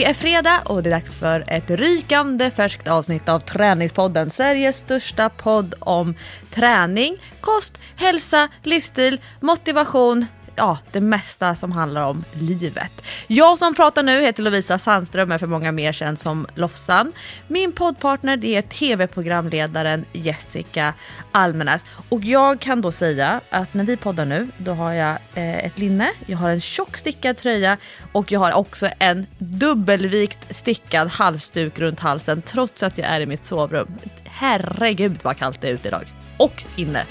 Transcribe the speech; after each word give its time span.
Det 0.00 0.06
är 0.06 0.14
fredag 0.14 0.62
och 0.64 0.82
det 0.82 0.88
är 0.88 0.90
dags 0.90 1.16
för 1.16 1.44
ett 1.48 1.70
rykande 1.70 2.50
färskt 2.50 2.88
avsnitt 2.88 3.28
av 3.28 3.40
Träningspodden. 3.40 4.30
Sveriges 4.30 4.76
största 4.76 5.28
podd 5.28 5.74
om 5.78 6.14
träning, 6.50 7.16
kost, 7.40 7.78
hälsa, 7.96 8.48
livsstil, 8.62 9.20
motivation, 9.40 10.26
ja, 10.60 10.78
det 10.92 11.00
mesta 11.00 11.54
som 11.54 11.72
handlar 11.72 12.06
om 12.06 12.24
livet. 12.32 12.92
Jag 13.26 13.58
som 13.58 13.74
pratar 13.74 14.02
nu 14.02 14.20
heter 14.20 14.42
Lovisa 14.42 14.78
Sandström, 14.78 15.32
är 15.32 15.38
för 15.38 15.46
många 15.46 15.72
mer 15.72 15.92
känd 15.92 16.18
som 16.18 16.46
Lofsan. 16.54 17.12
Min 17.48 17.72
poddpartner 17.72 18.36
det 18.36 18.56
är 18.56 18.62
tv-programledaren 18.62 20.04
Jessica 20.12 20.94
Almenäs. 21.32 21.84
Och 22.08 22.24
jag 22.24 22.60
kan 22.60 22.80
då 22.80 22.92
säga 22.92 23.40
att 23.50 23.74
när 23.74 23.84
vi 23.84 23.96
poddar 23.96 24.24
nu, 24.24 24.48
då 24.58 24.72
har 24.72 24.92
jag 24.92 25.18
eh, 25.34 25.64
ett 25.64 25.78
linne, 25.78 26.10
jag 26.26 26.38
har 26.38 26.50
en 26.50 26.60
tjock 26.60 26.96
stickad 26.96 27.36
tröja 27.36 27.76
och 28.12 28.32
jag 28.32 28.40
har 28.40 28.52
också 28.52 28.88
en 28.98 29.26
dubbelvikt 29.38 30.56
stickad 30.56 31.08
halsduk 31.08 31.78
runt 31.78 32.00
halsen 32.00 32.42
trots 32.42 32.82
att 32.82 32.98
jag 32.98 33.08
är 33.08 33.20
i 33.20 33.26
mitt 33.26 33.44
sovrum. 33.44 33.88
Herregud 34.24 35.18
vad 35.22 35.36
kallt 35.36 35.60
det 35.60 35.68
är 35.68 35.72
ute 35.72 35.88
idag. 35.88 36.04
Och 36.36 36.64
inne. 36.76 37.06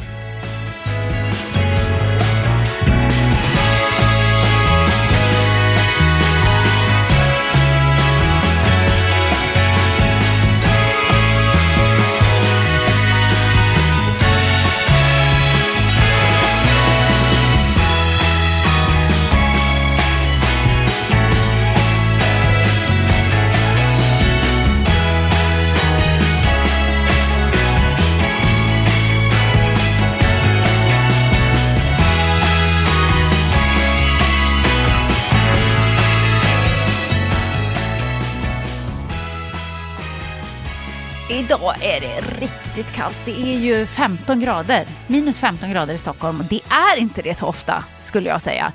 Idag 41.49 41.75
är 41.81 42.01
det 42.01 42.41
riktigt 42.41 42.91
kallt. 42.91 43.17
Det 43.25 43.41
är 43.41 43.57
ju 43.57 43.85
15 43.85 44.39
grader, 44.39 44.87
minus 45.07 45.39
15 45.39 45.69
grader 45.69 45.93
i 45.93 45.97
Stockholm. 45.97 46.43
Det 46.49 46.61
är 46.69 46.97
inte 46.97 47.21
det 47.21 47.35
så 47.35 47.45
ofta, 47.45 47.83
skulle 48.03 48.29
jag 48.29 48.41
säga. 48.41 48.71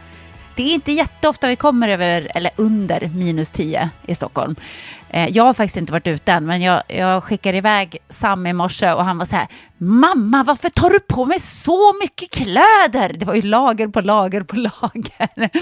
Det 0.57 0.63
är 0.63 0.75
inte 0.75 0.93
jätteofta 0.93 1.49
vi 1.49 1.57
kommer 1.57 1.89
över, 1.89 2.31
eller 2.35 2.53
under 2.57 3.11
minus 3.15 3.51
10 3.51 3.91
i 4.07 4.15
Stockholm. 4.15 4.57
Eh, 5.11 5.29
jag 5.29 5.45
har 5.45 5.55
faktiskt 5.55 5.77
inte 5.77 5.93
varit 5.93 6.07
ute 6.07 6.33
än, 6.33 6.47
men 6.47 6.63
jag, 6.63 6.83
jag 6.89 7.25
skickade 7.25 7.59
iväg 7.59 7.97
Sam 8.09 8.47
i 8.47 8.53
morse 8.53 8.93
och 8.93 9.05
han 9.05 9.19
var 9.19 9.27
så 9.27 9.37
här, 9.37 9.49
mamma 9.79 10.43
varför 10.43 10.69
tar 10.69 10.91
du 10.91 11.01
på 11.01 11.25
mig 11.25 11.39
så 11.39 11.93
mycket 12.03 12.31
kläder? 12.31 13.17
Det 13.19 13.25
var 13.25 13.35
ju 13.35 13.43
lager 13.43 13.89
på 13.89 14.01
lager 14.01 14.43
på 14.43 14.57
lager. 14.57 15.29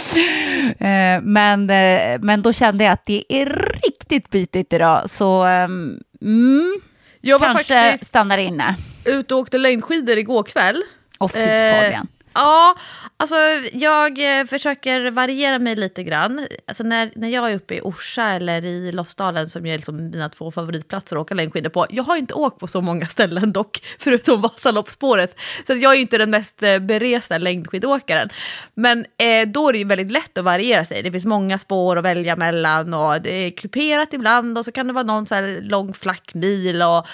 Eh, 0.78 1.20
men, 1.22 1.70
eh, 1.70 2.18
men 2.20 2.42
då 2.42 2.52
kände 2.52 2.84
jag 2.84 2.92
att 2.92 3.06
det 3.06 3.24
är 3.28 3.46
riktigt 3.84 4.30
bitigt 4.30 4.72
idag, 4.72 5.10
så 5.10 5.44
ehm, 5.44 6.00
mm, 6.22 6.80
jag 7.24 7.38
var 7.38 7.46
kanske 7.46 7.74
faktiskt 7.74 8.06
stannar 8.10 8.38
inne. 8.38 8.76
ute 9.04 9.34
och 9.34 9.40
åkte 9.40 9.58
längdskidor 9.58 10.18
igår 10.18 10.42
kväll. 10.42 10.82
Och 11.18 11.32
fy 11.32 11.38
Eh, 11.40 11.82
Fabian. 11.82 12.08
Ja, 12.34 12.74
alltså 13.16 13.34
jag 13.72 14.38
eh, 14.38 14.46
försöker 14.46 15.10
variera 15.10 15.58
mig 15.58 15.76
lite 15.76 16.02
grann. 16.02 16.46
Alltså 16.66 16.84
när, 16.84 17.10
när 17.14 17.28
jag 17.28 17.50
är 17.50 17.56
uppe 17.56 17.74
i 17.74 17.80
Orsa 17.80 18.24
eller 18.24 18.64
i 18.64 18.92
Lofsdalen 18.92 19.46
som 19.46 19.66
är 19.66 19.76
liksom 19.76 20.10
mina 20.10 20.28
två 20.28 20.50
favoritplatser 20.50 21.16
att 21.16 21.22
åka 21.22 21.34
längdskidor 21.34 21.70
på. 21.70 21.86
Jag 21.90 22.02
har 22.02 22.16
inte 22.16 22.34
åkt 22.34 22.58
på 22.58 22.66
så 22.66 22.80
många 22.80 23.06
ställen 23.06 23.52
dock, 23.52 23.82
förutom 23.98 24.40
Vasaloppsspåret. 24.40 25.40
Så 25.66 25.74
jag 25.74 25.94
är 25.94 26.00
inte 26.00 26.18
den 26.18 26.30
mest 26.30 26.62
eh, 26.62 26.78
beresta 26.78 27.38
längdskidåkaren. 27.38 28.28
Men 28.74 29.06
eh, 29.18 29.48
då 29.48 29.68
är 29.68 29.72
det 29.72 29.78
ju 29.78 29.84
väldigt 29.84 30.12
lätt 30.12 30.38
att 30.38 30.44
variera 30.44 30.84
sig. 30.84 31.02
Det 31.02 31.12
finns 31.12 31.26
många 31.26 31.58
spår 31.58 31.98
att 31.98 32.04
välja 32.04 32.36
mellan 32.36 32.94
och 32.94 33.22
det 33.22 33.32
är 33.32 33.50
kuperat 33.50 34.12
ibland 34.12 34.58
och 34.58 34.64
så 34.64 34.72
kan 34.72 34.86
det 34.86 34.92
vara 34.92 35.04
någon 35.04 35.26
så 35.26 35.34
här 35.34 35.60
lång 35.62 35.94
flackmil 35.94 36.82
och 36.82 37.06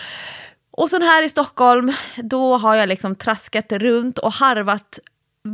och 0.79 0.91
sen 0.91 1.03
här 1.03 1.23
i 1.23 1.29
Stockholm, 1.29 1.93
då 2.17 2.57
har 2.57 2.75
jag 2.75 2.89
liksom 2.89 3.15
traskat 3.15 3.73
runt 3.73 4.19
och 4.19 4.33
harvat 4.33 4.99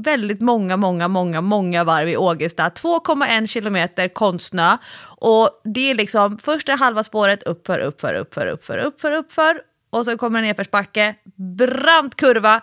väldigt 0.03 0.41
många, 0.41 0.77
många, 0.77 1.09
många, 1.09 1.41
många 1.41 1.85
varv 1.85 2.09
i 2.09 2.17
Ågesta. 2.17 2.69
2,1 2.69 3.47
kilometer 3.47 4.09
konstsnö. 4.09 4.77
Och 5.05 5.61
det 5.65 5.91
är 5.91 5.95
liksom 5.95 6.39
första 6.39 6.75
halva 6.75 7.05
spåret 7.05 7.43
uppför, 7.43 7.79
uppför, 7.79 8.15
uppför, 8.15 8.47
uppför, 8.47 8.79
uppför, 8.79 9.13
uppför. 9.13 9.61
Och 9.91 10.05
så 10.05 10.19
kommer 10.19 10.41
det 10.41 10.47
nedförsbacke, 10.47 11.15
brant 11.37 12.15
kurva. 12.15 12.61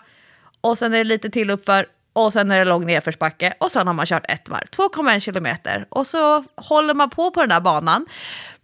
Och 0.60 0.78
sen 0.78 0.94
är 0.94 0.98
det 0.98 1.04
lite 1.04 1.30
till 1.30 1.50
uppför. 1.50 1.86
Och 2.12 2.32
sen 2.32 2.50
är 2.50 2.58
det 2.58 2.64
lång 2.64 2.86
nedförsbacke. 2.86 3.54
Och 3.58 3.72
sen 3.72 3.86
har 3.86 3.94
man 3.94 4.06
kört 4.06 4.24
ett 4.28 4.48
varv, 4.48 4.64
2,1 4.70 5.20
kilometer. 5.20 5.86
Och 5.88 6.06
så 6.06 6.44
håller 6.56 6.94
man 6.94 7.10
på 7.10 7.30
på 7.30 7.40
den 7.40 7.48
där 7.48 7.60
banan. 7.60 8.06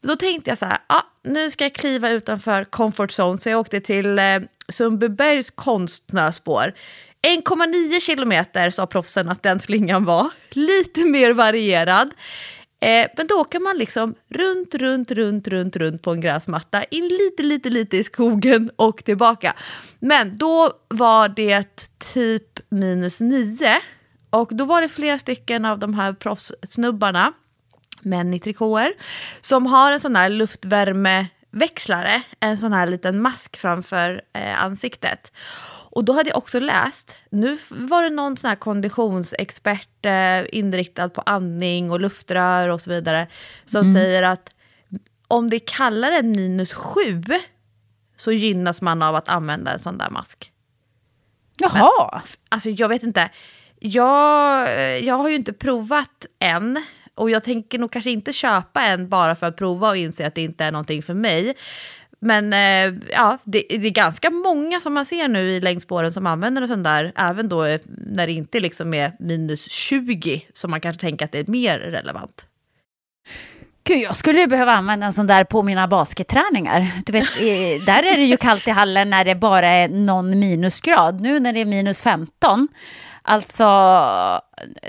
Då 0.00 0.16
tänkte 0.16 0.50
jag 0.50 0.58
så 0.58 0.66
här, 0.66 0.78
ah, 0.86 1.02
nu 1.24 1.50
ska 1.50 1.64
jag 1.64 1.74
kliva 1.74 2.10
utanför 2.10 2.64
comfort 2.64 3.10
zone. 3.10 3.38
Så 3.38 3.48
jag 3.48 3.60
åkte 3.60 3.80
till 3.80 4.18
eh, 4.18 4.38
Sundbybergs 4.68 5.50
konstsnöspår. 5.50 6.74
1,9 7.26 8.00
kilometer 8.00 8.70
sa 8.70 8.86
proffsen 8.86 9.28
att 9.28 9.42
den 9.42 9.60
slingan 9.60 10.04
var. 10.04 10.30
Lite 10.50 11.04
mer 11.04 11.32
varierad. 11.32 12.14
Eh, 12.80 13.06
men 13.16 13.26
då 13.26 13.44
kan 13.44 13.62
man 13.62 13.78
liksom 13.78 14.14
runt, 14.28 14.74
runt, 14.74 15.10
runt, 15.10 15.48
runt, 15.48 15.76
runt 15.76 16.02
på 16.02 16.10
en 16.10 16.20
gräsmatta, 16.20 16.84
in 16.84 17.08
lite, 17.08 17.42
lite, 17.42 17.70
lite 17.70 17.96
i 17.96 18.04
skogen 18.04 18.70
och 18.76 19.04
tillbaka. 19.04 19.54
Men 19.98 20.38
då 20.38 20.72
var 20.88 21.28
det 21.28 21.90
typ 22.14 22.60
minus 22.70 23.20
nio 23.20 23.80
och 24.30 24.48
då 24.52 24.64
var 24.64 24.82
det 24.82 24.88
flera 24.88 25.18
stycken 25.18 25.64
av 25.64 25.78
de 25.78 25.94
här 25.94 26.12
proffssnubbarna, 26.12 27.32
män 28.02 28.34
i 28.34 28.40
trikåer, 28.40 28.92
som 29.40 29.66
har 29.66 29.92
en 29.92 30.00
sån 30.00 30.16
här 30.16 30.28
luftvärmeväxlare, 30.28 32.22
en 32.40 32.58
sån 32.58 32.72
här 32.72 32.86
liten 32.86 33.22
mask 33.22 33.56
framför 33.56 34.22
eh, 34.32 34.64
ansiktet. 34.64 35.32
Och 35.90 36.04
då 36.04 36.12
hade 36.12 36.30
jag 36.30 36.38
också 36.38 36.60
läst, 36.60 37.16
nu 37.30 37.58
var 37.68 38.02
det 38.02 38.10
någon 38.10 38.36
sån 38.36 38.48
här 38.48 38.56
konditionsexpert 38.56 40.06
eh, 40.06 40.58
inriktad 40.58 41.08
på 41.08 41.20
andning 41.20 41.90
och 41.90 42.00
luftrör 42.00 42.68
och 42.68 42.80
så 42.80 42.90
vidare, 42.90 43.26
som 43.64 43.94
säger 43.94 44.22
att 44.22 44.50
om 45.28 45.50
det 45.50 45.56
är 45.56 45.66
kallare 45.66 46.16
än 46.16 46.30
minus 46.30 46.72
sju 46.72 47.22
så 48.16 48.32
gynnas 48.32 48.82
man 48.82 49.02
av 49.02 49.14
att 49.14 49.28
använda 49.28 49.72
en 49.72 49.78
sån 49.78 49.98
där 49.98 50.10
mask. 50.10 50.52
Jaha. 51.56 52.22
Alltså 52.48 52.70
jag 52.70 52.88
vet 52.88 53.02
inte, 53.02 53.30
jag, 53.80 54.68
jag 55.02 55.14
har 55.14 55.28
ju 55.28 55.34
inte 55.34 55.52
provat 55.52 56.26
än. 56.38 56.84
Och 57.14 57.30
jag 57.30 57.44
tänker 57.44 57.78
nog 57.78 57.92
kanske 57.92 58.10
inte 58.10 58.32
köpa 58.32 58.82
en 58.82 59.08
bara 59.08 59.36
för 59.36 59.46
att 59.46 59.56
prova 59.56 59.88
och 59.88 59.96
inse 59.96 60.26
att 60.26 60.34
det 60.34 60.42
inte 60.42 60.64
är 60.64 60.72
någonting 60.72 61.02
för 61.02 61.14
mig. 61.14 61.54
Men 62.20 62.52
eh, 62.52 62.94
ja, 63.12 63.38
det, 63.44 63.64
det 63.68 63.86
är 63.86 63.90
ganska 63.90 64.30
många 64.30 64.80
som 64.80 64.94
man 64.94 65.06
ser 65.06 65.28
nu 65.28 65.50
i 65.50 65.60
längdspåren 65.60 66.12
som 66.12 66.26
använder 66.26 66.62
en 66.62 66.68
sån 66.68 66.82
där, 66.82 67.12
även 67.16 67.48
då 67.48 67.64
eh, 67.64 67.80
när 67.86 68.26
det 68.26 68.32
inte 68.32 68.60
liksom 68.60 68.94
är 68.94 69.12
minus 69.18 69.70
20, 69.70 70.42
som 70.52 70.70
man 70.70 70.80
kanske 70.80 71.00
tänker 71.00 71.24
att 71.24 71.32
det 71.32 71.38
är 71.38 71.50
mer 71.50 71.78
relevant. 71.78 72.46
Gud, 73.84 73.98
jag 73.98 74.14
skulle 74.14 74.40
ju 74.40 74.46
behöva 74.46 74.72
använda 74.72 75.06
en 75.06 75.12
sån 75.12 75.26
där 75.26 75.44
på 75.44 75.62
mina 75.62 75.88
basketträningar. 75.88 76.90
Du 77.06 77.12
vet, 77.12 77.28
där 77.86 78.02
är 78.02 78.16
det 78.16 78.24
ju 78.24 78.36
kallt 78.36 78.68
i 78.68 78.70
hallen 78.70 79.10
när 79.10 79.24
det 79.24 79.34
bara 79.34 79.68
är 79.68 79.88
någon 79.88 80.38
minusgrad. 80.38 81.20
Nu 81.20 81.40
när 81.40 81.52
det 81.52 81.60
är 81.60 81.66
minus 81.66 82.02
15, 82.02 82.68
alltså 83.28 83.64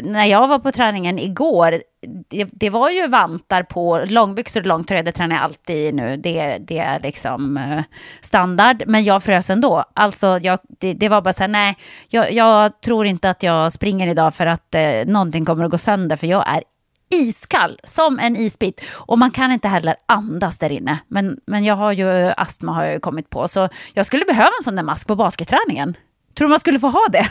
när 0.01 0.25
jag 0.25 0.47
var 0.47 0.59
på 0.59 0.71
träningen 0.71 1.19
igår, 1.19 1.81
det, 2.29 2.47
det 2.51 2.69
var 2.69 2.89
ju 2.89 3.07
vantar 3.07 3.63
på 3.63 4.05
långbyxor 4.07 4.59
och 4.59 4.65
långtröja, 4.65 5.03
det 5.03 5.11
tränar 5.11 5.35
jag 5.35 5.43
alltid 5.43 5.75
i 5.75 5.91
nu. 5.91 6.17
Det, 6.17 6.57
det 6.57 6.77
är 6.77 6.99
liksom 6.99 7.57
eh, 7.57 7.83
standard, 8.21 8.83
men 8.87 9.03
jag 9.03 9.23
frös 9.23 9.49
ändå. 9.49 9.83
Alltså, 9.93 10.39
jag, 10.41 10.59
det, 10.79 10.93
det 10.93 11.09
var 11.09 11.21
bara 11.21 11.33
så 11.33 11.43
här, 11.43 11.47
nej, 11.47 11.77
jag, 12.09 12.31
jag 12.31 12.81
tror 12.81 13.05
inte 13.05 13.29
att 13.29 13.43
jag 13.43 13.73
springer 13.73 14.07
idag 14.07 14.33
för 14.33 14.45
att 14.45 14.75
eh, 14.75 15.05
någonting 15.05 15.45
kommer 15.45 15.65
att 15.65 15.71
gå 15.71 15.77
sönder, 15.77 16.15
för 16.15 16.27
jag 16.27 16.49
är 16.49 16.63
iskall 17.11 17.79
som 17.83 18.19
en 18.19 18.37
isbit. 18.37 18.81
Och 18.95 19.19
man 19.19 19.31
kan 19.31 19.51
inte 19.51 19.67
heller 19.67 19.95
andas 20.05 20.57
där 20.57 20.69
inne. 20.69 20.99
Men, 21.07 21.37
men 21.45 21.63
jag 21.63 21.75
har 21.75 21.91
ju 21.91 22.27
eh, 22.27 22.33
astma 22.37 22.71
har 22.71 22.83
jag 22.83 22.93
ju 22.93 22.99
kommit 22.99 23.29
på. 23.29 23.47
Så 23.47 23.69
jag 23.93 24.05
skulle 24.05 24.25
behöva 24.25 24.51
en 24.59 24.63
sån 24.63 24.75
där 24.75 24.83
mask 24.83 25.07
på 25.07 25.15
basketträningen. 25.15 25.97
Tror 26.37 26.47
du 26.47 26.49
man 26.49 26.59
skulle 26.59 26.79
få 26.79 26.87
ha 26.89 27.07
det? 27.11 27.29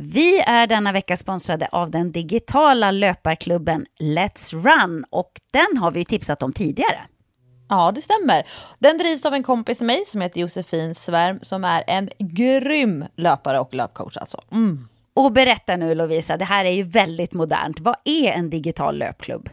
Vi 0.00 0.40
är 0.40 0.66
denna 0.66 0.92
vecka 0.92 1.16
sponsrade 1.16 1.68
av 1.72 1.90
den 1.90 2.12
digitala 2.12 2.90
löparklubben 2.90 3.86
Let's 4.00 4.54
Run 4.54 5.04
och 5.10 5.32
den 5.52 5.78
har 5.78 5.90
vi 5.90 6.04
tipsat 6.04 6.42
om 6.42 6.52
tidigare. 6.52 7.00
Ja, 7.68 7.92
det 7.92 8.02
stämmer. 8.02 8.46
Den 8.78 8.98
drivs 8.98 9.26
av 9.26 9.34
en 9.34 9.42
kompis 9.42 9.78
till 9.78 9.86
mig 9.86 10.04
som 10.06 10.20
heter 10.20 10.40
Josefin 10.40 10.94
Svärm 10.94 11.38
som 11.42 11.64
är 11.64 11.84
en 11.86 12.08
grym 12.18 13.04
löpare 13.16 13.60
och 13.60 13.74
löpcoach 13.74 14.16
alltså. 14.16 14.40
Mm. 14.52 14.88
Och 15.14 15.32
berätta 15.32 15.76
nu 15.76 15.94
Lovisa, 15.94 16.36
det 16.36 16.44
här 16.44 16.64
är 16.64 16.72
ju 16.72 16.82
väldigt 16.82 17.32
modernt. 17.32 17.80
Vad 17.80 17.96
är 18.04 18.32
en 18.32 18.50
digital 18.50 18.98
löpklubb? 18.98 19.48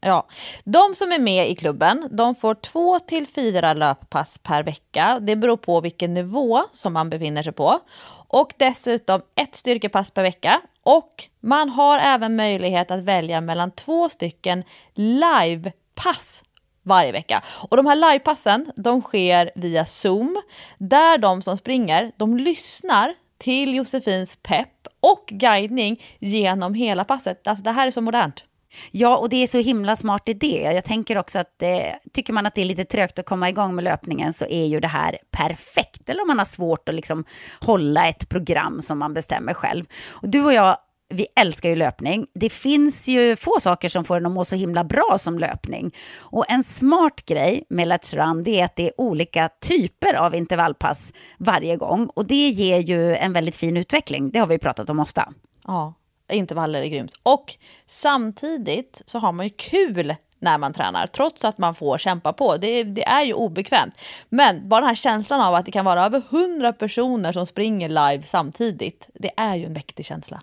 Ja, 0.00 0.28
de 0.64 0.94
som 0.94 1.12
är 1.12 1.18
med 1.18 1.50
i 1.50 1.54
klubben 1.54 2.08
de 2.10 2.34
får 2.34 2.54
två 2.54 2.98
till 2.98 3.26
fyra 3.26 3.74
löppass 3.74 4.38
per 4.38 4.62
vecka. 4.62 5.18
Det 5.20 5.36
beror 5.36 5.56
på 5.56 5.80
vilken 5.80 6.14
nivå 6.14 6.62
som 6.72 6.92
man 6.92 7.10
befinner 7.10 7.42
sig 7.42 7.52
på. 7.52 7.80
Och 8.28 8.54
dessutom 8.56 9.22
ett 9.34 9.54
styrkepass 9.54 10.10
per 10.10 10.22
vecka. 10.22 10.60
Och 10.82 11.24
man 11.40 11.68
har 11.68 11.98
även 11.98 12.36
möjlighet 12.36 12.90
att 12.90 13.00
välja 13.00 13.40
mellan 13.40 13.70
två 13.70 14.08
stycken 14.08 14.64
livepass 14.94 16.44
varje 16.82 17.12
vecka. 17.12 17.42
Och 17.70 17.76
de 17.76 17.86
här 17.86 17.94
livepassen 17.94 18.72
de 18.76 19.02
sker 19.02 19.50
via 19.54 19.84
Zoom 19.84 20.42
där 20.78 21.18
de 21.18 21.42
som 21.42 21.56
springer 21.56 22.12
de 22.16 22.36
lyssnar 22.36 23.14
till 23.38 23.74
Josefins 23.74 24.38
pepp 24.42 24.86
och 25.00 25.24
guidning 25.26 26.02
genom 26.18 26.74
hela 26.74 27.04
passet. 27.04 27.48
Alltså 27.48 27.64
det 27.64 27.70
här 27.70 27.86
är 27.86 27.90
så 27.90 28.00
modernt. 28.00 28.44
Ja, 28.90 29.16
och 29.16 29.28
det 29.28 29.36
är 29.36 29.46
så 29.46 29.58
himla 29.58 29.96
smart 29.96 30.28
idé. 30.28 30.70
Jag 30.74 30.84
tänker 30.84 31.18
också 31.18 31.38
att 31.38 31.62
eh, 31.62 31.92
tycker 32.12 32.32
man 32.32 32.46
att 32.46 32.54
det 32.54 32.60
är 32.60 32.64
lite 32.64 32.84
trögt 32.84 33.18
att 33.18 33.26
komma 33.26 33.48
igång 33.48 33.74
med 33.74 33.84
löpningen 33.84 34.32
så 34.32 34.46
är 34.46 34.66
ju 34.66 34.80
det 34.80 34.88
här 34.88 35.18
perfekt. 35.30 36.08
Eller 36.10 36.22
om 36.22 36.28
man 36.28 36.38
har 36.38 36.44
svårt 36.44 36.88
att 36.88 36.94
liksom 36.94 37.24
hålla 37.60 38.08
ett 38.08 38.28
program 38.28 38.80
som 38.80 38.98
man 38.98 39.14
bestämmer 39.14 39.54
själv. 39.54 39.84
Och 40.10 40.28
du 40.28 40.44
och 40.44 40.52
jag, 40.52 40.76
vi 41.10 41.26
älskar 41.36 41.68
ju 41.68 41.76
löpning. 41.76 42.26
Det 42.34 42.50
finns 42.50 43.08
ju 43.08 43.36
få 43.36 43.60
saker 43.60 43.88
som 43.88 44.04
får 44.04 44.16
en 44.16 44.26
att 44.26 44.32
må 44.32 44.44
så 44.44 44.56
himla 44.56 44.84
bra 44.84 45.18
som 45.20 45.38
löpning. 45.38 45.94
Och 46.18 46.44
en 46.48 46.64
smart 46.64 47.24
grej 47.26 47.64
med 47.68 47.88
Let's 47.88 48.16
Run 48.16 48.44
det 48.44 48.60
är 48.60 48.64
att 48.64 48.76
det 48.76 48.86
är 48.86 49.00
olika 49.00 49.48
typer 49.60 50.14
av 50.14 50.34
intervallpass 50.34 51.12
varje 51.38 51.76
gång. 51.76 52.06
Och 52.14 52.26
det 52.26 52.48
ger 52.48 52.78
ju 52.78 53.16
en 53.16 53.32
väldigt 53.32 53.56
fin 53.56 53.76
utveckling. 53.76 54.30
Det 54.30 54.38
har 54.38 54.46
vi 54.46 54.58
pratat 54.58 54.90
om 54.90 55.00
ofta. 55.00 55.32
Ja, 55.66 55.94
intervaller 56.28 56.82
är 56.82 56.86
grymt. 56.86 57.12
Och 57.22 57.54
samtidigt 57.86 59.02
så 59.06 59.18
har 59.18 59.32
man 59.32 59.46
ju 59.46 59.52
kul 59.56 60.14
när 60.40 60.58
man 60.58 60.72
tränar, 60.72 61.06
trots 61.06 61.44
att 61.44 61.58
man 61.58 61.74
får 61.74 61.98
kämpa 61.98 62.32
på. 62.32 62.56
Det, 62.56 62.84
det, 62.84 63.04
är 63.04 63.22
ju 63.22 63.32
obekvämt. 63.32 64.00
Men 64.28 64.68
bara 64.68 64.80
den 64.80 64.88
här 64.88 64.94
känslan 64.94 65.40
av 65.40 65.54
att 65.54 65.64
det 65.64 65.72
kan 65.72 65.84
vara 65.84 66.04
över 66.04 66.22
hundra 66.30 66.72
personer 66.72 67.32
som 67.32 67.46
springer 67.46 67.88
live 67.88 68.22
samtidigt, 68.22 69.08
det 69.14 69.30
är 69.36 69.56
ju 69.56 69.64
en 69.64 69.72
mäktig 69.72 70.06
känsla. 70.06 70.42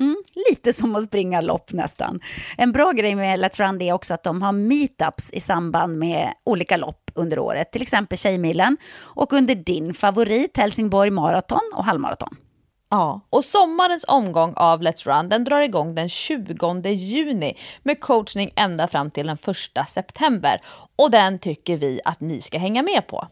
Mm, 0.00 0.16
lite 0.48 0.72
som 0.72 0.96
att 0.96 1.04
springa 1.04 1.40
lopp 1.40 1.72
nästan. 1.72 2.20
En 2.56 2.72
bra 2.72 2.92
grej 2.92 3.14
med 3.14 3.40
Let's 3.40 3.60
Run 3.60 3.82
är 3.82 3.92
också 3.92 4.14
att 4.14 4.22
de 4.22 4.42
har 4.42 4.52
meetups 4.52 5.30
i 5.30 5.40
samband 5.40 5.98
med 5.98 6.32
olika 6.44 6.76
lopp 6.76 7.10
under 7.14 7.38
året, 7.38 7.72
till 7.72 7.82
exempel 7.82 8.18
Tjejmilen 8.18 8.76
och 9.00 9.32
under 9.32 9.54
din 9.54 9.94
favorit 9.94 10.56
Helsingborg 10.56 11.10
Marathon 11.10 11.70
och 11.74 11.84
halvmaraton. 11.84 12.36
Ja, 12.92 13.20
och 13.30 13.44
sommarens 13.44 14.04
omgång 14.08 14.52
av 14.56 14.82
Let's 14.82 15.06
Run 15.06 15.28
den 15.28 15.44
drar 15.44 15.60
igång 15.60 15.94
den 15.94 16.08
20 16.08 16.90
juni 16.90 17.56
med 17.82 18.00
coachning 18.00 18.52
ända 18.56 18.88
fram 18.88 19.10
till 19.10 19.26
den 19.26 19.36
1 19.76 19.88
september. 19.88 20.60
Och 20.96 21.10
den 21.10 21.38
tycker 21.38 21.76
vi 21.76 22.00
att 22.04 22.20
ni 22.20 22.42
ska 22.42 22.58
hänga 22.58 22.82
med 22.82 23.06
på. 23.06 23.28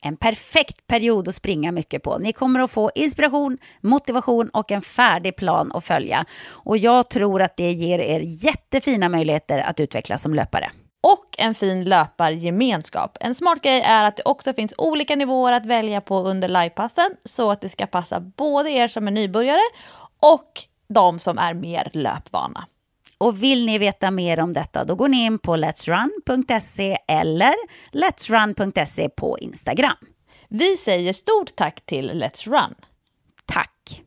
En 0.00 0.16
perfekt 0.16 0.86
period 0.86 1.28
att 1.28 1.34
springa 1.34 1.72
mycket 1.72 2.02
på. 2.02 2.18
Ni 2.18 2.32
kommer 2.32 2.60
att 2.60 2.70
få 2.70 2.90
inspiration, 2.94 3.58
motivation 3.80 4.48
och 4.48 4.72
en 4.72 4.82
färdig 4.82 5.36
plan 5.36 5.70
att 5.74 5.84
följa. 5.84 6.24
Och 6.48 6.78
jag 6.78 7.10
tror 7.10 7.42
att 7.42 7.56
det 7.56 7.72
ger 7.72 7.98
er 7.98 8.20
jättefina 8.20 9.08
möjligheter 9.08 9.58
att 9.58 9.80
utvecklas 9.80 10.22
som 10.22 10.34
löpare 10.34 10.70
och 11.00 11.34
en 11.38 11.54
fin 11.54 11.84
löpargemenskap. 11.84 13.18
En 13.20 13.34
smart 13.34 13.62
grej 13.62 13.80
är 13.80 14.04
att 14.04 14.16
det 14.16 14.22
också 14.24 14.52
finns 14.52 14.74
olika 14.78 15.16
nivåer 15.16 15.52
att 15.52 15.66
välja 15.66 16.00
på 16.00 16.18
under 16.18 16.48
livepassen 16.48 17.10
så 17.24 17.50
att 17.50 17.60
det 17.60 17.68
ska 17.68 17.86
passa 17.86 18.20
både 18.20 18.70
er 18.70 18.88
som 18.88 19.06
är 19.06 19.10
nybörjare 19.10 19.60
och 20.20 20.62
de 20.88 21.18
som 21.18 21.38
är 21.38 21.54
mer 21.54 21.90
löpvana. 21.92 22.66
Och 23.18 23.42
vill 23.42 23.66
ni 23.66 23.78
veta 23.78 24.10
mer 24.10 24.40
om 24.40 24.52
detta 24.52 24.84
då 24.84 24.94
går 24.94 25.08
ni 25.08 25.24
in 25.24 25.38
på 25.38 25.56
letsrun.se 25.56 26.98
eller 27.08 27.54
letsrun.se 27.90 29.08
på 29.08 29.38
Instagram. 29.38 29.96
Vi 30.48 30.76
säger 30.76 31.12
stort 31.12 31.56
tack 31.56 31.86
till 31.86 32.10
Let's 32.22 32.48
Run. 32.48 32.74
Tack. 33.46 34.02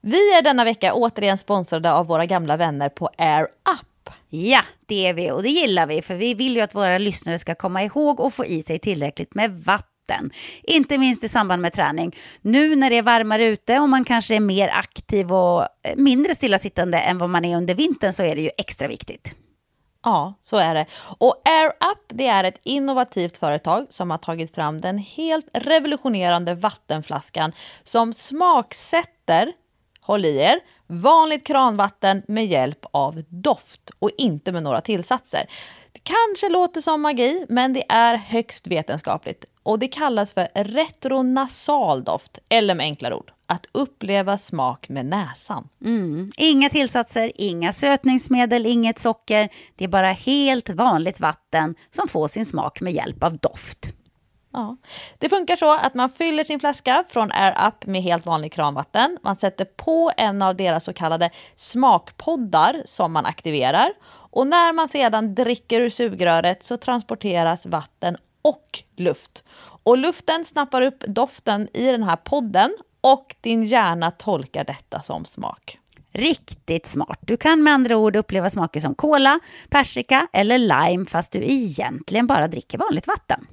Vi 0.00 0.32
är 0.32 0.42
denna 0.42 0.64
vecka 0.64 0.94
återigen 0.94 1.38
sponsrade 1.38 1.92
av 1.92 2.06
våra 2.06 2.26
gamla 2.26 2.56
vänner 2.56 2.88
på 2.88 3.10
Air 3.18 3.42
Up. 3.44 3.95
Ja, 4.28 4.62
det 4.86 5.06
är 5.06 5.14
vi 5.14 5.30
och 5.30 5.42
det 5.42 5.48
gillar 5.48 5.86
vi 5.86 6.02
för 6.02 6.14
vi 6.14 6.34
vill 6.34 6.56
ju 6.56 6.60
att 6.60 6.74
våra 6.74 6.98
lyssnare 6.98 7.38
ska 7.38 7.54
komma 7.54 7.82
ihåg 7.82 8.20
och 8.20 8.34
få 8.34 8.44
i 8.44 8.62
sig 8.62 8.78
tillräckligt 8.78 9.34
med 9.34 9.58
vatten. 9.58 10.30
Inte 10.62 10.98
minst 10.98 11.24
i 11.24 11.28
samband 11.28 11.62
med 11.62 11.72
träning. 11.72 12.16
Nu 12.40 12.76
när 12.76 12.90
det 12.90 12.96
är 12.96 13.02
varmare 13.02 13.46
ute 13.46 13.78
och 13.78 13.88
man 13.88 14.04
kanske 14.04 14.36
är 14.36 14.40
mer 14.40 14.68
aktiv 14.68 15.32
och 15.32 15.66
mindre 15.96 16.34
stillasittande 16.34 16.98
än 16.98 17.18
vad 17.18 17.30
man 17.30 17.44
är 17.44 17.56
under 17.56 17.74
vintern 17.74 18.12
så 18.12 18.22
är 18.22 18.36
det 18.36 18.42
ju 18.42 18.50
extra 18.58 18.88
viktigt. 18.88 19.34
Ja, 20.06 20.34
så 20.42 20.56
är 20.56 20.74
det. 20.74 20.86
Och 21.18 21.42
AirUp 21.44 21.98
det 22.08 22.26
är 22.26 22.44
ett 22.44 22.60
innovativt 22.62 23.36
företag 23.36 23.86
som 23.90 24.10
har 24.10 24.18
tagit 24.18 24.54
fram 24.54 24.80
den 24.80 24.98
helt 24.98 25.48
revolutionerande 25.52 26.54
vattenflaskan 26.54 27.52
som 27.84 28.12
smaksätter 28.12 29.52
håll 30.00 30.24
i 30.24 30.36
er, 30.36 30.60
vanligt 30.86 31.46
kranvatten 31.46 32.22
med 32.28 32.46
hjälp 32.46 32.86
av 32.90 33.22
doft 33.28 33.90
och 33.98 34.10
inte 34.18 34.52
med 34.52 34.62
några 34.62 34.80
tillsatser. 34.80 35.46
Det 35.92 36.00
kanske 36.02 36.48
låter 36.48 36.80
som 36.80 37.02
magi, 37.02 37.46
men 37.48 37.72
det 37.72 37.84
är 37.88 38.16
högst 38.16 38.66
vetenskapligt 38.66 39.44
och 39.62 39.78
det 39.78 39.88
kallas 39.88 40.32
för 40.32 40.48
retronasal 40.54 42.04
doft, 42.04 42.38
eller 42.48 42.74
med 42.74 42.84
enklare 42.84 43.14
ord, 43.14 43.32
att 43.46 43.66
uppleva 43.72 44.38
smak 44.38 44.88
med 44.88 45.06
näsan. 45.06 45.68
Mm. 45.84 46.30
Inga 46.36 46.70
tillsatser, 46.70 47.32
inga 47.34 47.72
sötningsmedel, 47.72 48.66
inget 48.66 48.98
socker. 48.98 49.48
Det 49.76 49.84
är 49.84 49.88
bara 49.88 50.12
helt 50.12 50.70
vanligt 50.70 51.20
vatten 51.20 51.74
som 51.90 52.08
får 52.08 52.28
sin 52.28 52.46
smak 52.46 52.80
med 52.80 52.92
hjälp 52.92 53.24
av 53.24 53.38
doft. 53.38 53.92
Ja. 54.56 54.76
Det 55.18 55.28
funkar 55.28 55.56
så 55.56 55.72
att 55.72 55.94
man 55.94 56.10
fyller 56.10 56.44
sin 56.44 56.60
flaska 56.60 57.04
från 57.08 57.32
Air 57.32 57.68
Up 57.68 57.86
med 57.86 58.02
helt 58.02 58.26
vanlig 58.26 58.52
kranvatten. 58.52 59.18
Man 59.22 59.36
sätter 59.36 59.64
på 59.64 60.12
en 60.16 60.42
av 60.42 60.56
deras 60.56 60.84
så 60.84 60.92
kallade 60.92 61.30
smakpoddar 61.54 62.82
som 62.84 63.12
man 63.12 63.26
aktiverar. 63.26 63.92
Och 64.30 64.46
när 64.46 64.72
man 64.72 64.88
sedan 64.88 65.34
dricker 65.34 65.80
ur 65.80 65.90
sugröret 65.90 66.62
så 66.62 66.76
transporteras 66.76 67.66
vatten 67.66 68.16
och 68.42 68.82
luft. 68.96 69.44
Och 69.82 69.98
luften 69.98 70.44
snappar 70.44 70.82
upp 70.82 71.04
doften 71.06 71.68
i 71.72 71.92
den 71.92 72.02
här 72.02 72.16
podden 72.16 72.76
och 73.00 73.36
din 73.40 73.64
hjärna 73.64 74.10
tolkar 74.10 74.64
detta 74.64 75.02
som 75.02 75.24
smak. 75.24 75.78
Riktigt 76.12 76.86
smart. 76.86 77.18
Du 77.20 77.36
kan 77.36 77.62
med 77.62 77.74
andra 77.74 77.96
ord 77.96 78.16
uppleva 78.16 78.50
smaker 78.50 78.80
som 78.80 78.94
kola, 78.94 79.40
persika 79.70 80.28
eller 80.32 80.58
lime 80.58 81.06
fast 81.06 81.32
du 81.32 81.38
egentligen 81.44 82.26
bara 82.26 82.48
dricker 82.48 82.78
vanligt 82.78 83.06
vatten. 83.06 83.46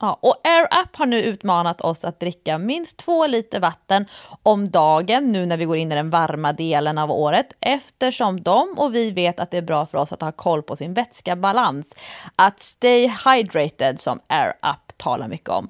Ja, 0.00 0.18
och 0.20 0.36
AirUp 0.44 0.96
har 0.96 1.06
nu 1.06 1.22
utmanat 1.22 1.80
oss 1.80 2.04
att 2.04 2.20
dricka 2.20 2.58
minst 2.58 2.96
två 2.96 3.26
liter 3.26 3.60
vatten 3.60 4.06
om 4.42 4.70
dagen 4.70 5.32
nu 5.32 5.46
när 5.46 5.56
vi 5.56 5.64
går 5.64 5.76
in 5.76 5.92
i 5.92 5.94
den 5.94 6.10
varma 6.10 6.52
delen 6.52 6.98
av 6.98 7.10
året 7.10 7.52
eftersom 7.60 8.42
de 8.42 8.78
och 8.78 8.94
vi 8.94 9.10
vet 9.10 9.40
att 9.40 9.50
det 9.50 9.56
är 9.56 9.62
bra 9.62 9.86
för 9.86 9.98
oss 9.98 10.12
att 10.12 10.22
ha 10.22 10.32
koll 10.32 10.62
på 10.62 10.76
sin 10.76 10.94
vätskabalans. 10.94 11.94
Att 12.36 12.60
stay 12.60 13.12
hydrated 13.24 14.00
som 14.00 14.20
AirUp 14.28 14.96
talar 14.96 15.28
mycket 15.28 15.48
om. 15.48 15.68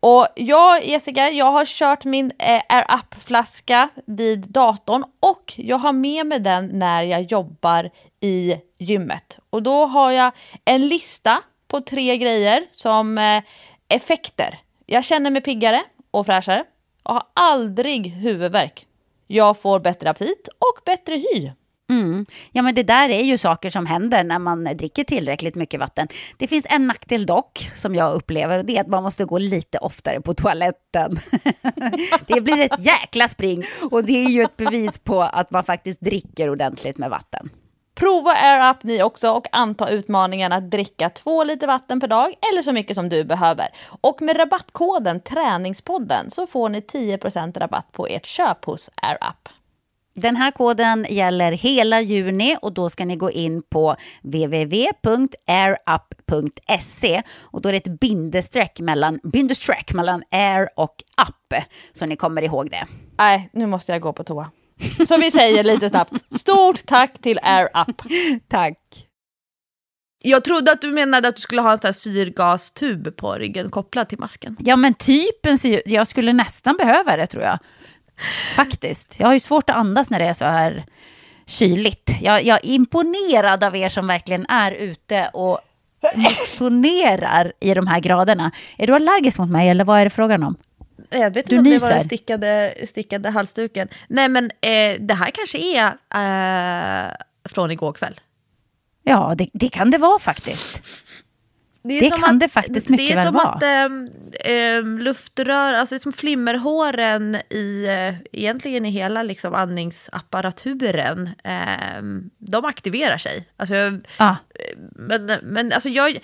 Och 0.00 0.26
jag, 0.34 0.86
Jessica, 0.86 1.30
jag 1.30 1.52
har 1.52 1.64
kört 1.64 2.04
min 2.04 2.32
eh, 2.38 2.62
AirUp-flaska 2.68 3.88
vid 4.06 4.40
datorn 4.40 5.04
och 5.20 5.54
jag 5.56 5.78
har 5.78 5.92
med 5.92 6.26
mig 6.26 6.38
den 6.38 6.70
när 6.72 7.02
jag 7.02 7.22
jobbar 7.22 7.90
i 8.20 8.56
gymmet. 8.78 9.38
Och 9.50 9.62
då 9.62 9.86
har 9.86 10.10
jag 10.10 10.32
en 10.64 10.88
lista 10.88 11.42
på 11.68 11.80
tre 11.80 12.16
grejer 12.16 12.66
som 12.72 13.18
eh, 13.18 13.42
effekter. 13.88 14.58
Jag 14.86 15.04
känner 15.04 15.30
mig 15.30 15.42
piggare 15.42 15.82
och 16.10 16.26
fräschare 16.26 16.64
och 17.02 17.14
har 17.14 17.22
aldrig 17.34 18.06
huvudvärk. 18.06 18.86
Jag 19.26 19.58
får 19.58 19.80
bättre 19.80 20.10
aptit 20.10 20.48
och 20.58 20.84
bättre 20.84 21.14
hy. 21.14 21.50
Mm. 21.90 22.26
Ja, 22.52 22.62
men 22.62 22.74
det 22.74 22.82
där 22.82 23.08
är 23.08 23.22
ju 23.22 23.38
saker 23.38 23.70
som 23.70 23.86
händer 23.86 24.24
när 24.24 24.38
man 24.38 24.64
dricker 24.64 25.04
tillräckligt 25.04 25.54
mycket 25.54 25.80
vatten. 25.80 26.08
Det 26.36 26.46
finns 26.46 26.66
en 26.68 26.86
nackdel 26.86 27.26
dock, 27.26 27.70
som 27.74 27.94
jag 27.94 28.14
upplever, 28.14 28.58
och 28.58 28.64
det 28.64 28.76
är 28.76 28.80
att 28.80 28.86
man 28.86 29.02
måste 29.02 29.24
gå 29.24 29.38
lite 29.38 29.78
oftare 29.78 30.20
på 30.20 30.34
toaletten. 30.34 31.18
det 32.26 32.40
blir 32.40 32.60
ett 32.60 32.84
jäkla 32.84 33.28
spring, 33.28 33.62
och 33.90 34.04
det 34.04 34.24
är 34.24 34.28
ju 34.28 34.42
ett 34.42 34.56
bevis 34.56 34.98
på 34.98 35.22
att 35.22 35.50
man 35.50 35.64
faktiskt 35.64 36.00
dricker 36.00 36.50
ordentligt 36.50 36.98
med 36.98 37.10
vatten. 37.10 37.50
Prova 37.96 38.30
AirUp 38.30 38.82
ni 38.82 39.02
också 39.02 39.30
och 39.30 39.46
anta 39.52 39.88
utmaningen 39.88 40.52
att 40.52 40.70
dricka 40.70 41.10
två 41.10 41.44
liter 41.44 41.66
vatten 41.66 42.00
per 42.00 42.08
dag 42.08 42.34
eller 42.50 42.62
så 42.62 42.72
mycket 42.72 42.96
som 42.96 43.08
du 43.08 43.24
behöver. 43.24 43.68
Och 44.00 44.22
med 44.22 44.38
rabattkoden 44.38 45.20
Träningspodden 45.20 46.30
så 46.30 46.46
får 46.46 46.68
ni 46.68 46.80
10% 46.80 47.58
rabatt 47.58 47.92
på 47.92 48.06
ert 48.06 48.26
köp 48.26 48.64
hos 48.64 48.90
AirUp. 49.02 49.48
Den 50.14 50.36
här 50.36 50.50
koden 50.50 51.06
gäller 51.08 51.52
hela 51.52 52.00
juni 52.00 52.56
och 52.62 52.72
då 52.72 52.90
ska 52.90 53.04
ni 53.04 53.16
gå 53.16 53.30
in 53.30 53.62
på 53.62 53.96
www.airup.se 54.22 54.82
och 57.42 57.60
då 57.60 57.68
är 57.68 57.72
det 57.72 57.78
ett 57.78 58.00
bindestreck 58.00 58.80
mellan, 58.80 59.20
bindestreck 59.22 59.92
mellan 59.92 60.22
air 60.30 60.68
och 60.76 60.94
up 61.28 61.54
så 61.92 62.06
ni 62.06 62.16
kommer 62.16 62.42
ihåg 62.42 62.70
det. 62.70 62.86
Nej, 63.18 63.50
nu 63.52 63.66
måste 63.66 63.92
jag 63.92 64.00
gå 64.00 64.12
på 64.12 64.24
toa. 64.24 64.50
Så 65.08 65.18
vi 65.18 65.30
säger 65.30 65.64
lite 65.64 65.88
snabbt, 65.88 66.34
stort 66.40 66.86
tack 66.86 67.18
till 67.22 67.38
AirUp. 67.42 68.02
Tack. 68.48 68.78
Jag 70.22 70.44
trodde 70.44 70.72
att 70.72 70.80
du 70.80 70.90
menade 70.92 71.28
att 71.28 71.36
du 71.36 71.40
skulle 71.40 71.60
ha 71.60 71.72
en 71.72 71.78
sån 71.78 71.88
här 71.88 71.92
syrgastub 71.92 73.16
på 73.16 73.34
ryggen 73.34 73.70
kopplad 73.70 74.08
till 74.08 74.18
masken. 74.18 74.56
Ja, 74.60 74.76
men 74.76 74.94
typ 74.94 75.46
en 75.46 75.58
syr... 75.58 75.82
Jag 75.86 76.06
skulle 76.06 76.32
nästan 76.32 76.76
behöva 76.76 77.16
det 77.16 77.26
tror 77.26 77.42
jag. 77.42 77.58
Faktiskt. 78.54 79.20
Jag 79.20 79.26
har 79.26 79.32
ju 79.32 79.40
svårt 79.40 79.70
att 79.70 79.76
andas 79.76 80.10
när 80.10 80.18
det 80.18 80.24
är 80.24 80.32
så 80.32 80.44
här 80.44 80.84
kyligt. 81.46 82.10
Jag, 82.20 82.44
jag 82.44 82.56
är 82.56 82.66
imponerad 82.66 83.64
av 83.64 83.76
er 83.76 83.88
som 83.88 84.06
verkligen 84.06 84.46
är 84.46 84.72
ute 84.72 85.30
och 85.32 85.60
motionerar 86.14 87.52
i 87.60 87.74
de 87.74 87.86
här 87.86 88.00
graderna. 88.00 88.50
Är 88.78 88.86
du 88.86 88.94
allergisk 88.94 89.38
mot 89.38 89.50
mig 89.50 89.68
eller 89.68 89.84
vad 89.84 90.00
är 90.00 90.04
det 90.04 90.10
frågan 90.10 90.42
om? 90.42 90.56
Jag 91.10 91.34
vet 91.34 91.34
Du 91.34 91.40
inte 91.40 91.56
om 91.56 91.64
det 91.64 91.70
var 91.70 91.74
nyser. 91.74 91.88
den 91.94 92.04
stickade, 92.04 92.74
stickade 92.86 93.30
halsduken. 93.30 93.88
Nej 94.08 94.28
men 94.28 94.44
eh, 94.60 94.96
det 95.00 95.14
här 95.14 95.30
kanske 95.30 95.58
är 95.58 95.86
eh, 97.06 97.12
från 97.48 97.70
igår 97.70 97.92
kväll. 97.92 98.20
Ja, 99.02 99.34
det, 99.38 99.48
det 99.52 99.68
kan 99.68 99.90
det 99.90 99.98
vara 99.98 100.18
faktiskt. 100.18 100.82
Det 101.82 102.10
som 102.10 102.20
kan 102.22 102.38
det 102.38 102.48
faktiskt 102.48 102.88
mycket 102.88 103.06
Det 103.08 103.12
är 103.12 103.16
väl 103.16 103.24
som 103.26 103.34
vara. 103.34 103.48
att 103.48 103.62
ehm, 104.44 104.98
luftrör, 104.98 105.74
alltså 105.74 105.94
det 105.94 105.96
är 105.98 106.02
som 106.02 106.12
flimmerhåren 106.12 107.34
i, 107.50 107.84
eh, 107.88 108.14
egentligen 108.40 108.84
i 108.86 108.90
hela 108.90 109.22
liksom 109.22 109.54
andningsapparaturen, 109.54 111.30
de 112.38 112.64
aktiverar 112.64 113.18
sig. 113.18 113.48
Alltså, 113.56 113.74
Ja. 114.18 114.36
men, 114.92 115.26
men 115.42 115.72
alltså 115.72 115.88
jag, 115.88 116.18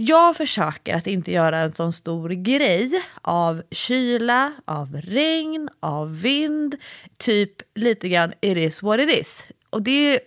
jag 0.00 0.36
försöker 0.36 0.94
att 0.94 1.06
inte 1.06 1.32
göra 1.32 1.58
en 1.58 1.72
sån 1.72 1.92
stor 1.92 2.28
grej 2.28 3.02
av 3.22 3.62
kyla, 3.70 4.52
av 4.64 5.00
regn, 5.04 5.68
av 5.80 6.20
vind, 6.20 6.76
typ 7.18 7.52
lite 7.74 8.08
grann 8.08 8.32
it 8.40 8.56
is 8.56 8.82
what 8.82 9.00
it 9.00 9.20
is. 9.20 9.44
Och 9.70 9.82
det 9.82 10.20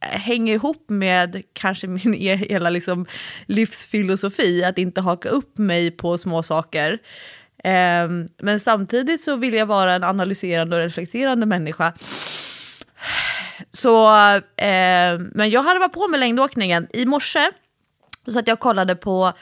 hänger 0.00 0.54
ihop 0.54 0.90
med 0.90 1.42
kanske 1.52 1.86
min 1.86 2.14
e-, 2.14 2.36
hela 2.36 2.70
liksom 2.70 3.06
livsfilosofi, 3.46 4.64
att 4.64 4.78
inte 4.78 5.00
haka 5.00 5.28
upp 5.28 5.58
mig 5.58 5.90
på 5.90 6.18
små 6.18 6.42
saker. 6.42 6.98
Ehm, 7.64 8.28
men 8.38 8.60
samtidigt 8.60 9.22
så 9.22 9.36
vill 9.36 9.54
jag 9.54 9.66
vara 9.66 9.92
en 9.92 10.04
analyserande 10.04 10.76
och 10.76 10.82
reflekterande 10.82 11.46
människa. 11.46 11.92
Så, 13.72 14.16
eh, 14.56 15.18
men 15.18 15.50
jag 15.50 15.62
hade 15.62 15.80
varit 15.80 15.92
på 15.92 16.08
med 16.08 16.20
längdåkningen. 16.20 16.86
I 16.92 17.06
morse 17.06 17.50
så 18.26 18.32
satt 18.32 18.48
jag 18.48 18.60
kollade 18.60 18.96
på 18.96 19.32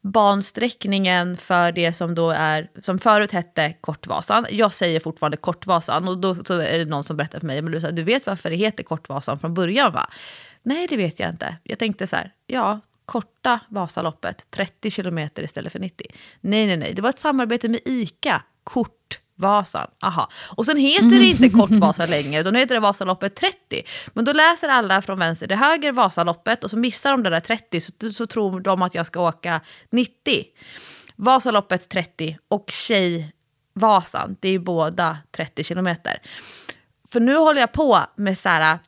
bansträckningen 0.00 1.36
för 1.36 1.72
det 1.72 1.92
som 1.92 2.14
då 2.14 2.30
är, 2.30 2.68
som 2.82 2.98
förut 2.98 3.32
hette 3.32 3.74
Kortvasan. 3.80 4.46
Jag 4.50 4.72
säger 4.72 5.00
fortfarande 5.00 5.36
Kortvasan 5.36 6.08
och 6.08 6.18
då 6.18 6.34
så 6.34 6.58
är 6.58 6.78
det 6.78 6.84
någon 6.84 7.04
som 7.04 7.16
berättar 7.16 7.40
för 7.40 7.46
mig, 7.46 7.62
men 7.62 7.72
du, 7.72 7.80
sa, 7.80 7.90
du 7.90 8.02
vet 8.02 8.26
varför 8.26 8.50
det 8.50 8.56
heter 8.56 8.82
Kortvasan 8.82 9.38
från 9.38 9.54
början 9.54 9.92
va? 9.92 10.10
Nej, 10.62 10.86
det 10.86 10.96
vet 10.96 11.20
jag 11.20 11.30
inte. 11.30 11.56
Jag 11.62 11.78
tänkte 11.78 12.06
så 12.06 12.16
här, 12.16 12.32
ja, 12.46 12.80
korta 13.04 13.60
Vasaloppet, 13.68 14.50
30 14.50 14.90
kilometer 14.90 15.42
istället 15.42 15.72
för 15.72 15.78
90. 15.78 16.06
Nej, 16.40 16.66
nej, 16.66 16.76
nej, 16.76 16.94
det 16.94 17.02
var 17.02 17.10
ett 17.10 17.18
samarbete 17.18 17.68
med 17.68 17.80
ICA, 17.84 18.42
kort. 18.64 19.20
Kortvasan. 19.36 19.90
Aha. 20.02 20.28
Och 20.56 20.66
sen 20.66 20.76
heter 20.76 21.18
det 21.18 21.26
inte 21.26 21.48
Kortvasan 21.48 22.10
längre, 22.10 22.40
utan 22.40 22.52
nu 22.52 22.58
heter 22.58 22.74
det 22.74 22.80
Vasaloppet 22.80 23.34
30. 23.36 23.82
Men 24.14 24.24
då 24.24 24.32
läser 24.32 24.68
alla 24.68 25.02
från 25.02 25.18
vänster 25.18 25.46
till 25.46 25.56
höger 25.56 25.92
Vasaloppet 25.92 26.64
och 26.64 26.70
så 26.70 26.76
missar 26.76 27.10
de 27.10 27.22
det 27.22 27.30
där 27.30 27.40
30, 27.40 27.80
så, 27.80 28.12
så 28.12 28.26
tror 28.26 28.60
de 28.60 28.82
att 28.82 28.94
jag 28.94 29.06
ska 29.06 29.20
åka 29.20 29.60
90. 29.90 30.44
Vasaloppet 31.16 31.88
30 31.88 32.38
och 32.48 32.70
Tjejvasan, 32.70 34.36
det 34.40 34.48
är 34.48 34.58
båda 34.58 35.18
30 35.36 35.64
kilometer. 35.64 36.22
För 37.08 37.20
nu 37.20 37.36
håller 37.36 37.60
jag 37.60 37.72
på 37.72 38.00
med 38.16 38.38
så 38.38 38.48
här, 38.48 38.78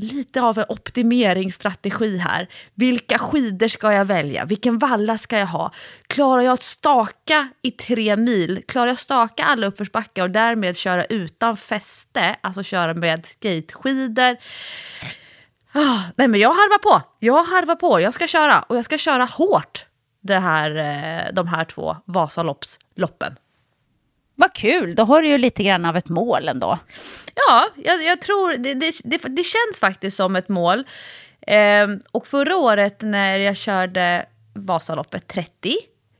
lite 0.00 0.42
av 0.42 0.58
en 0.58 0.64
optimeringsstrategi 0.68 2.16
här. 2.16 2.48
Vilka 2.74 3.18
skidor 3.18 3.68
ska 3.68 3.92
jag 3.92 4.04
välja? 4.04 4.44
Vilken 4.44 4.78
valla 4.78 5.18
ska 5.18 5.38
jag 5.38 5.46
ha? 5.46 5.72
Klarar 6.06 6.42
jag 6.42 6.52
att 6.52 6.62
staka 6.62 7.48
i 7.62 7.70
tre 7.70 8.16
mil? 8.16 8.62
Klarar 8.68 8.86
jag 8.86 8.94
att 8.94 9.00
staka 9.00 9.44
alla 9.44 9.66
uppförsbackar 9.66 10.22
och 10.22 10.30
därmed 10.30 10.76
köra 10.76 11.04
utan 11.04 11.56
fäste? 11.56 12.36
Alltså 12.40 12.62
köra 12.62 12.94
med 12.94 13.26
skateskidor? 13.26 14.36
Oh, 15.74 15.90
ah, 15.90 16.02
nej 16.16 16.28
men 16.28 16.40
jag 16.40 16.48
harvar 16.48 16.78
på. 16.78 17.02
Jag 17.18 17.44
harvar 17.44 17.76
på. 17.76 18.00
Jag 18.00 18.14
ska 18.14 18.26
köra 18.26 18.62
och 18.62 18.76
jag 18.76 18.84
ska 18.84 18.98
köra 18.98 19.24
hårt 19.24 19.86
det 20.20 20.38
här, 20.38 20.76
eh, 20.76 21.32
de 21.32 21.48
här 21.48 21.64
två 21.64 21.96
Vasaloppsloppen. 22.04 23.36
Vad 24.40 24.52
kul, 24.52 24.94
då 24.94 25.04
har 25.04 25.22
du 25.22 25.28
ju 25.28 25.38
lite 25.38 25.62
grann 25.62 25.84
av 25.84 25.96
ett 25.96 26.08
mål 26.08 26.48
ändå. 26.48 26.78
Ja, 27.34 27.68
jag, 27.76 28.04
jag 28.04 28.20
tror 28.20 28.56
det, 28.56 28.74
det, 28.74 28.94
det, 29.04 29.18
det 29.18 29.44
känns 29.44 29.80
faktiskt 29.80 30.16
som 30.16 30.36
ett 30.36 30.48
mål. 30.48 30.84
Ehm, 31.46 32.00
och 32.12 32.26
förra 32.26 32.56
året 32.56 33.02
när 33.02 33.38
jag 33.38 33.56
körde 33.56 34.26
Vasaloppet 34.54 35.28
30, 35.28 35.76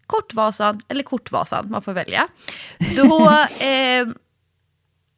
Kortvasan 0.07 0.81
eller 0.89 1.03
Kortvasan, 1.03 1.71
man 1.71 1.83
får 1.83 1.93
välja. 1.93 2.29
Då, 2.97 3.31
ehm, 3.61 4.15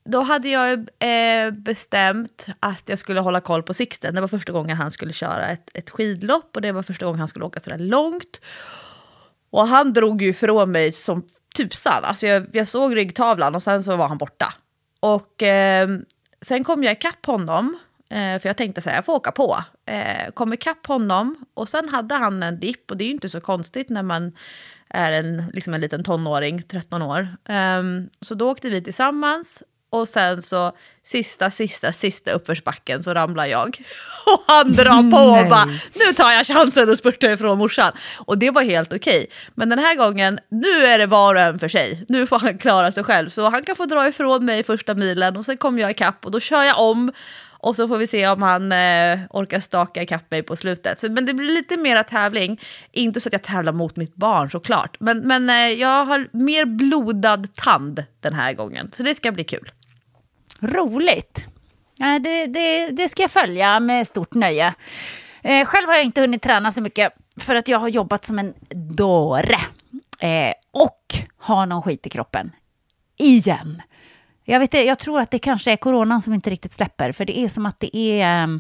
då 0.05 0.21
hade 0.21 0.49
jag 0.49 0.73
eh, 0.99 1.51
bestämt 1.51 2.47
att 2.61 2.89
jag 2.89 2.99
skulle 2.99 3.21
hålla 3.21 3.41
koll 3.41 3.63
på 3.63 3.75
Sixten. 3.75 4.15
Det 4.15 4.21
var 4.21 4.29
första 4.29 4.53
gången 4.53 4.77
han 4.77 4.91
skulle 4.91 5.13
köra 5.13 5.49
ett, 5.49 5.71
ett 5.75 5.91
skidlopp 5.91 6.51
och 6.55 6.63
det 6.63 6.73
var 6.73 6.83
första 6.83 7.07
gången 7.07 7.19
han 7.19 7.29
skulle 7.29 7.45
åka 7.45 7.61
sådär 7.61 7.79
långt. 7.79 8.41
Och 9.51 9.69
han 9.69 9.93
drog 9.93 10.23
ju 10.23 10.29
ifrån 10.29 10.73
mig 10.73 10.93
som 10.93 11.23
tusan. 11.55 12.05
Alltså 12.05 12.27
jag, 12.27 12.47
jag 12.53 12.69
såg 12.69 12.97
ryggtavlan 12.97 13.55
och 13.55 13.63
sen 13.63 13.83
så 13.83 13.97
var 13.97 14.09
han 14.09 14.19
borta. 14.19 14.55
Och 15.01 15.43
eh, 15.43 15.89
sen 16.41 16.65
kom 16.65 16.85
jag 16.85 16.93
ikapp 16.93 17.27
honom, 17.27 17.79
eh, 18.09 18.41
för 18.41 18.47
jag 18.47 18.57
tänkte 18.57 18.81
så 18.81 18.91
här, 18.91 18.97
jag 18.97 19.05
får 19.05 19.15
åka 19.15 19.33
på. 19.33 19.65
Eh, 19.87 20.31
kom 20.35 20.53
ikapp 20.53 20.87
honom 20.87 21.45
och 21.55 21.69
sen 21.69 21.89
hade 21.89 22.15
han 22.15 22.43
en 22.43 22.61
dipp 22.61 22.91
och 22.91 22.97
det 22.97 23.05
är 23.05 23.07
ju 23.07 23.13
inte 23.13 23.29
så 23.29 23.41
konstigt 23.41 23.89
när 23.89 24.03
man 24.03 24.33
är 24.89 25.13
en, 25.13 25.51
liksom 25.53 25.75
en 25.75 25.81
liten 25.81 26.05
tonåring, 26.05 26.63
13 26.63 27.03
år. 27.03 27.37
Um, 27.49 28.09
så 28.21 28.35
då 28.35 28.51
åkte 28.51 28.71
vi 28.71 28.83
tillsammans 28.83 29.63
och 29.93 30.09
sen 30.09 30.43
så 30.43 30.73
sista, 31.05 31.51
sista, 31.51 31.93
sista 31.93 32.33
uppförsbacken 32.33 33.03
så 33.03 33.15
ramlar 33.15 33.47
jag. 33.47 33.83
Och 34.27 34.45
han 34.47 34.73
drar 34.73 35.11
på 35.11 35.41
och 35.41 35.51
bara, 35.51 35.65
nu 35.95 36.13
tar 36.17 36.33
jag 36.33 36.47
chansen 36.47 36.91
och 36.91 36.99
spurtar 36.99 37.29
ifrån 37.29 37.59
morsan. 37.59 37.93
Och 38.19 38.39
det 38.39 38.51
var 38.51 38.63
helt 38.63 38.93
okej. 38.93 39.27
Men 39.55 39.69
den 39.69 39.79
här 39.79 39.95
gången, 39.95 40.39
nu 40.49 40.87
är 40.87 40.99
det 40.99 41.07
var 41.07 41.35
och 41.35 41.41
en 41.41 41.59
för 41.59 41.69
sig. 41.69 42.05
Nu 42.09 42.27
får 42.27 42.39
han 42.39 42.59
klara 42.59 42.93
sig 42.93 43.05
själv. 43.05 43.29
Så 43.29 43.49
han 43.49 43.65
kan 43.65 43.77
få 43.77 43.87
dra 43.87 44.09
ifrån 44.09 44.45
mig 44.45 44.63
första 44.63 44.95
milen 44.95 45.37
och 45.37 45.45
sen 45.45 45.57
kommer 45.57 45.81
jag 45.81 45.91
ikapp 45.91 46.25
och 46.25 46.31
då 46.31 46.41
kör 46.41 46.63
jag 46.63 46.81
om. 46.81 47.13
Och 47.63 47.77
så 47.77 47.89
får 47.89 47.99
vi 47.99 48.07
se 48.07 48.29
om 48.29 48.43
han 48.43 48.73
eh, 48.73 49.19
orkar 49.31 49.61
staka 49.61 50.03
ikapp 50.03 50.31
mig 50.31 50.43
på 50.43 50.57
slutet. 50.57 51.01
Så, 51.01 51.11
men 51.11 51.27
det 51.27 51.35
blir 51.35 51.49
lite 51.49 51.77
mera 51.77 52.05
tävling. 52.05 52.61
Inte 52.93 53.21
så 53.21 53.29
att 53.29 53.33
jag 53.33 53.43
tävlar 53.43 53.73
mot 53.73 53.97
mitt 53.97 54.15
barn 54.15 54.51
såklart. 54.51 54.97
Men, 55.01 55.19
men 55.19 55.51
eh, 55.51 55.57
jag 55.57 56.05
har 56.05 56.29
mer 56.33 56.65
blodad 56.65 57.55
tand 57.55 58.05
den 58.21 58.35
här 58.35 58.53
gången. 58.53 58.91
Så 58.93 59.03
det 59.03 59.15
ska 59.15 59.33
bli 59.33 59.45
kul. 59.45 59.73
Roligt. 60.63 61.47
Ja, 61.97 62.19
det, 62.19 62.47
det, 62.47 62.91
det 62.91 63.09
ska 63.09 63.23
jag 63.23 63.31
följa 63.31 63.81
med 63.81 64.07
stort 64.07 64.35
nöje. 64.35 64.75
Eh, 65.43 65.65
själv 65.65 65.89
har 65.89 65.95
jag 65.95 66.05
inte 66.05 66.21
hunnit 66.21 66.43
träna 66.43 66.73
så 66.73 66.81
mycket 66.81 67.13
för 67.37 67.55
att 67.55 67.69
jag 67.69 67.79
har 67.79 67.89
jobbat 67.89 68.25
som 68.25 68.39
en 68.39 68.55
dåre. 68.97 69.59
Eh, 70.19 70.53
och 70.71 71.01
har 71.39 71.67
någon 71.67 71.83
skit 71.83 72.07
i 72.07 72.11
kroppen. 72.11 72.51
Igen. 73.17 73.83
Jag, 74.45 74.61
vet, 74.61 74.75
jag 74.75 74.99
tror 74.99 75.21
att 75.21 75.31
det 75.31 75.39
kanske 75.39 75.73
är 75.73 75.77
coronan 75.77 76.23
som 76.23 76.35
inte 76.35 76.51
riktigt 76.51 76.73
släpper. 76.73 77.13
För 77.13 77.25
det 77.25 77.39
är 77.39 77.49
som 77.49 77.67
att 77.67 77.81
det 77.81 77.97
är... 77.97 78.43
Eh, 78.43 78.59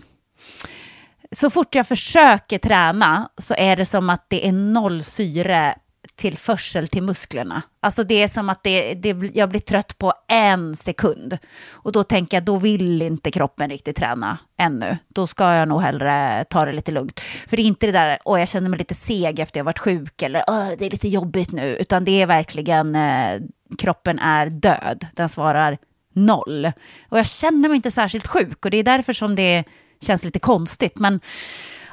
så 1.32 1.50
fort 1.50 1.74
jag 1.74 1.88
försöker 1.88 2.58
träna 2.58 3.28
så 3.38 3.54
är 3.54 3.76
det 3.76 3.84
som 3.84 4.10
att 4.10 4.26
det 4.28 4.48
är 4.48 4.52
noll 4.52 5.02
syre 5.02 5.74
tillförsel 6.16 6.88
till 6.88 7.02
musklerna. 7.02 7.62
Alltså 7.80 8.04
det 8.04 8.22
är 8.22 8.28
som 8.28 8.48
att 8.48 8.62
det, 8.64 8.94
det, 8.94 9.30
jag 9.34 9.48
blir 9.48 9.60
trött 9.60 9.98
på 9.98 10.12
en 10.28 10.76
sekund. 10.76 11.38
Och 11.70 11.92
då 11.92 12.04
tänker 12.04 12.36
jag, 12.36 12.44
då 12.44 12.58
vill 12.58 13.02
inte 13.02 13.30
kroppen 13.30 13.70
riktigt 13.70 13.96
träna 13.96 14.38
ännu. 14.58 14.98
Då 15.08 15.26
ska 15.26 15.54
jag 15.54 15.68
nog 15.68 15.82
hellre 15.82 16.44
ta 16.50 16.64
det 16.64 16.72
lite 16.72 16.92
lugnt. 16.92 17.20
För 17.20 17.56
det 17.56 17.62
är 17.62 17.64
inte 17.64 17.86
det 17.86 17.92
där, 17.92 18.18
åh 18.24 18.38
jag 18.38 18.48
känner 18.48 18.68
mig 18.68 18.78
lite 18.78 18.94
seg 18.94 19.38
efter 19.38 19.60
jag 19.60 19.64
varit 19.64 19.78
sjuk 19.78 20.22
eller 20.22 20.42
det 20.76 20.86
är 20.86 20.90
lite 20.90 21.08
jobbigt 21.08 21.52
nu. 21.52 21.76
Utan 21.76 22.04
det 22.04 22.22
är 22.22 22.26
verkligen, 22.26 22.94
eh, 22.94 23.40
kroppen 23.78 24.18
är 24.18 24.46
död. 24.46 25.06
Den 25.12 25.28
svarar 25.28 25.78
noll. 26.14 26.72
Och 27.08 27.18
jag 27.18 27.26
känner 27.26 27.68
mig 27.68 27.76
inte 27.76 27.90
särskilt 27.90 28.26
sjuk 28.26 28.64
och 28.64 28.70
det 28.70 28.76
är 28.76 28.82
därför 28.82 29.12
som 29.12 29.34
det 29.34 29.64
känns 30.00 30.24
lite 30.24 30.38
konstigt. 30.38 30.98
Men 30.98 31.20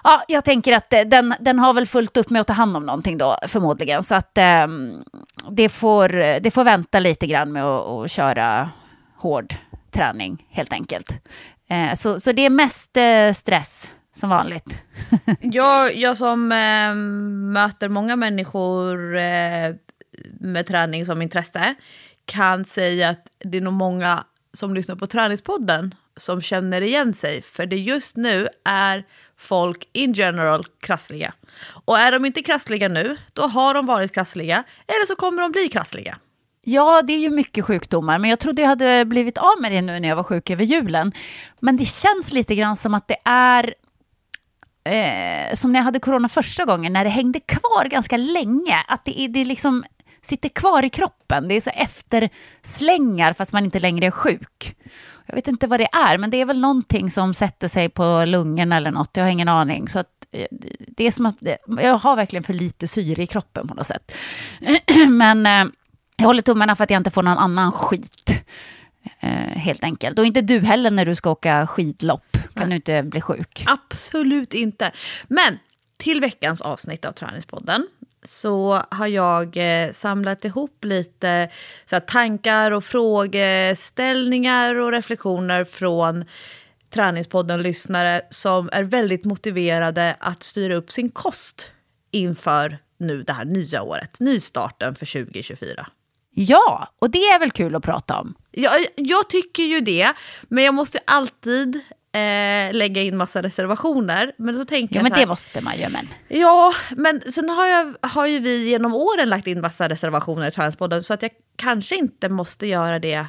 ja, 0.04 0.24
jag 0.28 0.46
tänker 0.46 0.76
att 0.76 0.94
eh, 0.94 1.02
den, 1.02 1.36
den 1.40 1.60
har 1.60 1.74
väl 1.74 1.88
fullt 1.88 2.18
upp 2.18 2.30
med 2.30 2.42
att 2.42 2.48
ta 2.48 2.54
hand 2.54 2.78
om 2.78 2.86
någonting 2.86 3.18
då 3.18 3.38
förmodligen. 3.48 4.04
Så 4.04 4.16
att 4.16 4.38
eh, 4.38 4.68
det, 5.50 5.70
får, 5.70 6.16
eh, 6.16 6.38
det 6.42 6.52
får 6.52 6.64
vänta 6.64 7.00
lite 7.00 7.28
grann 7.28 7.52
med 7.52 7.64
att, 7.64 7.88
att 7.88 8.12
köra 8.12 8.70
hård 9.18 9.54
träning 9.92 10.46
helt 10.50 10.74
enkelt. 10.74 11.12
Eh, 11.70 11.94
så, 11.94 12.20
så 12.20 12.32
det 12.32 12.46
är 12.46 12.50
mest 12.50 12.98
eh, 12.98 13.34
stress 13.34 13.92
som 14.16 14.30
vanligt. 14.30 14.84
jag, 15.42 15.96
jag 15.96 16.18
som 16.18 16.52
eh, 16.52 16.96
möter 17.54 17.90
många 17.90 18.16
människor 18.16 19.18
eh, 19.18 19.76
med 20.40 20.68
träning 20.68 21.06
som 21.06 21.22
intresse 21.22 21.76
kan 22.26 22.66
säga 22.66 23.10
att 23.10 23.28
det 23.40 23.58
är 23.58 23.62
nog 23.62 23.74
många 23.74 24.24
som 24.54 24.74
lyssnar 24.74 24.96
på 24.96 25.08
Träningspodden 25.08 25.96
som 26.20 26.42
känner 26.42 26.82
igen 26.82 27.14
sig. 27.14 27.42
För 27.42 27.66
det 27.66 27.76
just 27.76 28.16
nu 28.16 28.48
är 28.66 29.06
folk 29.38 29.88
in 29.94 30.14
general 30.14 30.66
krassliga. 30.80 31.34
Och 31.86 32.00
är 32.00 32.12
de 32.12 32.26
inte 32.26 32.42
krassliga 32.42 32.88
nu, 32.88 33.18
då 33.34 33.42
har 33.42 33.74
de 33.74 33.86
varit 33.86 34.14
krassliga. 34.14 34.64
Eller 34.88 35.06
så 35.06 35.16
kommer 35.16 35.42
de 35.42 35.52
bli 35.52 35.70
krassliga. 35.70 36.18
Ja, 36.62 37.02
det 37.02 37.14
är 37.14 37.20
ju 37.20 37.30
mycket 37.30 37.66
sjukdomar, 37.66 38.20
men 38.20 38.30
jag 38.30 38.40
trodde 38.40 38.62
jag 38.62 38.70
hade 38.70 39.06
blivit 39.06 39.38
av 39.38 39.62
med 39.62 39.72
det 39.72 39.82
nu 39.82 40.00
när 40.00 40.10
jag 40.10 40.16
var 40.16 40.24
sjuk 40.24 40.50
över 40.50 40.64
julen. 40.64 41.12
Men 41.60 41.78
det 41.78 41.86
känns 41.86 42.34
lite 42.34 42.56
grann 42.56 42.76
som 42.76 42.94
att 42.94 43.08
det 43.08 43.18
är 43.26 43.74
eh, 44.84 45.54
som 45.56 45.72
när 45.72 45.80
jag 45.80 45.84
hade 45.84 46.00
corona 46.00 46.30
första 46.30 46.66
gången, 46.66 46.94
när 46.94 47.04
det 47.04 47.10
hängde 47.10 47.40
kvar 47.40 47.86
ganska 47.86 48.18
länge. 48.18 48.84
Att 48.88 49.06
det, 49.06 49.28
det 49.30 49.46
liksom 49.46 49.84
sitter 50.22 50.50
kvar 50.50 50.86
i 50.86 50.90
kroppen. 50.90 51.48
Det 51.48 51.56
är 51.56 51.62
så 51.62 51.70
efterslängar 51.70 53.34
fast 53.34 53.54
man 53.54 53.66
inte 53.66 53.80
längre 53.80 54.06
är 54.06 54.12
sjuk. 54.12 54.76
Jag 55.26 55.36
vet 55.36 55.48
inte 55.48 55.68
vad 55.68 55.80
det 55.80 55.88
är, 55.92 56.18
men 56.18 56.30
det 56.30 56.38
är 56.38 56.46
väl 56.46 56.60
någonting 56.60 57.10
som 57.10 57.34
sätter 57.34 57.68
sig 57.68 57.90
på 57.90 58.26
lungorna 58.26 58.78
eller 58.78 58.92
något. 58.92 59.18
Jag 59.18 59.24
har 59.24 59.32
ingen 59.32 59.50
aning. 59.50 59.88
Så 59.88 60.00
att 60.00 60.08
eh, 60.32 60.48
det 60.88 61.04
är 61.04 61.12
som 61.12 61.26
att 61.26 61.36
jag 61.82 61.98
har 61.98 62.16
verkligen 62.16 62.44
för 62.44 62.54
lite 62.54 62.88
syre 62.88 63.24
i 63.24 63.28
kroppen 63.28 63.68
på 63.68 63.74
något 63.74 63.86
sätt. 63.86 64.16
Men 65.10 65.46
eh, 65.46 65.74
jag 66.16 66.26
håller 66.26 66.42
tummarna 66.42 66.76
för 66.76 66.84
att 66.84 66.90
jag 66.90 67.00
inte 67.00 67.12
får 67.12 67.24
någon 67.24 67.38
annan 67.38 67.72
skit. 67.72 68.44
Eh, 69.20 69.30
helt 69.58 69.84
enkelt. 69.84 70.20
Och 70.20 70.26
inte 70.26 70.42
du 70.42 70.60
heller 70.60 70.92
när 70.92 71.06
du 71.06 71.16
ska 71.16 71.32
åka 71.32 71.68
skidlopp. 71.68 72.38
Kan 72.54 72.70
du 72.70 72.76
inte 72.76 73.04
bli 73.04 73.22
sjuk. 73.22 73.64
Absolut 73.68 74.54
inte. 74.54 74.92
Men 75.28 75.60
till 75.98 76.22
veckans 76.22 76.62
avsnitt 76.62 77.06
av 77.06 77.12
Träningspodden 77.12 77.88
så 78.24 78.84
har 78.92 79.08
jag 79.08 79.58
eh, 79.58 79.92
samlat 79.92 80.46
ihop 80.46 80.86
lite 80.86 81.50
så 81.86 81.96
här, 81.96 82.02
tankar 82.02 82.72
och 82.72 82.84
frågeställningar 82.84 84.76
och 84.76 84.92
reflektioner 84.92 85.66
från 85.66 86.26
Träningspodden-lyssnare 86.94 88.22
som 88.30 88.70
är 88.72 88.84
väldigt 88.84 89.26
motiverade 89.26 90.16
att 90.20 90.44
styra 90.44 90.76
upp 90.76 90.92
sin 90.92 91.10
kost 91.10 91.72
inför 92.12 92.78
nu 92.98 93.24
det 93.24 93.34
här 93.34 93.46
nya 93.46 93.82
året, 93.82 94.20
nystarten 94.20 94.96
för 94.96 95.06
2024. 95.06 95.88
Ja, 96.32 96.94
och 97.00 97.10
det 97.10 97.20
är 97.20 97.40
väl 97.40 97.52
kul 97.52 97.76
att 97.76 97.84
prata 97.84 98.20
om? 98.20 98.34
Ja, 98.52 98.72
jag 98.96 99.30
tycker 99.30 99.64
ju 99.64 99.80
det, 99.80 100.14
men 100.48 100.64
jag 100.64 100.74
måste 100.74 101.00
alltid 101.06 101.80
eh, 102.12 102.74
lägga 102.74 103.02
in 103.02 103.18
massa 103.18 103.42
reservationer. 103.42 104.32
Men 104.38 104.58
så 104.58 104.66
tänker 104.66 104.96
ja, 104.96 105.00
jag 105.00 105.04
men 105.04 105.12
här, 105.12 105.20
det 105.20 105.28
måste 105.28 105.62
man 105.62 105.78
ju. 105.78 105.90
Men. 105.90 106.08
Ja, 106.28 106.74
men 106.98 107.22
sen 107.32 107.50
har, 107.50 107.68
jag, 107.68 107.96
har 108.02 108.28
ju 108.28 108.40
vi 108.40 108.70
genom 108.70 108.96
åren 108.96 109.30
lagt 109.30 109.48
in 109.48 109.62
massa 109.62 109.90
reservationer 109.90 110.48
i 110.48 110.52
Transpodden 110.52 111.04
så 111.04 111.14
att 111.14 111.22
jag 111.22 111.32
kanske 111.56 111.96
inte 111.96 112.30
måste 112.30 112.68
göra 112.68 113.00
det 113.00 113.26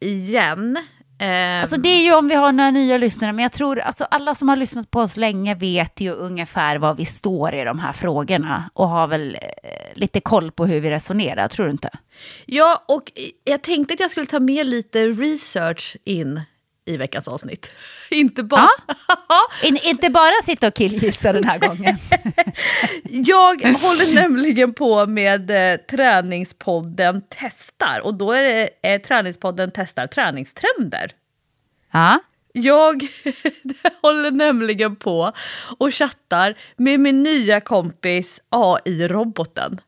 igen. 0.00 0.78
Eh, 1.20 1.60
alltså 1.60 1.76
det 1.76 1.88
är 1.88 2.04
ju 2.04 2.14
om 2.14 2.28
vi 2.28 2.34
har 2.34 2.52
några 2.52 2.70
nya 2.70 2.98
lyssnare, 2.98 3.32
men 3.32 3.42
jag 3.42 3.52
tror 3.52 3.78
alltså 3.78 4.04
alla 4.04 4.34
som 4.34 4.48
har 4.48 4.56
lyssnat 4.56 4.90
på 4.90 5.00
oss 5.00 5.16
länge 5.16 5.54
vet 5.54 6.00
ju 6.00 6.12
ungefär 6.12 6.78
var 6.78 6.94
vi 6.94 7.04
står 7.04 7.54
i 7.54 7.64
de 7.64 7.78
här 7.78 7.92
frågorna 7.92 8.70
och 8.74 8.88
har 8.88 9.06
väl 9.06 9.34
eh, 9.34 9.94
lite 9.94 10.20
koll 10.20 10.50
på 10.50 10.66
hur 10.66 10.80
vi 10.80 10.90
resonerar, 10.90 11.48
tror 11.48 11.66
du 11.66 11.72
inte? 11.72 11.90
Ja, 12.46 12.84
och 12.88 13.12
jag 13.44 13.62
tänkte 13.62 13.94
att 13.94 14.00
jag 14.00 14.10
skulle 14.10 14.26
ta 14.26 14.40
med 14.40 14.66
lite 14.66 15.06
research 15.06 15.96
in 16.04 16.40
i 16.90 16.96
veckans 16.96 17.28
avsnitt. 17.28 17.70
Inte 18.10 18.42
bara... 18.42 18.68
Ja. 18.86 18.94
In, 19.62 19.78
inte 19.82 20.10
bara 20.10 20.42
sitta 20.44 20.66
och 20.66 20.74
killgissa 20.74 21.32
den 21.32 21.44
här 21.44 21.58
gången. 21.58 21.96
jag 23.04 23.62
håller 23.62 24.14
nämligen 24.14 24.74
på 24.74 25.06
med 25.06 25.50
eh, 25.50 25.80
Träningspodden 25.90 27.22
testar 27.28 28.00
och 28.04 28.14
då 28.14 28.32
är 28.32 28.42
det 28.42 28.68
eh, 28.82 29.00
Träningspodden 29.00 29.70
testar 29.74 30.06
träningstrender. 30.06 31.12
Ja. 31.92 32.20
Jag 32.52 33.06
håller 34.02 34.30
nämligen 34.30 34.96
på 34.96 35.32
och 35.78 35.94
chattar 35.94 36.54
med 36.76 37.00
min 37.00 37.22
nya 37.22 37.60
kompis 37.60 38.40
AI-roboten. 38.48 39.80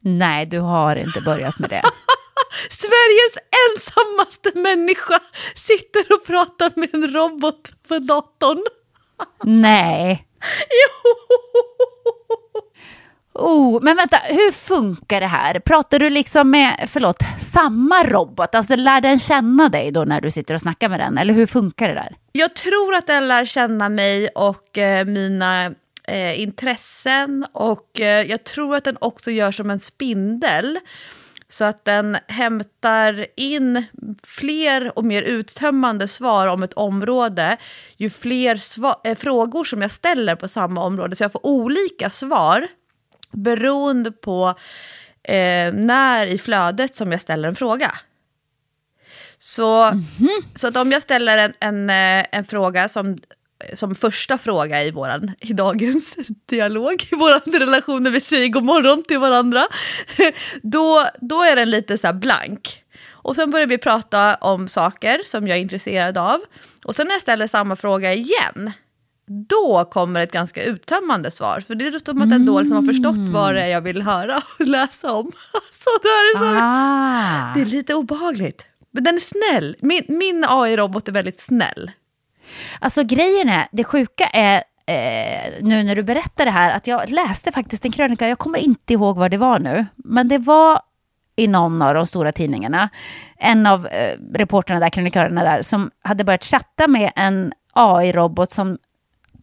Nej, 0.00 0.46
du 0.46 0.58
har 0.58 0.96
inte 0.96 1.20
börjat 1.20 1.58
med 1.58 1.70
det. 1.70 1.82
Sveriges 2.70 3.38
ensammaste 3.68 4.50
människa 4.54 5.20
sitter 5.54 6.12
och 6.14 6.26
pratar 6.26 6.72
med 6.76 6.94
en 6.94 7.12
robot 7.12 7.72
på 7.88 7.98
datorn. 7.98 8.64
Nej. 9.42 10.26
Jo! 10.70 11.14
Oh, 13.38 13.82
men 13.82 13.96
vänta, 13.96 14.16
hur 14.16 14.52
funkar 14.52 15.20
det 15.20 15.26
här? 15.26 15.60
Pratar 15.60 15.98
du 15.98 16.10
liksom 16.10 16.50
med, 16.50 16.88
förlåt, 16.92 17.16
samma 17.38 18.04
robot? 18.04 18.54
Alltså 18.54 18.76
lär 18.76 19.00
den 19.00 19.18
känna 19.18 19.68
dig 19.68 19.92
då 19.92 20.04
när 20.04 20.20
du 20.20 20.30
sitter 20.30 20.54
och 20.54 20.60
snackar 20.60 20.88
med 20.88 21.00
den? 21.00 21.18
Eller 21.18 21.34
hur 21.34 21.46
funkar 21.46 21.88
det 21.88 21.94
där? 21.94 22.16
Jag 22.32 22.54
tror 22.54 22.94
att 22.94 23.06
den 23.06 23.28
lär 23.28 23.44
känna 23.44 23.88
mig 23.88 24.28
och 24.28 24.78
eh, 24.78 25.04
mina 25.04 25.74
eh, 26.08 26.40
intressen. 26.40 27.46
Och 27.52 28.00
eh, 28.00 28.30
jag 28.30 28.44
tror 28.44 28.76
att 28.76 28.84
den 28.84 28.96
också 29.00 29.30
gör 29.30 29.52
som 29.52 29.70
en 29.70 29.80
spindel. 29.80 30.78
Så 31.48 31.64
att 31.64 31.84
den 31.84 32.18
hämtar 32.28 33.26
in 33.36 33.84
fler 34.22 34.98
och 34.98 35.04
mer 35.04 35.22
uttömmande 35.22 36.08
svar 36.08 36.46
om 36.46 36.62
ett 36.62 36.72
område 36.72 37.56
ju 37.96 38.10
fler 38.10 38.60
äh, 39.04 39.14
frågor 39.14 39.64
som 39.64 39.82
jag 39.82 39.90
ställer 39.90 40.36
på 40.36 40.48
samma 40.48 40.84
område. 40.84 41.16
Så 41.16 41.24
jag 41.24 41.32
får 41.32 41.46
olika 41.46 42.10
svar 42.10 42.68
beroende 43.32 44.12
på 44.12 44.54
eh, 45.22 45.72
när 45.72 46.26
i 46.26 46.38
flödet 46.38 46.94
som 46.94 47.12
jag 47.12 47.20
ställer 47.20 47.48
en 47.48 47.54
fråga. 47.54 47.92
Så, 49.38 49.82
mm 49.82 50.00
-hmm. 50.00 50.42
så 50.54 50.68
att 50.68 50.76
om 50.76 50.92
jag 50.92 51.02
ställer 51.02 51.38
en, 51.38 51.52
en, 51.60 51.90
eh, 51.90 52.26
en 52.32 52.44
fråga 52.44 52.88
som 52.88 53.18
som 53.74 53.94
första 53.94 54.38
fråga 54.38 54.84
i, 54.84 54.90
våran, 54.90 55.30
i 55.40 55.52
dagens 55.52 56.16
dialog, 56.46 57.08
i 57.12 57.14
vår 57.14 57.58
relation 57.58 58.02
när 58.02 58.10
vi 58.10 58.20
säger 58.20 58.48
god 58.48 58.64
morgon 58.64 59.02
till 59.02 59.18
varandra, 59.18 59.66
då, 60.62 61.06
då 61.20 61.42
är 61.42 61.56
den 61.56 61.70
lite 61.70 61.98
så 61.98 62.12
blank. 62.12 62.80
Och 63.10 63.36
sen 63.36 63.50
börjar 63.50 63.66
vi 63.66 63.78
prata 63.78 64.34
om 64.34 64.68
saker 64.68 65.20
som 65.24 65.48
jag 65.48 65.58
är 65.58 65.62
intresserad 65.62 66.18
av. 66.18 66.40
Och 66.84 66.94
sen 66.94 67.06
när 67.06 67.14
jag 67.14 67.22
ställer 67.22 67.46
samma 67.46 67.76
fråga 67.76 68.12
igen, 68.12 68.72
då 69.26 69.84
kommer 69.84 70.20
ett 70.20 70.32
ganska 70.32 70.64
uttömmande 70.64 71.30
svar. 71.30 71.60
För 71.66 71.74
det 71.74 71.86
är 71.86 72.04
som 72.04 72.22
att 72.22 72.30
den 72.30 72.46
då 72.46 72.60
liksom 72.60 72.76
har 72.76 72.92
förstått 72.92 73.28
vad 73.28 73.54
det 73.54 73.60
är 73.60 73.66
jag 73.66 73.80
vill 73.80 74.02
höra 74.02 74.42
och 74.58 74.66
läsa 74.66 75.12
om. 75.12 75.32
Så 75.72 75.90
det, 76.02 76.08
är 76.08 76.38
så, 76.38 76.44
ah. 76.44 77.54
det 77.54 77.60
är 77.60 77.66
lite 77.66 77.94
obehagligt. 77.94 78.64
Men 78.90 79.04
den 79.04 79.16
är 79.16 79.20
snäll. 79.20 79.76
Min, 79.80 80.04
min 80.08 80.44
AI-robot 80.48 81.08
är 81.08 81.12
väldigt 81.12 81.40
snäll. 81.40 81.90
Alltså 82.78 83.02
grejen 83.02 83.48
är, 83.48 83.68
det 83.72 83.84
sjuka 83.84 84.26
är 84.26 84.56
eh, 84.86 85.52
nu 85.62 85.82
när 85.82 85.96
du 85.96 86.02
berättar 86.02 86.44
det 86.44 86.50
här, 86.50 86.70
att 86.70 86.86
jag 86.86 87.10
läste 87.10 87.52
faktiskt 87.52 87.84
en 87.84 87.92
krönika, 87.92 88.28
jag 88.28 88.38
kommer 88.38 88.58
inte 88.58 88.92
ihåg 88.92 89.16
vad 89.16 89.30
det 89.30 89.36
var 89.36 89.58
nu, 89.58 89.86
men 89.96 90.28
det 90.28 90.38
var 90.38 90.80
i 91.36 91.46
någon 91.46 91.82
av 91.82 91.94
de 91.94 92.06
stora 92.06 92.32
tidningarna, 92.32 92.88
en 93.38 93.66
av 93.66 93.86
eh, 93.86 94.18
reporterna 94.34 94.80
där, 94.80 94.88
krönikörerna 94.88 95.44
där, 95.44 95.62
som 95.62 95.90
hade 96.02 96.24
börjat 96.24 96.44
chatta 96.44 96.88
med 96.88 97.12
en 97.16 97.52
AI-robot 97.72 98.52
som 98.52 98.78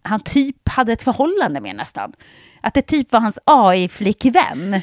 han 0.04 0.20
typ 0.20 0.70
hade 0.70 0.94
ett 0.94 1.04
förhållande 1.04 1.62
med 1.62 1.76
nästan. 1.76 2.14
Att 2.62 2.74
det 2.74 2.82
typ 2.82 3.12
var 3.12 3.20
hans 3.20 3.40
AI-flickvän. 3.46 4.82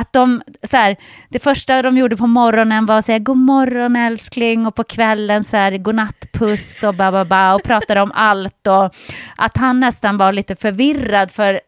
Att 0.00 0.12
de, 0.12 0.42
så 0.62 0.76
här, 0.76 0.96
det 1.28 1.38
första 1.38 1.82
de 1.82 1.96
gjorde 1.98 2.16
på 2.16 2.26
morgonen 2.26 2.86
var 2.86 2.98
att 2.98 3.04
säga 3.04 3.18
god 3.18 3.36
morgon 3.36 3.96
älskling 3.96 4.66
och 4.66 4.74
på 4.74 4.84
kvällen 4.84 5.44
så 5.44 5.56
här 5.56 5.78
godnattpuss 5.78 6.82
och 6.82 6.94
ba, 6.94 7.12
ba, 7.12 7.24
ba 7.24 7.54
och 7.54 7.62
pratade 7.62 8.00
om 8.00 8.12
allt 8.14 8.66
och 8.66 8.94
att 9.36 9.56
han 9.56 9.80
nästan 9.80 10.16
var 10.16 10.32
lite 10.32 10.56
förvirrad 10.56 11.30
för 11.30 11.60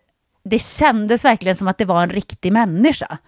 det 0.45 0.59
kändes 0.59 1.25
verkligen 1.25 1.57
som 1.57 1.68
att 1.68 1.79
det 1.79 1.85
var 1.85 2.03
en 2.03 2.11
riktig 2.11 2.53
människa. 2.53 3.18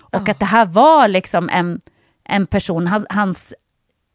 Och 0.00 0.22
oh. 0.22 0.30
att 0.30 0.38
det 0.38 0.44
här 0.46 0.66
var 0.66 1.08
liksom 1.08 1.48
en, 1.48 1.80
en 2.24 2.46
person, 2.46 2.86
hans, 2.86 3.06
hans 3.08 3.54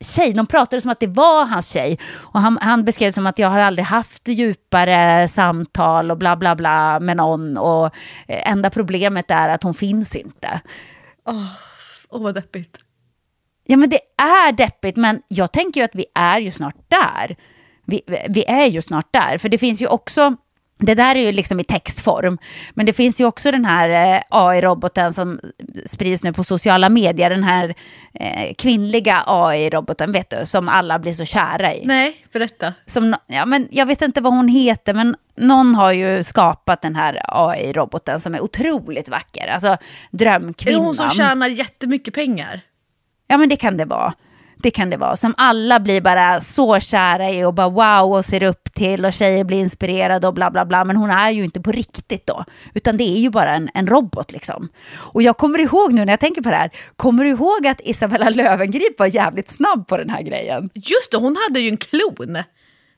tjej. 0.01 0.33
De 0.33 0.47
pratade 0.47 0.81
som 0.81 0.91
att 0.91 0.99
det 0.99 1.07
var 1.07 1.45
hans 1.45 1.69
tjej. 1.69 1.99
Och 2.13 2.39
han, 2.39 2.57
han 2.61 2.85
beskrev 2.85 3.07
det 3.07 3.13
som 3.13 3.27
att 3.27 3.39
jag 3.39 3.49
har 3.49 3.59
aldrig 3.59 3.85
haft 3.85 4.27
djupare 4.27 5.27
samtal 5.27 6.11
och 6.11 6.17
bla 6.17 6.35
bla 6.35 6.55
bla 6.55 6.99
med 6.99 7.17
någon. 7.17 7.57
Och 7.57 7.85
eh, 8.27 8.51
enda 8.51 8.69
problemet 8.69 9.31
är 9.31 9.49
att 9.49 9.63
hon 9.63 9.73
finns 9.73 10.15
inte. 10.15 10.61
Åh, 11.25 11.35
oh, 11.35 11.47
oh, 12.09 12.23
vad 12.23 12.35
deppigt. 12.35 12.77
Ja 13.65 13.77
men 13.77 13.89
det 13.89 13.99
är 14.17 14.51
deppigt, 14.51 14.97
men 14.97 15.21
jag 15.27 15.51
tänker 15.51 15.81
ju 15.81 15.85
att 15.85 15.95
vi 15.95 16.05
är 16.15 16.39
ju 16.39 16.51
snart 16.51 16.75
där. 16.87 17.35
Vi, 17.85 18.01
vi 18.29 18.45
är 18.45 18.65
ju 18.65 18.81
snart 18.81 19.13
där, 19.13 19.37
för 19.37 19.49
det 19.49 19.57
finns 19.57 19.81
ju 19.81 19.87
också 19.87 20.35
det 20.81 20.95
där 20.95 21.15
är 21.15 21.19
ju 21.19 21.31
liksom 21.31 21.59
i 21.59 21.63
textform. 21.63 22.37
Men 22.73 22.85
det 22.85 22.93
finns 22.93 23.21
ju 23.21 23.25
också 23.25 23.51
den 23.51 23.65
här 23.65 24.15
eh, 24.15 24.21
AI-roboten 24.29 25.13
som 25.13 25.39
sprids 25.85 26.23
nu 26.23 26.33
på 26.33 26.43
sociala 26.43 26.89
medier. 26.89 27.29
Den 27.29 27.43
här 27.43 27.75
eh, 28.13 28.53
kvinnliga 28.57 29.23
AI-roboten, 29.27 30.11
vet 30.11 30.29
du, 30.29 30.45
som 30.45 30.67
alla 30.67 30.99
blir 30.99 31.13
så 31.13 31.25
kära 31.25 31.73
i. 31.73 31.85
Nej, 31.85 32.25
berätta. 32.33 32.73
Som, 32.85 33.15
ja, 33.27 33.45
men 33.45 33.67
jag 33.71 33.85
vet 33.85 34.01
inte 34.01 34.21
vad 34.21 34.33
hon 34.33 34.47
heter, 34.47 34.93
men 34.93 35.15
någon 35.37 35.75
har 35.75 35.91
ju 35.91 36.23
skapat 36.23 36.81
den 36.81 36.95
här 36.95 37.21
AI-roboten 37.27 38.19
som 38.19 38.35
är 38.35 38.41
otroligt 38.41 39.09
vacker. 39.09 39.47
Alltså 39.47 39.77
drömkvinnan. 40.11 40.79
Är 40.79 40.81
det 40.81 40.85
hon 40.85 40.95
som 40.95 41.09
tjänar 41.09 41.49
jättemycket 41.49 42.13
pengar? 42.13 42.61
Ja, 43.27 43.37
men 43.37 43.49
det 43.49 43.55
kan 43.55 43.77
det 43.77 43.85
vara. 43.85 44.13
Det 44.63 44.71
kan 44.71 44.89
det 44.89 44.97
vara. 44.97 45.15
Som 45.15 45.33
alla 45.37 45.79
blir 45.79 46.01
bara 46.01 46.41
så 46.41 46.79
kära 46.79 47.29
i 47.29 47.43
och 47.43 47.53
bara 47.53 47.69
wow 47.69 48.13
och 48.13 48.25
ser 48.25 48.43
upp 48.43 48.73
till 48.73 49.05
och 49.05 49.13
tjejer 49.13 49.43
blir 49.43 49.59
inspirerade 49.59 50.27
och 50.27 50.33
bla 50.33 50.51
bla 50.51 50.65
bla. 50.65 50.85
Men 50.85 50.95
hon 50.95 51.09
är 51.09 51.29
ju 51.29 51.43
inte 51.43 51.61
på 51.61 51.71
riktigt 51.71 52.27
då. 52.27 52.45
Utan 52.73 52.97
det 52.97 53.03
är 53.03 53.17
ju 53.17 53.29
bara 53.29 53.55
en, 53.55 53.69
en 53.73 53.87
robot 53.87 54.31
liksom. 54.31 54.69
Och 54.93 55.21
jag 55.21 55.37
kommer 55.37 55.59
ihåg 55.59 55.93
nu 55.93 56.05
när 56.05 56.13
jag 56.13 56.19
tänker 56.19 56.41
på 56.41 56.49
det 56.49 56.55
här. 56.55 56.71
Kommer 56.95 57.23
du 57.23 57.29
ihåg 57.29 57.67
att 57.67 57.81
Isabella 57.83 58.29
Lövengrip 58.29 58.99
var 58.99 59.07
jävligt 59.07 59.49
snabb 59.49 59.87
på 59.87 59.97
den 59.97 60.09
här 60.09 60.21
grejen? 60.21 60.69
Just 60.73 61.11
det, 61.11 61.17
hon 61.17 61.37
hade 61.47 61.59
ju 61.59 61.69
en 61.69 61.77
klon. 61.77 62.37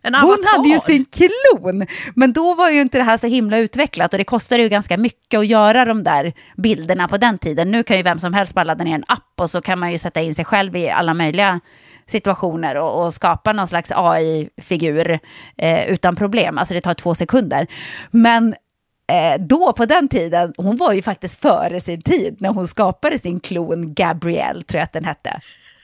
Hon 0.04 0.44
hade 0.52 0.70
ju 0.70 0.80
sin 0.80 1.06
klon, 1.06 1.86
men 2.16 2.34
då 2.34 2.54
var 2.54 2.70
ju 2.70 2.82
inte 2.82 2.98
det 2.98 3.04
här 3.04 3.18
så 3.18 3.28
himla 3.28 3.58
utvecklat 3.58 4.13
och 4.13 4.18
det 4.18 4.24
kostade 4.24 4.63
ju 4.63 4.70
ganska 4.70 4.98
mycket 4.98 5.38
att 5.38 5.48
göra 5.48 5.86
de 5.86 6.04
där 6.04 6.34
bilderna 6.58 7.08
på 7.08 7.18
den 7.18 7.38
tiden. 7.38 7.72
Nu 7.72 7.84
kan 7.84 7.98
ju 7.98 8.04
vem 8.04 8.20
som 8.20 8.34
helst 8.34 8.54
bara 8.54 8.63
ladda 8.63 8.84
ner 8.84 8.96
en 8.96 9.04
app 9.08 9.34
och 9.42 9.50
så 9.50 9.62
kan 9.62 9.80
man 9.80 9.92
ju 9.92 9.98
sätta 9.98 10.22
in 10.22 10.36
sig 10.36 10.46
själv 10.46 10.76
i 10.76 10.89
alla 10.89 11.13
möjliga 11.13 11.60
situationer 12.08 12.76
och, 12.76 13.06
och 13.06 13.13
skapa 13.13 13.54
någon 13.54 13.68
slags 13.68 13.92
AI-figur 13.96 15.20
eh, 15.58 15.89
utan 15.89 16.16
problem. 16.16 16.58
Alltså 16.58 16.74
det 16.74 16.82
tar 16.82 16.94
två 16.94 17.16
sekunder. 17.16 17.68
Men 18.12 18.56
eh, 19.08 19.42
då 19.42 19.74
på 19.74 19.86
den 19.86 20.08
tiden, 20.08 20.54
hon 20.58 20.78
var 20.78 20.94
ju 20.94 21.02
faktiskt 21.02 21.42
före 21.42 21.80
sin 21.80 22.02
tid 22.02 22.38
när 22.39 22.50
hon 22.50 22.68
skapade 22.68 23.20
sin 23.20 23.39
klon 23.39 23.94
Gabrielle, 23.94 24.63
tror 24.63 24.80
jag 24.80 24.84
att 24.84 24.94
den 24.94 25.06
hette. 25.06 25.39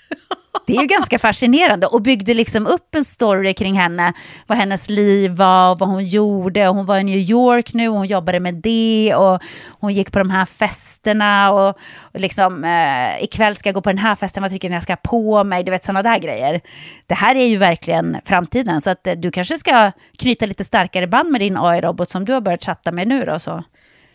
Det 0.68 0.78
är 0.78 0.82
ju 0.82 0.88
ganska 0.88 1.20
fascinerande 1.20 1.88
och 1.88 2.02
byggde 2.02 2.34
liksom 2.34 2.68
upp 2.68 2.96
en 2.96 3.06
story 3.06 3.54
kring 3.54 3.80
henne, 3.80 4.14
vad 4.48 4.58
hennes 4.58 4.90
liv 4.90 5.32
var 5.32 5.72
och 5.72 5.80
vad 5.80 5.90
hon 5.90 6.06
gjorde. 6.06 6.68
Hon 6.68 6.86
var 6.86 6.98
i 6.98 7.04
New 7.04 7.18
York 7.18 7.74
nu 7.74 7.90
och 7.90 7.96
hon 7.96 8.08
jobbade 8.08 8.40
med 8.40 8.56
det 8.56 9.14
och 9.16 9.42
hon 9.80 9.94
gick 9.94 10.12
på 10.12 10.20
de 10.20 10.30
här 10.30 10.46
festerna 10.46 11.52
och, 11.52 11.70
och 12.02 12.20
liksom 12.20 12.64
eh, 12.64 13.24
ikväll 13.24 13.56
ska 13.56 13.70
jag 13.70 13.76
gå 13.76 13.82
på 13.82 13.90
den 13.90 13.98
här 13.98 14.16
festen, 14.16 14.44
vad 14.44 14.52
tycker 14.52 14.70
ni 14.70 14.76
jag 14.76 14.84
ska 14.84 14.94
ha 14.94 14.98
på 14.98 15.44
mig? 15.44 15.64
Du 15.64 15.72
vet 15.72 15.84
sådana 15.84 16.04
där 16.04 16.20
grejer. 16.20 16.62
Det 17.08 17.16
här 17.16 17.36
är 17.36 17.46
ju 17.46 17.58
verkligen 17.58 18.18
framtiden 18.26 18.82
så 18.82 18.90
att 18.90 19.08
eh, 19.08 19.14
du 19.14 19.32
kanske 19.32 19.58
ska 19.58 19.92
knyta 20.18 20.46
lite 20.46 20.64
starkare 20.64 21.08
band 21.08 21.32
med 21.32 21.42
din 21.42 21.58
AI-robot 21.58 22.10
som 22.10 22.26
du 22.26 22.34
har 22.34 22.42
börjat 22.42 22.66
chatta 22.66 22.92
med 22.92 23.08
nu 23.08 23.26
då. 23.26 23.40
Så. 23.40 23.64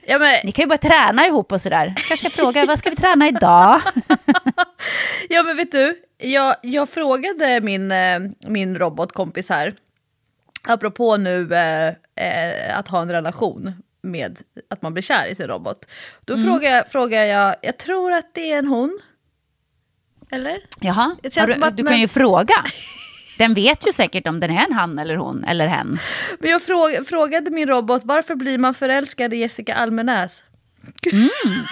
Ja, 0.07 0.19
men... 0.19 0.35
Ni 0.45 0.53
kan 0.53 0.63
ju 0.63 0.67
börja 0.67 0.79
träna 0.79 1.27
ihop 1.27 1.53
och 1.53 1.61
sådär. 1.61 1.95
Kanske 1.97 2.31
ska 2.31 2.43
fråga, 2.43 2.67
vad 2.67 2.79
ska 2.79 2.91
vi 2.91 2.97
träna 2.97 3.29
idag? 3.29 3.81
ja 5.29 5.43
men 5.43 5.57
vet 5.57 5.73
du, 5.73 6.03
jag, 6.19 6.57
jag 6.63 6.89
frågade 6.89 7.61
min, 7.61 7.93
eh, 7.93 8.19
min 8.47 8.79
robotkompis 8.79 9.49
här, 9.49 9.75
apropå 10.69 11.17
nu 11.17 11.55
eh, 11.55 11.89
eh, 11.89 12.79
att 12.79 12.89
ha 12.89 13.03
en 13.03 13.11
relation 13.11 13.73
med 14.03 14.39
att 14.71 14.83
man 14.83 14.93
blir 14.93 15.03
kär 15.03 15.27
i 15.27 15.35
sin 15.35 15.47
robot. 15.47 15.87
Då 16.25 16.35
mm. 16.35 16.47
frågar, 16.47 16.85
frågar 16.85 17.25
jag, 17.25 17.57
jag 17.63 17.77
tror 17.77 18.13
att 18.13 18.35
det 18.35 18.53
är 18.53 18.59
en 18.59 18.67
hon. 18.67 19.01
Eller? 20.31 20.59
Jaha, 20.81 21.17
du, 21.23 21.31
du 21.31 21.47
kan 21.61 21.85
men... 21.85 22.01
ju 22.01 22.09
fråga. 22.09 22.55
Den 23.39 23.55
vet 23.55 23.87
ju 23.87 23.93
säkert 23.93 24.27
om 24.27 24.41
den 24.41 24.51
är 24.51 24.65
en 24.65 24.73
han 24.73 24.99
eller 24.99 25.17
hon 25.17 25.45
eller 25.45 25.67
hen. 25.67 25.99
Men 26.39 26.51
jag 26.51 26.63
fråg, 26.63 27.07
frågade 27.09 27.51
min 27.51 27.69
robot 27.69 28.03
varför 28.05 28.35
blir 28.35 28.59
man 28.59 28.75
förälskad 28.75 29.35
i 29.35 29.37
Jessica 29.37 29.75
Almenäs? 29.75 30.45
Mm. 31.13 31.29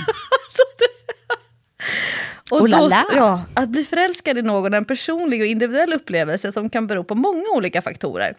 Och 2.51 2.71
då, 2.71 2.91
ja, 3.15 3.45
att 3.55 3.69
bli 3.69 3.85
förälskad 3.85 4.39
i 4.39 4.43
någon 4.43 4.75
är 4.75 4.79
en 4.79 4.85
personlig 4.85 5.41
och 5.41 5.47
individuell 5.47 5.93
upplevelse 5.93 6.53
som 6.53 6.71
kan 6.71 6.87
bero 6.87 7.05
på 7.05 7.15
många 7.15 7.45
olika 7.55 7.83
faktorer. 7.83 8.35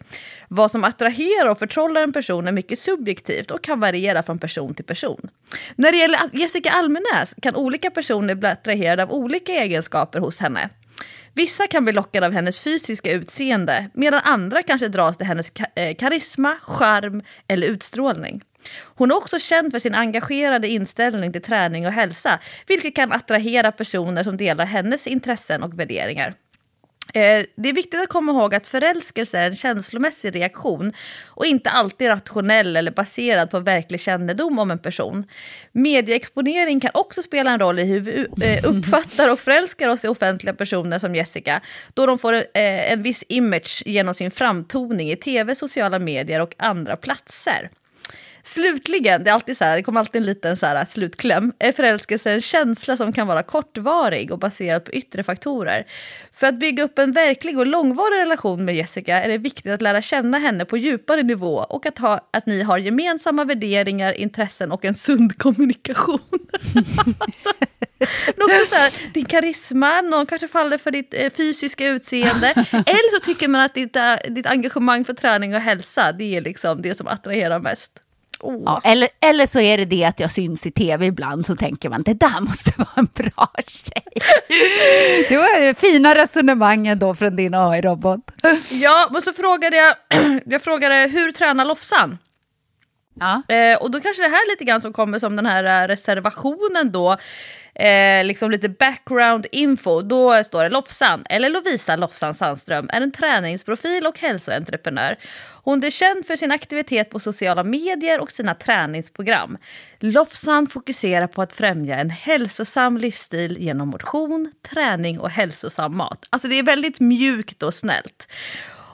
Vad 0.48 0.70
som 0.70 0.84
attraherar 0.84 1.50
och 1.50 1.58
förtrollar 1.58 2.02
en 2.02 2.12
person 2.12 2.48
är 2.48 2.52
mycket 2.52 2.78
subjektivt 2.78 3.50
och 3.50 3.62
kan 3.62 3.80
variera 3.80 4.22
från 4.22 4.38
person 4.38 4.74
till 4.74 4.84
person. 4.84 5.30
När 5.76 5.92
det 5.92 5.98
gäller 5.98 6.20
Jessica 6.32 6.70
Almenäs 6.70 7.34
kan 7.42 7.56
olika 7.56 7.90
personer 7.90 8.34
bli 8.34 8.48
attraherade 8.48 9.02
av 9.02 9.12
olika 9.12 9.52
egenskaper 9.52 10.20
hos 10.20 10.40
henne. 10.40 10.70
Vissa 11.34 11.66
kan 11.66 11.84
bli 11.84 11.92
lockade 11.92 12.26
av 12.26 12.32
hennes 12.32 12.60
fysiska 12.60 13.12
utseende 13.12 13.90
medan 13.94 14.20
andra 14.24 14.62
kanske 14.62 14.88
dras 14.88 15.16
till 15.16 15.26
hennes 15.26 15.52
eh, 15.74 15.94
karisma, 15.94 16.56
charm 16.62 17.22
eller 17.48 17.66
utstrålning. 17.66 18.42
Hon 18.94 19.10
är 19.10 19.16
också 19.16 19.38
känd 19.38 19.72
för 19.72 19.78
sin 19.78 19.94
engagerade 19.94 20.68
inställning 20.68 21.32
till 21.32 21.42
träning 21.42 21.86
och 21.86 21.92
hälsa, 21.92 22.38
vilket 22.66 22.96
kan 22.96 23.12
attrahera 23.12 23.72
personer 23.72 24.22
som 24.24 24.36
delar 24.36 24.66
hennes 24.66 25.06
intressen 25.06 25.62
och 25.62 25.78
värderingar. 25.78 26.34
Eh, 27.14 27.44
det 27.56 27.68
är 27.68 27.72
viktigt 27.72 28.00
att 28.00 28.08
komma 28.08 28.32
ihåg 28.32 28.54
att 28.54 28.66
förälskelse 28.66 29.38
är 29.38 29.46
en 29.46 29.56
känslomässig 29.56 30.34
reaktion 30.34 30.92
och 31.26 31.46
inte 31.46 31.70
alltid 31.70 32.08
rationell 32.08 32.76
eller 32.76 32.90
baserad 32.90 33.50
på 33.50 33.60
verklig 33.60 34.00
kännedom 34.00 34.58
om 34.58 34.70
en 34.70 34.78
person. 34.78 35.24
Medieexponering 35.72 36.80
kan 36.80 36.90
också 36.94 37.22
spela 37.22 37.50
en 37.50 37.60
roll 37.60 37.78
i 37.78 37.84
hur 37.84 38.00
vi 38.00 38.26
eh, 38.42 38.64
uppfattar 38.70 39.32
och 39.32 39.38
förälskar 39.38 39.88
oss 39.88 40.04
i 40.04 40.08
offentliga 40.08 40.54
personer 40.54 40.98
som 40.98 41.14
Jessica, 41.14 41.60
då 41.94 42.06
de 42.06 42.18
får 42.18 42.32
eh, 42.32 42.92
en 42.92 43.02
viss 43.02 43.24
image 43.28 43.82
genom 43.86 44.14
sin 44.14 44.30
framtoning 44.30 45.10
i 45.10 45.16
tv, 45.16 45.54
sociala 45.54 45.98
medier 45.98 46.40
och 46.40 46.54
andra 46.58 46.96
platser. 46.96 47.70
Slutligen, 48.46 49.24
det, 49.24 49.30
är 49.30 49.34
alltid 49.34 49.56
så 49.56 49.64
här, 49.64 49.76
det 49.76 49.82
kommer 49.82 50.00
alltid 50.00 50.20
en 50.20 50.26
liten 50.26 50.56
så 50.56 50.66
här, 50.66 50.84
slutkläm, 50.84 51.52
är 51.58 51.72
förälskelse 51.72 52.32
en 52.32 52.40
känsla 52.40 52.96
som 52.96 53.12
kan 53.12 53.26
vara 53.26 53.42
kortvarig 53.42 54.32
och 54.32 54.38
baserad 54.38 54.84
på 54.84 54.92
yttre 54.92 55.22
faktorer. 55.22 55.86
För 56.32 56.46
att 56.46 56.58
bygga 56.58 56.84
upp 56.84 56.98
en 56.98 57.12
verklig 57.12 57.58
och 57.58 57.66
långvarig 57.66 58.18
relation 58.20 58.64
med 58.64 58.76
Jessica 58.76 59.22
är 59.22 59.28
det 59.28 59.38
viktigt 59.38 59.72
att 59.72 59.82
lära 59.82 60.02
känna 60.02 60.38
henne 60.38 60.64
på 60.64 60.76
djupare 60.76 61.22
nivå 61.22 61.54
och 61.54 61.86
att, 61.86 61.98
ha, 61.98 62.28
att 62.30 62.46
ni 62.46 62.62
har 62.62 62.78
gemensamma 62.78 63.44
värderingar, 63.44 64.12
intressen 64.12 64.72
och 64.72 64.84
en 64.84 64.94
sund 64.94 65.38
kommunikation. 65.38 66.20
alltså, 67.18 67.52
så 68.68 68.76
här, 68.76 69.12
din 69.12 69.24
karisma, 69.24 70.00
någon 70.00 70.26
kanske 70.26 70.48
faller 70.48 70.78
för 70.78 70.90
ditt 70.90 71.14
eh, 71.14 71.30
fysiska 71.30 71.88
utseende. 71.88 72.48
Eller 72.70 73.18
så 73.18 73.24
tycker 73.24 73.48
man 73.48 73.60
att 73.60 73.74
ditt, 73.74 73.96
eh, 73.96 74.14
ditt 74.28 74.46
engagemang 74.46 75.04
för 75.04 75.14
träning 75.14 75.54
och 75.54 75.60
hälsa, 75.60 76.12
det 76.12 76.36
är 76.36 76.40
liksom 76.40 76.82
det 76.82 76.98
som 76.98 77.06
attraherar 77.06 77.60
mest. 77.60 78.03
Oh. 78.44 78.62
Ja, 78.64 78.80
eller, 78.84 79.08
eller 79.20 79.46
så 79.46 79.60
är 79.60 79.78
det 79.78 79.84
det 79.84 80.04
att 80.04 80.20
jag 80.20 80.30
syns 80.30 80.66
i 80.66 80.70
tv 80.70 81.06
ibland 81.06 81.46
så 81.46 81.56
tänker 81.56 81.88
man 81.88 82.02
det 82.02 82.14
där 82.14 82.40
måste 82.40 82.70
vara 82.76 82.88
en 82.94 83.08
bra 83.14 83.48
tjej. 83.66 84.02
Det 85.28 85.36
var 85.36 85.74
fina 85.74 86.14
resonemang 86.14 86.86
ändå 86.86 87.14
från 87.14 87.36
din 87.36 87.54
AI-robot. 87.54 88.20
Ja, 88.70 89.08
men 89.10 89.22
så 89.22 89.32
frågade 89.32 89.76
jag, 89.76 89.94
jag 90.46 90.62
frågade 90.62 90.94
hur 90.94 91.32
tränar 91.32 91.64
Lofsan? 91.64 92.18
Ja. 93.20 93.54
Eh, 93.54 93.76
och 93.76 93.90
då 93.90 94.00
kanske 94.00 94.22
det 94.22 94.28
här 94.28 94.50
lite 94.50 94.64
grann 94.64 94.80
som 94.80 94.92
kommer 94.92 95.18
som 95.18 95.36
den 95.36 95.46
här 95.46 95.82
eh, 95.82 95.88
reservationen 95.88 96.92
då, 96.92 97.16
eh, 97.74 98.24
liksom 98.24 98.50
lite 98.50 98.68
background 98.68 99.46
info. 99.52 100.02
Då 100.02 100.44
står 100.44 100.62
det 100.62 100.68
Lofsan, 100.68 101.24
eller 101.30 101.50
Lovisa 101.50 101.96
Lofsan 101.96 102.34
Sandström, 102.34 102.88
är 102.92 103.00
en 103.00 103.12
träningsprofil 103.12 104.06
och 104.06 104.18
hälsoentreprenör. 104.18 105.16
Hon 105.64 105.84
är 105.84 105.90
känd 105.90 106.26
för 106.26 106.36
sin 106.36 106.50
aktivitet 106.50 107.10
på 107.10 107.20
sociala 107.20 107.64
medier 107.64 108.20
och 108.20 108.32
sina 108.32 108.54
träningsprogram. 108.54 109.58
Lofsan 109.98 110.66
fokuserar 110.66 111.26
på 111.26 111.42
att 111.42 111.52
främja 111.52 111.96
en 111.98 112.10
hälsosam 112.10 112.98
livsstil 112.98 113.56
genom 113.58 113.88
motion, 113.88 114.52
träning 114.70 115.20
och 115.20 115.30
hälsosam 115.30 115.96
mat. 115.96 116.26
Alltså 116.30 116.48
det 116.48 116.58
är 116.58 116.62
väldigt 116.62 117.00
mjukt 117.00 117.62
och 117.62 117.74
snällt. 117.74 118.28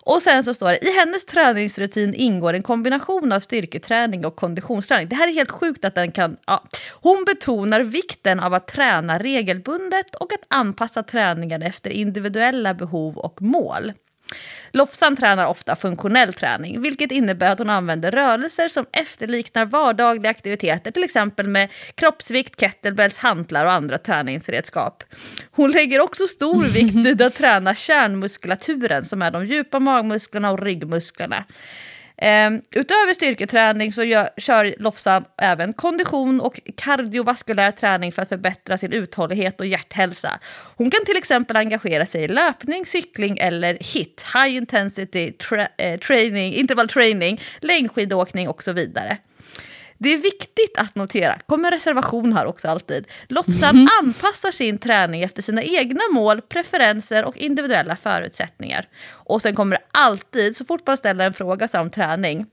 Och 0.05 0.23
sen 0.23 0.45
så 0.45 0.55
står 0.55 0.71
det, 0.71 0.85
i 0.85 0.93
hennes 0.93 1.25
träningsrutin 1.25 2.15
ingår 2.15 2.55
en 2.55 2.63
kombination 2.63 3.33
av 3.33 3.41
styrketräning 3.41 4.27
och 4.27 4.37
konditionsträning. 4.37 5.09
Det 5.09 5.17
här 5.17 5.29
är 5.29 5.33
helt 5.33 5.51
sjukt 5.51 5.85
att 5.85 5.95
den 5.95 6.13
kan... 6.13 6.37
Ja. 6.47 6.65
Hon 6.91 7.25
betonar 7.25 7.81
vikten 7.81 8.41
av 8.41 8.55
att 8.55 8.69
träna 8.69 9.19
regelbundet 9.19 10.15
och 10.15 10.33
att 10.33 10.45
anpassa 10.49 11.03
träningen 11.03 11.63
efter 11.63 11.91
individuella 11.91 12.75
behov 12.75 13.19
och 13.19 13.43
mål. 13.43 13.93
Lofsan 14.73 15.17
tränar 15.17 15.47
ofta 15.47 15.77
funktionell 15.77 16.33
träning, 16.33 16.83
vilket 16.83 17.13
innebär 17.13 17.51
att 17.51 17.59
hon 17.59 17.71
använder 17.71 18.11
rörelser 18.11 18.69
som 18.69 18.87
efterliknar 18.93 19.65
vardagliga 19.65 20.31
aktiviteter, 20.31 20.91
till 20.91 21.05
exempel 21.05 21.47
med 21.47 21.69
kroppsvikt, 21.95 22.61
kettlebells, 22.61 23.19
hantlar 23.19 23.65
och 23.67 23.73
andra 23.73 23.99
träningsredskap. 23.99 25.05
Hon 25.51 25.71
lägger 25.71 26.01
också 26.01 26.27
stor 26.27 26.65
vikt 26.75 26.95
vid 26.95 27.23
att 27.23 27.35
träna 27.35 27.75
kärnmuskulaturen, 27.75 29.05
som 29.05 29.23
är 29.23 29.31
de 29.31 29.47
djupa 29.47 29.79
magmusklerna 29.79 30.51
och 30.51 30.63
ryggmusklerna. 30.63 31.45
Um, 32.23 32.63
utöver 32.71 33.15
styrketräning 33.15 33.93
så 33.93 34.05
gör, 34.05 34.29
kör 34.37 34.75
Lofsan 34.79 35.25
även 35.43 35.73
kondition 35.73 36.41
och 36.41 36.61
kardiovaskulär 36.77 37.73
träning 37.73 38.13
för 38.13 38.23
att 38.23 38.29
förbättra 38.29 38.79
sin 38.79 38.93
uthållighet 38.93 39.61
och 39.61 39.67
hjärthälsa. 39.67 40.41
Hon 40.77 40.91
kan 40.91 41.05
till 41.05 41.17
exempel 41.17 41.57
engagera 41.57 42.07
sig 42.07 42.25
i 42.25 42.29
löpning, 42.29 42.87
cykling 42.87 43.39
eller 43.39 43.79
HIT, 43.81 44.27
High 44.35 44.57
Intensity 44.57 45.33
tra 45.33 45.69
eh, 45.79 46.01
Training, 46.01 46.55
interval 46.55 46.89
training, 46.89 47.41
längdskidåkning 47.61 48.49
och 48.49 48.63
så 48.63 48.73
vidare. 48.73 49.19
Det 50.03 50.09
är 50.09 50.19
viktigt 50.19 50.77
att 50.77 50.95
notera, 50.95 51.39
kommer 51.47 51.71
reservation 51.71 52.33
här 52.33 52.47
också 52.47 52.69
alltid, 52.69 53.07
Lofsan 53.29 53.77
mm 53.77 53.89
anpassar 54.03 54.51
sin 54.51 54.79
träning 54.79 55.23
efter 55.23 55.43
sina 55.43 55.63
egna 55.63 56.01
mål, 56.13 56.41
preferenser 56.41 57.25
och 57.25 57.37
individuella 57.37 57.97
förutsättningar. 57.97 58.89
Och 59.09 59.43
sen 59.43 59.55
kommer 59.55 59.77
det 59.77 59.83
alltid, 59.91 60.57
så 60.57 60.65
fort 60.65 60.87
man 60.87 60.97
ställer 60.97 61.27
en 61.27 61.33
fråga 61.35 61.69
om 61.75 61.91
träning, 61.91 62.47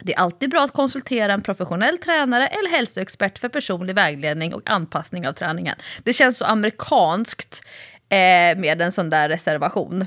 det 0.00 0.14
är 0.14 0.18
alltid 0.18 0.50
bra 0.50 0.64
att 0.64 0.72
konsultera 0.72 1.32
en 1.32 1.42
professionell 1.42 1.98
tränare 1.98 2.46
eller 2.46 2.70
hälsoexpert 2.70 3.38
för 3.38 3.48
personlig 3.48 3.94
vägledning 3.94 4.54
och 4.54 4.70
anpassning 4.70 5.28
av 5.28 5.32
träningen. 5.32 5.76
Det 6.02 6.12
känns 6.12 6.38
så 6.38 6.44
amerikanskt 6.44 7.62
eh, 8.08 8.58
med 8.58 8.82
en 8.82 8.92
sån 8.92 9.10
där 9.10 9.28
reservation. 9.28 10.06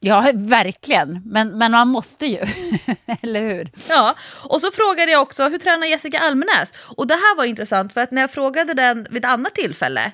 Ja, 0.00 0.30
verkligen. 0.34 1.22
Men, 1.24 1.58
men 1.58 1.72
man 1.72 1.88
måste 1.88 2.26
ju, 2.26 2.38
eller 3.22 3.40
hur? 3.40 3.70
Ja, 3.88 4.14
och 4.44 4.60
så 4.60 4.70
frågade 4.72 5.12
jag 5.12 5.22
också, 5.22 5.48
hur 5.48 5.58
tränar 5.58 5.86
Jessica 5.86 6.18
Almenäs? 6.18 6.72
Och 6.76 7.06
det 7.06 7.14
här 7.14 7.36
var 7.36 7.44
intressant, 7.44 7.92
för 7.92 8.00
att 8.00 8.10
när 8.10 8.20
jag 8.20 8.30
frågade 8.30 8.74
den 8.74 9.06
vid 9.10 9.24
ett 9.24 9.30
annat 9.30 9.54
tillfälle, 9.54 10.12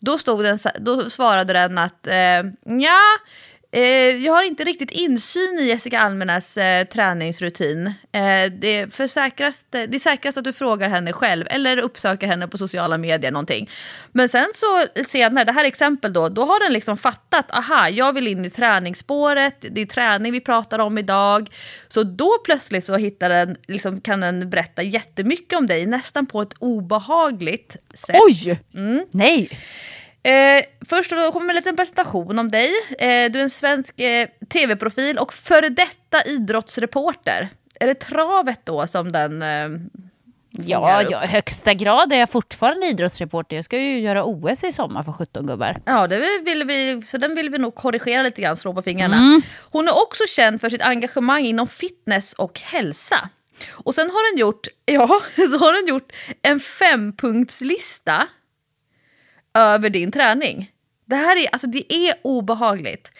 då, 0.00 0.18
stod 0.18 0.44
den, 0.44 0.58
då 0.80 1.10
svarade 1.10 1.52
den 1.52 1.78
att, 1.78 2.06
eh, 2.06 2.42
ja, 2.80 3.00
jag 4.22 4.32
har 4.32 4.42
inte 4.42 4.64
riktigt 4.64 4.90
insyn 4.90 5.58
i 5.58 5.64
Jessica 5.64 6.00
Almenas 6.00 6.56
eh, 6.56 6.86
träningsrutin. 6.86 7.86
Eh, 7.86 8.52
det, 8.52 8.78
är 8.78 8.86
för 8.90 9.06
säkrast, 9.06 9.66
det 9.70 9.94
är 9.94 9.98
säkrast 9.98 10.38
att 10.38 10.44
du 10.44 10.52
frågar 10.52 10.88
henne 10.88 11.12
själv 11.12 11.46
eller 11.50 11.78
uppsöker 11.78 12.26
henne 12.26 12.48
på 12.48 12.58
sociala 12.58 12.98
medier 12.98 13.30
någonting. 13.30 13.70
Men 14.12 14.28
sen 14.28 14.46
så 14.54 14.86
senare, 15.06 15.44
det 15.44 15.52
här 15.52 15.64
exempel 15.64 16.12
då, 16.12 16.28
då 16.28 16.44
har 16.44 16.64
den 16.64 16.72
liksom 16.72 16.96
fattat, 16.96 17.50
aha, 17.50 17.88
jag 17.88 18.12
vill 18.12 18.28
in 18.28 18.44
i 18.44 18.50
träningsspåret, 18.50 19.56
det 19.60 19.80
är 19.80 19.86
träning 19.86 20.32
vi 20.32 20.40
pratar 20.40 20.78
om 20.78 20.98
idag. 20.98 21.50
Så 21.88 22.02
då 22.02 22.38
plötsligt 22.44 22.84
så 22.84 22.96
hittar 22.96 23.28
den, 23.28 23.56
liksom, 23.66 24.00
kan 24.00 24.20
den 24.20 24.50
berätta 24.50 24.82
jättemycket 24.82 25.58
om 25.58 25.66
dig, 25.66 25.86
nästan 25.86 26.26
på 26.26 26.42
ett 26.42 26.54
obehagligt 26.58 27.76
sätt. 27.94 28.20
Oj! 28.20 28.60
Mm. 28.74 29.06
Nej! 29.10 29.48
Eh, 30.24 30.64
först 30.88 31.10
då 31.10 31.32
kommer 31.32 31.48
en 31.48 31.56
liten 31.56 31.76
presentation 31.76 32.38
om 32.38 32.50
dig. 32.50 32.70
Eh, 32.98 33.30
du 33.32 33.38
är 33.38 33.42
en 33.42 33.50
svensk 33.50 34.00
eh, 34.00 34.28
tv-profil 34.48 35.18
och 35.18 35.32
före 35.32 35.68
detta 35.68 36.22
idrottsreporter. 36.26 37.48
Är 37.80 37.86
det 37.86 37.94
travet 37.94 38.60
då 38.64 38.86
som 38.86 39.12
den 39.12 39.42
eh, 39.42 39.68
Ja, 40.58 41.02
ja, 41.10 41.18
högsta 41.18 41.74
grad 41.74 42.12
är 42.12 42.16
jag 42.16 42.30
fortfarande 42.30 42.86
idrottsreporter. 42.86 43.56
Jag 43.56 43.64
ska 43.64 43.78
ju 43.78 44.00
göra 44.00 44.24
OS 44.24 44.64
i 44.64 44.72
sommar 44.72 45.02
för 45.02 45.12
17 45.12 45.46
gubbar. 45.46 45.76
Ja, 45.84 46.06
det 46.06 46.40
vill 46.44 46.64
vi, 46.64 47.02
så 47.06 47.18
den 47.18 47.34
vill 47.34 47.50
vi 47.50 47.58
nog 47.58 47.74
korrigera 47.74 48.22
lite 48.22 48.42
grann, 48.42 48.56
slå 48.56 48.74
på 48.74 48.82
fingrarna. 48.82 49.16
Mm. 49.16 49.42
Hon 49.70 49.88
är 49.88 50.02
också 50.02 50.24
känd 50.28 50.60
för 50.60 50.70
sitt 50.70 50.82
engagemang 50.82 51.44
inom 51.44 51.66
fitness 51.66 52.32
och 52.32 52.60
hälsa. 52.60 53.28
Och 53.70 53.94
sen 53.94 54.10
har 54.10 54.32
den 54.32 54.40
gjort, 54.40 54.66
ja, 54.84 55.20
så 55.36 55.58
har 55.58 55.72
den 55.72 55.86
gjort 55.86 56.12
en 56.42 56.60
fempunktslista 56.60 58.26
över 59.54 59.90
din 59.90 60.12
träning. 60.12 60.70
Det 61.04 61.16
här 61.16 61.36
är, 61.36 61.48
alltså 61.52 61.66
det 61.66 61.94
är 61.94 62.14
obehagligt. 62.22 63.12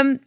Um, 0.00 0.18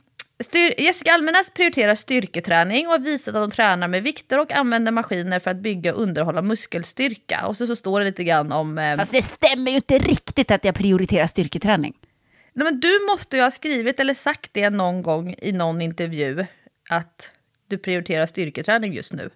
styr, 0.44 0.74
Jessica 0.78 1.14
Almenäs 1.14 1.50
prioriterar 1.50 1.96
styrketräning 1.96 2.88
och 2.88 2.92
har 2.92 3.00
visat 3.00 3.36
att 3.36 3.42
hon 3.42 3.52
tränar 3.52 3.88
med 3.88 4.04
vikter 4.04 4.40
och 4.40 4.52
använder 4.52 4.92
maskiner 4.92 5.40
för 5.40 5.52
att 5.52 5.58
bygga 5.58 5.94
och 5.94 6.02
underhålla 6.02 6.42
muskelstyrka. 6.42 7.46
Och 7.48 7.58
så, 7.58 7.68
så 7.68 7.76
står 7.76 8.00
det 8.00 8.06
lite 8.06 8.24
grann 8.24 8.52
om... 8.52 8.78
Um, 8.78 8.98
Fast 8.98 9.12
det 9.12 9.22
stämmer 9.22 9.72
ju 9.72 9.76
inte 9.78 9.98
riktigt 9.98 10.52
att 10.52 10.66
jag 10.66 10.76
prioriterar 10.76 11.28
styrketräning. 11.28 11.94
Nej, 12.54 12.66
men 12.66 12.80
du 12.80 13.06
måste 13.12 13.38
ju 13.38 13.44
ha 13.44 13.52
skrivit 13.52 14.00
eller 14.00 14.14
sagt 14.14 14.50
det 14.54 14.70
någon 14.70 15.04
gång 15.04 15.36
i 15.38 15.52
någon 15.52 15.82
intervju 15.82 16.46
att 16.90 17.32
du 17.68 17.78
prioriterar 17.78 18.26
styrketräning 18.26 18.94
just 18.94 19.14
nu. 19.14 19.30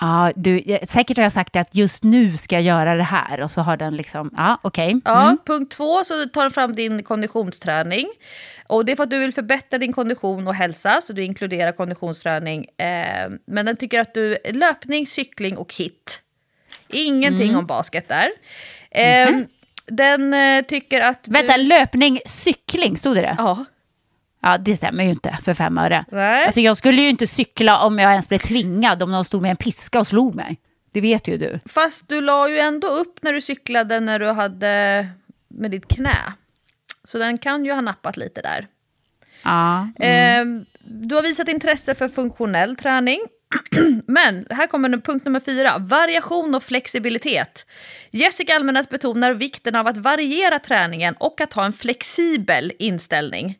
Ja, 0.00 0.32
du, 0.36 0.78
säkert 0.82 1.16
har 1.16 1.22
jag 1.22 1.32
sagt 1.32 1.56
att 1.56 1.74
just 1.74 2.04
nu 2.04 2.36
ska 2.36 2.56
jag 2.56 2.62
göra 2.62 2.94
det 2.94 3.02
här 3.02 3.40
och 3.40 3.50
så 3.50 3.60
har 3.60 3.76
den 3.76 3.96
liksom, 3.96 4.30
ja 4.36 4.58
okej. 4.62 4.88
Okay. 4.88 5.00
Ja, 5.04 5.22
mm. 5.22 5.38
punkt 5.46 5.72
två 5.72 6.04
så 6.04 6.26
tar 6.26 6.44
du 6.44 6.50
fram 6.50 6.74
din 6.74 7.02
konditionsträning. 7.02 8.08
Och 8.66 8.84
det 8.84 8.92
är 8.92 8.96
för 8.96 9.02
att 9.02 9.10
du 9.10 9.18
vill 9.18 9.32
förbättra 9.32 9.78
din 9.78 9.92
kondition 9.92 10.48
och 10.48 10.54
hälsa, 10.54 11.00
så 11.06 11.12
du 11.12 11.24
inkluderar 11.24 11.72
konditionsträning. 11.72 12.66
Eh, 12.76 13.30
men 13.46 13.66
den 13.66 13.76
tycker 13.76 14.00
att 14.00 14.14
du, 14.14 14.36
löpning, 14.52 15.06
cykling 15.06 15.56
och 15.56 15.74
hit. 15.74 16.20
Ingenting 16.88 17.48
mm. 17.48 17.58
om 17.58 17.66
basket 17.66 18.08
där. 18.08 18.28
Eh, 18.90 19.28
mm. 19.28 19.46
Den 19.86 20.34
eh, 20.34 20.64
tycker 20.64 21.00
att... 21.00 21.24
Du... 21.24 21.32
Vänta, 21.32 21.56
löpning, 21.56 22.20
cykling, 22.26 22.96
stod 22.96 23.16
det 23.16 23.20
det? 23.20 23.34
Ja. 23.38 23.64
Ja, 24.42 24.58
det 24.58 24.76
stämmer 24.76 25.04
ju 25.04 25.10
inte 25.10 25.38
för 25.42 25.54
fem 25.54 25.78
öre. 25.78 26.04
Nej. 26.12 26.44
Alltså, 26.44 26.60
jag 26.60 26.76
skulle 26.76 27.02
ju 27.02 27.08
inte 27.08 27.26
cykla 27.26 27.78
om 27.86 27.98
jag 27.98 28.10
ens 28.10 28.28
blev 28.28 28.38
tvingad, 28.38 29.02
om 29.02 29.10
någon 29.10 29.24
stod 29.24 29.42
med 29.42 29.50
en 29.50 29.56
piska 29.56 30.00
och 30.00 30.06
slog 30.06 30.34
mig. 30.34 30.60
Det 30.92 31.00
vet 31.00 31.28
ju 31.28 31.38
du. 31.38 31.60
Fast 31.66 32.08
du 32.08 32.20
la 32.20 32.48
ju 32.48 32.58
ändå 32.58 32.88
upp 32.88 33.22
när 33.22 33.32
du 33.32 33.40
cyklade 33.40 34.00
när 34.00 34.18
du 34.18 34.26
hade 34.26 35.06
med 35.48 35.70
ditt 35.70 35.88
knä. 35.88 36.16
Så 37.04 37.18
den 37.18 37.38
kan 37.38 37.64
ju 37.64 37.72
ha 37.72 37.80
nappat 37.80 38.16
lite 38.16 38.42
där. 38.42 38.66
Ja. 39.42 39.88
Mm. 39.98 40.58
Eh, 40.58 40.64
du 40.84 41.14
har 41.14 41.22
visat 41.22 41.48
intresse 41.48 41.94
för 41.94 42.08
funktionell 42.08 42.76
träning. 42.76 43.20
Men 44.06 44.46
här 44.50 44.66
kommer 44.66 44.88
punkt 44.88 45.24
nummer 45.24 45.40
fyra, 45.40 45.78
variation 45.78 46.54
och 46.54 46.62
flexibilitet. 46.62 47.66
Jessica 48.10 48.56
Almenäs 48.56 48.88
betonar 48.88 49.34
vikten 49.34 49.76
av 49.76 49.86
att 49.86 49.98
variera 49.98 50.58
träningen 50.58 51.14
och 51.18 51.40
att 51.40 51.52
ha 51.52 51.64
en 51.64 51.72
flexibel 51.72 52.72
inställning. 52.78 53.58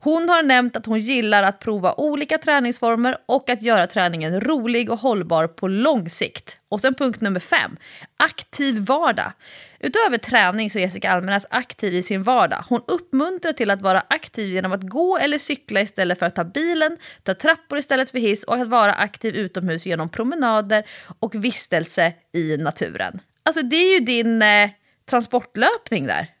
Hon 0.00 0.28
har 0.28 0.42
nämnt 0.42 0.76
att 0.76 0.86
hon 0.86 1.00
gillar 1.00 1.42
att 1.42 1.58
prova 1.58 1.94
olika 1.94 2.38
träningsformer 2.38 3.18
och 3.26 3.50
att 3.50 3.62
göra 3.62 3.86
träningen 3.86 4.40
rolig 4.40 4.90
och 4.90 4.98
hållbar 4.98 5.46
på 5.46 5.68
lång 5.68 6.10
sikt. 6.10 6.58
Och 6.68 6.80
sen 6.80 6.94
punkt 6.94 7.20
nummer 7.20 7.40
fem, 7.40 7.76
aktiv 8.16 8.78
vardag. 8.78 9.32
Utöver 9.80 10.18
träning 10.18 10.70
så 10.70 10.78
är 10.78 10.82
Jessica 10.82 11.12
Almenäs 11.12 11.46
aktiv 11.50 11.94
i 11.94 12.02
sin 12.02 12.22
vardag. 12.22 12.64
Hon 12.68 12.80
uppmuntrar 12.86 13.52
till 13.52 13.70
att 13.70 13.82
vara 13.82 14.02
aktiv 14.08 14.48
genom 14.48 14.72
att 14.72 14.82
gå 14.82 15.18
eller 15.18 15.38
cykla 15.38 15.80
istället 15.80 16.18
för 16.18 16.26
att 16.26 16.34
ta 16.34 16.44
bilen, 16.44 16.96
ta 17.22 17.34
trappor 17.34 17.78
istället 17.78 18.10
för 18.10 18.18
hiss 18.18 18.44
och 18.44 18.56
att 18.56 18.68
vara 18.68 18.92
aktiv 18.92 19.36
utomhus 19.36 19.86
genom 19.86 20.08
promenader 20.08 20.84
och 21.18 21.34
vistelse 21.34 22.12
i 22.32 22.56
naturen. 22.56 23.20
Alltså 23.42 23.62
det 23.62 23.76
är 23.76 23.94
ju 23.94 24.04
din 24.04 24.42
eh, 24.42 24.70
transportlöpning 25.10 26.06
där. 26.06 26.37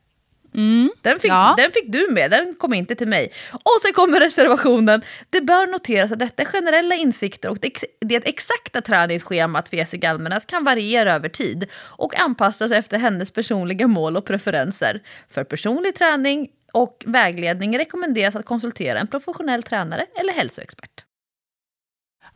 Mm, 0.54 0.90
den, 1.02 1.20
fick, 1.20 1.30
ja. 1.30 1.54
den 1.58 1.70
fick 1.70 1.92
du 1.92 2.08
med, 2.10 2.30
den 2.30 2.54
kom 2.58 2.74
inte 2.74 2.94
till 2.94 3.08
mig. 3.08 3.32
Och 3.52 3.78
så 3.82 3.92
kommer 3.92 4.20
reservationen. 4.28 5.02
Det 5.30 5.40
bör 5.40 5.66
noteras 5.66 6.12
att 6.12 6.18
detta 6.18 6.42
är 6.42 6.46
generella 6.46 6.94
insikter 6.94 7.48
och 7.48 7.58
det, 7.58 7.72
det 8.00 8.16
exakta 8.28 8.80
träningsschemat 8.80 9.68
för 9.68 9.76
Jessica 9.76 10.10
Almenäs 10.10 10.44
kan 10.44 10.64
variera 10.64 11.14
över 11.14 11.28
tid 11.28 11.66
och 11.74 12.20
anpassas 12.20 12.72
efter 12.72 12.98
hennes 12.98 13.30
personliga 13.30 13.86
mål 13.86 14.16
och 14.16 14.24
preferenser. 14.24 15.02
För 15.30 15.44
personlig 15.44 15.94
träning 15.94 16.48
och 16.72 17.04
vägledning 17.06 17.78
rekommenderas 17.78 18.36
att 18.36 18.44
konsultera 18.44 18.98
en 18.98 19.06
professionell 19.06 19.62
tränare 19.62 20.06
eller 20.20 20.32
hälsoexpert. 20.32 21.07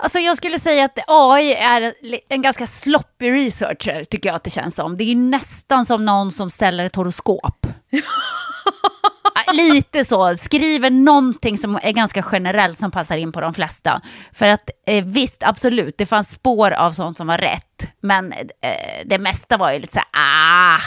Alltså 0.03 0.19
jag 0.19 0.37
skulle 0.37 0.59
säga 0.59 0.85
att 0.85 0.99
AI 1.07 1.55
är 1.55 1.95
en 2.29 2.43
ganska 2.43 2.67
sloppy 2.67 3.31
researcher, 3.31 4.05
tycker 4.05 4.29
jag 4.29 4.37
att 4.37 4.45
det 4.45 4.51
känns 4.51 4.75
som. 4.75 4.97
Det 4.97 5.05
är 5.05 5.17
nästan 5.17 5.87
som 5.87 6.05
någon 6.05 6.31
som 6.31 6.51
ställer 6.51 6.85
ett 6.85 6.97
horoskop. 6.97 7.67
Lite 9.53 10.05
så, 10.05 10.37
skriver 10.37 10.91
någonting 10.91 11.59
som 11.59 11.79
är 11.83 11.93
ganska 11.93 12.25
generellt 12.33 12.79
som 12.79 12.91
passar 12.91 13.17
in 13.17 13.33
på 13.33 13.41
de 13.41 13.55
flesta. 13.55 14.01
För 14.33 14.49
att 14.49 14.71
eh, 14.87 15.05
visst, 15.05 15.43
absolut, 15.43 15.99
det 15.99 16.07
fanns 16.07 16.31
spår 16.31 16.71
av 16.71 16.93
sånt 16.93 17.17
som 17.17 17.27
var 17.27 17.39
rätt. 17.39 17.93
Men 18.01 18.33
eh, 18.33 19.07
det 19.07 19.19
mesta 19.19 19.57
var 19.57 19.73
ju 19.73 19.79
lite 19.79 19.93
så 19.93 19.99
här, 19.99 20.09
ah, 20.13 20.81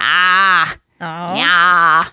ah, 0.00 0.66
ja. 0.98 1.38
ja. 1.38 2.04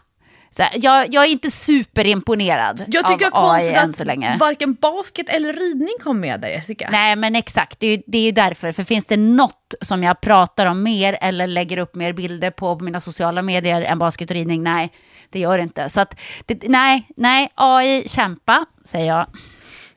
Så 0.58 0.64
jag, 0.74 1.14
jag 1.14 1.24
är 1.24 1.30
inte 1.30 1.52
superimponerad 1.52 2.84
jag 2.88 3.08
tycker 3.08 3.30
av 3.32 3.52
AI 3.52 3.70
än 3.70 3.94
så 3.94 4.04
länge. 4.04 4.34
att 4.34 4.40
varken 4.40 4.74
basket 4.74 5.30
eller 5.30 5.54
ridning 5.54 5.94
kom 6.04 6.20
med 6.20 6.40
där, 6.40 6.50
Jessica. 6.50 6.90
Nej, 6.92 7.16
men 7.16 7.36
exakt. 7.36 7.80
Det 7.80 7.88
är, 7.88 8.02
det 8.08 8.18
är 8.18 8.22
ju 8.22 8.32
därför. 8.32 8.72
För 8.72 8.84
finns 8.84 9.08
det 9.08 9.18
något 9.18 9.74
som 9.82 10.04
jag 10.04 10.22
pratar 10.22 10.66
om 10.66 10.84
mer 10.84 11.18
eller 11.22 11.48
lägger 11.48 11.78
upp 11.78 11.96
mer 11.96 12.14
bilder 12.14 12.52
på, 12.52 12.76
på 12.76 12.84
mina 12.84 13.00
sociala 13.00 13.42
medier 13.42 13.82
än 13.82 14.00
basket 14.00 14.30
och 14.30 14.36
ridning? 14.36 14.64
Nej, 14.64 14.92
det 15.30 15.40
gör 15.40 15.58
det 15.58 15.64
inte. 15.64 15.90
Så 15.90 16.02
att, 16.02 16.20
det, 16.46 16.64
nej, 16.68 17.08
nej, 17.16 17.50
AI, 17.56 18.08
kämpa, 18.08 18.66
säger 18.84 19.08
jag. 19.08 19.28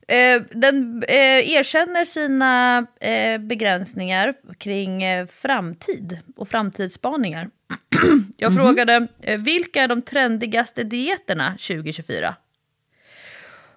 Eh, 0.08 0.42
den 0.50 1.02
eh, 1.08 1.52
erkänner 1.52 2.04
sina 2.04 2.86
eh, 3.00 3.38
begränsningar 3.38 4.34
kring 4.58 5.02
eh, 5.02 5.26
framtid 5.26 6.18
och 6.36 6.48
framtidsspaningar. 6.48 7.48
Jag 8.36 8.52
mm 8.52 8.58
-hmm. 8.58 8.66
frågade 8.66 9.08
eh, 9.22 9.40
vilka 9.40 9.82
är 9.82 9.88
de 9.88 10.02
trendigaste 10.02 10.84
dieterna 10.84 11.50
2024? 11.50 12.36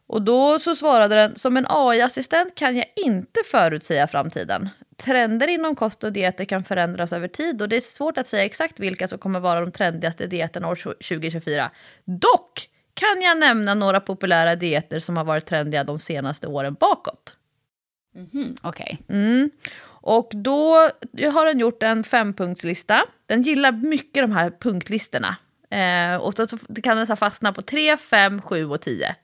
Och 0.07 0.21
då 0.21 0.59
så 0.59 0.75
svarade 0.75 1.15
den, 1.15 1.35
som 1.35 1.57
en 1.57 1.65
AI-assistent 1.69 2.55
kan 2.55 2.75
jag 2.75 2.85
inte 2.95 3.41
förutsäga 3.45 4.07
framtiden. 4.07 4.69
Trender 4.97 5.47
inom 5.47 5.75
kost 5.75 6.03
och 6.03 6.13
dieter 6.13 6.45
kan 6.45 6.63
förändras 6.63 7.13
över 7.13 7.27
tid 7.27 7.61
och 7.61 7.69
det 7.69 7.75
är 7.75 7.81
svårt 7.81 8.17
att 8.17 8.27
säga 8.27 8.45
exakt 8.45 8.79
vilka 8.79 9.07
som 9.07 9.19
kommer 9.19 9.39
vara 9.39 9.61
de 9.61 9.71
trendigaste 9.71 10.27
dieterna 10.27 10.67
år 10.67 10.75
2024. 10.75 11.71
Dock 12.05 12.69
kan 12.93 13.21
jag 13.21 13.37
nämna 13.37 13.73
några 13.73 13.99
populära 13.99 14.55
dieter 14.55 14.99
som 14.99 15.17
har 15.17 15.23
varit 15.23 15.45
trendiga 15.45 15.83
de 15.83 15.99
senaste 15.99 16.47
åren 16.47 16.73
bakåt. 16.79 17.35
Mm 18.15 18.27
-hmm. 18.27 18.57
Okej. 18.61 18.99
Okay. 19.03 19.17
Mm. 19.17 19.49
Och 20.01 20.31
då 20.33 20.75
har 21.33 21.45
den 21.45 21.59
gjort 21.59 21.83
en 21.83 22.03
fempunktslista. 22.03 23.03
Den 23.25 23.41
gillar 23.41 23.71
mycket 23.71 24.23
de 24.23 24.31
här 24.31 24.51
punktlistorna. 24.59 25.35
Eh, 25.69 26.15
och 26.15 26.33
så, 26.33 26.47
så 26.47 26.57
kan 26.83 26.97
den 26.97 27.07
så 27.07 27.15
fastna 27.15 27.53
på 27.53 27.61
3, 27.61 27.97
5, 27.97 28.41
7 28.41 28.65
och 28.65 28.81
10. 28.81 29.15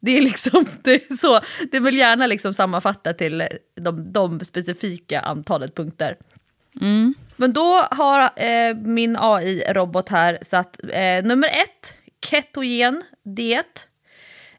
Det 0.00 0.10
är 0.16 0.20
liksom 0.20 0.66
det 0.82 1.10
är 1.10 1.16
så. 1.16 1.40
Det 1.72 1.80
vill 1.80 1.96
gärna 1.96 2.26
liksom 2.26 2.54
sammanfatta 2.54 3.12
till 3.12 3.48
de, 3.74 4.12
de 4.12 4.44
specifika 4.44 5.20
antalet 5.20 5.74
punkter. 5.74 6.16
Mm. 6.80 7.14
Men 7.36 7.52
då 7.52 7.82
har 7.90 8.30
eh, 8.36 8.76
min 8.76 9.16
AI-robot 9.16 10.08
här 10.08 10.38
satt 10.42 10.76
eh, 10.92 11.24
nummer 11.24 11.48
ett, 11.48 11.96
ketogen 12.24 13.02
diet. 13.22 13.88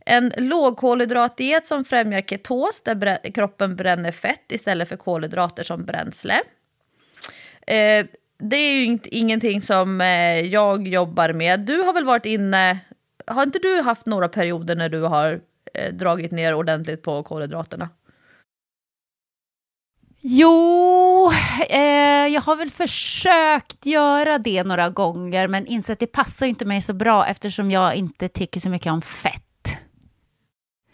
En 0.10 0.34
lågkolhydratdiet 0.38 1.66
som 1.66 1.86
främjar 1.86 2.22
ketos, 2.22 2.82
där 2.82 3.32
kroppen 3.34 3.76
bränner 3.76 4.12
fett 4.12 4.52
istället 4.52 4.90
för 4.90 4.98
kolhydrater 4.98 5.64
som 5.64 5.86
bränsle. 5.86 6.42
Eh, 7.68 8.06
det 8.40 8.56
är 8.56 8.74
ju 8.74 8.84
inte, 8.84 9.16
ingenting 9.16 9.62
som 9.62 10.02
eh, 10.02 10.40
jag 10.40 10.88
jobbar 10.88 11.34
med. 11.34 11.60
Du 11.60 11.82
har 11.82 11.94
väl 11.94 12.06
varit 12.06 12.26
inne, 12.26 12.80
har 13.28 13.44
inte 13.44 13.60
du 13.60 13.82
haft 13.82 14.06
några 14.06 14.28
perioder 14.28 14.76
när 14.76 14.90
du 14.90 15.02
har 15.02 15.42
eh, 15.74 15.94
dragit 15.94 16.32
ner 16.32 16.54
ordentligt 16.54 17.04
på 17.04 17.24
kolhydraterna? 17.24 17.90
Jo, 20.22 21.32
eh, 21.70 22.28
jag 22.28 22.42
har 22.42 22.56
väl 22.56 22.70
försökt 22.70 23.86
göra 23.86 24.38
det 24.38 24.64
några 24.64 24.90
gånger 24.90 25.48
men 25.48 25.68
insett 25.68 25.94
att 25.94 26.00
det 26.00 26.08
passar 26.08 26.46
inte 26.46 26.66
mig 26.66 26.82
så 26.82 26.94
bra 26.94 27.28
eftersom 27.28 27.70
jag 27.70 27.96
inte 27.96 28.28
tycker 28.28 28.60
så 28.60 28.70
mycket 28.70 28.92
om 28.92 29.02
fett. 29.02 29.47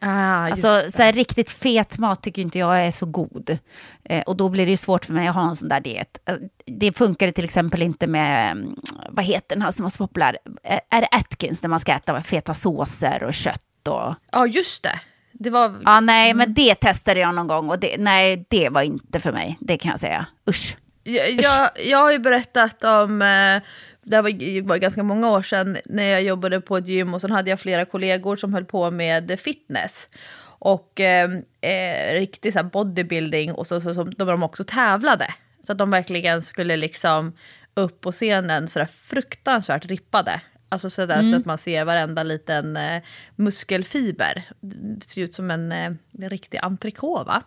Ah, 0.05 0.49
alltså 0.49 0.91
så 0.91 1.03
här, 1.03 1.13
riktigt 1.13 1.51
fet 1.51 1.97
mat 1.97 2.23
tycker 2.23 2.41
inte 2.41 2.59
jag 2.59 2.85
är 2.85 2.91
så 2.91 3.05
god. 3.05 3.57
Eh, 4.03 4.21
och 4.21 4.37
då 4.37 4.49
blir 4.49 4.65
det 4.65 4.71
ju 4.71 4.77
svårt 4.77 5.05
för 5.05 5.13
mig 5.13 5.27
att 5.27 5.35
ha 5.35 5.49
en 5.49 5.55
sån 5.55 5.69
där 5.69 5.79
diet. 5.79 6.17
Eh, 6.25 6.35
det 6.65 6.97
funkar 6.97 7.31
till 7.31 7.45
exempel 7.45 7.81
inte 7.81 8.07
med, 8.07 8.51
mm, 8.51 8.75
vad 9.09 9.25
heter 9.25 9.55
den 9.55 9.61
här 9.61 9.71
som 9.71 9.83
var 9.83 9.89
så 9.89 9.97
populär? 9.97 10.37
Eh, 10.63 10.79
är 10.89 11.01
det 11.01 11.07
Atkins 11.11 11.61
där 11.61 11.69
man 11.69 11.79
ska 11.79 11.93
äta 11.93 12.21
feta 12.21 12.53
såser 12.53 13.23
och 13.23 13.33
kött 13.33 13.87
och... 13.87 14.15
Ja, 14.31 14.47
just 14.47 14.83
det. 14.83 14.99
Det 15.31 15.49
var... 15.49 15.75
Ja, 15.85 15.99
nej, 15.99 16.33
men 16.33 16.53
det 16.53 16.75
testade 16.75 17.19
jag 17.19 17.35
någon 17.35 17.47
gång 17.47 17.69
och 17.69 17.79
det, 17.79 17.95
nej, 17.99 18.45
det 18.49 18.69
var 18.69 18.81
inte 18.81 19.19
för 19.19 19.31
mig. 19.31 19.57
Det 19.59 19.77
kan 19.77 19.91
jag 19.91 19.99
säga. 19.99 20.25
Usch. 20.49 20.77
Jag, 21.03 21.31
jag, 21.31 21.69
jag 21.85 21.97
har 21.97 22.11
ju 22.11 22.19
berättat 22.19 22.83
om, 22.83 23.21
eh, 23.21 23.61
det 24.03 24.21
var, 24.21 24.61
var 24.61 24.77
ganska 24.77 25.03
många 25.03 25.29
år 25.29 25.41
sedan, 25.41 25.77
när 25.85 26.09
jag 26.09 26.23
jobbade 26.23 26.61
på 26.61 26.77
ett 26.77 26.87
gym 26.87 27.13
och 27.13 27.21
så 27.21 27.33
hade 27.33 27.49
jag 27.49 27.59
flera 27.59 27.85
kollegor 27.85 28.35
som 28.35 28.53
höll 28.53 28.65
på 28.65 28.91
med 28.91 29.39
fitness. 29.39 30.09
Och 30.45 30.99
eh, 30.99 31.29
eh, 31.61 32.13
riktig 32.13 32.53
så 32.53 32.59
här 32.59 32.63
bodybuilding 32.63 33.53
och 33.53 33.67
så, 33.67 33.81
så, 33.81 33.93
så 33.93 34.03
de, 34.03 34.25
de 34.25 34.43
också 34.43 34.63
tävlade. 34.63 35.33
Så 35.65 35.71
att 35.71 35.77
de 35.77 35.91
verkligen 35.91 36.41
skulle 36.41 36.75
liksom 36.75 37.33
upp 37.73 38.01
på 38.01 38.11
scenen 38.11 38.67
sådär 38.67 38.89
fruktansvärt 39.03 39.85
rippade. 39.85 40.41
Alltså 40.69 40.89
sådär 40.89 41.19
mm. 41.19 41.31
så 41.31 41.37
att 41.37 41.45
man 41.45 41.57
ser 41.57 41.85
varenda 41.85 42.23
liten 42.23 42.77
eh, 42.77 43.01
muskelfiber. 43.35 44.43
Det 44.61 45.07
ser 45.07 45.21
ut 45.21 45.35
som 45.35 45.51
en, 45.51 45.71
eh, 45.71 45.91
en 46.19 46.29
riktig 46.29 46.59
entrecote 46.61 47.23
va? 47.23 47.43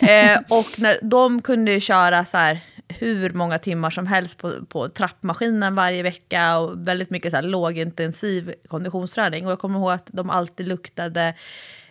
eh, 0.08 0.38
och 0.38 0.78
när, 0.78 0.98
de 1.02 1.42
kunde 1.42 1.80
köra 1.80 2.24
så 2.24 2.36
här, 2.36 2.60
hur 2.98 3.32
många 3.32 3.58
timmar 3.58 3.90
som 3.90 4.06
helst 4.06 4.38
på, 4.38 4.66
på 4.66 4.88
trappmaskinen 4.88 5.74
varje 5.74 6.02
vecka 6.02 6.58
och 6.58 6.88
väldigt 6.88 7.10
mycket 7.10 7.30
så 7.30 7.36
här 7.36 7.42
lågintensiv 7.42 8.54
konditionsträning. 8.68 9.46
Och 9.46 9.52
jag 9.52 9.58
kommer 9.58 9.78
ihåg 9.78 9.92
att 9.92 10.06
de 10.12 10.30
alltid 10.30 10.68
luktade 10.68 11.34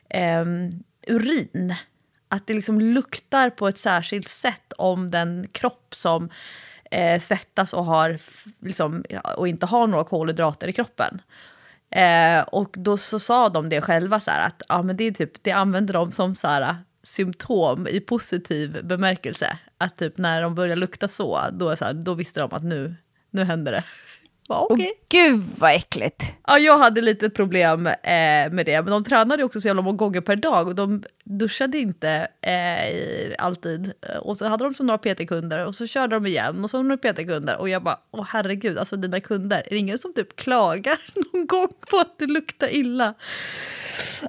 eh, 0.09 0.45
urin. 1.07 1.75
Att 2.27 2.47
det 2.47 2.53
liksom 2.53 2.81
luktar 2.81 3.49
på 3.49 3.67
ett 3.67 3.77
särskilt 3.77 4.29
sätt 4.29 4.73
om 4.77 5.11
den 5.11 5.47
kropp 5.51 5.95
som 5.95 6.29
eh, 6.91 7.19
svettas 7.19 7.73
och, 7.73 7.85
har, 7.85 8.17
liksom, 8.59 9.03
och 9.37 9.47
inte 9.47 9.65
har 9.65 9.87
några 9.87 10.03
kolhydrater 10.03 10.67
i 10.67 10.73
kroppen. 10.73 11.21
Eh, 11.89 12.41
och 12.41 12.75
då 12.77 12.97
så 12.97 13.19
sa 13.19 13.49
de 13.49 13.69
det 13.69 13.81
själva, 13.81 14.19
så 14.19 14.31
här, 14.31 14.47
att 14.47 14.61
ja, 14.69 14.81
men 14.81 14.97
det, 14.97 15.03
är 15.03 15.11
typ, 15.11 15.43
det 15.43 15.51
använder 15.51 15.93
de 15.93 16.11
som 16.11 16.35
så 16.35 16.47
här, 16.47 16.75
symptom 17.03 17.87
i 17.87 17.99
positiv 17.99 18.79
bemärkelse. 18.83 19.57
Att 19.81 19.97
typ 19.97 20.17
när 20.17 20.41
de 20.41 20.55
börjar 20.55 20.75
lukta 20.75 21.07
så, 21.07 21.39
då, 21.51 21.75
så 21.75 21.85
här, 21.85 21.93
då 21.93 22.13
visste 22.13 22.39
de 22.39 22.53
att 22.53 22.63
nu, 22.63 22.95
nu 23.31 23.43
händer 23.43 23.71
det. 23.71 23.83
Okej. 24.47 24.75
Okay. 24.75 24.93
Gud 25.09 25.41
vad 25.57 25.75
äckligt. 25.75 26.23
Ja, 26.47 26.59
jag 26.59 26.77
hade 26.77 27.01
lite 27.01 27.29
problem 27.29 27.87
eh, 27.87 27.93
med 28.51 28.65
det. 28.65 28.81
Men 28.81 28.85
de 28.85 29.03
tränade 29.03 29.43
också 29.43 29.61
så 29.61 29.67
jävla 29.67 29.81
många 29.81 29.97
gånger 29.97 30.21
per 30.21 30.35
dag 30.35 30.67
och 30.67 30.75
de 30.75 31.03
duschade 31.23 31.77
inte 31.77 32.27
eh, 32.41 33.35
alltid. 33.37 33.93
Och 34.21 34.37
så 34.37 34.47
hade 34.47 34.63
de 34.63 34.73
så 34.73 34.83
några 34.83 34.97
PT-kunder 34.97 35.65
och 35.65 35.75
så 35.75 35.87
körde 35.87 36.15
de 36.15 36.25
igen 36.25 36.63
och 36.63 36.69
så 36.69 36.83
några 36.83 36.97
PT-kunder. 36.97 37.57
Och 37.57 37.69
jag 37.69 37.83
bara, 37.83 37.99
åh 38.11 38.25
herregud, 38.29 38.77
alltså 38.77 38.95
dina 38.95 39.19
kunder, 39.19 39.57
är 39.65 39.69
det 39.69 39.77
ingen 39.77 39.97
som 39.97 40.13
typ 40.13 40.35
klagar 40.35 40.99
någon 41.33 41.47
gång 41.47 41.69
på 41.89 41.97
att 41.97 42.19
du 42.19 42.27
luktar 42.27 42.73
illa? 42.73 43.13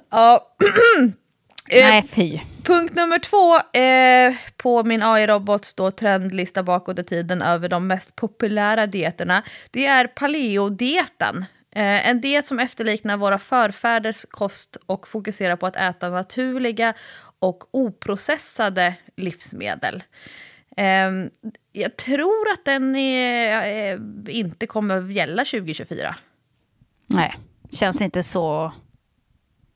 Ja. 0.09 0.55
Eh, 1.69 1.85
Nej, 1.85 2.03
fy. 2.03 2.39
Punkt 2.63 2.95
nummer 2.95 3.19
två 3.19 3.79
eh, 3.79 4.35
på 4.57 4.83
min 4.83 5.03
AI-robot 5.03 5.65
står 5.65 5.91
trendlista 5.91 6.63
bakåt 6.63 6.99
i 6.99 7.03
tiden 7.03 7.41
över 7.41 7.69
de 7.69 7.87
mest 7.87 8.15
populära 8.15 8.87
dieterna. 8.87 9.43
Det 9.71 9.85
är 9.85 10.07
paleo-dieten. 10.07 11.45
Eh, 11.75 12.09
en 12.09 12.21
diet 12.21 12.45
som 12.45 12.59
efterliknar 12.59 13.17
våra 13.17 13.39
förfäders 13.39 14.25
kost 14.29 14.77
och 14.85 15.07
fokuserar 15.07 15.55
på 15.55 15.65
att 15.67 15.75
äta 15.75 16.09
naturliga 16.09 16.93
och 17.39 17.63
oprocessade 17.71 18.95
livsmedel. 19.15 20.03
Eh, 20.77 21.11
jag 21.71 21.97
tror 21.97 22.49
att 22.53 22.65
den 22.65 22.95
är, 22.95 23.93
eh, 23.93 23.99
inte 24.27 24.67
kommer 24.67 25.11
gälla 25.11 25.45
2024. 25.45 26.15
Nej, 27.09 27.35
känns 27.71 28.01
inte 28.01 28.23
så 28.23 28.73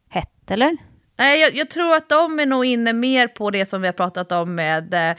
hett, 0.09 0.51
eller? 0.51 0.77
Nej, 1.18 1.41
jag, 1.41 1.55
jag, 1.55 1.70
tror 1.70 1.95
att 1.95 2.09
de 2.09 2.39
är 2.39 2.45
nog 2.45 2.65
inne 2.65 2.93
mer 2.93 3.28
på 3.28 3.51
det 3.51 3.65
som 3.65 3.82
vi 3.82 3.88
har 3.88 3.93
pratat 3.93 4.32
om 4.32 4.55
med 4.55 4.93
eh, 4.93 5.18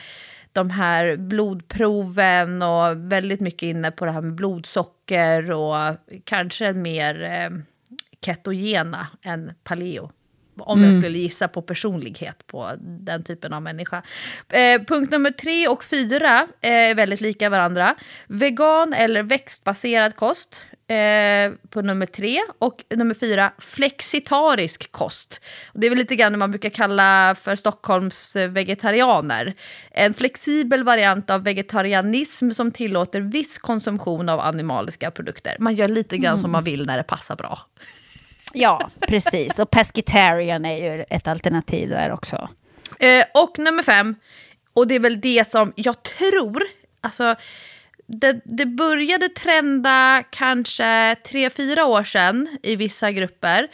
de 0.53 0.71
här 0.71 1.17
blodproven 1.17 2.63
och 2.63 3.13
väldigt 3.13 3.41
mycket 3.41 3.63
inne 3.63 3.91
på 3.91 4.05
det 4.05 4.11
här 4.11 4.23
med 4.23 4.35
blodsocker 4.35 5.51
och 5.51 5.97
kanske 6.25 6.73
mer 6.73 7.23
eh, 7.23 7.51
ketogena 8.21 9.07
än 9.23 9.53
paleo. 9.65 10.11
Om 10.61 10.79
mm. 10.79 10.91
jag 10.91 11.03
skulle 11.03 11.19
gissa 11.19 11.49
på 11.49 11.63
personlighet 11.63 12.47
på 12.47 12.73
den 12.81 13.25
typen 13.25 13.53
av 13.53 13.63
människa. 13.63 14.03
Eh, 14.49 14.83
punkt 14.83 15.11
nummer 15.11 15.31
tre 15.31 15.69
och 15.69 15.85
fyra 15.85 16.49
är 16.61 16.95
väldigt 16.95 17.21
lika 17.21 17.51
varandra. 17.51 17.95
Vegan 18.27 18.93
eller 18.93 19.23
växtbaserad 19.23 20.17
kost. 20.17 20.65
Eh, 20.89 21.53
på 21.71 21.83
nummer 21.83 22.07
tre. 22.07 22.41
Och 22.59 22.85
nummer 22.91 23.15
fyra, 23.15 23.53
flexitarisk 23.59 24.93
kost. 24.93 25.41
Det 25.73 25.87
är 25.87 25.91
väl 25.91 25.99
lite 25.99 26.17
grann 26.17 26.33
det 26.33 26.39
man 26.39 26.51
brukar 26.51 26.71
kalla 26.71 27.37
för 27.41 27.57
Stockholms 27.57 28.37
vegetarianer. 28.37 29.55
En 29.91 30.15
flexibel 30.15 30.85
variant 30.85 31.31
av 31.31 31.45
vegetarianism 31.45 32.51
som 32.51 32.73
tillåter 32.73 33.21
viss 33.21 33.59
konsumtion 33.59 34.29
av 34.29 34.41
animaliska 34.41 35.11
produkter. 35.11 35.57
Man 35.59 35.75
gör 35.75 35.89
lite 35.89 36.19
grann 36.19 36.39
som 36.39 36.53
man 36.53 36.65
vill 36.65 36.87
när 36.87 36.97
det 36.97 37.03
passar 37.03 37.37
bra. 37.37 37.61
Ja, 38.53 38.91
precis. 39.01 39.59
Och 39.59 39.71
pescetarian 39.71 40.65
är 40.65 40.77
ju 40.77 41.05
ett 41.11 41.29
alternativ 41.29 41.89
där 41.89 42.13
också. 42.13 42.49
Eh, 42.99 43.25
och 43.35 43.59
nummer 43.59 43.83
fem, 43.83 44.15
och 44.73 44.87
det 44.87 44.95
är 44.95 45.01
väl 45.01 45.21
det 45.21 45.49
som 45.49 45.73
jag 45.77 46.03
tror, 46.03 46.63
alltså 47.01 47.37
det, 48.09 48.41
det 48.45 48.67
började 48.67 49.29
trenda 49.29 50.25
kanske 50.31 51.17
tre, 51.27 51.51
fyra 51.51 51.87
år 51.87 52.05
sedan 52.05 52.59
i 52.63 52.77
vissa 52.77 53.13
grupper 53.13 53.69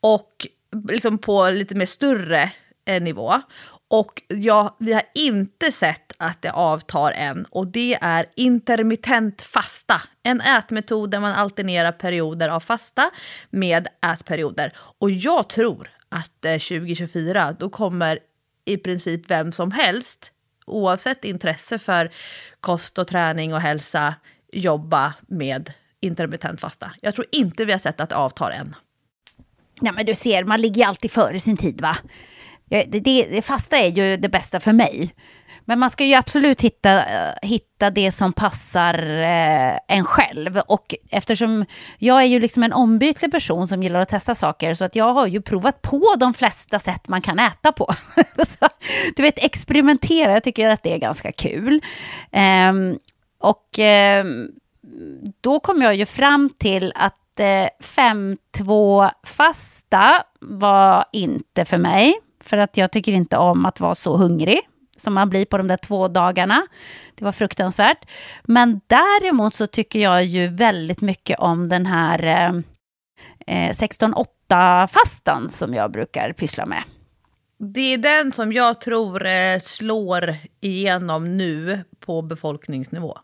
och 0.00 0.46
liksom 0.88 1.18
på 1.18 1.50
lite 1.50 1.74
mer 1.74 1.86
större 1.86 2.52
eh, 2.84 3.02
nivå. 3.02 3.42
Och 3.88 4.22
ja, 4.28 4.76
vi 4.78 4.92
har 4.92 5.02
inte 5.14 5.72
sett 5.72 6.12
att 6.18 6.42
det 6.42 6.52
avtar 6.52 7.12
än 7.12 7.44
och 7.50 7.66
det 7.66 7.98
är 8.00 8.26
intermittent 8.36 9.42
fasta. 9.42 10.02
En 10.22 10.40
ätmetod 10.40 11.10
där 11.10 11.20
man 11.20 11.32
alternerar 11.32 11.92
perioder 11.92 12.48
av 12.48 12.60
fasta 12.60 13.10
med 13.50 13.88
ätperioder. 14.12 14.72
Och 14.98 15.10
jag 15.10 15.48
tror 15.48 15.90
att 16.08 16.44
eh, 16.44 16.52
2024 16.52 17.52
då 17.58 17.68
kommer 17.68 18.18
i 18.64 18.76
princip 18.76 19.30
vem 19.30 19.52
som 19.52 19.70
helst 19.70 20.32
oavsett 20.70 21.24
intresse 21.24 21.78
för 21.78 22.10
kost 22.60 22.98
och 22.98 23.08
träning 23.08 23.54
och 23.54 23.60
hälsa 23.60 24.14
jobba 24.52 25.14
med 25.28 25.72
intermittent 26.00 26.60
fasta. 26.60 26.92
Jag 27.00 27.14
tror 27.14 27.26
inte 27.32 27.64
vi 27.64 27.72
har 27.72 27.78
sett 27.78 28.00
att 28.00 28.08
det 28.08 28.16
avtar 28.16 28.50
än. 28.50 28.76
Nej, 29.80 29.92
men 29.92 30.06
du 30.06 30.14
ser, 30.14 30.44
man 30.44 30.60
ligger 30.60 30.86
alltid 30.86 31.10
före 31.10 31.40
sin 31.40 31.56
tid 31.56 31.80
va? 31.80 31.96
Det, 32.64 32.82
det, 32.82 33.00
det 33.00 33.42
fasta 33.42 33.76
är 33.76 33.88
ju 33.88 34.16
det 34.16 34.28
bästa 34.28 34.60
för 34.60 34.72
mig. 34.72 35.14
Men 35.70 35.78
man 35.78 35.90
ska 35.90 36.04
ju 36.04 36.14
absolut 36.14 36.60
hitta, 36.60 37.04
hitta 37.42 37.90
det 37.90 38.12
som 38.12 38.32
passar 38.32 39.22
eh, 39.22 39.78
en 39.88 40.04
själv. 40.04 40.58
Och 40.58 40.94
eftersom 41.10 41.64
jag 41.98 42.22
är 42.22 42.26
ju 42.26 42.40
liksom 42.40 42.62
en 42.62 42.72
ombytlig 42.72 43.30
person 43.30 43.68
som 43.68 43.82
gillar 43.82 44.00
att 44.00 44.08
testa 44.08 44.34
saker, 44.34 44.74
så 44.74 44.84
att 44.84 44.96
jag 44.96 45.14
har 45.14 45.26
ju 45.26 45.42
provat 45.42 45.82
på 45.82 46.14
de 46.18 46.34
flesta 46.34 46.78
sätt 46.78 47.08
man 47.08 47.22
kan 47.22 47.38
äta 47.38 47.72
på. 47.72 47.92
så, 48.46 48.68
du 49.16 49.22
vet, 49.22 49.38
experimentera, 49.38 50.32
jag 50.32 50.44
tycker 50.44 50.68
att 50.68 50.82
det 50.82 50.92
är 50.92 50.98
ganska 50.98 51.32
kul. 51.32 51.80
Eh, 52.32 52.72
och 53.40 53.78
eh, 53.78 54.24
då 55.40 55.60
kom 55.60 55.82
jag 55.82 55.94
ju 55.94 56.06
fram 56.06 56.50
till 56.58 56.92
att 56.96 57.40
eh, 57.40 57.68
5-2-fasta 57.82 60.22
var 60.40 61.04
inte 61.12 61.64
för 61.64 61.78
mig. 61.78 62.14
För 62.44 62.58
att 62.58 62.76
jag 62.76 62.92
tycker 62.92 63.12
inte 63.12 63.36
om 63.36 63.66
att 63.66 63.80
vara 63.80 63.94
så 63.94 64.16
hungrig 64.16 64.60
som 65.00 65.14
man 65.14 65.30
blir 65.30 65.44
på 65.44 65.58
de 65.58 65.68
där 65.68 65.76
två 65.76 66.08
dagarna. 66.08 66.66
Det 67.14 67.24
var 67.24 67.32
fruktansvärt. 67.32 68.08
Men 68.44 68.80
däremot 68.86 69.54
så 69.54 69.66
tycker 69.66 70.00
jag 70.00 70.24
ju 70.24 70.46
väldigt 70.46 71.00
mycket 71.00 71.38
om 71.38 71.68
den 71.68 71.86
här 71.86 72.24
eh, 73.46 73.70
16-8-fastan 73.70 75.48
som 75.48 75.74
jag 75.74 75.92
brukar 75.92 76.32
pyssla 76.32 76.66
med. 76.66 76.82
Det 77.58 77.94
är 77.94 77.98
den 77.98 78.32
som 78.32 78.52
jag 78.52 78.80
tror 78.80 79.26
eh, 79.26 79.58
slår 79.58 80.34
igenom 80.60 81.36
nu 81.36 81.84
på 82.00 82.22
befolkningsnivå. 82.22 83.18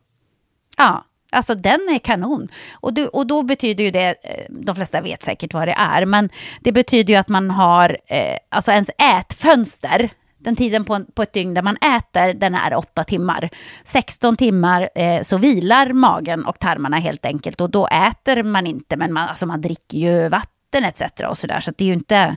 Ja, 0.76 1.04
Alltså 1.32 1.54
den 1.54 1.80
är 1.94 1.98
kanon. 1.98 2.48
Och, 2.74 2.94
det, 2.94 3.08
och 3.08 3.26
då 3.26 3.42
betyder 3.42 3.84
ju 3.84 3.90
det, 3.90 4.14
eh, 4.22 4.44
de 4.48 4.76
flesta 4.76 5.00
vet 5.00 5.22
säkert 5.22 5.54
vad 5.54 5.68
det 5.68 5.74
är, 5.78 6.04
men 6.04 6.30
det 6.60 6.72
betyder 6.72 7.14
ju 7.14 7.20
att 7.20 7.28
man 7.28 7.50
har, 7.50 7.98
eh, 8.06 8.38
alltså 8.48 8.72
ens 8.72 8.90
ätfönster, 8.98 10.10
den 10.46 10.56
tiden 10.56 10.84
på, 10.84 11.04
på 11.14 11.22
ett 11.22 11.32
dygn 11.32 11.54
där 11.54 11.62
man 11.62 11.76
äter, 11.76 12.34
den 12.34 12.54
är 12.54 12.74
åtta 12.74 13.04
timmar. 13.04 13.48
16 13.84 14.36
timmar 14.36 14.88
eh, 14.94 15.22
så 15.22 15.36
vilar 15.36 15.92
magen 15.92 16.44
och 16.44 16.58
tarmarna 16.58 16.96
helt 16.96 17.26
enkelt 17.26 17.60
och 17.60 17.70
då 17.70 17.86
äter 17.86 18.42
man 18.42 18.66
inte, 18.66 18.96
men 18.96 19.12
man, 19.12 19.28
alltså 19.28 19.46
man 19.46 19.60
dricker 19.60 19.98
ju 19.98 20.28
vatten 20.28 20.84
etc. 20.84 21.02
och 21.28 21.38
sådär. 21.38 21.60
Så, 21.60 21.64
så 21.64 21.72
det 21.78 21.84
är 21.84 21.86
ju 21.86 21.92
inte, 21.92 22.36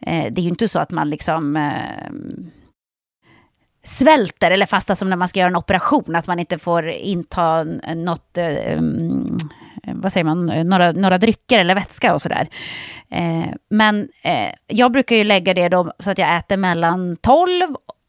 eh, 0.00 0.32
det 0.32 0.40
är 0.40 0.42
ju 0.42 0.48
inte 0.48 0.68
så 0.68 0.78
att 0.78 0.90
man 0.90 1.10
liksom 1.10 1.56
eh, 1.56 2.10
svälter 3.82 4.50
eller 4.50 4.66
fasta 4.66 4.96
som 4.96 5.10
när 5.10 5.16
man 5.16 5.28
ska 5.28 5.40
göra 5.40 5.50
en 5.50 5.56
operation, 5.56 6.16
att 6.16 6.26
man 6.26 6.38
inte 6.38 6.58
får 6.58 6.88
inta 6.88 7.64
något, 7.94 8.38
eh, 8.38 8.72
mm, 8.72 9.38
Eh, 9.90 9.96
vad 9.96 10.12
säger 10.12 10.24
man, 10.24 10.50
eh, 10.50 10.64
några, 10.64 10.92
några 10.92 11.18
drycker 11.18 11.58
eller 11.58 11.74
vätska 11.74 12.14
och 12.14 12.22
sådär. 12.22 12.48
Eh, 13.10 13.54
men 13.70 14.08
eh, 14.24 14.54
jag 14.66 14.92
brukar 14.92 15.16
ju 15.16 15.24
lägga 15.24 15.54
det 15.54 15.68
då 15.68 15.92
så 15.98 16.10
att 16.10 16.18
jag 16.18 16.36
äter 16.36 16.56
mellan 16.56 17.16
12 17.16 17.62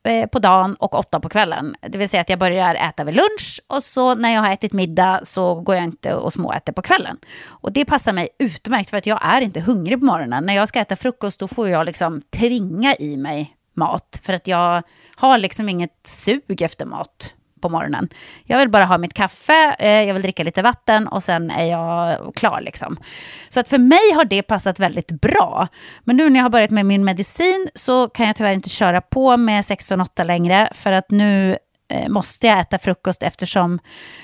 eh, 0.08 0.28
på 0.28 0.40
dagen 0.40 0.76
och 0.80 0.96
8 0.96 1.20
på 1.20 1.30
kvällen. 1.30 1.76
Det 1.82 1.98
vill 1.98 2.10
säga 2.10 2.22
att 2.22 2.30
jag 2.30 2.40
börjar 2.40 2.76
äta 2.76 3.04
vid 3.04 3.16
lunch 3.16 3.62
och 3.68 3.84
så 3.84 4.16
när 4.16 4.34
jag 4.34 4.42
har 4.42 4.54
ätit 4.54 4.74
middag 4.74 5.20
så 5.24 5.62
går 5.62 5.76
jag 5.76 5.84
inte 5.84 6.14
och 6.14 6.34
småäter 6.34 6.74
på 6.74 6.82
kvällen. 6.82 7.18
Och 7.48 7.72
det 7.72 7.86
passar 7.86 8.14
mig 8.14 8.30
utmärkt 8.40 8.90
för 8.90 8.98
att 8.98 9.06
jag 9.06 9.20
är 9.24 9.42
inte 9.42 9.62
hungrig 9.62 10.00
på 10.00 10.06
morgonen. 10.06 10.46
När 10.46 10.54
jag 10.54 10.68
ska 10.68 10.80
äta 10.80 10.96
frukost 10.96 11.40
då 11.40 11.48
får 11.48 11.70
jag 11.70 11.86
liksom 11.86 12.22
tvinga 12.22 12.96
i 12.96 13.18
mig 13.18 13.56
mat. 13.76 14.22
För 14.24 14.34
att 14.34 14.48
jag 14.48 14.84
har 15.16 15.38
liksom 15.38 15.70
inget 15.70 16.08
sug 16.08 16.62
efter 16.62 16.86
mat 16.86 17.34
på 17.62 17.70
morgonen. 17.70 18.10
Jag 18.44 18.58
vill 18.60 18.70
bara 18.70 18.86
ha 18.86 18.98
mitt 18.98 19.14
kaffe, 19.14 19.76
eh, 19.80 20.04
jag 20.04 20.14
vill 20.14 20.22
dricka 20.24 20.44
lite 20.44 20.62
vatten 20.62 21.08
och 21.08 21.24
sen 21.24 21.52
är 21.52 21.66
jag 21.66 22.36
klar. 22.36 22.62
Liksom. 22.62 22.98
Så 23.50 23.60
att 23.60 23.68
för 23.68 23.78
mig 23.78 24.12
har 24.16 24.26
det 24.26 24.42
passat 24.42 24.80
väldigt 24.80 25.12
bra. 25.12 25.68
Men 26.04 26.16
nu 26.18 26.30
när 26.30 26.40
jag 26.40 26.46
har 26.46 26.50
börjat 26.50 26.72
med 26.72 26.86
min 26.86 27.04
medicin 27.04 27.68
så 27.76 28.08
kan 28.08 28.28
jag 28.28 28.36
tyvärr 28.36 28.54
inte 28.54 28.70
köra 28.70 29.02
på 29.02 29.38
med 29.38 29.62
16-8 29.62 30.24
längre. 30.24 30.70
För 30.74 30.92
att 30.92 31.12
nu 31.12 31.58
eh, 31.92 32.10
måste 32.10 32.48
jag 32.48 32.60
äta 32.60 32.80
frukost 32.80 33.24
eftersom 33.24 33.80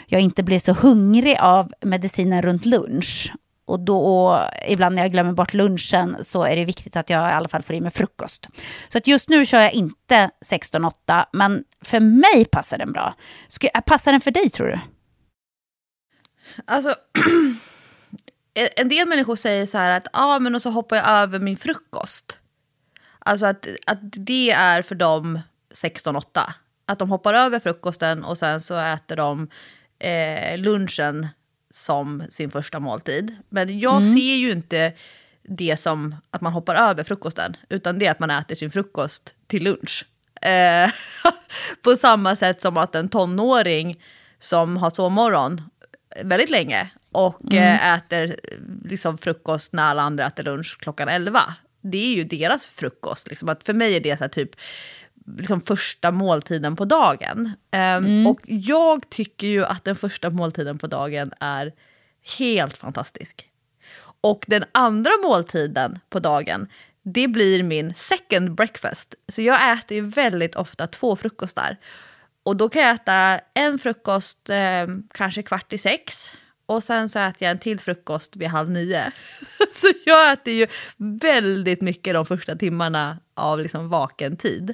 jag 0.07 0.21
inte 0.21 0.43
blir 0.43 0.59
så 0.59 0.73
hungrig 0.73 1.37
av 1.39 1.71
medicinen 1.81 2.41
runt 2.41 2.65
lunch. 2.65 3.33
Och 3.67 3.79
då, 3.79 4.39
ibland 4.67 4.95
när 4.95 5.01
jag 5.01 5.11
glömmer 5.11 5.33
bort 5.33 5.53
lunchen 5.53 6.17
så 6.21 6.43
är 6.43 6.55
det 6.55 6.65
viktigt 6.65 6.95
att 6.95 7.09
jag 7.09 7.29
i 7.29 7.33
alla 7.33 7.47
fall 7.47 7.61
får 7.61 7.75
i 7.75 7.81
mig 7.81 7.91
frukost. 7.91 8.47
Så 8.89 8.97
att 8.97 9.07
just 9.07 9.29
nu 9.29 9.45
kör 9.45 9.59
jag 9.59 9.73
inte 9.73 10.29
16-8, 10.45 11.25
men 11.33 11.63
för 11.81 11.99
mig 11.99 12.45
passar 12.45 12.77
den 12.77 12.91
bra. 12.91 13.15
Ska, 13.47 13.67
äh, 13.67 13.81
passar 13.81 14.11
den 14.11 14.21
för 14.21 14.31
dig 14.31 14.49
tror 14.49 14.67
du? 14.67 14.79
Alltså, 16.65 16.95
en 18.75 18.89
del 18.89 19.07
människor 19.07 19.35
säger 19.35 19.65
så 19.65 19.77
här 19.77 19.91
att 19.91 20.07
ah, 20.13 20.39
men 20.39 20.55
och 20.55 20.61
så 20.61 20.69
hoppar 20.69 20.97
jag 20.97 21.07
över 21.07 21.39
min 21.39 21.57
frukost. 21.57 22.39
Alltså 23.19 23.45
att, 23.45 23.67
att 23.85 23.99
det 24.01 24.51
är 24.51 24.81
för 24.81 24.95
dem 24.95 25.39
16-8. 25.73 26.21
Att 26.85 26.99
de 26.99 27.11
hoppar 27.11 27.33
över 27.33 27.59
frukosten 27.59 28.23
och 28.23 28.37
sen 28.37 28.61
så 28.61 28.75
äter 28.75 29.15
de 29.15 29.49
eh, 29.99 30.57
lunchen 30.57 31.27
som 31.77 32.23
sin 32.29 32.49
första 32.49 32.79
måltid. 32.79 33.35
Men 33.49 33.79
jag 33.79 34.01
mm. 34.01 34.13
ser 34.13 34.35
ju 34.35 34.51
inte 34.51 34.93
det 35.43 35.77
som 35.77 36.15
att 36.31 36.41
man 36.41 36.53
hoppar 36.53 36.75
över 36.75 37.03
frukosten, 37.03 37.57
utan 37.69 37.99
det 37.99 38.05
är 38.05 38.11
att 38.11 38.19
man 38.19 38.31
äter 38.31 38.55
sin 38.55 38.71
frukost 38.71 39.35
till 39.47 39.63
lunch. 39.63 40.05
Eh, 40.41 40.91
på 41.81 41.95
samma 41.95 42.35
sätt 42.35 42.61
som 42.61 42.77
att 42.77 42.95
en 42.95 43.09
tonåring 43.09 44.03
som 44.39 44.77
har 44.77 44.89
sovmorgon 44.89 45.61
väldigt 46.23 46.49
länge 46.49 46.89
och 47.11 47.41
mm. 47.41 47.63
eh, 47.63 47.93
äter 47.93 48.39
liksom, 48.85 49.17
frukost 49.17 49.73
när 49.73 49.83
alla 49.83 50.01
andra 50.01 50.27
äter 50.27 50.43
lunch 50.43 50.77
klockan 50.79 51.09
11. 51.09 51.55
Det 51.81 51.97
är 51.97 52.15
ju 52.15 52.23
deras 52.23 52.65
frukost. 52.65 53.27
Liksom. 53.27 53.49
Att 53.49 53.63
för 53.63 53.73
mig 53.73 53.95
är 53.95 53.99
det 53.99 54.17
så 54.17 54.23
här, 54.23 54.29
typ 54.29 54.51
liksom 55.37 55.61
första 55.61 56.11
måltiden 56.11 56.75
på 56.75 56.85
dagen. 56.85 57.51
Um, 57.71 57.79
mm. 57.79 58.27
Och 58.27 58.39
jag 58.45 59.09
tycker 59.09 59.47
ju 59.47 59.65
att 59.65 59.83
den 59.83 59.95
första 59.95 60.29
måltiden 60.29 60.77
på 60.77 60.87
dagen 60.87 61.31
är 61.39 61.73
helt 62.37 62.77
fantastisk. 62.77 63.49
Och 64.21 64.45
den 64.47 64.63
andra 64.71 65.11
måltiden 65.23 65.99
på 66.09 66.19
dagen, 66.19 66.67
det 67.03 67.27
blir 67.27 67.63
min 67.63 67.93
second 67.93 68.55
breakfast. 68.55 69.15
Så 69.27 69.41
jag 69.41 69.71
äter 69.71 69.97
ju 69.97 70.03
väldigt 70.03 70.55
ofta 70.55 70.87
två 70.87 71.15
frukostar. 71.15 71.77
Och 72.43 72.55
då 72.55 72.69
kan 72.69 72.81
jag 72.81 72.95
äta 72.95 73.39
en 73.53 73.79
frukost 73.79 74.49
eh, 74.49 74.87
kanske 75.13 75.43
kvart 75.43 75.73
i 75.73 75.77
sex 75.77 76.31
och 76.67 76.83
sen 76.83 77.09
så 77.09 77.19
äter 77.19 77.43
jag 77.43 77.51
en 77.51 77.59
till 77.59 77.79
frukost 77.79 78.35
vid 78.35 78.47
halv 78.47 78.69
nio. 78.69 79.11
så 79.73 79.87
jag 80.05 80.31
äter 80.31 80.53
ju 80.53 80.67
väldigt 80.97 81.81
mycket 81.81 82.13
de 82.13 82.25
första 82.25 82.55
timmarna 82.55 83.19
av 83.33 83.59
liksom 83.59 83.89
vaken 83.89 84.37
tid. 84.37 84.73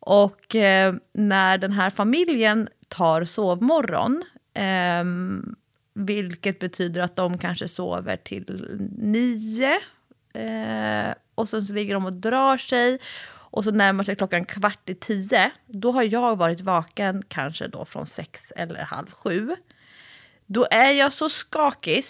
Och 0.00 0.54
eh, 0.54 0.94
när 1.12 1.58
den 1.58 1.72
här 1.72 1.90
familjen 1.90 2.68
tar 2.88 3.24
sovmorgon, 3.24 4.24
eh, 4.54 5.04
vilket 5.94 6.58
betyder 6.58 7.00
att 7.00 7.16
de 7.16 7.38
kanske 7.38 7.68
sover 7.68 8.16
till 8.16 8.78
nio, 8.98 9.80
eh, 10.34 11.14
och 11.34 11.48
sen 11.48 11.62
så 11.62 11.72
ligger 11.72 11.94
de 11.94 12.06
och 12.06 12.14
drar 12.14 12.56
sig, 12.56 12.98
och 13.50 13.64
så 13.64 13.70
närmar 13.70 14.04
sig 14.04 14.16
klockan 14.16 14.44
kvart 14.44 14.88
i 14.88 14.94
tio, 14.94 15.50
då 15.66 15.92
har 15.92 16.02
jag 16.02 16.36
varit 16.36 16.60
vaken 16.60 17.22
kanske 17.28 17.68
då 17.68 17.84
från 17.84 18.06
sex 18.06 18.52
eller 18.56 18.82
halv 18.82 19.10
sju. 19.10 19.56
Då 20.50 20.66
är 20.70 20.90
jag 20.90 21.12
så 21.12 21.28
skakig 21.28 22.04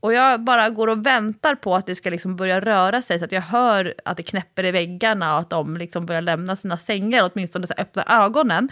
Och 0.00 0.12
jag 0.12 0.40
bara 0.40 0.70
går 0.70 0.88
och 0.88 1.06
väntar 1.06 1.54
på 1.54 1.74
att 1.74 1.86
det 1.86 1.94
ska 1.94 2.10
liksom 2.10 2.36
börja 2.36 2.60
röra 2.60 3.02
sig 3.02 3.18
så 3.18 3.24
att 3.24 3.32
jag 3.32 3.40
hör 3.40 3.94
att 4.04 4.16
det 4.16 4.22
knäpper 4.22 4.64
i 4.64 4.70
väggarna 4.70 5.34
och 5.34 5.40
att 5.40 5.50
de 5.50 5.76
liksom 5.76 6.06
börjar 6.06 6.22
lämna 6.22 6.56
sina 6.56 6.78
sängar, 6.78 7.30
åtminstone 7.32 7.66
så 7.66 7.74
öppna 7.78 8.04
ögonen. 8.08 8.68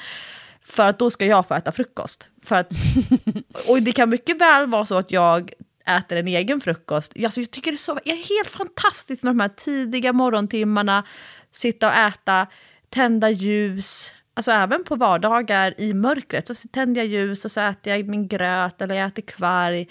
För 0.65 0.89
att 0.89 0.99
då 0.99 1.11
ska 1.11 1.27
jag 1.27 1.49
få 1.49 1.55
äta 1.55 1.73
frukost. 1.73 2.29
För 2.45 2.57
att, 2.57 2.69
och 3.69 3.83
det 3.83 3.93
kan 3.93 4.11
mycket 4.11 4.41
väl 4.41 4.67
vara 4.67 4.85
så 4.85 4.99
att 4.99 5.11
jag 5.11 5.51
äter 5.87 6.19
en 6.19 6.29
egen 6.29 6.61
frukost. 6.61 7.13
Alltså 7.25 7.41
jag 7.41 7.51
tycker 7.51 7.71
det 7.71 7.75
är, 7.75 7.79
så, 7.79 7.95
det 8.05 8.11
är 8.11 8.17
helt 8.17 8.51
fantastiskt 8.51 9.23
med 9.23 9.31
de 9.31 9.41
här 9.41 9.49
tidiga 9.49 10.13
morgontimmarna, 10.13 11.05
sitta 11.53 11.89
och 11.89 11.95
äta, 11.95 12.47
tända 12.89 13.31
ljus. 13.31 14.13
Alltså 14.35 14.51
även 14.51 14.85
på 14.85 14.97
vardagar 14.97 15.81
i 15.81 15.95
mörkret 15.95 16.49
så 16.49 16.55
tänder 16.55 17.01
jag 17.01 17.09
ljus 17.09 17.45
och 17.45 17.51
så 17.51 17.61
äter 17.61 17.97
jag 17.97 18.09
min 18.09 18.29
gröt 18.29 18.83
eller 18.83 18.95
jag 18.95 19.07
äter 19.07 19.23
kvarg. 19.23 19.89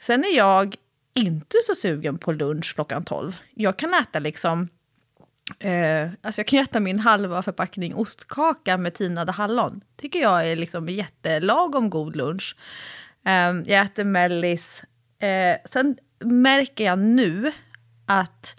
Sen 0.00 0.24
är 0.24 0.36
jag 0.36 0.76
inte 1.14 1.56
så 1.64 1.74
sugen 1.74 2.18
på 2.18 2.32
lunch 2.32 2.74
klockan 2.74 3.04
12. 3.04 3.36
Jag 3.54 3.76
kan 3.76 3.94
äta 3.94 4.18
liksom 4.18 4.68
Eh, 5.58 6.10
alltså 6.22 6.40
jag 6.40 6.46
kan 6.46 6.58
äta 6.60 6.80
min 6.80 6.98
halva 6.98 7.42
förpackning 7.42 7.94
ostkaka 7.94 8.76
med 8.76 8.94
tinade 8.94 9.32
hallon. 9.32 9.80
tycker 9.96 10.18
jag 10.18 10.48
är 10.48 10.56
liksom 10.56 10.88
jättelagom 10.88 11.90
god 11.90 12.16
lunch. 12.16 12.56
Eh, 13.26 13.72
jag 13.72 13.80
äter 13.80 14.04
mellis. 14.04 14.84
Eh, 15.18 15.56
sen 15.64 15.96
märker 16.24 16.84
jag 16.84 16.98
nu 16.98 17.52
att 18.06 18.56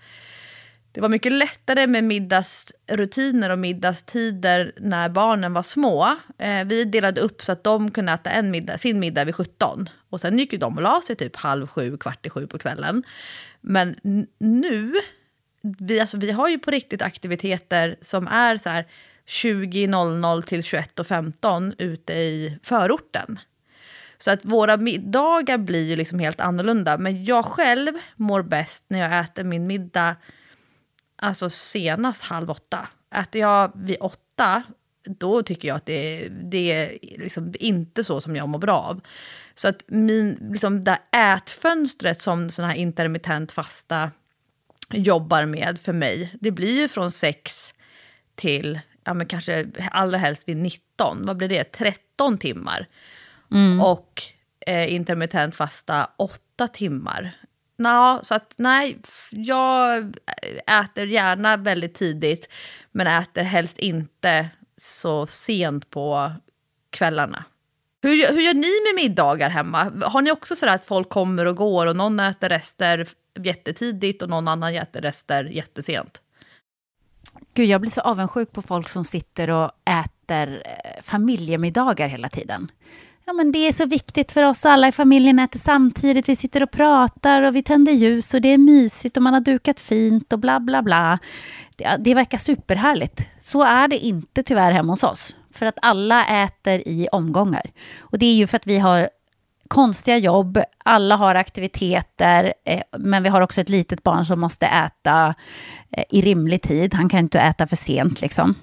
det 0.94 1.02
var 1.02 1.10
mycket 1.10 1.32
lättare 1.32 1.88
med 1.88 2.04
middagsrutiner 2.04 3.50
och 3.50 3.60
middagstider 3.60 4.74
när 4.78 5.10
barnen 5.10 5.54
var 5.54 5.64
små. 5.64 6.16
Eh, 6.38 6.66
vi 6.66 6.86
delade 6.86 7.22
upp 7.22 7.44
så 7.44 7.52
att 7.52 7.64
de 7.64 7.92
kunde 7.92 8.12
äta 8.12 8.30
en 8.30 8.52
middag, 8.52 8.78
sin 8.78 9.00
middag 9.00 9.24
vid 9.24 9.36
17. 9.36 9.90
Och 10.10 10.22
sen 10.22 10.40
gick 10.40 10.54
ju 10.54 10.60
de 10.60 10.78
och 10.78 10.84
la 10.84 11.02
sig 11.08 11.16
typ 11.16 11.36
halv 11.36 11.68
sju, 11.68 11.98
kvart 11.98 12.26
i 12.26 12.30
sju 12.30 12.48
på 12.48 12.60
kvällen. 12.60 13.04
Men 13.62 13.96
nu 14.38 14.94
vi, 15.80 16.00
alltså, 16.00 16.18
vi 16.18 16.32
har 16.32 16.50
ju 16.50 16.60
på 16.60 16.72
riktigt 16.72 17.02
aktiviteter 17.02 17.96
som 18.02 18.28
är 18.28 18.58
så 18.58 18.70
här 18.70 18.86
20.00 19.28 20.42
till 20.42 20.62
21.15 20.62 21.74
ute 21.78 22.14
i 22.14 22.58
förorten. 22.64 23.40
Så 24.18 24.32
att 24.32 24.46
våra 24.46 24.78
middagar 24.78 25.58
blir 25.58 25.90
ju 25.90 25.96
liksom 25.96 26.20
helt 26.20 26.40
annorlunda. 26.40 26.98
Men 26.98 27.26
jag 27.26 27.46
själv 27.46 27.94
mår 28.16 28.42
bäst 28.42 28.84
när 28.88 29.00
jag 29.00 29.20
äter 29.20 29.44
min 29.44 29.68
middag 29.68 30.16
alltså 31.24 31.50
senast 31.50 32.24
halv 32.24 32.50
åtta. 32.50 32.88
Äter 33.16 33.42
jag 33.42 33.72
vid 33.76 33.98
åtta, 34.00 34.64
då 35.06 35.44
tycker 35.44 35.68
jag 35.68 35.78
att 35.78 35.86
det, 35.86 36.28
det 36.30 36.72
är 36.72 36.98
liksom 37.02 37.54
inte 37.60 38.04
så 38.04 38.22
som 38.22 38.36
jag 38.36 38.50
mår 38.50 38.60
bra 38.60 38.78
av. 38.78 39.02
Så 39.56 39.68
att 39.68 39.84
min, 39.88 40.50
liksom 40.52 40.84
det 40.84 41.00
ätfönstret 41.12 42.22
som 42.22 42.50
sån 42.50 42.66
här 42.66 42.76
intermittent 42.76 43.52
fasta 43.52 44.12
jobbar 44.92 45.46
med 45.46 45.80
för 45.80 45.94
mig, 45.94 46.36
det 46.42 46.52
blir 46.52 46.82
ju 46.82 46.88
från 46.88 47.12
6 47.12 47.74
till 48.36 48.80
ja, 49.04 49.14
men 49.14 49.28
kanske 49.28 49.68
allra 49.92 50.18
helst 50.18 50.50
vid 50.50 50.58
19. 50.58 51.26
Vad 51.26 51.38
blir 51.38 51.50
det? 51.50 51.64
13 51.64 52.38
timmar. 52.38 52.88
Mm. 53.52 53.82
Och 53.82 54.24
eh, 54.68 54.94
intermittent 54.94 55.56
fasta 55.56 56.10
8 56.18 56.68
timmar. 56.68 57.36
Nå, 57.78 58.20
så 58.24 58.36
att 58.36 58.54
nej, 58.58 58.98
jag 59.32 60.16
äter 60.68 61.06
gärna 61.06 61.58
väldigt 61.58 61.96
tidigt 61.96 62.50
men 62.92 63.08
äter 63.08 63.44
helst 63.44 63.80
inte 63.80 64.50
så 64.78 65.28
sent 65.28 65.90
på 65.90 66.32
kvällarna. 66.90 67.46
Hur, 68.02 68.34
hur 68.34 68.42
gör 68.42 68.54
ni 68.54 68.94
med 68.94 69.04
middagar 69.04 69.50
hemma? 69.50 69.92
Har 70.06 70.22
ni 70.22 70.32
också 70.32 70.56
så 70.56 70.70
att 70.70 70.86
folk 70.86 71.10
kommer 71.10 71.46
och 71.46 71.56
går 71.56 71.88
och 71.88 71.96
någon 71.96 72.20
äter 72.20 72.50
rester 72.50 73.08
jättetidigt 73.40 74.22
och 74.22 74.30
någon 74.30 74.48
annan 74.48 74.76
äter 74.76 75.02
rester 75.02 75.44
jättesent? 75.44 76.22
Gud, 77.54 77.66
jag 77.66 77.82
blir 77.82 77.92
så 77.92 78.02
avundsjuk 78.02 78.52
på 78.52 78.62
folk 78.62 78.90
som 78.90 79.06
sitter 79.06 79.50
och 79.50 79.72
äter 79.86 80.64
eh, 80.66 81.02
familjemiddagar 81.04 82.08
hela 82.08 82.30
tiden. 82.30 82.72
Ja, 83.26 83.34
men 83.34 83.52
det 83.52 83.68
är 83.68 83.72
så 83.72 83.86
viktigt 83.86 84.32
för 84.32 84.44
oss 84.44 84.66
alla 84.66 84.88
i 84.88 84.92
familjen 84.92 85.40
äter 85.40 85.60
samtidigt. 85.60 86.30
Vi 86.30 86.36
sitter 86.36 86.64
och 86.64 86.72
pratar 86.72 87.42
och 87.42 87.56
vi 87.56 87.64
tänder 87.64 87.92
ljus 87.92 88.34
och 88.34 88.42
det 88.42 88.50
är 88.50 88.58
mysigt 88.58 89.18
och 89.18 89.24
man 89.24 89.34
har 89.34 89.42
dukat 89.42 89.80
fint 89.80 90.34
och 90.34 90.40
bla 90.40 90.60
bla 90.60 90.82
bla. 90.82 91.20
Det, 91.76 91.98
det 92.00 92.14
verkar 92.14 92.38
superhärligt. 92.38 93.28
Så 93.40 93.64
är 93.64 93.88
det 93.88 93.98
inte 93.98 94.44
tyvärr 94.44 94.72
hemma 94.72 94.94
hos 94.94 95.04
oss. 95.04 95.36
För 95.52 95.66
att 95.66 95.78
alla 95.82 96.26
äter 96.26 96.88
i 96.88 97.08
omgångar. 97.12 97.72
Och 98.00 98.20
det 98.20 98.26
är 98.26 98.36
ju 98.36 98.48
för 98.48 98.58
att 98.58 98.68
vi 98.68 98.80
har 98.80 99.10
konstiga 99.68 100.18
jobb, 100.18 100.60
alla 100.78 101.16
har 101.16 101.36
aktiviteter, 101.36 102.54
eh, 102.66 102.82
men 102.98 103.24
vi 103.24 103.30
har 103.30 103.42
också 103.42 103.62
ett 103.62 103.70
litet 103.70 104.04
barn 104.04 104.26
som 104.26 104.40
måste 104.40 104.66
äta 104.66 105.36
eh, 105.92 106.04
i 106.10 106.22
rimlig 106.22 106.62
tid. 106.62 106.94
Han 106.94 107.10
kan 107.10 107.20
inte 107.20 107.40
äta 107.40 107.68
för 107.68 107.76
sent 107.76 108.22
liksom. 108.22 108.56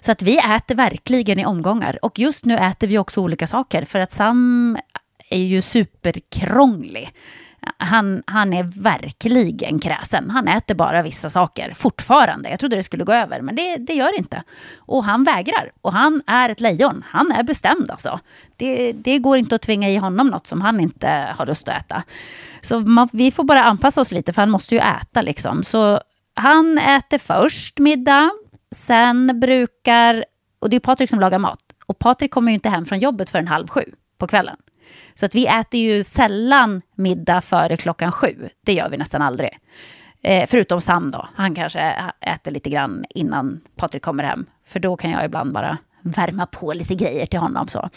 Så 0.00 0.12
att 0.12 0.22
vi 0.22 0.38
äter 0.38 0.74
verkligen 0.74 1.38
i 1.38 1.46
omgångar. 1.46 1.98
Och 2.04 2.18
just 2.18 2.44
nu 2.44 2.54
äter 2.56 2.86
vi 2.86 2.98
också 2.98 3.20
olika 3.20 3.46
saker, 3.46 3.84
för 3.84 4.00
att 4.00 4.12
Sam 4.12 4.78
är 5.30 5.42
ju 5.42 5.62
superkrånglig. 5.62 7.10
Han, 7.76 8.22
han 8.26 8.52
är 8.52 8.82
verkligen 8.82 9.78
kräsen. 9.78 10.30
Han 10.30 10.48
äter 10.48 10.74
bara 10.74 11.02
vissa 11.02 11.30
saker 11.30 11.74
fortfarande. 11.74 12.50
Jag 12.50 12.60
trodde 12.60 12.76
det 12.76 12.82
skulle 12.82 13.04
gå 13.04 13.12
över, 13.12 13.40
men 13.40 13.56
det, 13.56 13.76
det 13.76 13.94
gör 13.94 14.12
det 14.12 14.18
inte. 14.18 14.42
Och 14.78 15.04
han 15.04 15.24
vägrar. 15.24 15.72
Och 15.80 15.92
han 15.92 16.22
är 16.26 16.48
ett 16.48 16.60
lejon. 16.60 17.04
Han 17.08 17.32
är 17.32 17.42
bestämd 17.42 17.90
alltså. 17.90 18.20
Det, 18.56 18.92
det 18.92 19.18
går 19.18 19.38
inte 19.38 19.54
att 19.54 19.62
tvinga 19.62 19.90
i 19.90 19.96
honom 19.96 20.26
något 20.26 20.46
som 20.46 20.60
han 20.60 20.80
inte 20.80 21.34
har 21.38 21.46
lust 21.46 21.68
att 21.68 21.82
äta. 21.82 22.02
Så 22.60 22.80
man, 22.80 23.08
vi 23.12 23.30
får 23.30 23.44
bara 23.44 23.64
anpassa 23.64 24.00
oss 24.00 24.12
lite, 24.12 24.32
för 24.32 24.42
han 24.42 24.50
måste 24.50 24.74
ju 24.74 24.80
äta 24.80 25.22
liksom. 25.22 25.62
Så 25.62 26.00
han 26.34 26.78
äter 26.78 27.18
först 27.18 27.78
middag. 27.78 28.30
Sen 28.72 29.40
brukar, 29.40 30.24
och 30.58 30.70
det 30.70 30.76
är 30.76 30.80
Patrik 30.80 31.10
som 31.10 31.20
lagar 31.20 31.38
mat. 31.38 31.60
Och 31.86 31.98
Patrik 31.98 32.30
kommer 32.30 32.52
ju 32.52 32.54
inte 32.54 32.68
hem 32.68 32.84
från 32.84 32.98
jobbet 32.98 33.30
förrän 33.30 33.48
halv 33.48 33.68
sju 33.68 33.84
på 34.18 34.26
kvällen. 34.26 34.56
Så 35.14 35.26
att 35.26 35.34
vi 35.34 35.46
äter 35.46 35.80
ju 35.80 36.04
sällan 36.04 36.82
middag 36.94 37.40
före 37.40 37.76
klockan 37.76 38.12
sju. 38.12 38.48
Det 38.66 38.72
gör 38.72 38.88
vi 38.88 38.96
nästan 38.96 39.22
aldrig. 39.22 39.50
Eh, 40.22 40.46
förutom 40.48 40.80
Sam 40.80 41.10
då. 41.10 41.28
Han 41.34 41.54
kanske 41.54 42.12
äter 42.20 42.50
lite 42.50 42.70
grann 42.70 43.04
innan 43.10 43.60
Patrik 43.76 44.02
kommer 44.02 44.24
hem. 44.24 44.46
För 44.66 44.80
då 44.80 44.96
kan 44.96 45.10
jag 45.10 45.24
ibland 45.24 45.52
bara 45.52 45.78
värma 46.02 46.46
på 46.46 46.72
lite 46.72 46.94
grejer 46.94 47.26
till 47.26 47.40
honom. 47.40 47.68
Så. 47.68 47.90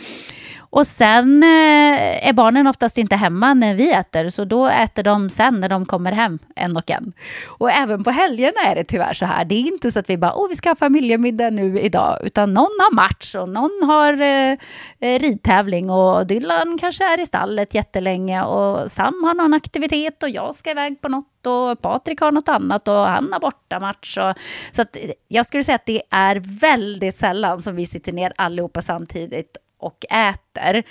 Och 0.76 0.88
sen 0.88 1.44
eh, 1.44 2.28
är 2.28 2.34
barnen 2.34 2.68
oftast 2.68 2.98
inte 2.98 3.16
hemma 3.16 3.54
när 3.54 3.76
vi 3.76 3.92
äter, 3.92 4.30
så 4.30 4.46
då 4.46 4.68
äter 4.68 5.04
de 5.04 5.30
sen 5.30 5.60
när 5.60 5.70
de 5.70 5.86
kommer 5.86 6.12
hem, 6.12 6.40
en 6.56 6.78
och 6.78 6.92
en. 6.92 7.14
Och 7.58 7.72
även 7.72 8.04
på 8.04 8.12
helgerna 8.12 8.62
är 8.66 8.76
det 8.76 8.84
tyvärr 8.84 9.14
så 9.14 9.26
här. 9.26 9.46
Det 9.46 9.56
är 9.56 9.68
inte 9.68 9.92
så 9.92 10.00
att 10.00 10.10
vi 10.10 10.18
bara, 10.18 10.36
åh, 10.36 10.50
vi 10.50 10.56
ska 10.56 10.70
ha 10.70 10.76
familjemiddag 10.76 11.50
nu 11.50 11.80
idag, 11.80 12.20
utan 12.24 12.54
någon 12.54 12.80
har 12.80 12.96
match 12.96 13.36
och 13.36 13.50
någon 13.50 13.84
har 13.84 14.22
eh, 14.22 14.58
eh, 15.00 15.20
ridtävling 15.20 15.90
och 15.90 16.28
Dylan 16.28 16.78
kanske 16.80 17.14
är 17.14 17.20
i 17.20 17.26
stallet 17.26 17.74
jättelänge 17.74 18.44
och 18.44 18.92
Sam 18.92 19.24
har 19.24 19.34
någon 19.34 19.54
aktivitet 19.54 20.24
och 20.24 20.30
jag 20.30 20.56
ska 20.56 20.72
iväg 20.72 21.02
på 21.02 21.10
något 21.10 21.48
och 21.48 21.82
Patrik 21.82 22.22
har 22.22 22.32
något 22.32 22.50
annat 22.50 22.88
och 22.88 22.96
han 22.96 23.34
har 23.34 23.40
bortamatch. 23.40 24.18
Och, 24.18 24.34
så 24.72 24.82
att 24.82 24.96
eh, 24.96 25.12
jag 25.28 25.46
skulle 25.46 25.64
säga 25.64 25.76
att 25.76 25.86
det 25.86 26.02
är 26.12 26.60
väldigt 26.62 27.16
sällan 27.16 27.62
som 27.62 27.76
vi 27.76 27.86
sitter 27.86 28.12
ner 28.12 28.34
allihopa 28.36 28.82
samtidigt 28.82 29.58
och 29.78 30.06
äter. 30.10 30.84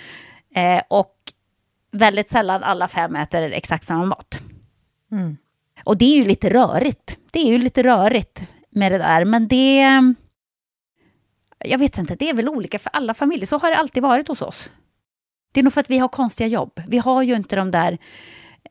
Eh, 0.55 0.83
och 0.89 1.17
väldigt 1.93 2.29
sällan 2.29 2.63
alla 2.63 2.89
fem 2.89 3.17
äter 3.17 3.53
exakt 3.53 3.85
samma 3.85 4.05
mat. 4.05 4.43
Mm. 5.13 5.37
Och 5.85 5.97
det 5.97 6.05
är 6.05 6.17
ju 6.17 6.25
lite 6.25 6.51
rörigt. 6.51 7.19
Det 7.31 7.39
är 7.39 7.49
ju 7.49 7.59
lite 7.59 7.83
rörigt 7.83 8.49
med 8.71 8.93
det 8.93 8.99
där, 8.99 9.25
men 9.25 9.49
det... 9.49 9.83
Jag 11.59 11.79
vet 11.79 11.99
inte, 11.99 12.15
det 12.15 12.29
är 12.31 12.35
väl 12.35 12.49
olika 12.49 12.79
för 12.79 12.91
alla 12.93 13.15
familjer. 13.15 13.47
Så 13.47 13.59
har 13.59 13.71
det 13.71 13.77
alltid 13.77 14.03
varit 14.03 14.29
hos 14.29 14.43
oss. 14.43 14.71
Det 15.53 15.61
är 15.61 15.65
nog 15.65 15.73
för 15.73 15.81
att 15.81 15.91
vi 15.91 15.99
har 15.99 16.09
konstiga 16.09 16.47
jobb. 16.47 16.83
Vi 16.89 16.99
har 16.99 17.23
ju 17.23 17.35
inte 17.35 17.57
de 17.57 17.71
där 17.71 17.99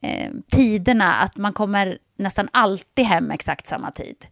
eh, 0.01 0.31
tiderna 0.51 1.13
att 1.13 1.37
man 1.37 1.53
kommer 1.53 1.97
nästan 2.17 2.49
alltid 2.51 3.05
hem 3.05 3.31
exakt 3.31 3.67
samma 3.67 3.91
tid. 3.91 4.25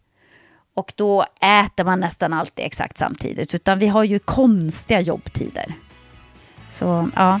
Och 0.74 0.92
då 0.96 1.24
äter 1.40 1.84
man 1.84 2.00
nästan 2.00 2.32
alltid 2.32 2.64
exakt 2.64 2.98
samtidigt. 2.98 3.54
Utan 3.54 3.78
vi 3.78 3.88
har 3.88 4.04
ju 4.04 4.18
konstiga 4.18 5.00
jobbtider. 5.00 5.74
Så 6.68 7.10
ja. 7.16 7.40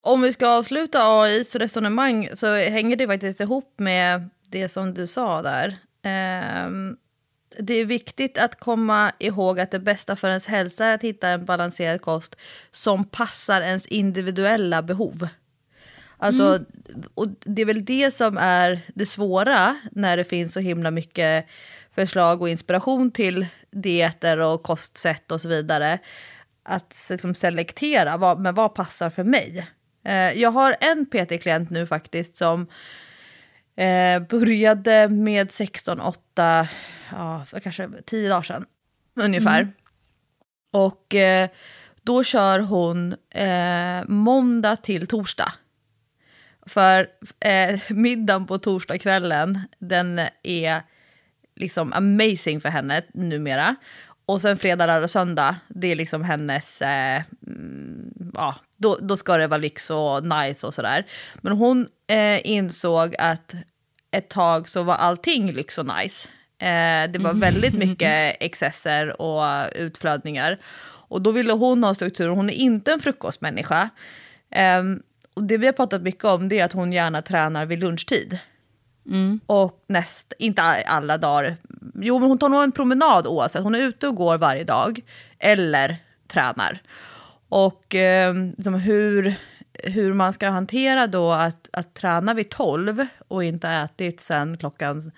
Om 0.00 0.22
vi 0.22 0.32
ska 0.32 0.48
avsluta 0.48 1.20
AIs 1.20 1.56
resonemang 1.56 2.28
så 2.34 2.54
hänger 2.54 2.96
det 2.96 3.06
faktiskt 3.06 3.40
ihop 3.40 3.74
med 3.76 4.30
det 4.46 4.68
som 4.68 4.94
du 4.94 5.06
sa 5.06 5.42
där. 5.42 5.76
Ehm, 6.02 6.96
det 7.58 7.74
är 7.74 7.84
viktigt 7.84 8.38
att 8.38 8.60
komma 8.60 9.12
ihåg 9.18 9.60
att 9.60 9.70
det 9.70 9.78
bästa 9.78 10.16
för 10.16 10.28
ens 10.28 10.46
hälsa 10.46 10.86
är 10.86 10.94
att 10.94 11.02
hitta 11.02 11.28
en 11.28 11.44
balanserad 11.44 12.00
kost 12.00 12.36
som 12.70 13.04
passar 13.04 13.60
ens 13.60 13.86
individuella 13.86 14.82
behov. 14.82 15.28
Alltså, 16.16 16.60
och 17.14 17.26
det 17.40 17.62
är 17.62 17.66
väl 17.66 17.84
det 17.84 18.14
som 18.14 18.38
är 18.38 18.80
det 18.94 19.06
svåra 19.06 19.76
när 19.92 20.16
det 20.16 20.24
finns 20.24 20.52
så 20.52 20.60
himla 20.60 20.90
mycket 20.90 21.46
förslag 21.94 22.42
och 22.42 22.48
inspiration 22.48 23.10
till 23.10 23.46
dieter 23.70 24.38
och 24.38 24.62
kostsätt 24.62 25.32
och 25.32 25.40
så 25.40 25.48
vidare. 25.48 25.98
Att 26.62 27.06
liksom 27.10 27.34
selektera, 27.34 28.16
vad, 28.16 28.40
men 28.40 28.54
vad 28.54 28.74
passar 28.74 29.10
för 29.10 29.24
mig? 29.24 29.68
Eh, 30.08 30.32
jag 30.32 30.50
har 30.50 30.76
en 30.80 31.06
PT-klient 31.06 31.70
nu 31.70 31.86
faktiskt 31.86 32.36
som 32.36 32.66
eh, 33.76 34.20
började 34.20 35.08
med 35.08 35.48
16-8, 35.48 36.66
ja, 37.12 37.44
för 37.48 37.60
kanske 37.60 37.88
10 38.06 38.28
dagar 38.28 38.42
sedan 38.42 38.66
ungefär. 39.14 39.72
Och 40.72 41.14
eh, 41.14 41.48
då 42.02 42.24
kör 42.24 42.58
hon 42.58 43.14
eh, 43.30 44.04
måndag 44.08 44.76
till 44.76 45.06
torsdag. 45.06 45.52
För 46.66 47.08
eh, 47.40 47.80
middagen 47.90 48.46
på 48.46 48.58
torsdagskvällen, 48.58 49.60
den 49.78 50.20
är 50.42 50.82
liksom 51.56 51.92
amazing 51.92 52.60
för 52.60 52.68
henne 52.68 53.02
numera. 53.14 53.76
Och 54.26 54.42
sen 54.42 54.56
fredag, 54.56 54.86
lördag 54.86 55.02
och 55.02 55.10
söndag, 55.10 55.56
det 55.68 55.92
är 55.92 55.96
liksom 55.96 56.24
hennes, 56.24 56.82
eh, 56.82 57.22
mm, 57.46 58.32
ja, 58.34 58.54
då, 58.78 58.98
då 59.00 59.16
ska 59.16 59.36
det 59.36 59.46
vara 59.46 59.58
lyx 59.58 59.90
och 59.90 60.24
nice 60.24 60.66
och 60.66 60.74
sådär. 60.74 61.06
Men 61.34 61.52
hon 61.52 61.88
eh, 62.06 62.46
insåg 62.46 63.16
att 63.18 63.54
ett 64.10 64.28
tag 64.28 64.68
så 64.68 64.82
var 64.82 64.94
allting 64.94 65.52
lyx 65.52 65.78
och 65.78 65.86
nice. 65.86 66.28
Eh, 66.58 67.10
det 67.10 67.18
var 67.18 67.32
väldigt 67.32 67.74
mycket 67.84 68.36
excesser 68.40 69.20
och 69.20 69.70
utflödningar. 69.74 70.58
Och 71.10 71.22
då 71.22 71.30
ville 71.30 71.52
hon 71.52 71.84
ha 71.84 71.94
struktur, 71.94 72.28
hon 72.28 72.50
är 72.50 72.54
inte 72.54 72.92
en 72.92 73.00
frukostmänniska. 73.00 73.90
Ehm, 74.50 75.02
och 75.34 75.44
det 75.44 75.58
vi 75.58 75.66
har 75.66 75.72
pratat 75.72 76.02
mycket 76.02 76.24
om 76.24 76.48
det 76.48 76.58
är 76.58 76.64
att 76.64 76.72
hon 76.72 76.92
gärna 76.92 77.22
tränar 77.22 77.66
vid 77.66 77.80
lunchtid. 77.80 78.38
Och 79.46 79.84
näst, 79.86 80.32
inte 80.38 80.62
alla 80.62 81.18
dagar, 81.18 81.56
jo 81.94 82.18
men 82.18 82.28
hon 82.28 82.38
tar 82.38 82.48
nog 82.48 82.62
en 82.62 82.72
promenad 82.72 83.26
oavsett. 83.26 83.62
Hon 83.62 83.74
är 83.74 83.78
ute 83.78 84.08
och 84.08 84.14
går 84.14 84.38
varje 84.38 84.64
dag. 84.64 85.00
Eller 85.38 85.96
tränar. 86.28 86.82
Och 87.48 87.94
eh, 87.94 88.34
liksom 88.56 88.74
hur, 88.74 89.34
hur 89.84 90.12
man 90.12 90.32
ska 90.32 90.48
hantera 90.48 91.06
då 91.06 91.32
att, 91.32 91.68
att 91.72 91.94
träna 91.94 92.34
vid 92.34 92.50
12 92.50 93.06
och 93.28 93.44
inte 93.44 93.68
ätit 93.68 94.20
sen 94.20 94.56
klockan 94.56 95.12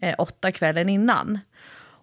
eh, 0.00 0.14
åtta 0.18 0.52
kvällen 0.52 0.88
innan. 0.88 1.38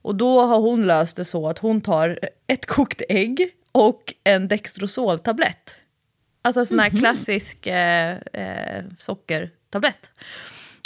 Och 0.02 0.16
då 0.16 0.42
har 0.42 0.60
hon 0.60 0.88
löst 0.88 1.18
det 1.18 1.26
så 1.26 1.50
att 1.50 1.60
hon 1.60 1.82
tar 1.82 2.20
ett 2.48 2.66
kokt 2.66 3.02
ägg 3.10 3.50
och 3.72 4.14
en 4.24 4.48
Dextrosol-tablett. 4.48 5.76
Alltså 6.42 6.60
en 6.60 6.66
sån 6.66 6.80
här 6.80 6.90
klassisk 6.90 7.68
eh, 7.68 8.18
eh, 8.34 8.84
sockertablett. 8.98 10.12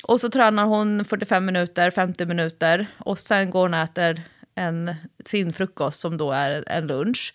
Och 0.03 0.19
så 0.19 0.29
tränar 0.29 0.65
hon 0.65 1.05
45 1.05 1.45
minuter, 1.45 1.91
50 1.91 2.25
minuter 2.25 2.87
och 2.97 3.19
sen 3.19 3.49
går 3.49 3.61
hon 3.61 3.73
och 3.73 3.79
äter 3.79 4.21
en, 4.55 4.95
sin 5.25 5.53
frukost 5.53 5.99
som 5.99 6.17
då 6.17 6.31
är 6.31 6.63
en 6.67 6.87
lunch. 6.87 7.33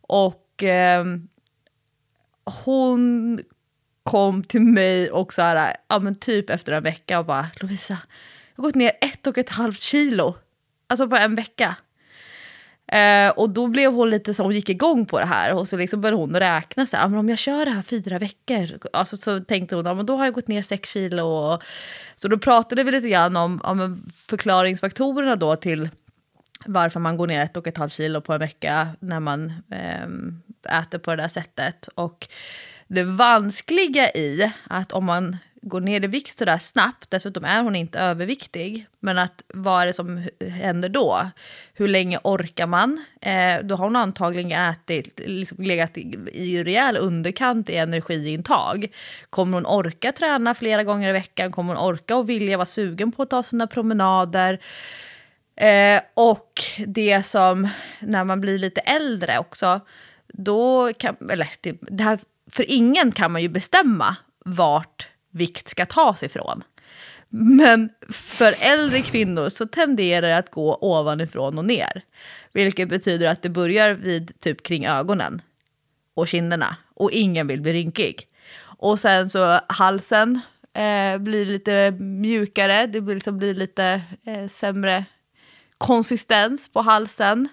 Och 0.00 0.45
eh, 0.62 1.04
hon 2.64 3.40
kom 4.02 4.44
till 4.44 4.60
mig 4.60 5.10
och 5.10 5.32
så 5.32 5.42
här, 5.42 5.76
ja 5.88 5.98
men 5.98 6.14
typ 6.14 6.50
efter 6.50 6.72
en 6.72 6.82
vecka 6.82 7.18
och 7.18 7.26
bara 7.26 7.46
Lovisa, 7.60 7.98
jag 8.54 8.62
har 8.62 8.68
gått 8.68 8.74
ner 8.74 8.92
ett 9.00 9.26
och 9.26 9.38
ett 9.38 9.50
halvt 9.50 9.80
kilo. 9.80 10.34
Alltså 10.88 11.08
på 11.08 11.16
en 11.16 11.34
vecka. 11.34 11.76
Eh, 12.92 13.30
och 13.30 13.50
då 13.50 13.66
blev 13.66 13.92
hon 13.92 14.10
lite 14.10 14.34
så, 14.34 14.42
hon 14.42 14.54
gick 14.54 14.68
igång 14.68 15.06
på 15.06 15.18
det 15.18 15.26
här 15.26 15.54
och 15.54 15.68
så 15.68 15.76
liksom 15.76 16.00
började 16.00 16.16
hon 16.16 16.36
räkna 16.36 16.86
så 16.86 16.96
här, 16.96 17.08
men 17.08 17.18
om 17.18 17.28
jag 17.28 17.38
kör 17.38 17.64
det 17.64 17.70
här 17.70 17.82
fyra 17.82 18.18
veckor, 18.18 18.78
alltså 18.92 19.16
så 19.16 19.40
tänkte 19.40 19.76
hon, 19.76 19.86
ja, 19.86 19.94
men 19.94 20.06
då 20.06 20.16
har 20.16 20.24
jag 20.24 20.34
gått 20.34 20.48
ner 20.48 20.62
sex 20.62 20.90
kilo. 20.90 21.22
Och, 21.22 21.62
så 22.16 22.28
då 22.28 22.38
pratade 22.38 22.84
vi 22.84 22.90
lite 22.90 23.08
grann 23.08 23.36
om, 23.36 23.60
om 23.64 24.10
förklaringsfaktorerna 24.28 25.36
då 25.36 25.56
till 25.56 25.90
varför 26.66 27.00
man 27.00 27.16
går 27.16 27.26
ner 27.26 27.42
ett 27.42 27.56
och 27.56 27.66
ett 27.66 27.76
halvt 27.76 27.92
kilo 27.92 28.20
på 28.20 28.32
en 28.32 28.40
vecka 28.40 28.88
när 29.00 29.20
man 29.20 29.52
eh, 29.70 30.78
äter 30.78 30.98
på 30.98 31.10
det 31.10 31.22
där 31.22 31.28
sättet. 31.28 31.88
Och 31.94 32.28
det 32.86 33.04
vanskliga 33.04 34.10
i 34.10 34.52
att 34.64 34.92
om 34.92 35.04
man 35.04 35.36
går 35.68 35.80
ner 35.80 36.04
i 36.04 36.06
vikt 36.06 36.38
sådär 36.38 36.58
snabbt, 36.58 37.10
dessutom 37.10 37.44
är 37.44 37.62
hon 37.62 37.76
inte 37.76 37.98
överviktig, 37.98 38.86
men 39.00 39.18
att 39.18 39.42
vad 39.54 39.82
är 39.82 39.86
det 39.86 39.92
som 39.92 40.28
händer 40.40 40.88
då? 40.88 41.30
Hur 41.74 41.88
länge 41.88 42.18
orkar 42.24 42.66
man? 42.66 43.04
Eh, 43.20 43.54
då 43.62 43.74
har 43.74 43.84
hon 43.84 43.96
antagligen 43.96 44.70
ätit, 44.70 45.20
liksom 45.26 45.64
legat 45.64 45.98
i, 45.98 46.18
i 46.32 46.64
rejäl 46.64 46.96
underkant 46.96 47.70
i 47.70 47.76
energiintag. 47.76 48.86
Kommer 49.30 49.54
hon 49.54 49.66
orka 49.66 50.12
träna 50.12 50.54
flera 50.54 50.84
gånger 50.84 51.08
i 51.08 51.12
veckan? 51.12 51.52
Kommer 51.52 51.74
hon 51.74 51.84
orka 51.84 52.16
och 52.16 52.28
vilja 52.28 52.56
vara 52.56 52.66
sugen 52.66 53.12
på 53.12 53.22
att 53.22 53.30
ta 53.30 53.42
sina 53.42 53.66
promenader? 53.66 54.60
Eh, 55.56 56.02
och 56.14 56.62
det 56.86 57.22
som, 57.22 57.68
när 58.00 58.24
man 58.24 58.40
blir 58.40 58.58
lite 58.58 58.80
äldre 58.80 59.38
också, 59.38 59.80
då 60.28 60.92
kan, 60.92 61.16
eller 61.30 61.48
det, 61.60 61.76
det 61.80 62.04
här, 62.04 62.18
för 62.50 62.70
ingen 62.70 63.12
kan 63.12 63.32
man 63.32 63.42
ju 63.42 63.48
bestämma 63.48 64.16
vart 64.44 65.08
vikt 65.30 65.68
ska 65.68 65.86
tas 65.86 66.22
ifrån. 66.22 66.64
Men 67.28 67.90
för 68.08 68.52
äldre 68.62 69.02
kvinnor 69.02 69.48
så 69.48 69.66
tenderar 69.66 70.28
det 70.28 70.36
att 70.36 70.50
gå 70.50 70.78
ovanifrån 70.80 71.58
och 71.58 71.64
ner. 71.64 72.02
Vilket 72.52 72.88
betyder 72.88 73.30
att 73.30 73.42
det 73.42 73.48
börjar 73.48 73.94
vid 73.94 74.40
typ 74.40 74.62
kring 74.62 74.86
ögonen 74.86 75.42
och 76.14 76.28
kinderna 76.28 76.76
och 76.94 77.10
ingen 77.12 77.46
vill 77.46 77.60
bli 77.60 77.72
rynkig. 77.72 78.28
Och 78.58 79.00
sen 79.00 79.30
så 79.30 79.60
halsen 79.68 80.40
eh, 80.74 81.18
blir 81.18 81.46
lite 81.46 81.90
mjukare, 82.00 82.86
det 82.86 83.00
blir, 83.00 83.14
liksom, 83.14 83.38
blir 83.38 83.54
lite 83.54 84.02
eh, 84.26 84.46
sämre 84.48 85.04
konsistens 85.78 86.68
på 86.68 86.80
halsen. 86.82 87.48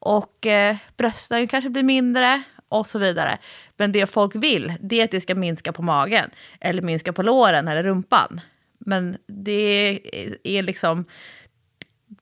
Och 0.00 0.46
eh, 0.46 0.76
brösten 0.96 1.48
kanske 1.48 1.70
blir 1.70 1.82
mindre 1.82 2.42
och 2.68 2.86
så 2.86 2.98
vidare. 2.98 3.38
Men 3.76 3.92
det 3.92 4.06
folk 4.06 4.34
vill, 4.34 4.72
det 4.80 5.00
är 5.00 5.04
att 5.04 5.10
det 5.10 5.20
ska 5.20 5.34
minska 5.34 5.72
på 5.72 5.82
magen. 5.82 6.30
Eller 6.60 6.82
minska 6.82 7.12
på 7.12 7.22
låren 7.22 7.68
eller 7.68 7.82
rumpan. 7.82 8.40
Men 8.78 9.16
det 9.26 10.00
är 10.42 10.62
liksom... 10.62 11.04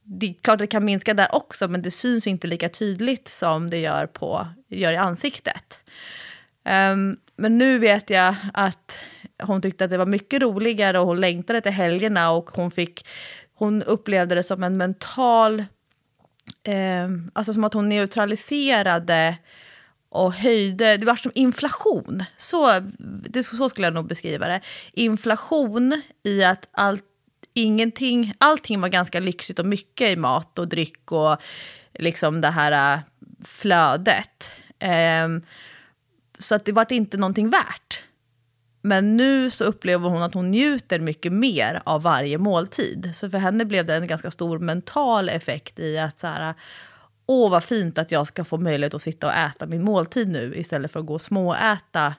Det 0.03 0.27
är 0.27 0.35
klart 0.43 0.55
att 0.55 0.59
det 0.59 0.67
kan 0.67 0.85
minska 0.85 1.15
där 1.15 1.35
också, 1.35 1.69
men 1.69 1.83
det 1.83 1.91
syns 1.91 2.27
inte 2.27 2.47
lika 2.47 2.69
tydligt 2.69 3.29
som 3.29 3.71
det 3.71 3.79
gör, 3.79 4.07
på, 4.07 4.49
gör 4.69 4.93
i 4.93 4.97
ansiktet. 4.97 5.81
Um, 6.65 7.17
men 7.37 7.59
nu 7.59 7.79
vet 7.79 8.11
jag 8.11 8.35
att 8.55 8.99
hon 9.43 9.63
tyckte 9.63 9.85
att 9.85 9.91
det 9.91 9.99
var 9.99 10.07
mycket 10.07 10.43
roligare 10.43 10.99
och 10.99 11.07
hon 11.07 11.21
längtade 11.21 11.61
till 11.61 11.73
helgerna 11.73 12.31
och 12.31 12.51
hon 12.51 12.71
fick... 12.71 13.07
Hon 13.59 13.83
upplevde 13.83 14.35
det 14.35 14.43
som 14.43 14.63
en 14.63 14.77
mental... 14.77 15.65
Eh, 16.63 17.09
alltså 17.33 17.53
som 17.53 17.65
att 17.65 17.75
hon 17.75 17.89
neutraliserade 17.89 19.37
och 20.09 20.33
höjde, 20.33 20.97
det 20.97 21.07
var 21.07 21.17
som 21.17 21.33
inflation. 21.35 22.25
Så, 22.37 22.81
det, 22.99 23.45
så 23.45 23.69
skulle 23.69 23.87
jag 23.87 23.95
nog 23.95 24.07
beskriva 24.07 24.49
det. 24.49 24.61
Inflation 24.93 26.03
i 26.23 26.45
att 26.45 26.69
allt, 26.71 27.05
ingenting, 27.55 28.35
allting 28.39 28.81
var 28.81 28.89
ganska 28.89 29.21
lyxigt 29.21 29.59
och 29.59 29.67
mycket 29.67 30.11
i 30.11 30.17
mat 30.17 30.59
och 30.59 30.69
dryck 30.69 31.13
och 31.13 31.37
liksom 31.95 32.41
det 32.41 32.51
här 32.51 32.95
äh, 32.95 33.01
flödet. 33.45 34.51
Eh, 34.79 35.29
så 36.39 36.55
att 36.55 36.65
det 36.65 36.73
var 36.73 36.93
inte 36.93 37.17
någonting 37.17 37.51
värt. 37.51 38.03
Men 38.81 39.17
nu 39.17 39.51
så 39.51 39.65
upplever 39.65 40.09
hon 40.09 40.23
att 40.23 40.35
hon 40.35 40.51
njuter 40.51 41.01
mycket 41.01 41.33
mer 41.33 41.83
av 41.85 42.03
varje 42.03 42.39
måltid. 42.39 43.13
Så 43.15 43.31
för 43.31 43.39
henne 43.39 43.65
blev 43.65 43.87
det 43.87 43.95
en 43.95 44.07
ganska 44.07 44.31
stor 44.31 44.59
mental 44.59 45.29
effekt 45.29 45.79
i 45.79 45.99
att 45.99 46.19
så 46.19 46.27
här, 46.27 46.55
åh 47.27 47.51
vad 47.51 47.65
fint 47.65 47.99
att 47.99 48.11
jag 48.11 48.27
ska 48.27 48.45
få 48.45 48.57
möjlighet 48.59 48.95
att 48.95 49.03
sitta 49.03 49.27
och 49.27 49.33
äta 49.33 49.67
min 49.67 49.85
måltid 49.85 50.29
nu 50.29 50.55
istället 50.57 50.93
för 50.93 51.01
att 51.01 51.07
gå 51.07 51.15
och 51.15 51.23
småäta 51.23 52.15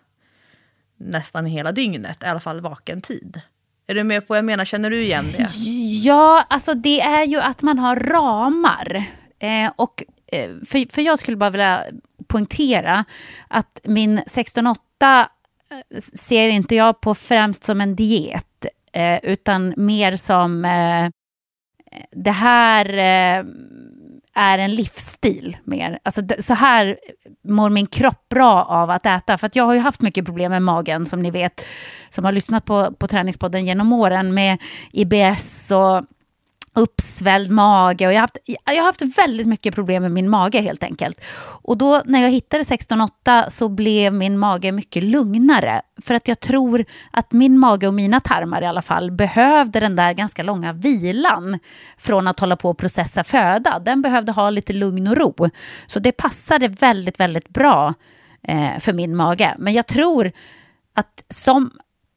nästan 0.97 1.45
hela 1.45 1.71
dygnet, 1.71 2.23
i 2.23 2.25
alla 2.25 2.39
fall 2.39 2.61
vaken 2.61 3.01
tid. 3.01 3.41
Är 3.87 3.95
du 3.95 4.03
med 4.03 4.21
på 4.21 4.25
vad 4.31 4.37
jag 4.37 4.45
menar? 4.45 4.65
Känner 4.65 4.89
du 4.89 5.01
igen 5.01 5.25
det? 5.37 5.47
Ja, 6.03 6.45
alltså 6.49 6.73
det 6.73 7.01
är 7.01 7.23
ju 7.23 7.39
att 7.39 7.61
man 7.61 7.79
har 7.79 7.95
ramar. 7.95 9.03
Eh, 9.39 9.71
och 9.75 10.03
eh, 10.27 10.49
för, 10.65 10.93
för 10.93 11.01
jag 11.01 11.19
skulle 11.19 11.37
bara 11.37 11.49
vilja 11.49 11.85
poängtera 12.27 13.05
att 13.47 13.79
min 13.83 14.19
16-8 14.19 14.75
ser 16.13 16.49
inte 16.49 16.75
jag 16.75 17.01
på 17.01 17.15
främst 17.15 17.63
som 17.63 17.81
en 17.81 17.95
diet, 17.95 18.65
eh, 18.93 19.19
utan 19.23 19.73
mer 19.77 20.15
som 20.15 20.65
eh, 20.65 21.09
det 22.11 22.31
här 22.31 22.93
eh, 22.93 23.45
är 24.33 24.57
en 24.57 24.75
livsstil 24.75 25.57
mer. 25.63 25.99
Alltså, 26.03 26.21
så 26.39 26.53
här 26.53 26.99
mår 27.43 27.69
min 27.69 27.87
kropp 27.87 28.29
bra 28.29 28.63
av 28.63 28.89
att 28.89 29.05
äta. 29.05 29.37
För 29.37 29.47
att 29.47 29.55
jag 29.55 29.63
har 29.63 29.73
ju 29.73 29.79
haft 29.79 30.01
mycket 30.01 30.25
problem 30.25 30.51
med 30.51 30.61
magen, 30.61 31.05
som 31.05 31.21
ni 31.21 31.31
vet, 31.31 31.65
som 32.09 32.25
har 32.25 32.31
lyssnat 32.31 32.65
på, 32.65 32.93
på 32.93 33.07
träningspodden 33.07 33.65
genom 33.65 33.93
åren, 33.93 34.33
med 34.33 34.57
IBS 34.91 35.71
och 35.71 36.05
uppsvälld 36.79 37.51
mage 37.51 38.07
och 38.07 38.13
jag 38.13 38.17
har, 38.17 38.21
haft, 38.21 38.37
jag 38.45 38.75
har 38.75 38.85
haft 38.85 39.17
väldigt 39.17 39.47
mycket 39.47 39.75
problem 39.75 40.03
med 40.03 40.11
min 40.11 40.29
mage 40.29 40.61
helt 40.61 40.83
enkelt. 40.83 41.21
Och 41.61 41.77
då 41.77 42.01
när 42.05 42.21
jag 42.21 42.29
hittade 42.29 42.63
16.8 42.63 43.49
så 43.49 43.69
blev 43.69 44.13
min 44.13 44.37
mage 44.37 44.71
mycket 44.71 45.03
lugnare. 45.03 45.81
För 46.01 46.15
att 46.15 46.27
jag 46.27 46.39
tror 46.39 46.85
att 47.11 47.31
min 47.31 47.59
mage 47.59 47.87
och 47.87 47.93
mina 47.93 48.19
tarmar 48.19 48.61
i 48.61 48.65
alla 48.65 48.81
fall 48.81 49.11
behövde 49.11 49.79
den 49.79 49.95
där 49.95 50.13
ganska 50.13 50.43
långa 50.43 50.73
vilan 50.73 51.59
från 51.97 52.27
att 52.27 52.39
hålla 52.39 52.55
på 52.55 52.69
och 52.69 52.77
processa 52.77 53.23
föda. 53.23 53.79
Den 53.79 54.01
behövde 54.01 54.31
ha 54.31 54.49
lite 54.49 54.73
lugn 54.73 55.07
och 55.07 55.17
ro. 55.17 55.49
Så 55.87 55.99
det 55.99 56.11
passade 56.11 56.67
väldigt, 56.67 57.19
väldigt 57.19 57.49
bra 57.49 57.93
eh, 58.43 58.79
för 58.79 58.93
min 58.93 59.15
mage. 59.15 59.55
Men 59.59 59.73
jag 59.73 59.87
tror 59.87 60.31
att 60.93 61.23
som 61.29 61.71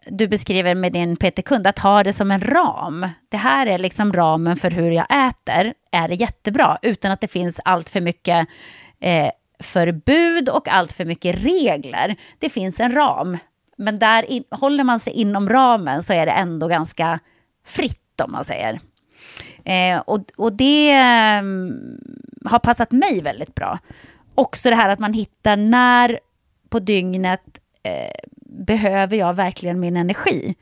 du 0.07 0.29
beskriver 0.29 0.75
med 0.75 0.93
din 0.93 1.17
PT-kund, 1.17 1.67
att 1.67 1.79
ha 1.79 2.03
det 2.03 2.13
som 2.13 2.31
en 2.31 2.41
ram. 2.41 3.09
Det 3.29 3.37
här 3.37 3.67
är 3.67 3.79
liksom 3.79 4.13
ramen 4.13 4.57
för 4.57 4.71
hur 4.71 4.91
jag 4.91 5.07
äter, 5.29 5.75
är 5.93 6.09
det 6.09 6.15
jättebra, 6.15 6.79
utan 6.83 7.13
att 7.13 7.21
det 7.21 7.29
finns 7.29 7.61
allt 7.65 7.89
för 7.89 8.01
mycket 8.01 8.49
eh, 9.01 9.31
förbud 9.61 10.49
och 10.49 10.69
allt 10.69 10.93
för 10.93 11.05
mycket 11.05 11.45
regler. 11.45 12.17
Det 12.39 12.49
finns 12.49 12.81
en 12.81 12.95
ram, 12.95 13.39
men 13.77 13.99
där 13.99 14.31
in, 14.31 14.45
håller 14.51 14.85
man 14.85 15.01
sig 15.01 15.13
inom 15.13 15.49
ramen 15.49 16.03
så 16.03 16.13
är 16.13 16.27
det 16.27 16.33
ändå 16.33 16.69
ganska 16.69 17.19
fritt, 17.67 18.21
om 18.25 18.33
man 18.33 18.45
säger. 18.45 18.81
Eh, 19.65 19.99
och, 19.99 20.21
och 20.37 20.53
det 20.53 20.91
eh, 20.91 21.43
har 22.45 22.59
passat 22.59 22.93
mig 22.93 23.23
väldigt 23.23 23.55
bra. 23.55 23.79
Också 24.35 24.71
det 24.71 24.77
här 24.77 24.89
att 24.89 24.99
man 24.99 25.13
hittar 25.13 25.57
när 25.57 26.19
på 26.69 26.79
dygnet 26.79 27.43
eh, 27.83 28.32
behöver 28.67 29.17
jag 29.17 29.35
verkligen 29.35 29.81
min 29.81 29.97
energi? 29.97 30.55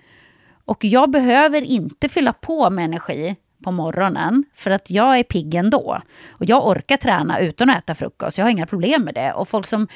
Och 0.65 0.85
jag 0.85 1.11
behöver 1.11 1.63
inte 1.63 2.09
fylla 2.09 2.33
på 2.33 2.71
med 2.71 2.85
energi 2.85 3.37
på 3.65 3.73
morgonen 3.73 4.45
för 4.55 4.71
att 4.71 4.91
jag 4.91 5.19
är 5.19 5.23
pigg 5.23 5.55
ändå. 5.55 6.03
Och 6.31 6.45
jag 6.45 6.67
orkar 6.67 6.97
träna 6.97 7.41
utan 7.41 7.71
att 7.71 7.79
äta 7.79 7.95
frukost, 7.95 8.39
jag 8.39 8.45
har 8.45 8.51
inga 8.51 8.67
problem 8.67 9.05
med 9.05 9.15
det. 9.15 9.33
Och 9.33 9.49
folk 9.49 9.67
som 9.67 9.89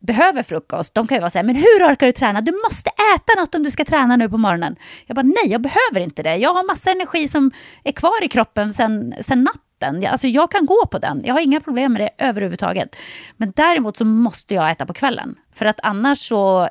behöver 0.00 0.42
frukost, 0.42 0.94
de 0.94 1.06
kan 1.06 1.16
ju 1.16 1.20
vara 1.20 1.30
så 1.30 1.38
här, 1.38 1.44
men 1.44 1.56
hur 1.56 1.92
orkar 1.92 2.06
du 2.06 2.12
träna? 2.12 2.40
Du 2.40 2.52
måste 2.52 2.90
äta 2.90 3.40
något 3.40 3.54
om 3.54 3.62
du 3.62 3.70
ska 3.70 3.84
träna 3.84 4.16
nu 4.16 4.28
på 4.28 4.38
morgonen. 4.38 4.76
Jag 5.06 5.14
bara, 5.14 5.22
nej, 5.22 5.46
jag 5.46 5.60
behöver 5.60 6.00
inte 6.00 6.22
det. 6.22 6.36
Jag 6.36 6.54
har 6.54 6.66
massa 6.66 6.90
energi 6.90 7.28
som 7.28 7.50
är 7.84 7.92
kvar 7.92 8.24
i 8.24 8.28
kroppen 8.28 8.72
sen, 8.72 9.14
sen 9.20 9.44
natten. 9.44 10.06
Alltså 10.06 10.26
jag 10.26 10.50
kan 10.50 10.66
gå 10.66 10.86
på 10.90 10.98
den, 10.98 11.22
jag 11.24 11.34
har 11.34 11.40
inga 11.40 11.60
problem 11.60 11.92
med 11.92 12.02
det 12.02 12.24
överhuvudtaget. 12.24 12.96
Men 13.36 13.52
däremot 13.56 13.96
så 13.96 14.04
måste 14.04 14.54
jag 14.54 14.70
äta 14.70 14.86
på 14.86 14.92
kvällen. 14.92 15.34
För 15.54 15.66
att 15.66 15.80
annars 15.82 16.18
så 16.18 16.68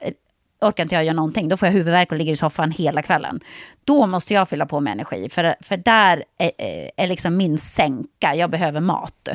orkar 0.62 0.84
inte 0.84 0.95
jag 0.95 1.03
göra 1.03 1.16
någonting. 1.16 1.49
Då 1.49 1.57
får 1.57 1.68
jag 1.68 1.74
huvudvärk 1.74 2.12
och 2.12 2.18
ligger 2.18 2.34
i 2.34 2.36
soffan 2.36 2.72
hela 2.72 3.01
kvällen. 3.01 3.39
Då 3.84 4.07
måste 4.07 4.34
jag 4.34 4.49
fylla 4.49 4.66
på 4.66 4.80
med 4.80 4.91
energi. 4.91 5.30
För, 5.30 5.55
för 5.62 5.78
där 5.78 6.24
är, 6.38 6.51
är 6.97 7.07
liksom 7.07 7.38
min 7.38 7.57
sänka. 7.57 8.36
Jag 8.36 8.49
behöver 8.49 8.82
mat. 8.82 9.30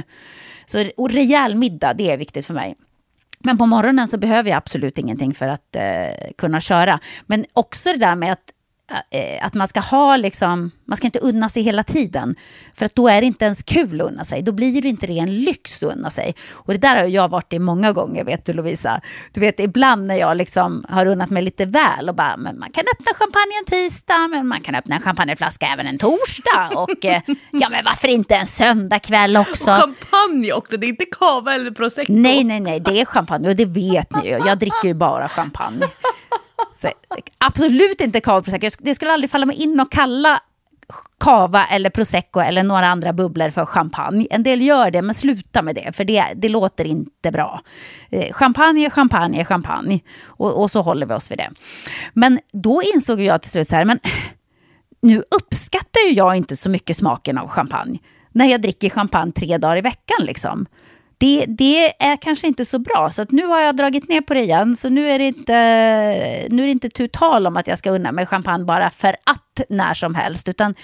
Så, 0.67 0.85
och 0.97 1.11
rejäl 1.11 1.55
middag, 1.55 1.95
det 1.95 2.11
är 2.11 2.17
viktigt 2.17 2.47
för 2.47 2.55
mig. 2.55 2.75
Men 3.39 3.59
på 3.59 3.67
morgonen 3.67 4.09
så 4.09 4.19
behöver 4.19 4.51
jag 4.51 4.57
absolut 4.57 4.99
ingenting 4.99 5.35
för 5.35 5.49
att 5.49 5.77
eh, 5.77 6.33
kunna 6.39 6.61
köra. 6.61 7.01
Men 7.27 7.45
också 7.53 7.93
det 7.93 7.99
där 7.99 8.15
med 8.15 8.33
att 8.33 8.54
att 9.41 9.55
man 9.55 9.69
ska 9.69 9.81
ha 9.81 10.17
liksom, 10.17 10.71
man 10.85 10.97
ska 10.97 11.07
inte 11.07 11.19
unna 11.19 11.49
sig 11.49 11.63
hela 11.63 11.83
tiden. 11.83 12.37
För 12.75 12.87
att 12.87 12.95
då 12.95 13.09
är 13.09 13.21
det 13.21 13.27
inte 13.27 13.45
ens 13.45 13.63
kul 13.63 14.01
att 14.01 14.07
unna 14.07 14.25
sig. 14.25 14.43
Då 14.43 14.53
blir 14.53 14.83
det 14.83 14.89
inte 14.89 15.07
det 15.07 15.19
en 15.19 15.37
lyx 15.37 15.83
att 15.83 15.97
unna 15.97 16.11
sig. 16.11 16.35
Och 16.53 16.73
det 16.73 16.79
där 16.79 16.97
har 16.97 17.05
jag 17.05 17.29
varit 17.29 17.53
i 17.53 17.59
många 17.59 17.93
gånger, 17.93 18.25
vet 18.25 18.45
du 18.45 18.53
Lovisa. 18.53 19.01
Du 19.33 19.41
vet, 19.41 19.61
ibland 19.61 20.07
när 20.07 20.15
jag 20.15 20.37
liksom 20.37 20.85
har 20.89 21.07
unnat 21.07 21.31
mig 21.31 21.43
lite 21.43 21.65
väl 21.65 22.09
och 22.09 22.15
bara, 22.15 22.37
men 22.37 22.59
man 22.59 22.71
kan 22.73 22.85
öppna 22.93 23.15
champagne 23.15 23.59
en 23.59 23.65
tisdag, 23.65 24.29
men 24.29 24.47
man 24.47 24.61
kan 24.61 24.75
öppna 24.75 24.95
en 24.95 25.03
champagneflaska 25.03 25.67
även 25.67 25.87
en 25.87 25.99
torsdag. 25.99 26.71
Och 26.75 27.05
eh, 27.05 27.23
ja, 27.51 27.69
men 27.69 27.85
varför 27.85 28.09
inte 28.09 28.37
en 28.37 28.47
söndagkväll 28.47 29.37
också? 29.37 29.71
Och 29.71 29.81
champagne 29.81 30.53
också, 30.53 30.77
det 30.77 30.87
är 30.87 30.89
inte 30.89 31.05
cava 31.05 31.55
eller 31.55 31.71
prosecco. 31.71 32.13
Nej, 32.13 32.45
nej, 32.45 32.61
nej, 32.61 32.81
det 32.81 33.01
är 33.01 33.05
champagne 33.05 33.49
och 33.49 33.57
det 33.57 33.67
vet 33.67 34.17
ni 34.17 34.29
ju. 34.29 34.43
Jag 34.47 34.59
dricker 34.59 34.89
ju 34.89 34.95
bara 34.95 35.29
champagne. 35.29 35.87
Så, 36.85 37.17
absolut 37.39 38.01
inte 38.01 38.21
cava 38.21 38.43
prosecco. 38.43 38.69
Det 38.79 38.95
skulle 38.95 39.13
aldrig 39.13 39.31
falla 39.31 39.47
mig 39.47 39.57
in 39.57 39.81
att 39.81 39.91
kalla 39.91 40.41
cava 41.19 41.67
eller 41.67 41.91
prosecco 41.91 42.41
eller 42.41 42.63
några 42.63 42.87
andra 42.87 43.13
bubblor 43.13 43.51
för 43.51 43.67
champagne. 43.67 44.27
En 44.31 44.43
del 44.43 44.63
gör 44.63 44.91
det, 44.91 45.03
men 45.03 45.15
sluta 45.15 45.63
med 45.63 45.75
det, 45.75 45.97
för 45.97 46.05
det, 46.05 46.25
det 46.37 46.49
låter 46.49 46.85
inte 46.85 47.31
bra. 47.31 47.61
Eh, 48.11 48.33
champagne, 48.33 48.91
champagne, 48.91 49.45
champagne. 49.45 50.01
Och, 50.27 50.63
och, 50.63 50.71
så 50.71 50.83
håller 50.83 51.07
vi 51.07 51.15
oss 51.15 51.31
vid 51.31 51.39
det. 51.39 51.51
Men 52.13 52.41
då 52.53 52.83
insåg 52.83 53.21
jag 53.21 53.43
till 53.43 53.51
slut 53.51 53.69
så 53.69 53.77
här, 53.77 53.85
men 53.85 54.01
nu 55.03 55.23
uppskattar 55.31 56.09
ju 56.09 56.15
jag 56.15 56.37
inte 56.37 56.57
så 56.57 56.71
mycket 56.71 56.97
smaken 56.97 57.39
av 57.39 57.49
champagne. 57.49 57.99
När 58.33 58.47
jag 58.47 58.63
dricker 58.63 58.91
champagne 58.91 59.33
tre 59.33 59.59
dagar 59.59 59.77
i 59.77 59.81
veckan 59.81 60.27
liksom 60.27 60.67
det, 61.19 61.45
det 61.49 62.05
är 62.05 62.17
kanske 62.17 62.47
inte 62.47 62.65
så 62.65 62.79
bra. 62.79 63.11
Så 63.11 63.23
att 63.23 63.31
nu 63.31 63.47
har 63.47 63.61
jag 63.61 63.77
dragit 63.77 64.09
ner 64.09 64.21
på 64.21 64.35
det 64.35 64.41
igen. 64.41 64.77
Så 64.77 64.89
nu 64.89 65.11
är 65.11 65.19
det 65.19 65.25
inte, 65.25 65.53
nu 66.51 66.63
är 66.63 66.67
det 66.67 66.73
inte 66.73 66.89
tu 66.89 67.09
tal 67.09 67.47
om 67.47 67.57
att 67.57 67.67
jag 67.67 67.79
ska 67.79 67.91
unna 67.91 68.13
mig 68.13 68.27
champagne 68.27 68.65
bara 68.65 68.91
för 68.91 69.17
att 69.25 69.61
när 69.69 69.95
som 69.95 70.15
helst. 70.15 70.49
Utan 70.49 70.75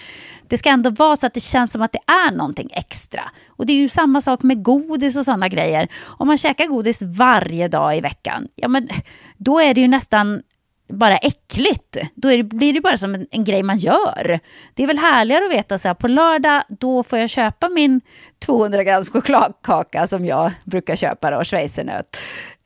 det 0.48 0.58
ska 0.58 0.70
ändå 0.70 0.90
vara 0.90 1.16
så 1.16 1.26
att 1.26 1.34
det 1.34 1.40
känns 1.40 1.72
som 1.72 1.82
att 1.82 1.92
det 1.92 2.12
är 2.12 2.36
någonting 2.36 2.68
extra. 2.72 3.22
Och 3.48 3.66
det 3.66 3.72
är 3.72 3.76
ju 3.76 3.88
samma 3.88 4.20
sak 4.20 4.42
med 4.42 4.62
godis 4.62 5.16
och 5.16 5.24
sådana 5.24 5.48
grejer. 5.48 5.88
Om 6.06 6.26
man 6.26 6.38
käkar 6.38 6.66
godis 6.66 7.02
varje 7.02 7.68
dag 7.68 7.96
i 7.96 8.00
veckan, 8.00 8.48
ja 8.54 8.68
men 8.68 8.88
då 9.36 9.60
är 9.60 9.74
det 9.74 9.80
ju 9.80 9.88
nästan 9.88 10.42
bara 10.90 11.16
äckligt. 11.16 11.96
Då 12.14 12.28
det, 12.28 12.42
blir 12.42 12.72
det 12.72 12.80
bara 12.80 12.96
som 12.96 13.14
en, 13.14 13.26
en, 13.30 13.44
grej 13.44 13.62
man 13.62 13.76
gör. 13.76 14.40
Det 14.74 14.82
är 14.82 14.86
väl 14.86 14.98
härligare 14.98 15.44
att 15.44 15.52
veta 15.52 15.78
så 15.78 15.88
här, 15.88 15.94
på 15.94 16.08
lördag 16.08 16.62
då 16.68 17.02
får 17.02 17.18
jag 17.18 17.30
köpa 17.30 17.68
min 17.68 18.00
200 18.38 18.84
grams 18.84 19.10
chokladkaka 19.10 20.06
som 20.06 20.26
jag 20.26 20.52
brukar 20.64 20.96
köpa 20.96 21.30
då, 21.30 21.44
schweizernöt. 21.44 22.16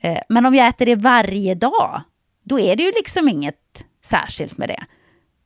Eh, 0.03 0.18
men 0.29 0.47
om 0.47 0.55
jag 0.55 0.68
äter 0.68 0.87
det 0.87 0.97
varje 0.97 1.55
dag, 1.55 2.03
då 2.45 2.61
är 2.61 2.77
det 2.77 2.83
ju 2.83 2.93
liksom 2.97 3.29
inget 3.29 3.85
särskilt 4.03 4.59
med 4.59 4.68
det. 4.68 4.85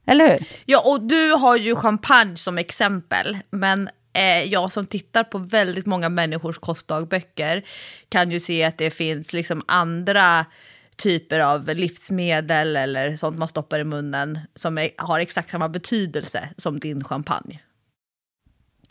Eller 0.07 0.31
hur? 0.31 0.47
Ja, 0.65 0.83
och 0.87 1.01
du 1.01 1.33
har 1.33 1.57
ju 1.57 1.77
champagne 1.77 2.37
som 2.37 2.59
exempel, 2.59 3.39
men 3.51 3.89
eh, 4.13 4.45
jag 4.45 4.73
som 4.73 4.87
tittar 4.87 5.25
på 5.25 5.39
väldigt 5.39 5.87
många 5.87 6.09
människors 6.09 6.59
kostdagböcker 6.59 7.65
kan 8.09 8.31
ju 8.31 8.41
se 8.41 8.65
att 8.65 8.79
det 8.79 8.91
finns 8.91 9.33
liksom 9.33 9.63
andra 9.67 10.47
typer 10.99 11.41
av 11.41 11.67
livsmedel 11.67 12.77
eller 12.77 13.17
sånt 13.17 13.39
man 13.39 13.49
stoppar 13.49 13.79
i 13.79 13.85
munnen 13.85 14.39
som 14.55 14.79
är, 14.79 14.91
har 14.99 15.21
exakt 15.21 15.51
samma 15.51 15.69
betydelse 15.69 16.49
som 16.57 16.81
din 16.81 17.05
champagne. 17.05 17.61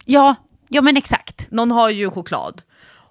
Ja, 0.05 0.35
ja 0.69 0.81
men 0.81 0.97
exakt. 0.97 1.51
Någon 1.51 1.71
har 1.71 1.89
ju 1.89 2.09
choklad 2.09 2.61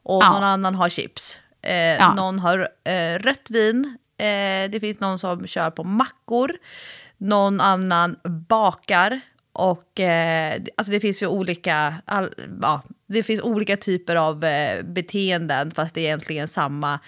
och 0.02 0.22
ja. 0.22 0.32
någon 0.32 0.44
annan 0.44 0.74
har 0.74 0.88
chips. 0.88 1.40
Eh, 1.62 1.74
ja. 1.74 2.14
Någon 2.14 2.38
har 2.38 2.68
eh, 2.84 3.18
rött 3.18 3.50
vin, 3.50 3.98
eh, 4.18 4.70
det 4.70 4.80
finns 4.80 5.00
någon 5.00 5.18
som 5.18 5.46
kör 5.46 5.70
på 5.70 5.84
mackor, 5.84 6.52
någon 7.18 7.60
annan 7.60 8.16
bakar 8.48 9.20
och 9.52 10.00
eh, 10.00 10.62
alltså 10.76 10.90
det 10.90 11.00
finns 11.00 11.22
ju 11.22 11.26
olika, 11.26 11.94
all, 12.04 12.34
ja, 12.62 12.82
det 13.06 13.22
finns 13.22 13.40
olika 13.40 13.76
typer 13.76 14.16
av 14.16 14.44
eh, 14.44 14.82
beteenden 14.82 15.70
fast 15.70 15.94
det 15.94 16.00
är 16.00 16.04
egentligen 16.04 16.48
samma 16.48 17.00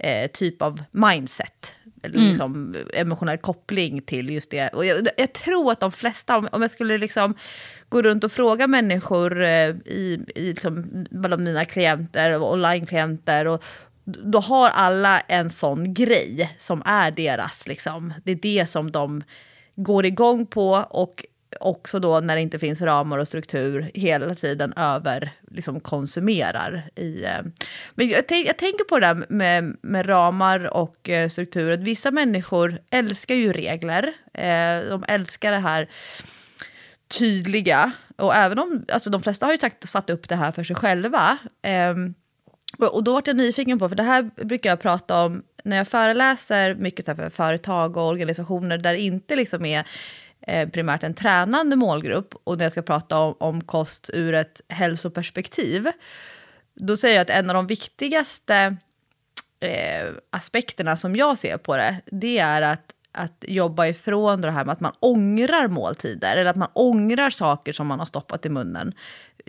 eh, 0.00 0.30
typ 0.30 0.62
av 0.62 0.82
mindset. 0.90 1.74
Eller 2.02 2.16
Mm. 2.16 2.28
liksom 2.28 2.76
emotionell 2.94 3.38
koppling 3.38 4.02
till 4.02 4.30
just 4.30 4.50
det. 4.50 4.68
Och 4.68 4.84
jag, 4.86 5.08
jag 5.16 5.32
tror 5.32 5.72
att 5.72 5.80
de 5.80 5.92
flesta, 5.92 6.36
om, 6.38 6.48
om 6.52 6.62
jag 6.62 6.70
skulle 6.70 6.98
liksom 6.98 7.34
gå 7.88 8.02
runt 8.02 8.24
och 8.24 8.32
fråga 8.32 8.66
människor 8.66 9.42
eh, 9.42 9.68
i, 9.70 10.20
i 10.34 10.42
liksom, 10.42 11.06
bland 11.10 11.42
mina 11.44 11.64
klienter, 11.64 12.42
online-klienter, 12.42 13.46
och 13.46 13.64
då 14.04 14.38
har 14.40 14.70
alla 14.70 15.20
en 15.20 15.50
sån 15.50 15.94
grej 15.94 16.54
som 16.58 16.82
är 16.86 17.10
deras. 17.10 17.66
Liksom. 17.66 18.14
Det 18.24 18.32
är 18.32 18.36
det 18.36 18.66
som 18.66 18.90
de 18.90 19.22
går 19.76 20.06
igång 20.06 20.46
på 20.46 20.70
och 20.90 21.24
också 21.60 21.98
då 21.98 22.20
när 22.20 22.36
det 22.36 22.42
inte 22.42 22.58
finns 22.58 22.80
ramar 22.80 23.18
och 23.18 23.28
struktur 23.28 23.90
hela 23.94 24.34
tiden 24.34 24.72
över 24.72 25.30
liksom 25.50 25.80
konsumerar. 25.80 26.90
I, 26.96 27.24
eh. 27.24 27.42
Men 27.94 28.08
jag, 28.08 28.28
tänk, 28.28 28.48
jag 28.48 28.58
tänker 28.58 28.84
på 28.84 28.98
det 28.98 29.06
där 29.06 29.26
med, 29.28 29.76
med 29.82 30.08
ramar 30.08 30.74
och 30.74 31.08
eh, 31.08 31.28
struktur. 31.28 31.70
Att 31.70 31.80
vissa 31.80 32.10
människor 32.10 32.78
älskar 32.90 33.34
ju 33.34 33.52
regler. 33.52 34.12
Eh, 34.34 34.88
de 34.90 35.04
älskar 35.08 35.50
det 35.50 35.58
här 35.58 35.88
tydliga. 37.08 37.92
Och 38.16 38.34
även 38.34 38.58
om, 38.58 38.84
alltså 38.92 39.10
de 39.10 39.22
flesta 39.22 39.46
har 39.46 39.52
ju 39.52 39.58
sagt, 39.58 39.88
satt 39.88 40.10
upp 40.10 40.28
det 40.28 40.36
här 40.36 40.52
för 40.52 40.64
sig 40.64 40.76
själva. 40.76 41.38
Ehm, 41.62 42.14
och 42.78 43.04
då 43.04 43.12
vart 43.12 43.26
jag 43.26 43.36
nyfiken 43.36 43.78
på, 43.78 43.88
för 43.88 43.96
det 43.96 44.02
här 44.02 44.30
brukar 44.44 44.70
jag 44.70 44.80
prata 44.80 45.24
om 45.24 45.42
när 45.64 45.76
jag 45.76 45.88
föreläser 45.88 46.74
mycket 46.74 47.04
så 47.04 47.14
för 47.14 47.30
företag 47.30 47.96
och 47.96 48.06
organisationer 48.06 48.78
där 48.78 48.92
det 48.92 49.00
inte 49.00 49.36
liksom 49.36 49.64
är 49.64 49.86
Eh, 50.50 50.68
primärt 50.68 51.02
en 51.02 51.14
tränande 51.14 51.76
målgrupp 51.76 52.34
och 52.44 52.58
när 52.58 52.64
jag 52.64 52.72
ska 52.72 52.82
prata 52.82 53.18
om, 53.18 53.34
om 53.38 53.60
kost 53.60 54.10
ur 54.12 54.34
ett 54.34 54.60
hälsoperspektiv. 54.68 55.88
Då 56.74 56.96
säger 56.96 57.14
jag 57.14 57.22
att 57.22 57.30
en 57.30 57.50
av 57.50 57.54
de 57.54 57.66
viktigaste 57.66 58.76
eh, 59.60 60.08
aspekterna 60.30 60.96
som 60.96 61.16
jag 61.16 61.38
ser 61.38 61.56
på 61.56 61.76
det, 61.76 61.96
det 62.06 62.38
är 62.38 62.62
att, 62.62 62.84
att 63.12 63.44
jobba 63.48 63.86
ifrån 63.86 64.40
det 64.40 64.50
här 64.50 64.64
med 64.64 64.72
att 64.72 64.80
man 64.80 64.92
ångrar 65.00 65.68
måltider 65.68 66.36
eller 66.36 66.50
att 66.50 66.56
man 66.56 66.70
ångrar 66.72 67.30
saker 67.30 67.72
som 67.72 67.86
man 67.86 67.98
har 67.98 68.06
stoppat 68.06 68.46
i 68.46 68.48
munnen. 68.48 68.94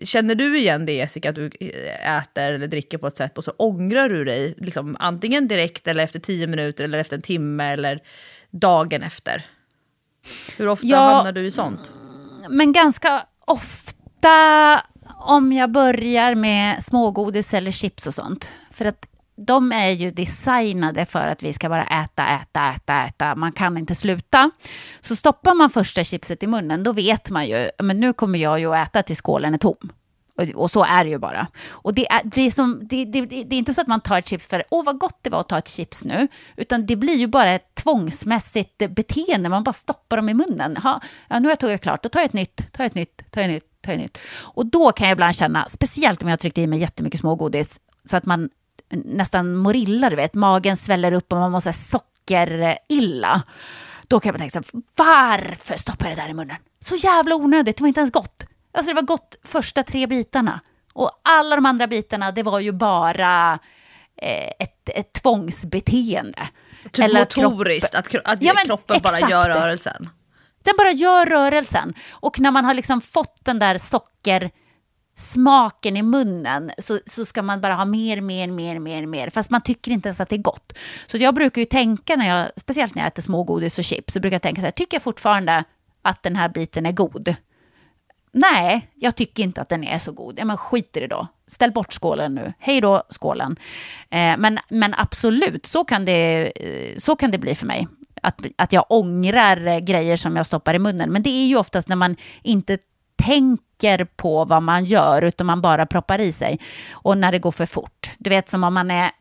Känner 0.03 0.35
du 0.35 0.57
igen 0.57 0.85
det 0.85 0.93
Jessica, 0.93 1.29
att 1.29 1.35
du 1.35 1.49
eh, 1.59 2.17
äter 2.17 2.51
eller 2.51 2.67
dricker 2.67 2.97
på 2.97 3.07
ett 3.07 3.17
sätt 3.17 3.37
och 3.37 3.43
så 3.43 3.51
ångrar 3.51 4.09
du 4.09 4.25
dig 4.25 4.55
liksom, 4.57 4.97
antingen 4.99 5.47
direkt 5.47 5.87
eller 5.87 6.03
efter 6.03 6.19
tio 6.19 6.47
minuter 6.47 6.83
eller 6.83 6.99
efter 6.99 7.15
en 7.15 7.21
timme 7.21 7.73
eller 7.73 8.03
dagen 8.51 9.03
efter? 9.03 9.45
Hur 10.57 10.67
ofta 10.67 10.87
Ja. 10.87 10.99
hamnar 10.99 11.31
du 11.31 11.45
i 11.45 11.51
sånt? 11.51 11.91
Men 12.49 12.73
ganska 12.73 13.25
ofta 13.45 14.81
om 15.19 15.53
jag 15.53 15.71
börjar 15.71 16.35
med 16.35 16.83
smågodis 16.83 17.53
eller 17.53 17.71
chips 17.71 18.07
och 18.07 18.13
sånt. 18.13 18.49
För 18.71 18.85
att 18.85 19.07
de 19.47 19.71
är 19.71 19.89
ju 19.89 20.11
designade 20.11 21.05
för 21.05 21.27
att 21.27 21.43
vi 21.43 21.53
ska 21.53 21.69
bara 21.69 21.85
äta, 21.85 22.27
äta, 22.27 22.71
äta, 22.75 23.03
äta. 23.03 23.35
Man 23.35 23.51
kan 23.51 23.77
inte 23.77 23.95
sluta. 23.95 24.51
Så 25.01 25.15
stoppar 25.15 25.53
man 25.53 25.69
första 25.69 26.03
chipset 26.03 26.43
i 26.43 26.47
munnen, 26.47 26.83
då 26.83 26.93
vet 26.93 27.29
man 27.29 27.47
ju, 27.47 27.69
men 27.83 27.99
nu 27.99 28.13
kommer 28.13 28.39
jag 28.39 28.59
ju 28.59 28.75
att 28.75 28.87
äta 28.87 29.03
tills 29.03 29.19
skålen 29.21 29.53
är 29.53 29.57
tom. 29.57 29.77
Och, 30.55 30.71
så 30.71 30.83
är 30.83 31.03
det 31.03 31.09
ju 31.09 31.17
bara. 31.17 31.47
Och 31.71 31.93
det 31.93 32.11
är, 32.11 32.21
det, 32.23 32.41
är 32.41 32.51
som, 32.51 32.79
det, 32.81 33.05
det, 33.05 33.25
det 33.25 33.55
är 33.55 33.59
inte 33.59 33.73
så 33.73 33.81
att 33.81 33.87
man 33.87 34.01
tar 34.01 34.17
ett 34.17 34.27
chips 34.27 34.47
för 34.47 34.63
åh 34.69 34.85
vad 34.85 34.99
gott 34.99 35.19
det 35.21 35.29
var 35.29 35.39
att 35.39 35.49
ta 35.49 35.57
ett 35.57 35.67
chips 35.67 36.05
nu. 36.05 36.27
Utan 36.55 36.85
det 36.85 36.95
blir 36.95 37.15
ju 37.15 37.27
bara 37.27 37.51
ett 37.51 37.75
tvångsmässigt 37.75 38.77
beteende. 38.89 39.49
Man 39.49 39.63
bara 39.63 39.73
stoppar 39.73 40.17
dem 40.17 40.29
i 40.29 40.33
munnen. 40.33 40.77
Ha, 40.77 41.01
ja, 41.27 41.39
nu 41.39 41.45
har 41.45 41.51
jag 41.51 41.59
tagit 41.59 41.81
klart, 41.81 42.03
då 42.03 42.09
tar 42.09 42.19
jag 42.19 42.25
ett 42.25 42.33
nytt, 42.33 42.73
tar 42.73 42.83
jag 42.83 42.85
ett 42.85 42.95
nytt, 42.95 43.31
tar 43.31 43.41
jag 43.41 43.49
ett 43.49 43.53
nytt, 43.53 43.81
tar 43.81 43.91
jag 43.91 43.99
ett 43.99 44.03
nytt. 44.03 44.17
Och 44.41 44.65
då 44.65 44.91
kan 44.91 45.07
jag 45.07 45.15
ibland 45.15 45.35
känna, 45.35 45.67
speciellt 45.67 46.21
om 46.23 46.29
jag 46.29 46.33
har 46.33 46.37
tryckt 46.37 46.57
i 46.57 46.67
mig 46.67 46.79
jättemycket 46.79 47.19
smågodis, 47.19 47.79
så 48.05 48.17
att 48.17 48.25
man 48.25 48.49
nästan 48.91 49.55
mår 49.55 49.75
illa, 49.75 50.09
du 50.09 50.15
vet. 50.15 50.33
Magen 50.33 50.77
sväller 50.77 51.11
upp 51.11 51.33
och 51.33 51.39
man 51.39 51.51
mår 51.51 51.71
sockerilla. 51.71 53.43
Då 54.07 54.19
kan 54.19 54.33
man 54.33 54.39
tänka 54.39 54.63
så 54.63 54.77
här, 54.77 54.81
varför 54.97 55.77
stoppar 55.77 56.07
jag 56.07 56.17
det 56.17 56.21
där 56.21 56.29
i 56.29 56.33
munnen? 56.33 56.57
Så 56.79 56.95
jävla 56.95 57.35
onödigt, 57.35 57.77
det 57.77 57.81
var 57.83 57.87
inte 57.87 57.99
ens 57.99 58.11
gott. 58.11 58.45
Alltså 58.71 58.89
det 58.91 58.95
var 58.95 59.01
gott 59.01 59.35
första 59.43 59.83
tre 59.83 60.07
bitarna. 60.07 60.59
Och 60.93 61.11
alla 61.23 61.55
de 61.55 61.65
andra 61.65 61.87
bitarna, 61.87 62.31
det 62.31 62.43
var 62.43 62.59
ju 62.59 62.71
bara 62.71 63.59
eh, 64.17 64.47
ett, 64.59 64.89
ett 64.95 65.13
tvångsbeteende. 65.13 66.47
Typ 66.83 66.99
Eller 66.99 67.21
att 67.21 67.33
kropp- 67.35 67.43
motoriskt, 67.51 67.95
att, 67.95 68.15
att 68.25 68.41
Ja, 68.41 68.53
men 68.53 68.65
kroppen 68.65 68.99
bara 69.03 69.13
exakt. 69.15 69.31
gör 69.31 69.49
rörelsen. 69.49 70.09
Den 70.63 70.73
bara 70.77 70.91
gör 70.91 71.25
rörelsen. 71.25 71.93
Och 72.11 72.39
när 72.39 72.51
man 72.51 72.65
har 72.65 72.73
liksom 72.73 73.01
fått 73.01 73.45
den 73.45 73.59
där 73.59 73.77
sockersmaken 75.15 75.97
i 75.97 76.01
munnen 76.03 76.71
så, 76.77 76.99
så 77.05 77.25
ska 77.25 77.41
man 77.41 77.61
bara 77.61 77.75
ha 77.75 77.85
mer, 77.85 78.21
mer, 78.21 78.47
mer, 78.47 78.79
mer, 78.79 79.05
mer. 79.05 79.29
Fast 79.29 79.49
man 79.49 79.61
tycker 79.61 79.91
inte 79.91 80.09
ens 80.09 80.19
att 80.21 80.29
det 80.29 80.35
är 80.35 80.41
gott. 80.41 80.73
Så 81.07 81.17
jag 81.17 81.35
brukar 81.35 81.61
ju 81.61 81.65
tänka, 81.65 82.15
när 82.15 82.27
jag, 82.27 82.49
speciellt 82.57 82.95
när 82.95 83.01
jag 83.03 83.07
äter 83.07 83.21
smågodis 83.21 83.79
och 83.79 83.85
chips, 83.85 84.13
så 84.13 84.19
brukar 84.19 84.35
jag 84.35 84.41
tänka 84.41 84.61
så 84.61 84.65
här, 84.65 84.71
tycker 84.71 84.95
jag 84.95 85.01
fortfarande 85.03 85.63
att 86.01 86.23
den 86.23 86.35
här 86.35 86.49
biten 86.49 86.85
är 86.85 86.91
god? 86.91 87.35
Nej, 88.33 88.89
jag 88.95 89.15
tycker 89.15 89.43
inte 89.43 89.61
att 89.61 89.69
den 89.69 89.83
är 89.83 89.99
så 89.99 90.11
god. 90.11 90.39
Ja, 90.39 90.45
men 90.45 90.57
skit 90.57 90.97
i 90.97 90.99
det 90.99 91.07
då. 91.07 91.27
Ställ 91.47 91.71
bort 91.71 91.93
skålen 91.93 92.35
nu. 92.35 92.53
Hej 92.59 92.81
då, 92.81 93.03
skålen. 93.09 93.57
Eh, 94.09 94.37
men, 94.37 94.59
men 94.69 94.93
absolut, 94.97 95.65
så 95.65 95.83
kan, 95.83 96.05
det, 96.05 96.51
eh, 96.55 96.97
så 96.97 97.15
kan 97.15 97.31
det 97.31 97.37
bli 97.37 97.55
för 97.55 97.65
mig. 97.65 97.87
Att, 98.21 98.45
att 98.55 98.73
jag 98.73 98.85
ångrar 98.89 99.67
eh, 99.67 99.79
grejer 99.79 100.17
som 100.17 100.35
jag 100.35 100.45
stoppar 100.45 100.73
i 100.73 100.79
munnen. 100.79 101.11
Men 101.11 101.23
det 101.23 101.29
är 101.29 101.47
ju 101.47 101.57
oftast 101.57 101.87
när 101.87 101.95
man 101.95 102.15
inte 102.43 102.77
tänker 103.15 104.05
på 104.05 104.45
vad 104.45 104.63
man 104.63 104.85
gör, 104.85 105.21
utan 105.21 105.47
man 105.47 105.61
bara 105.61 105.85
proppar 105.85 106.19
i 106.19 106.31
sig. 106.31 106.59
Och 106.91 107.17
när 107.17 107.31
det 107.31 107.39
går 107.39 107.51
för 107.51 107.65
fort. 107.65 108.09
Du 108.17 108.29
vet, 108.29 108.49
som 108.49 108.63
om 108.63 108.73
man 108.73 108.91
är 108.91 109.11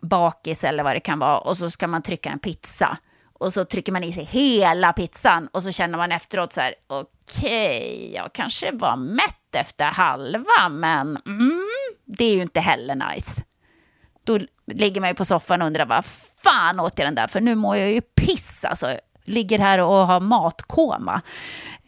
bakis 0.00 0.64
eller 0.64 0.84
vad 0.84 0.96
det 0.96 1.00
kan 1.00 1.18
vara, 1.18 1.38
och 1.38 1.56
så 1.56 1.70
ska 1.70 1.86
man 1.86 2.02
trycka 2.02 2.30
en 2.30 2.38
pizza. 2.38 2.98
Och 3.32 3.52
så 3.52 3.64
trycker 3.64 3.92
man 3.92 4.04
i 4.04 4.12
sig 4.12 4.24
hela 4.24 4.92
pizzan 4.92 5.48
och 5.52 5.62
så 5.62 5.72
känner 5.72 5.98
man 5.98 6.12
efteråt 6.12 6.52
så 6.52 6.60
här, 6.60 6.74
okej, 6.86 7.12
Okej, 7.28 8.12
jag 8.14 8.32
kanske 8.32 8.72
var 8.72 8.96
mätt 8.96 9.54
efter 9.56 9.84
halva, 9.84 10.68
men 10.70 11.16
mm, 11.26 11.68
det 12.06 12.24
är 12.24 12.34
ju 12.34 12.42
inte 12.42 12.60
heller 12.60 12.94
nice. 12.94 13.42
Då 14.24 14.38
ligger 14.66 15.00
man 15.00 15.10
ju 15.10 15.14
på 15.14 15.24
soffan 15.24 15.62
och 15.62 15.66
undrar 15.66 15.86
vad 15.86 16.04
fan 16.44 16.80
åt 16.80 16.98
jag 16.98 17.06
den 17.06 17.14
där, 17.14 17.26
för 17.26 17.40
nu 17.40 17.54
mår 17.54 17.76
jag 17.76 17.92
ju 17.92 18.00
piss 18.00 18.64
alltså. 18.64 18.96
Ligger 19.24 19.58
här 19.58 19.78
och 19.78 20.06
har 20.06 20.20
matkoma. 20.20 21.22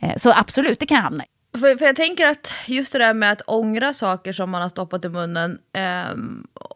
Eh, 0.00 0.16
så 0.16 0.32
absolut, 0.32 0.80
det 0.80 0.86
kan 0.86 0.96
jag 0.96 1.02
hamna 1.02 1.24
i. 1.24 1.58
För, 1.58 1.78
för 1.78 1.86
jag 1.86 1.96
tänker 1.96 2.26
att 2.26 2.52
just 2.66 2.92
det 2.92 2.98
där 2.98 3.14
med 3.14 3.32
att 3.32 3.42
ångra 3.46 3.94
saker 3.94 4.32
som 4.32 4.50
man 4.50 4.62
har 4.62 4.68
stoppat 4.68 5.04
i 5.04 5.08
munnen, 5.08 5.58
eh, 5.72 6.10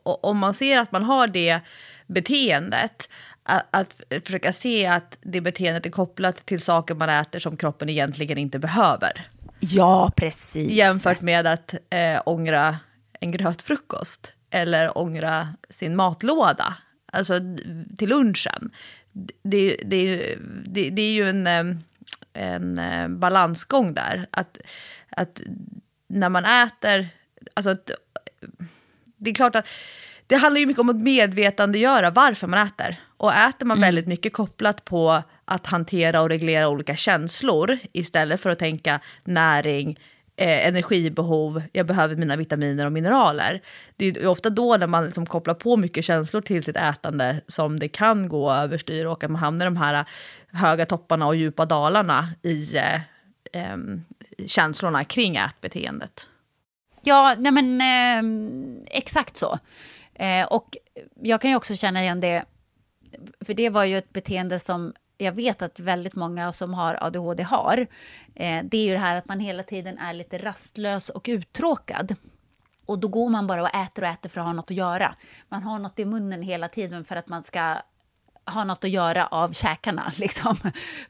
om 0.03 0.39
man 0.39 0.55
ser 0.55 0.79
att 0.79 0.93
man 0.93 1.03
har 1.03 1.27
det 1.27 1.61
beteendet, 2.07 3.09
att, 3.45 3.66
att 3.70 4.01
försöka 4.24 4.53
se 4.53 4.86
att 4.86 5.18
det 5.20 5.40
beteendet 5.40 5.86
är 5.86 5.90
kopplat 5.90 6.47
till 6.47 6.61
saker 6.61 6.95
man 6.95 7.09
äter 7.09 7.38
som 7.38 7.57
kroppen 7.57 7.88
egentligen 7.88 8.38
inte 8.38 8.59
behöver. 8.59 9.26
Ja, 9.61 10.12
precis. 10.16 10.70
Jämfört 10.70 11.20
med 11.20 11.47
att 11.47 11.74
eh, 11.90 12.22
ångra 12.26 12.78
en 13.20 13.32
grötfrukost 13.32 14.32
eller 14.51 14.99
ångra 14.99 15.49
sin 15.70 15.97
matlåda, 15.97 16.76
alltså 17.12 17.34
till 17.99 18.09
lunchen. 18.09 18.70
Det, 19.12 19.34
det, 19.42 19.76
det, 19.84 20.36
det, 20.64 20.90
det 20.90 21.03
är 21.03 21.12
ju 21.12 21.28
en, 21.28 21.47
eh, 21.47 21.76
en 22.32 22.78
eh, 22.78 23.09
balansgång 23.09 23.95
där. 23.95 24.26
Att, 24.30 24.59
att 25.11 25.40
när 26.09 26.28
man 26.28 26.45
äter, 26.45 27.09
alltså 27.55 27.70
att, 27.70 27.90
det 29.16 29.30
är 29.30 29.34
klart 29.34 29.57
att 29.57 29.66
det 30.26 30.36
handlar 30.36 30.61
ju 30.61 30.66
mycket 30.66 30.80
om 30.80 30.88
att 30.88 30.97
medvetandegöra 30.97 32.11
varför 32.11 32.47
man 32.47 32.66
äter. 32.66 32.97
Och 33.17 33.35
äter 33.35 33.67
man 33.67 33.81
väldigt 33.81 34.07
mycket 34.07 34.33
kopplat 34.33 34.85
på 34.85 35.23
att 35.45 35.67
hantera 35.67 36.21
och 36.21 36.29
reglera 36.29 36.69
olika 36.69 36.97
känslor 36.97 37.79
istället 37.93 38.41
för 38.41 38.51
att 38.51 38.59
tänka 38.59 39.01
näring, 39.25 39.99
eh, 40.37 40.67
energibehov, 40.67 41.62
jag 41.73 41.87
behöver 41.87 42.17
mina 42.17 42.37
vitaminer 42.37 42.87
och 42.87 42.93
mineraler. 42.93 43.62
Det 43.97 44.07
är 44.07 44.27
ofta 44.27 44.51
då 44.51 44.77
när 44.77 44.87
man 44.87 45.05
liksom 45.05 45.27
kopplar 45.27 45.55
på 45.55 45.77
mycket 45.77 46.05
känslor 46.05 46.41
till 46.41 46.65
sitt 46.65 46.77
ätande 46.77 47.41
som 47.47 47.79
det 47.79 47.89
kan 47.89 48.29
gå 48.29 48.53
överstyr 48.53 49.05
och 49.05 49.25
att 49.25 49.31
man 49.31 49.41
hamnar 49.41 49.67
i 49.67 49.69
de 49.69 49.77
här 49.77 50.05
höga 50.53 50.87
topparna 50.87 51.27
och 51.27 51.37
djupa 51.37 51.67
dalarna 51.67 52.29
i 52.43 52.77
eh, 52.77 53.01
em, 53.53 54.05
känslorna 54.47 55.05
kring 55.05 55.37
ätbeteendet. 55.37 56.29
Ja, 57.03 57.35
nej 57.39 57.53
men 57.53 57.81
eh, 57.81 58.97
exakt 58.99 59.37
så. 59.37 59.59
Eh, 60.15 60.47
och 60.47 60.77
jag 61.23 61.41
kan 61.41 61.51
ju 61.51 61.57
också 61.57 61.75
känna 61.75 62.03
igen 62.03 62.21
det, 62.21 62.45
för 63.41 63.55
det 63.55 63.71
var 63.71 63.85
ju 63.85 63.99
ett 63.99 64.12
beteende 64.12 64.59
som 64.59 64.93
jag 65.19 65.33
vet 65.33 65.62
att 65.62 65.81
väldigt 65.81 66.15
många 66.15 66.53
som 66.53 66.75
har 66.75 66.99
ADHD 67.01 67.43
har. 67.43 67.87
Eh, 68.35 68.65
det 68.65 68.77
är 68.77 68.85
ju 68.85 68.93
det 68.93 68.99
här 68.99 69.17
att 69.17 69.29
man 69.29 69.41
hela 69.41 69.62
tiden 69.62 69.99
är 69.99 70.12
lite 70.12 70.39
rastlös 70.39 71.09
och 71.09 71.27
uttråkad. 71.29 72.15
Och 72.87 72.99
då 72.99 73.09
går 73.09 73.29
man 73.29 73.47
bara 73.47 73.62
och 73.62 73.75
äter 73.75 74.03
och 74.03 74.09
äter 74.09 74.29
för 74.29 74.41
att 74.41 74.47
ha 74.47 74.53
något 74.53 74.71
att 74.71 74.77
göra. 74.77 75.15
Man 75.49 75.62
har 75.62 75.79
något 75.79 75.99
i 75.99 76.05
munnen 76.05 76.43
hela 76.43 76.69
tiden 76.69 77.05
för 77.05 77.17
att 77.17 77.29
man 77.29 77.45
ska 77.45 77.77
ha 78.47 78.65
något 78.65 78.85
att 78.85 78.91
göra 78.91 79.27
av 79.27 79.53
käkarna. 79.53 80.12
Liksom. 80.17 80.57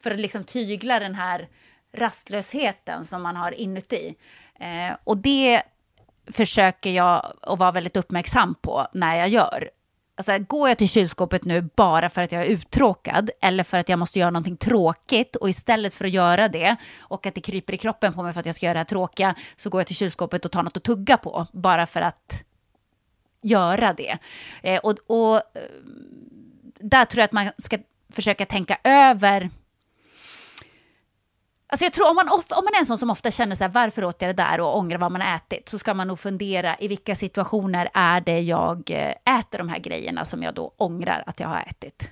För 0.01 0.11
att 0.11 0.21
liksom 0.21 0.45
tygla 0.45 0.99
den 0.99 1.15
här 1.15 1.49
rastlösheten 1.93 3.05
som 3.05 3.23
man 3.23 3.37
har 3.37 3.53
inuti. 3.53 4.15
Eh, 4.61 4.97
och 5.05 5.17
det 5.17 5.63
försöker 6.33 6.91
jag 6.91 7.33
att 7.43 7.59
vara 7.59 7.73
väldigt 7.73 7.97
uppmärksam 7.97 8.55
på 8.55 8.87
när 8.93 9.17
jag 9.17 9.29
gör. 9.29 9.71
Alltså, 10.17 10.39
går 10.39 10.69
jag 10.69 10.79
till 10.79 10.89
kylskåpet 10.89 11.45
nu 11.45 11.69
bara 11.77 12.09
för 12.09 12.23
att 12.23 12.33
jag 12.33 12.43
är 12.43 12.47
uttråkad 12.47 13.31
eller 13.41 13.65
för 13.65 13.79
att 13.79 13.89
jag 13.89 13.99
måste 13.99 14.19
göra 14.19 14.31
någonting 14.31 14.57
tråkigt 14.57 15.37
och 15.37 15.49
istället 15.49 15.95
för 15.95 16.05
att 16.05 16.11
göra 16.11 16.49
det 16.49 16.77
och 17.01 17.27
att 17.27 17.35
det 17.35 17.41
kryper 17.41 17.73
i 17.75 17.77
kroppen 17.77 18.13
på 18.13 18.23
mig 18.23 18.33
för 18.33 18.41
att 18.41 18.47
jag 18.47 18.55
ska 18.55 18.67
göra 18.67 18.75
det 18.75 18.79
här 18.79 18.85
tråkiga 18.85 19.35
så 19.57 19.71
går 19.71 19.81
jag 19.81 19.87
till 19.87 19.97
kylskåpet 19.97 20.45
och 20.45 20.53
tar 20.53 20.63
något 20.63 20.77
att 20.77 20.83
tugga 20.83 21.17
på 21.17 21.47
bara 21.53 21.87
för 21.87 22.01
att 22.01 22.45
göra 23.43 23.93
det. 23.93 24.19
Eh, 24.63 24.81
och, 24.81 24.97
och 25.07 25.37
eh, 25.37 25.43
där 26.81 27.05
tror 27.05 27.21
jag 27.21 27.25
att 27.25 27.33
man 27.33 27.51
ska 27.59 27.79
försöka 28.13 28.47
tänka 28.47 28.79
över 28.85 29.51
Alltså 31.75 31.85
jag 31.85 31.93
tror 31.93 32.09
om 32.11 32.17
man, 32.17 32.29
om 32.29 32.65
man 32.65 32.75
är 32.75 32.79
en 32.79 32.87
sån 32.87 32.99
som 32.99 33.11
ofta 33.11 33.31
känner 33.31 33.57
så 33.57 33.65
här, 33.65 33.71
varför 33.71 34.05
åt 34.05 34.23
jag 34.23 34.29
det 34.29 34.43
där 34.43 34.61
och 34.61 34.79
ångrar 34.79 34.99
vad 34.99 35.13
man 35.13 35.21
har 35.21 35.37
ätit, 35.37 35.69
så 35.69 35.79
ska 35.79 35.95
man 35.95 36.09
nog 36.09 36.19
fundera 36.19 36.77
i 36.81 36.89
vilka 36.89 37.17
situationer 37.17 37.91
är 37.95 38.21
det 38.21 38.41
jag 38.41 38.91
eh, 38.91 39.39
äter 39.39 39.59
de 39.59 39.69
här 39.69 39.79
grejerna 39.79 40.25
som 40.25 40.43
jag 40.43 40.55
då 40.55 40.75
ångrar 40.77 41.23
att 41.27 41.41
jag 41.41 41.49
har 41.49 41.61
ätit. 41.61 42.11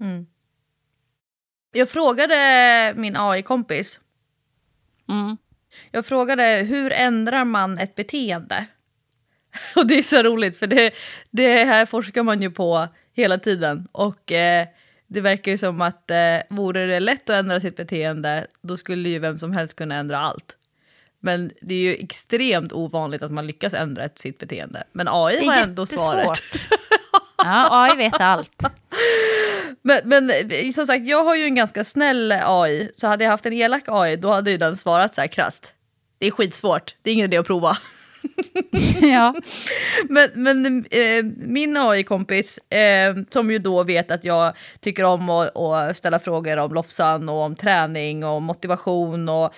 Mm. 0.00 0.26
Jag 1.72 1.88
frågade 1.88 2.94
min 2.96 3.16
AI-kompis. 3.16 4.00
Mm. 5.08 5.36
Jag 5.90 6.06
frågade 6.06 6.42
hur 6.68 6.92
ändrar 6.92 7.44
man 7.44 7.78
ett 7.78 7.94
beteende? 7.94 8.66
Och 9.76 9.86
det 9.86 9.98
är 9.98 10.02
så 10.02 10.22
roligt 10.22 10.56
för 10.56 10.66
det, 10.66 10.94
det 11.30 11.64
här 11.64 11.86
forskar 11.86 12.22
man 12.22 12.42
ju 12.42 12.50
på 12.50 12.88
hela 13.12 13.38
tiden. 13.38 13.88
Och 13.92 14.32
eh, 14.32 14.68
det 15.14 15.20
verkar 15.20 15.52
ju 15.52 15.58
som 15.58 15.80
att 15.80 16.10
eh, 16.10 16.16
vore 16.50 16.86
det 16.86 17.00
lätt 17.00 17.30
att 17.30 17.36
ändra 17.36 17.60
sitt 17.60 17.76
beteende 17.76 18.46
då 18.62 18.76
skulle 18.76 19.08
ju 19.08 19.18
vem 19.18 19.38
som 19.38 19.52
helst 19.52 19.76
kunna 19.76 19.94
ändra 19.94 20.18
allt. 20.18 20.56
Men 21.20 21.50
det 21.60 21.74
är 21.74 21.78
ju 21.78 21.94
extremt 21.94 22.72
ovanligt 22.72 23.22
att 23.22 23.32
man 23.32 23.46
lyckas 23.46 23.74
ändra 23.74 24.04
ett, 24.04 24.18
sitt 24.18 24.38
beteende. 24.38 24.84
Men 24.92 25.08
AI 25.10 25.46
har 25.46 25.62
ändå 25.62 25.86
svaret. 25.86 26.40
ja, 27.36 27.68
AI 27.70 27.96
vet 27.96 28.20
allt. 28.20 28.62
Men, 29.82 30.00
men 30.04 30.32
som 30.74 30.86
sagt, 30.86 31.06
jag 31.06 31.24
har 31.24 31.36
ju 31.36 31.44
en 31.44 31.54
ganska 31.54 31.84
snäll 31.84 32.32
AI, 32.32 32.90
så 32.96 33.06
hade 33.06 33.24
jag 33.24 33.30
haft 33.30 33.46
en 33.46 33.52
elak 33.52 33.82
AI 33.86 34.16
då 34.16 34.32
hade 34.32 34.50
ju 34.50 34.56
den 34.56 34.76
svarat 34.76 35.14
så 35.14 35.20
här 35.20 35.28
krasst. 35.28 35.72
Det 36.18 36.26
är 36.26 36.30
skitsvårt, 36.30 36.96
det 37.02 37.10
är 37.10 37.14
ingen 37.14 37.24
idé 37.24 37.36
att 37.36 37.46
prova. 37.46 37.78
ja. 39.02 39.34
Men, 40.08 40.30
men 40.34 40.84
eh, 40.90 41.24
min 41.36 41.76
AI-kompis, 41.76 42.58
eh, 42.58 43.14
som 43.30 43.50
ju 43.50 43.58
då 43.58 43.82
vet 43.82 44.10
att 44.10 44.24
jag 44.24 44.56
tycker 44.80 45.04
om 45.04 45.30
att, 45.30 45.56
att 45.56 45.96
ställa 45.96 46.18
frågor 46.18 46.56
om 46.56 46.74
Lofsan 46.74 47.28
och 47.28 47.42
om 47.42 47.56
träning 47.56 48.24
och 48.24 48.42
motivation 48.42 49.28
och 49.28 49.54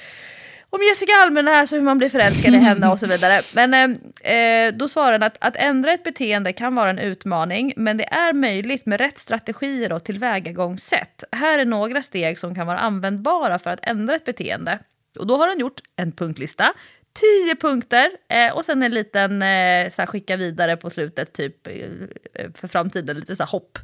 om 0.70 0.82
Jessica 0.82 1.12
Almenäs 1.12 1.72
och 1.72 1.78
hur 1.78 1.84
man 1.84 1.98
blir 1.98 2.08
förälskad 2.08 2.54
i 2.54 2.58
henne 2.58 2.88
och 2.88 2.98
så 2.98 3.06
vidare. 3.06 3.40
Men 3.54 3.74
eh, 3.74 4.32
eh 4.32 4.74
då 4.74 4.88
svarade 4.88 5.12
han 5.12 5.22
att, 5.22 5.36
att 5.40 5.56
ändra 5.56 5.92
ett 5.92 6.04
beteende 6.04 6.52
kan 6.52 6.74
vara 6.74 6.90
en 6.90 6.98
utmaning, 6.98 7.72
men 7.76 7.96
det 7.96 8.04
är 8.04 8.32
möjligt 8.32 8.86
med 8.86 9.00
rätt 9.00 9.18
strategier 9.18 9.92
och 9.92 10.04
tillvägagångssätt. 10.04 11.24
Här 11.32 11.58
är 11.58 11.64
några 11.64 12.02
steg 12.02 12.38
som 12.38 12.54
kan 12.54 12.66
vara 12.66 12.78
användbara 12.78 13.58
för 13.58 13.70
att 13.70 13.86
ändra 13.86 14.16
ett 14.16 14.24
beteende. 14.24 14.78
Och 15.18 15.26
då 15.26 15.36
har 15.36 15.48
han 15.48 15.58
gjort 15.58 15.80
en 15.96 16.12
punktlista 16.12 16.72
tio 17.20 17.56
punkter 17.56 18.10
eh, 18.28 18.56
och 18.56 18.64
sen 18.64 18.82
en 18.82 18.94
liten 18.94 19.42
eh, 19.42 19.90
så 19.90 20.02
här, 20.02 20.06
skicka 20.06 20.36
vidare 20.36 20.76
på 20.76 20.90
slutet, 20.90 21.32
typ 21.32 21.66
eh, 21.66 22.50
för 22.54 22.68
framtiden, 22.68 23.16
lite 23.16 23.36
så 23.36 23.42
här, 23.42 23.50
hopp. 23.50 23.78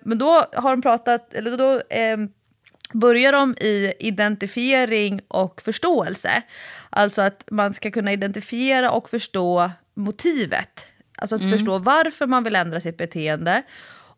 Men 0.00 0.18
då 0.18 0.44
har 0.52 0.70
de 0.70 0.82
pratat, 0.82 1.34
eller 1.34 1.56
då 1.56 1.82
börjar 2.92 3.32
de 3.32 3.54
i 3.60 3.92
identifiering 3.98 5.20
och 5.28 5.62
förståelse. 5.62 6.42
Alltså 6.90 7.22
att 7.22 7.44
man 7.50 7.74
ska 7.74 7.90
kunna 7.90 8.12
identifiera 8.12 8.90
och 8.90 9.10
förstå 9.10 9.70
motivet. 9.94 10.86
Alltså 11.16 11.36
att 11.36 11.42
mm. 11.42 11.52
förstå 11.52 11.78
varför 11.78 12.26
man 12.26 12.44
vill 12.44 12.56
ändra 12.56 12.80
sitt 12.80 12.96
beteende 12.96 13.62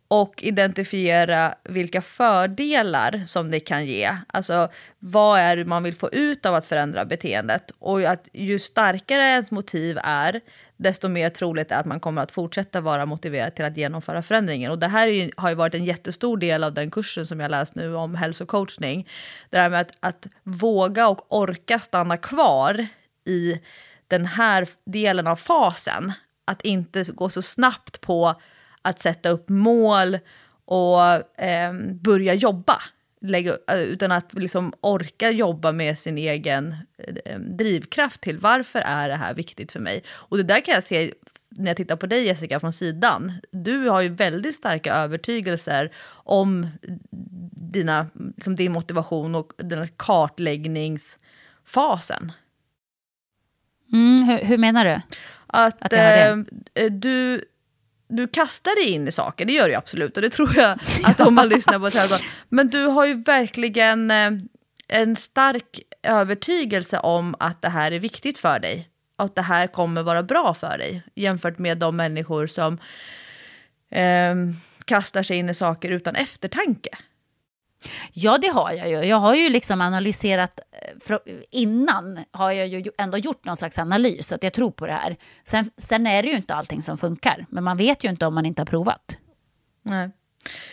och 0.08 0.42
identifiera 0.42 1.54
vilka 1.64 2.02
fördelar 2.02 3.22
som 3.26 3.50
det 3.50 3.60
kan 3.60 3.86
ge. 3.86 4.16
Alltså 4.26 4.68
vad 4.98 5.40
är 5.40 5.56
det 5.56 5.64
man 5.64 5.82
vill 5.82 5.94
få 5.94 6.10
ut 6.10 6.46
av 6.46 6.54
att 6.54 6.66
förändra 6.66 7.04
beteendet? 7.04 7.70
Och 7.78 8.02
att 8.02 8.28
ju 8.32 8.58
starkare 8.58 9.22
ens 9.22 9.50
motiv 9.50 9.98
är, 10.02 10.40
desto 10.76 11.08
mer 11.08 11.30
troligt 11.30 11.72
är 11.72 11.80
att 11.80 11.86
man 11.86 12.00
kommer 12.00 12.22
att 12.22 12.32
fortsätta 12.32 12.80
vara 12.80 13.06
motiverad 13.06 13.54
till 13.54 13.64
att 13.64 13.76
genomföra 13.76 14.22
förändringen. 14.22 14.70
Och 14.70 14.78
det 14.78 14.88
här 14.88 15.06
ju, 15.06 15.30
har 15.36 15.48
ju 15.48 15.54
varit 15.54 15.74
en 15.74 15.84
jättestor 15.84 16.36
del 16.36 16.64
av 16.64 16.74
den 16.74 16.90
kursen 16.90 17.26
som 17.26 17.40
jag 17.40 17.50
läst 17.50 17.74
nu 17.74 17.96
om 17.96 18.14
hälsocoachning. 18.14 19.08
Det 19.50 19.58
här 19.58 19.70
med 19.70 19.80
att, 19.80 19.92
att 20.00 20.26
våga 20.42 21.08
och 21.08 21.26
orka 21.28 21.78
stanna 21.78 22.16
kvar 22.16 22.86
i 23.26 23.60
den 24.08 24.26
här 24.26 24.68
delen 24.86 25.26
av 25.26 25.36
fasen. 25.36 26.12
Att 26.44 26.62
inte 26.62 27.04
gå 27.04 27.28
så 27.28 27.42
snabbt 27.42 28.00
på 28.00 28.34
att 28.84 29.00
sätta 29.00 29.28
upp 29.28 29.48
mål 29.48 30.18
och 30.64 31.02
eh, 31.42 31.72
börja 32.00 32.34
jobba. 32.34 32.82
Lägga, 33.20 33.56
eh, 33.70 33.82
utan 33.82 34.12
att 34.12 34.34
liksom 34.34 34.72
orka 34.80 35.30
jobba 35.30 35.72
med 35.72 35.98
sin 35.98 36.18
egen 36.18 36.76
eh, 37.24 37.38
drivkraft 37.38 38.20
till 38.20 38.38
varför 38.38 38.78
är 38.78 39.08
det 39.08 39.16
här 39.16 39.34
viktigt 39.34 39.72
för 39.72 39.80
mig. 39.80 40.02
Och 40.08 40.36
det 40.36 40.42
där 40.42 40.60
kan 40.60 40.74
jag 40.74 40.84
se 40.84 41.12
när 41.48 41.66
jag 41.66 41.76
tittar 41.76 41.96
på 41.96 42.06
dig 42.06 42.24
Jessica 42.24 42.60
från 42.60 42.72
sidan. 42.72 43.32
Du 43.50 43.88
har 43.88 44.00
ju 44.00 44.08
väldigt 44.08 44.56
starka 44.56 44.94
övertygelser 44.94 45.92
om 46.12 46.68
dina, 47.72 48.06
liksom 48.36 48.56
din 48.56 48.72
motivation 48.72 49.34
och 49.34 49.52
den 49.56 49.88
kartläggningsfasen. 49.96 52.32
Mm, 53.92 54.28
hur, 54.28 54.38
hur, 54.38 54.58
menar 54.58 54.84
du? 54.84 55.00
Att, 55.46 55.84
att 55.84 55.92
eh, 55.92 56.36
du 56.90 57.44
du 58.16 58.28
kastar 58.28 58.84
dig 58.84 58.90
in 58.90 59.08
i 59.08 59.12
saker, 59.12 59.44
det 59.44 59.52
gör 59.52 59.68
du 59.68 59.74
absolut 59.74 60.16
och 60.16 60.22
det 60.22 60.30
tror 60.30 60.56
jag 60.56 60.78
att 61.04 61.20
om 61.20 61.34
man 61.34 61.48
lyssnar 61.54 61.78
på 61.78 61.86
ett. 61.86 62.24
Men 62.48 62.70
du 62.70 62.84
har 62.84 63.06
ju 63.06 63.14
verkligen 63.14 64.10
eh, 64.10 64.30
en 64.88 65.16
stark 65.16 65.80
övertygelse 66.02 66.98
om 66.98 67.34
att 67.38 67.62
det 67.62 67.68
här 67.68 67.92
är 67.92 67.98
viktigt 67.98 68.38
för 68.38 68.58
dig. 68.58 68.88
Att 69.16 69.34
det 69.34 69.42
här 69.42 69.66
kommer 69.66 70.02
vara 70.02 70.22
bra 70.22 70.54
för 70.54 70.78
dig 70.78 71.02
jämfört 71.14 71.58
med 71.58 71.78
de 71.78 71.96
människor 71.96 72.46
som 72.46 72.78
eh, 73.90 74.34
kastar 74.84 75.22
sig 75.22 75.36
in 75.36 75.50
i 75.50 75.54
saker 75.54 75.90
utan 75.90 76.14
eftertanke. 76.14 76.90
Ja, 78.12 78.38
det 78.38 78.48
har 78.48 78.72
jag 78.72 78.88
ju. 78.88 79.08
Jag 79.08 79.16
har 79.16 79.34
ju 79.34 79.48
liksom 79.48 79.80
analyserat, 79.80 80.60
eh, 81.08 81.22
innan 81.50 82.18
har 82.30 82.52
jag 82.52 82.68
ju 82.68 82.84
ändå 82.98 83.18
gjort 83.18 83.44
någon 83.44 83.56
slags 83.56 83.78
analys, 83.78 84.32
att 84.32 84.42
jag 84.42 84.52
tror 84.52 84.70
på 84.70 84.86
det 84.86 84.92
här. 84.92 85.16
Sen, 85.44 85.70
sen 85.76 86.06
är 86.06 86.22
det 86.22 86.28
ju 86.28 86.36
inte 86.36 86.54
allting 86.54 86.82
som 86.82 86.98
funkar, 86.98 87.46
men 87.48 87.64
man 87.64 87.76
vet 87.76 88.04
ju 88.04 88.08
inte 88.08 88.26
om 88.26 88.34
man 88.34 88.46
inte 88.46 88.60
har 88.62 88.66
provat. 88.66 89.16
Nej. 89.82 90.10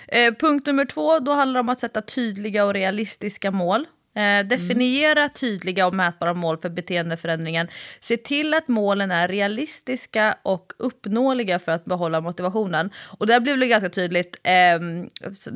Eh, 0.08 0.34
punkt 0.34 0.68
nummer 0.68 0.86
två, 0.86 1.20
då 1.20 1.34
handlar 1.34 1.54
det 1.54 1.60
om 1.60 1.70
att 1.70 1.80
sätta 1.80 2.02
tydliga 2.02 2.66
och 2.66 2.74
realistiska 2.74 3.52
mål. 3.52 3.86
Eh, 4.14 4.46
definiera 4.46 5.30
tydliga 5.30 5.88
och 5.88 5.94
mätbara 5.94 6.34
mål 6.34 6.58
för 6.58 6.70
beteendeförändringen. 6.70 7.68
Se 8.02 8.18
till 8.18 8.54
att 8.54 8.68
målen 8.68 9.12
är 9.12 9.28
realistiska 9.28 10.38
och 10.42 10.74
uppnåeliga 10.78 11.60
för 11.60 11.72
att 11.72 11.86
behålla 11.86 12.22
motivationen. 12.22 12.90
Och 13.20 13.28
där 13.28 13.40
blev 13.40 13.58
det 13.60 13.68
ganska 13.68 13.90
tydligt, 13.90 14.38
eh, 14.44 14.80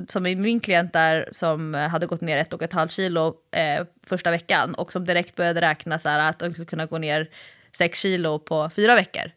som 0.10 0.26
i 0.26 0.36
min 0.36 0.60
klient 0.60 0.94
där 0.94 1.30
som 1.32 1.74
hade 1.74 2.06
gått 2.06 2.22
ner 2.22 2.38
ett 2.38 2.54
och 2.54 2.62
ett 2.62 2.74
halvt 2.74 2.92
kilo 2.92 3.36
eh, 3.52 3.86
första 4.08 4.32
veckan 4.32 4.76
och 4.76 4.92
som 4.92 5.06
direkt 5.06 5.36
började 5.36 5.62
räkna 5.62 6.00
så 6.00 6.10
här 6.10 6.30
att 6.30 6.40
de 6.40 6.54
skulle 6.54 6.66
kunna 6.66 6.86
gå 6.86 6.98
ner 6.98 7.30
sex 7.78 8.00
kilo 8.00 8.40
på 8.40 8.70
fyra 8.70 8.96
veckor. 8.96 9.32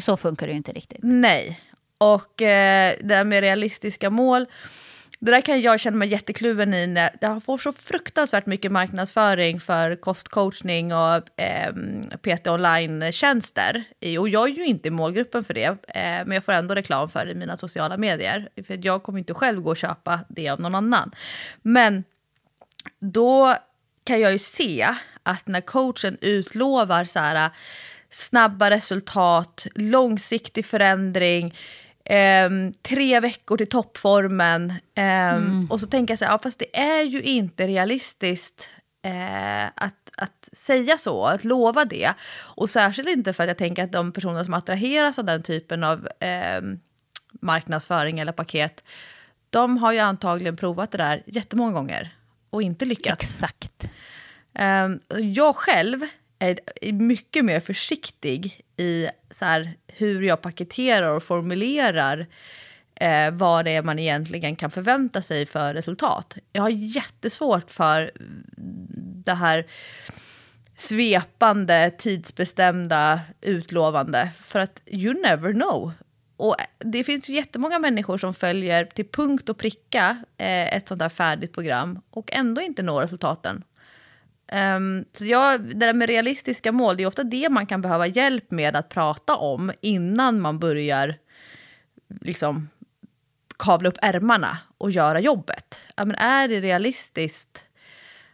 Så 0.00 0.16
funkar 0.16 0.46
det 0.46 0.52
ju 0.52 0.56
inte 0.56 0.72
riktigt. 0.72 0.98
Nej, 1.02 1.60
och 1.98 2.42
eh, 2.42 2.94
det 3.00 3.08
där 3.08 3.24
med 3.24 3.40
realistiska 3.40 4.10
mål 4.10 4.46
det 5.18 5.30
där 5.30 5.40
kan 5.40 5.60
jag 5.60 5.80
känna 5.80 5.96
mig 5.96 6.08
jättekluven 6.08 6.74
i 6.74 6.86
när 6.86 7.10
jag 7.20 7.44
får 7.44 7.58
så 7.58 7.72
fruktansvärt 7.72 8.46
mycket 8.46 8.72
marknadsföring 8.72 9.60
för 9.60 9.96
kostcoachning 9.96 10.94
och 10.94 11.40
eh, 11.40 11.72
PT 12.22 12.46
online-tjänster. 12.46 13.84
Och 14.20 14.28
jag 14.28 14.48
är 14.48 14.54
ju 14.54 14.66
inte 14.66 14.88
i 14.88 14.90
målgruppen 14.90 15.44
för 15.44 15.54
det, 15.54 15.64
eh, 15.64 15.76
men 16.26 16.30
jag 16.30 16.44
får 16.44 16.52
ändå 16.52 16.74
reklam 16.74 17.08
för 17.08 17.26
det 17.26 17.32
i 17.32 17.34
mina 17.34 17.56
sociala 17.56 17.96
medier. 17.96 18.48
För 18.66 18.78
jag 18.82 19.02
kommer 19.02 19.18
inte 19.18 19.34
själv 19.34 19.60
gå 19.60 19.70
och 19.70 19.76
köpa 19.76 20.20
det 20.28 20.48
av 20.48 20.60
någon 20.60 20.74
annan. 20.74 21.12
Men 21.62 22.04
då 23.00 23.54
kan 24.04 24.20
jag 24.20 24.32
ju 24.32 24.38
se 24.38 24.94
att 25.22 25.46
när 25.46 25.60
coachen 25.60 26.18
utlovar 26.20 27.04
så 27.04 27.18
här, 27.18 27.50
snabba 28.10 28.70
resultat, 28.70 29.66
långsiktig 29.74 30.64
förändring, 30.64 31.54
Um, 32.10 32.72
tre 32.72 33.20
veckor 33.20 33.56
till 33.56 33.68
toppformen. 33.68 34.70
Um, 34.70 35.04
mm. 35.04 35.66
Och 35.70 35.80
så 35.80 35.86
tänker 35.86 36.12
jag 36.12 36.18
så 36.18 36.24
här, 36.24 36.32
ja, 36.32 36.38
fast 36.38 36.58
det 36.58 36.78
är 36.78 37.02
ju 37.02 37.22
inte 37.22 37.66
realistiskt 37.66 38.70
uh, 39.06 39.66
att, 39.66 40.10
att 40.16 40.48
säga 40.52 40.98
så, 40.98 41.26
att 41.26 41.44
lova 41.44 41.84
det. 41.84 42.12
Och 42.34 42.70
särskilt 42.70 43.08
inte 43.08 43.32
för 43.32 43.42
att 43.42 43.48
jag 43.48 43.58
tänker 43.58 43.84
att 43.84 43.92
de 43.92 44.12
personer 44.12 44.44
som 44.44 44.54
attraheras 44.54 45.18
av 45.18 45.24
den 45.24 45.42
typen 45.42 45.84
av 45.84 46.08
um, 46.58 46.80
marknadsföring 47.40 48.18
eller 48.18 48.32
paket, 48.32 48.84
de 49.50 49.78
har 49.78 49.92
ju 49.92 49.98
antagligen 49.98 50.56
provat 50.56 50.90
det 50.90 50.98
där 50.98 51.22
jättemånga 51.26 51.72
gånger 51.72 52.16
och 52.50 52.62
inte 52.62 52.84
lyckats. 52.84 53.42
Exakt. 53.42 53.90
jag 55.34 55.56
själv 55.56 56.06
är 56.46 56.92
mycket 56.92 57.44
mer 57.44 57.60
försiktig 57.60 58.60
i 58.76 59.08
så 59.30 59.44
här, 59.44 59.74
hur 59.86 60.22
jag 60.22 60.40
paketerar 60.40 61.16
och 61.16 61.22
formulerar 61.22 62.26
eh, 62.94 63.30
vad 63.30 63.64
det 63.64 63.70
är 63.70 63.82
man 63.82 63.98
egentligen 63.98 64.56
kan 64.56 64.70
förvänta 64.70 65.22
sig 65.22 65.46
för 65.46 65.74
resultat. 65.74 66.36
Jag 66.52 66.62
har 66.62 66.70
jättesvårt 66.70 67.70
för 67.70 68.10
det 69.24 69.34
här 69.34 69.66
svepande, 70.76 71.90
tidsbestämda, 71.98 73.20
utlovande. 73.40 74.30
För 74.40 74.58
att 74.58 74.82
you 74.86 75.22
never 75.22 75.52
know. 75.52 75.92
Och 76.36 76.56
det 76.78 77.04
finns 77.04 77.30
ju 77.30 77.34
jättemånga 77.34 77.78
människor 77.78 78.18
som 78.18 78.34
följer 78.34 78.84
till 78.84 79.08
punkt 79.08 79.48
och 79.48 79.58
pricka 79.58 80.24
eh, 80.36 80.76
ett 80.76 80.88
sånt 80.88 81.02
här 81.02 81.08
färdigt 81.08 81.52
program 81.52 82.00
och 82.10 82.32
ändå 82.32 82.60
inte 82.60 82.82
når 82.82 83.00
resultaten. 83.02 83.62
Um, 84.52 85.04
så 85.12 85.26
jag, 85.26 85.60
det 85.60 85.74
där 85.74 85.94
med 85.94 86.08
realistiska 86.08 86.72
mål, 86.72 86.96
det 86.96 87.02
är 87.02 87.06
ofta 87.06 87.24
det 87.24 87.48
man 87.48 87.66
kan 87.66 87.82
behöva 87.82 88.06
hjälp 88.06 88.50
med 88.50 88.76
att 88.76 88.88
prata 88.88 89.36
om 89.36 89.72
innan 89.80 90.40
man 90.40 90.58
börjar 90.58 91.16
liksom 92.20 92.68
kavla 93.58 93.88
upp 93.88 93.98
ärmarna 94.02 94.58
och 94.78 94.90
göra 94.90 95.20
jobbet. 95.20 95.80
Ja, 95.96 96.04
men 96.04 96.16
är 96.16 96.48
det 96.48 96.60
realistiskt 96.60 97.64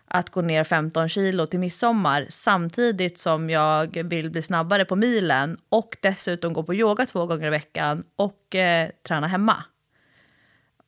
att 0.05 0.31
gå 0.31 0.41
ner 0.41 0.65
15 0.65 1.09
kilo 1.09 1.47
till 1.47 1.61
midsommar 1.61 2.27
samtidigt 2.29 3.19
som 3.19 3.51
jag 3.51 4.03
vill 4.05 4.31
bli 4.31 4.43
snabbare 4.43 4.85
på 4.85 4.97
milen 4.97 5.59
och 5.69 5.97
dessutom 6.03 6.53
gå 6.53 6.63
på 6.63 6.75
yoga 6.75 7.07
två 7.07 7.27
gånger 7.27 7.47
i 7.47 7.51
veckan 7.51 8.05
och 8.17 8.55
eh, 8.55 8.91
träna 9.09 9.27
hemma? 9.27 9.65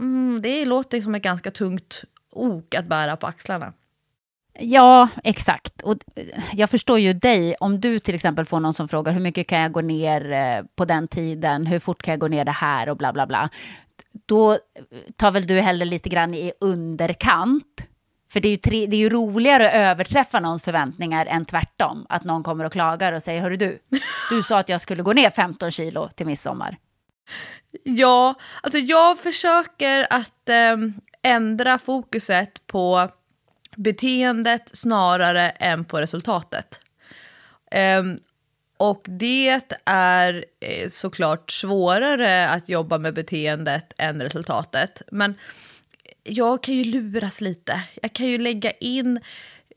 Mm, 0.00 0.42
det 0.42 0.64
låter 0.64 1.00
som 1.00 1.14
ett 1.14 1.22
ganska 1.22 1.50
tungt 1.50 2.04
ok 2.30 2.74
att 2.74 2.86
bära 2.86 3.16
på 3.16 3.26
axlarna. 3.26 3.72
Ja, 4.58 5.08
exakt. 5.24 5.82
Och 5.82 5.96
eh, 6.16 6.24
jag 6.52 6.70
förstår 6.70 6.98
ju 6.98 7.12
dig, 7.12 7.54
om 7.60 7.80
du 7.80 7.98
till 7.98 8.14
exempel 8.14 8.44
får 8.44 8.60
någon 8.60 8.74
som 8.74 8.88
frågar 8.88 9.12
hur 9.12 9.20
mycket 9.20 9.46
kan 9.46 9.60
jag 9.60 9.72
gå 9.72 9.80
ner 9.80 10.32
eh, 10.32 10.64
på 10.76 10.84
den 10.84 11.08
tiden, 11.08 11.66
hur 11.66 11.78
fort 11.78 12.02
kan 12.02 12.12
jag 12.12 12.20
gå 12.20 12.28
ner 12.28 12.44
det 12.44 12.50
här 12.52 12.88
och 12.88 12.96
bla 12.96 13.12
bla 13.12 13.26
bla. 13.26 13.48
Då 14.26 14.52
eh, 14.52 14.58
tar 15.16 15.30
väl 15.30 15.46
du 15.46 15.60
hellre 15.60 15.84
lite 15.84 16.08
grann 16.08 16.34
i 16.34 16.52
underkant. 16.60 17.88
För 18.30 18.40
det 18.40 18.48
är, 18.48 18.50
ju 18.50 18.56
tre, 18.56 18.86
det 18.86 18.96
är 18.96 19.00
ju 19.00 19.08
roligare 19.08 19.68
att 19.68 19.74
överträffa 19.74 20.40
någons 20.40 20.64
förväntningar 20.64 21.26
än 21.26 21.44
tvärtom. 21.44 22.06
Att 22.08 22.24
någon 22.24 22.42
kommer 22.42 22.64
och 22.64 22.72
klagar 22.72 23.12
och 23.12 23.22
säger, 23.22 23.40
hörru 23.40 23.56
du, 23.56 23.78
du 24.30 24.42
sa 24.42 24.58
att 24.58 24.68
jag 24.68 24.80
skulle 24.80 25.02
gå 25.02 25.12
ner 25.12 25.30
15 25.30 25.70
kilo 25.70 26.08
till 26.08 26.26
midsommar. 26.26 26.76
Ja, 27.84 28.34
alltså 28.62 28.78
jag 28.78 29.18
försöker 29.18 30.06
att 30.10 30.48
eh, 30.48 30.76
ändra 31.22 31.78
fokuset 31.78 32.66
på 32.66 33.08
beteendet 33.76 34.70
snarare 34.72 35.50
än 35.50 35.84
på 35.84 36.00
resultatet. 36.00 36.80
Um, 37.98 38.18
och 38.76 39.02
det 39.04 39.60
är 39.84 40.44
eh, 40.60 40.88
såklart 40.88 41.50
svårare 41.50 42.48
att 42.48 42.68
jobba 42.68 42.98
med 42.98 43.14
beteendet 43.14 43.92
än 43.98 44.22
resultatet. 44.22 45.02
Men 45.12 45.34
jag 46.24 46.62
kan 46.62 46.74
ju 46.74 46.84
luras 46.84 47.40
lite. 47.40 47.82
Jag 48.02 48.12
kan 48.12 48.26
ju 48.26 48.38
lägga 48.38 48.70
in 48.70 49.20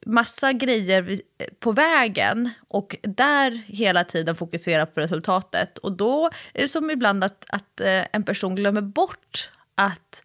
massa 0.05 0.53
grejer 0.53 1.21
på 1.59 1.71
vägen 1.71 2.49
och 2.67 2.95
där 3.01 3.51
hela 3.67 4.03
tiden 4.03 4.35
fokusera 4.35 4.85
på 4.85 4.99
resultatet. 4.99 5.77
Och 5.77 5.91
då 5.91 6.29
är 6.53 6.61
det 6.61 6.67
som 6.67 6.91
ibland 6.91 7.23
att, 7.23 7.45
att 7.49 7.79
eh, 7.79 8.03
en 8.11 8.23
person 8.23 8.55
glömmer 8.55 8.81
bort 8.81 9.51
att 9.75 10.23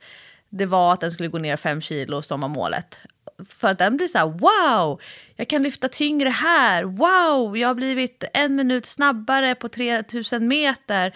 det 0.49 0.67
var 0.67 0.93
att 0.93 1.01
den 1.01 1.11
skulle 1.11 1.29
gå 1.29 1.39
ner 1.39 1.57
fem 1.57 1.81
kilo 1.81 2.23
som 2.23 2.41
var 2.41 2.49
målet 2.49 3.01
för 3.49 3.69
att 3.69 3.79
den 3.79 3.97
blir 3.97 4.09
så 4.09 4.19
här 4.19 4.27
wow, 4.27 5.01
jag 5.37 5.49
kan 5.49 5.63
lyfta 5.63 5.89
tyngre 5.89 6.29
här, 6.29 6.85
wow, 6.85 7.59
jag 7.59 7.69
har 7.69 7.75
blivit 7.75 8.25
en 8.35 8.57
minut 8.57 8.87
snabbare 8.87 9.55
på 9.55 9.69
3000 9.69 10.49
meter. 10.49 11.15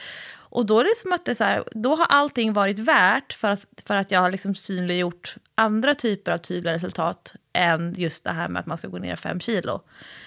Och 0.54 0.66
då 0.66 0.80
är 0.80 0.84
det 0.84 0.96
som 0.96 1.12
att 1.12 1.24
det 1.24 1.34
så 1.34 1.44
här, 1.44 1.64
då 1.72 1.94
har 1.94 2.06
allting 2.06 2.52
varit 2.52 2.78
värt 2.78 3.32
för 3.32 3.48
att, 3.48 3.82
för 3.86 3.94
att 3.94 4.10
jag 4.10 4.20
har 4.20 4.30
liksom 4.30 4.54
synliggjort 4.54 5.36
andra 5.54 5.94
typer 5.94 6.32
av 6.32 6.38
tydliga 6.38 6.74
resultat 6.74 7.34
än 7.52 7.94
just 7.98 8.24
det 8.24 8.30
här 8.30 8.48
med 8.48 8.60
att 8.60 8.66
man 8.66 8.78
ska 8.78 8.88
gå 8.88 8.98
ner 8.98 9.16
fem 9.16 9.40
kilo. 9.40 9.80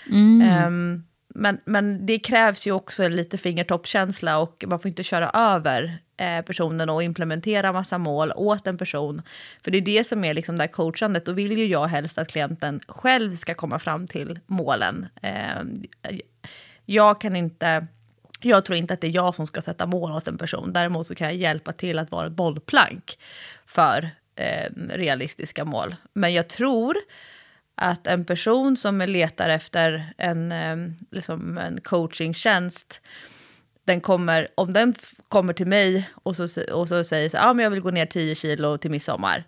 Mm. 0.10 0.66
Um, 0.66 1.04
men, 1.40 1.60
men 1.66 2.06
det 2.06 2.20
krävs 2.20 2.68
ju 2.68 2.72
också 2.72 3.08
lite 3.08 3.38
fingertoppkänsla 3.38 4.40
och 4.40 4.64
man 4.68 4.80
får 4.80 4.90
inte 4.90 5.04
köra 5.04 5.30
över 5.30 5.98
eh, 6.18 6.42
personen 6.42 6.90
och 6.90 7.04
implementera 7.04 7.74
massa 7.74 7.98
mål 7.98 8.32
åt 8.36 8.68
en 8.68 8.78
person. 8.78 9.22
För 9.64 9.72
det 9.72 9.78
är 9.78 9.82
det 9.82 10.04
som 10.04 10.24
är 10.24 10.34
liksom 10.34 10.58
där 10.58 10.68
coachandet. 10.68 11.26
Då 11.26 11.32
vill 11.32 11.58
ju 11.58 11.66
jag 11.66 11.88
helst 11.88 12.18
att 12.18 12.28
klienten 12.28 12.82
själv 12.88 13.36
ska 13.36 13.54
komma 13.54 13.80
fram 13.80 14.08
till 14.08 14.40
målen. 14.46 15.06
Eh, 15.22 15.64
jag 16.86 17.22
kan 17.22 17.36
inte... 17.36 17.88
Jag 18.42 18.66
tror 18.66 18.78
inte 18.78 18.94
att 18.94 19.02
det 19.02 19.08
är 19.08 19.16
jag 19.16 19.36
som 19.36 19.48
ska 19.48 19.62
sätta 19.62 19.86
mål 19.86 20.12
åt 20.12 20.28
en 20.28 20.38
person. 20.38 20.74
Däremot 20.74 21.08
så 21.08 21.16
kan 21.16 21.28
jag 21.28 21.36
hjälpa 21.36 21.74
till 21.74 22.00
att 22.00 22.12
vara 22.12 22.28
ett 22.28 22.34
bollplank 22.34 23.20
för 23.66 24.10
eh, 24.36 24.72
realistiska 24.90 25.66
mål. 25.66 25.96
Men 26.14 26.34
jag 26.34 26.48
tror 26.48 26.96
att 27.78 28.08
en 28.08 28.26
person 28.26 28.78
som 28.78 29.02
letar 29.02 29.50
efter 29.50 30.14
en, 30.18 30.52
ehm, 30.52 30.96
liksom 31.12 31.58
en 31.58 31.82
coachingtjänst, 31.82 33.02
den 33.84 34.02
kommer, 34.02 34.48
om 34.56 34.74
den 34.74 34.96
kommer 35.28 35.54
till 35.54 35.68
mig 35.68 36.10
och 36.14 36.36
så, 36.36 36.48
och 36.74 36.90
så 36.90 37.04
säger 37.04 37.30
så 37.30 37.38
ah, 37.38 37.54
men 37.54 37.64
jag 37.64 37.70
vill 37.70 37.82
gå 37.82 37.92
ner 37.92 38.06
10 38.06 38.36
kilo 38.36 38.78
till 38.78 38.92
midsommar. 38.92 39.44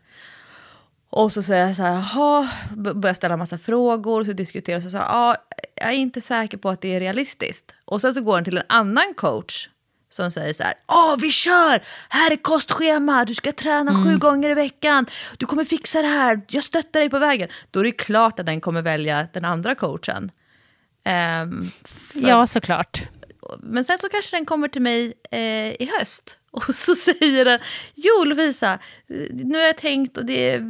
Och 1.09 1.31
så 1.31 1.41
säger 1.41 1.67
jag 1.67 1.75
så 1.75 1.81
här, 1.81 1.93
jaha, 1.93 2.49
börjar 2.93 3.13
ställa 3.13 3.33
en 3.33 3.39
massa 3.39 3.57
frågor, 3.57 4.19
och 4.19 4.25
så 4.25 4.33
diskuterar 4.33 4.77
och 4.77 4.83
så 4.83 4.89
säger 4.89 5.05
ah, 5.07 5.35
jag 5.75 5.89
är 5.89 5.97
inte 5.97 6.21
säker 6.21 6.57
på 6.57 6.69
att 6.69 6.81
det 6.81 6.95
är 6.95 6.99
realistiskt. 6.99 7.73
Och 7.85 8.01
sen 8.01 8.13
så 8.13 8.21
går 8.21 8.35
den 8.35 8.43
till 8.43 8.57
en 8.57 8.63
annan 8.67 9.13
coach 9.17 9.69
som 10.09 10.31
säger 10.31 10.53
så 10.53 10.63
här, 10.63 10.73
åh 10.87 11.15
vi 11.21 11.31
kör, 11.31 11.83
här 12.09 12.31
är 12.31 12.35
kostschema, 12.35 13.25
du 13.25 13.35
ska 13.35 13.51
träna 13.51 13.91
mm. 13.91 14.03
sju 14.03 14.17
gånger 14.17 14.49
i 14.49 14.53
veckan, 14.53 15.05
du 15.37 15.45
kommer 15.45 15.65
fixa 15.65 16.01
det 16.01 16.07
här, 16.07 16.41
jag 16.47 16.63
stöttar 16.63 16.99
dig 16.99 17.09
på 17.09 17.19
vägen. 17.19 17.49
Då 17.71 17.79
är 17.79 17.83
det 17.83 17.91
klart 17.91 18.39
att 18.39 18.45
den 18.45 18.61
kommer 18.61 18.81
välja 18.81 19.27
den 19.33 19.45
andra 19.45 19.75
coachen. 19.75 20.31
Um, 21.43 21.71
för, 21.85 22.27
ja, 22.27 22.47
såklart. 22.47 23.01
Men 23.59 23.83
sen 23.83 23.99
så 23.99 24.09
kanske 24.09 24.37
den 24.37 24.45
kommer 24.45 24.67
till 24.67 24.81
mig 24.81 25.13
eh, 25.31 25.71
i 25.81 25.89
höst 25.99 26.39
och 26.51 26.75
så 26.75 26.95
säger 26.95 27.45
den, 27.45 27.59
jo 27.95 28.23
Lovisa, 28.23 28.79
nu 29.31 29.57
har 29.57 29.65
jag 29.65 29.77
tänkt 29.77 30.17
och 30.17 30.25
det, 30.25 30.61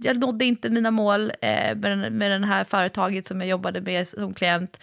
jag 0.00 0.18
nådde 0.18 0.44
inte 0.44 0.70
mina 0.70 0.90
mål 0.90 1.32
eh, 1.40 1.76
med, 1.76 2.12
med 2.12 2.40
det 2.40 2.46
här 2.46 2.64
företaget 2.64 3.26
som 3.26 3.40
jag 3.40 3.48
jobbade 3.48 3.80
med 3.80 4.08
som 4.08 4.34
klient 4.34 4.78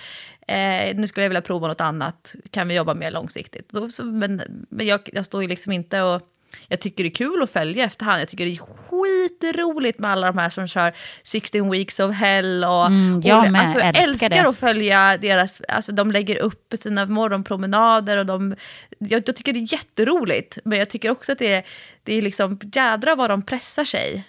eh, 0.49 0.95
nu 0.95 1.07
skulle 1.07 1.23
jag 1.23 1.29
vilja 1.29 1.41
prova 1.41 1.67
något 1.67 1.81
annat, 1.81 2.35
kan 2.51 2.67
vi 2.67 2.75
jobba 2.75 2.93
mer 2.93 3.11
långsiktigt? 3.11 3.69
Då, 3.69 3.89
så, 3.89 4.03
men 4.03 4.41
men 4.69 4.87
jag, 4.87 5.09
jag 5.13 5.25
står 5.25 5.41
ju 5.41 5.47
liksom 5.47 5.71
inte 5.71 6.01
och... 6.01 6.21
Jag 6.67 6.79
tycker 6.79 7.03
det 7.03 7.09
är 7.09 7.13
kul 7.13 7.43
att 7.43 7.49
följa 7.49 7.85
efterhand. 7.85 8.21
Jag 8.21 8.29
tycker 8.29 8.45
det 8.45 8.51
är 8.51 8.59
skitroligt 8.87 9.99
med 9.99 10.11
alla 10.11 10.27
de 10.27 10.37
här 10.37 10.49
som 10.49 10.67
kör 10.67 10.93
16 11.23 11.71
weeks 11.71 11.99
of 11.99 12.15
hell. 12.15 12.63
Och, 12.63 12.85
mm, 12.85 13.21
jag 13.23 13.51
med, 13.51 13.61
alltså, 13.61 13.79
jag 13.79 13.87
älskar, 13.87 14.31
älskar 14.31 14.49
att 14.49 14.57
följa 14.57 15.17
deras, 15.17 15.61
alltså 15.67 15.91
de 15.91 16.11
lägger 16.11 16.37
upp 16.37 16.73
sina 16.79 17.05
morgonpromenader 17.05 18.17
och 18.17 18.25
de, 18.25 18.55
jag, 18.97 19.23
jag, 19.25 19.35
tycker 19.35 19.53
det 19.53 19.59
är 19.59 19.73
jätteroligt. 19.73 20.57
Men 20.65 20.79
jag 20.79 20.89
tycker 20.89 21.09
också 21.09 21.31
att 21.31 21.39
det 21.39 21.53
är, 21.53 21.65
det 22.03 22.13
är 22.13 22.21
liksom 22.21 22.59
jädra 22.73 23.15
vad 23.15 23.29
de 23.29 23.41
pressar 23.41 23.83
sig. 23.83 24.23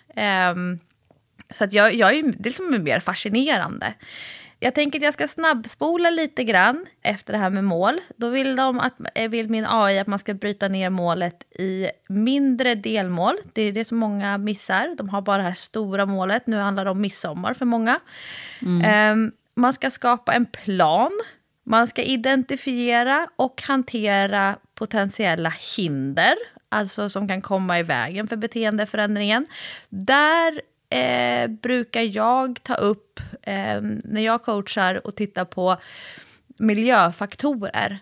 Um, 0.53 0.79
så 1.51 1.65
att 1.65 1.73
jag, 1.73 1.95
jag 1.95 2.15
är, 2.15 2.23
det 2.23 2.29
är 2.29 2.45
liksom 2.45 2.83
mer 2.83 3.01
fascinerande. 3.01 3.95
Jag 4.63 4.75
tänker 4.75 4.99
att 4.99 5.03
jag 5.03 5.15
ska 5.15 5.29
snabbspola 5.29 6.11
lite 6.11 6.45
grann 6.45 6.87
efter 7.03 7.33
det 7.33 7.39
här 7.39 7.51
med 7.51 7.65
mål. 7.65 8.01
Då 8.17 8.29
vill, 8.29 8.57
de 8.57 8.81
att, 8.81 9.01
eh, 9.15 9.31
vill 9.31 9.49
min 9.49 9.67
AI 9.69 9.99
att 9.99 10.07
man 10.07 10.19
ska 10.19 10.35
bryta 10.35 10.69
ner 10.69 10.91
målet 10.91 11.57
i 11.59 11.91
mindre 12.09 12.75
delmål. 12.75 13.35
Det 13.53 13.63
är 13.63 13.73
det 13.73 13.85
som 13.85 13.99
många 13.99 14.39
missar. 14.39 14.95
De 14.99 15.09
har 15.09 15.23
bara 15.23 15.37
det 15.37 15.43
här 15.43 15.53
stora 15.53 16.07
målet. 16.07 16.47
Nu 16.47 16.57
handlar 16.57 16.85
det 16.85 16.91
om 16.91 17.01
midsommar 17.01 17.55
för 17.55 17.65
många. 17.65 18.01
Mm. 18.63 19.13
Um, 19.13 19.33
man 19.55 19.73
ska 19.73 19.91
skapa 19.91 20.33
en 20.33 20.47
plan. 20.47 21.11
Man 21.65 21.87
ska 21.87 22.03
identifiera 22.03 23.29
och 23.37 23.63
hantera 23.63 24.57
potentiella 24.75 25.53
hinder, 25.77 26.35
alltså 26.69 27.11
som 27.11 27.29
kan 27.29 27.43
komma 27.43 27.79
i 27.79 27.83
vägen 27.83 28.29
för 28.29 28.37
beteendeförändringen. 28.37 29.47
Där 29.89 30.61
eh, 30.91 31.49
brukar 31.49 32.17
jag 32.17 32.63
ta 32.63 32.75
upp 32.75 33.21
eh, 33.43 33.81
när 34.05 34.21
jag 34.21 34.43
coachar 34.43 35.07
och 35.07 35.17
tittar 35.17 35.45
på 35.45 35.77
miljöfaktorer. 36.59 37.99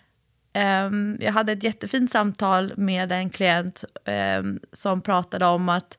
Eh, 0.52 0.90
jag 1.20 1.32
hade 1.32 1.52
ett 1.52 1.62
jättefint 1.62 2.12
samtal 2.12 2.72
med 2.76 3.12
en 3.12 3.30
klient 3.30 3.84
eh, 4.04 4.42
som 4.72 5.00
pratade 5.02 5.46
om 5.46 5.68
att 5.68 5.98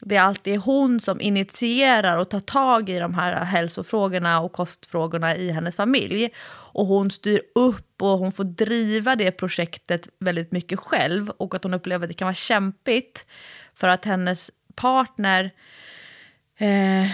det 0.00 0.16
är 0.16 0.22
alltid 0.22 0.58
hon 0.58 1.00
som 1.00 1.20
initierar 1.20 2.16
och 2.16 2.30
tar 2.30 2.40
tag 2.40 2.88
i 2.88 2.98
de 2.98 3.14
här 3.14 3.44
hälsofrågorna 3.44 4.40
och 4.40 4.52
kostfrågorna 4.52 5.36
i 5.36 5.50
hennes 5.50 5.76
familj. 5.76 6.30
Och 6.72 6.86
hon 6.86 7.10
styr 7.10 7.40
upp 7.54 8.02
och 8.02 8.18
hon 8.18 8.32
får 8.32 8.44
driva 8.44 9.16
det 9.16 9.30
projektet 9.32 10.08
väldigt 10.18 10.52
mycket 10.52 10.78
själv 10.78 11.30
och 11.30 11.54
att 11.54 11.62
hon 11.62 11.74
upplever 11.74 12.04
att 12.04 12.10
det 12.10 12.14
kan 12.14 12.26
vara 12.26 12.34
kämpigt 12.34 13.26
för 13.74 13.88
att 13.88 14.04
hennes 14.04 14.50
partner 14.74 15.50
eh, 16.58 17.10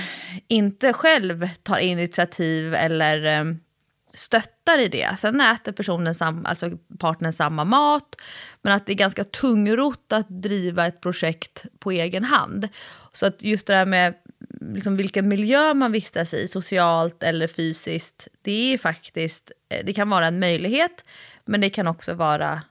inte 0.49 0.93
själv 0.93 1.49
tar 1.63 1.79
initiativ 1.79 2.75
eller 2.75 3.25
eh, 3.25 3.45
stöttar 4.15 4.79
i 4.79 4.89
det. 4.89 5.19
Sen 5.19 5.41
äter 5.41 5.73
personen, 5.73 6.15
sam, 6.15 6.47
alltså 6.47 6.71
partnern 6.99 7.33
samma 7.33 7.65
mat, 7.65 8.17
men 8.63 8.73
att 8.73 8.87
det 8.87 8.93
är 8.93 8.97
ganska 8.97 9.25
tungrot 9.25 10.13
att 10.13 10.27
driva 10.29 10.87
ett 10.87 11.01
projekt 11.01 11.65
på 11.79 11.91
egen 11.91 12.25
hand. 12.25 12.69
Så 13.13 13.27
att 13.27 13.43
just 13.43 13.67
det 13.67 13.75
här 13.75 13.87
med 13.87 14.15
liksom 14.61 14.97
vilken 14.97 15.29
miljö 15.29 15.75
man 15.75 15.93
vistas 15.93 16.35
i, 16.35 16.49
socialt 16.49 17.23
eller 17.23 17.47
fysiskt, 17.47 18.29
det 18.43 18.75
är 18.75 18.79
faktiskt, 18.79 19.53
eh, 19.69 19.85
det 19.85 19.93
kan 19.93 20.11
vara 20.11 20.27
en 20.27 20.41
möjlighet, 20.41 21.05
men 21.45 21.61
det 21.61 21.71
kan 21.71 21.87
också 21.87 22.15
vara 22.15 22.63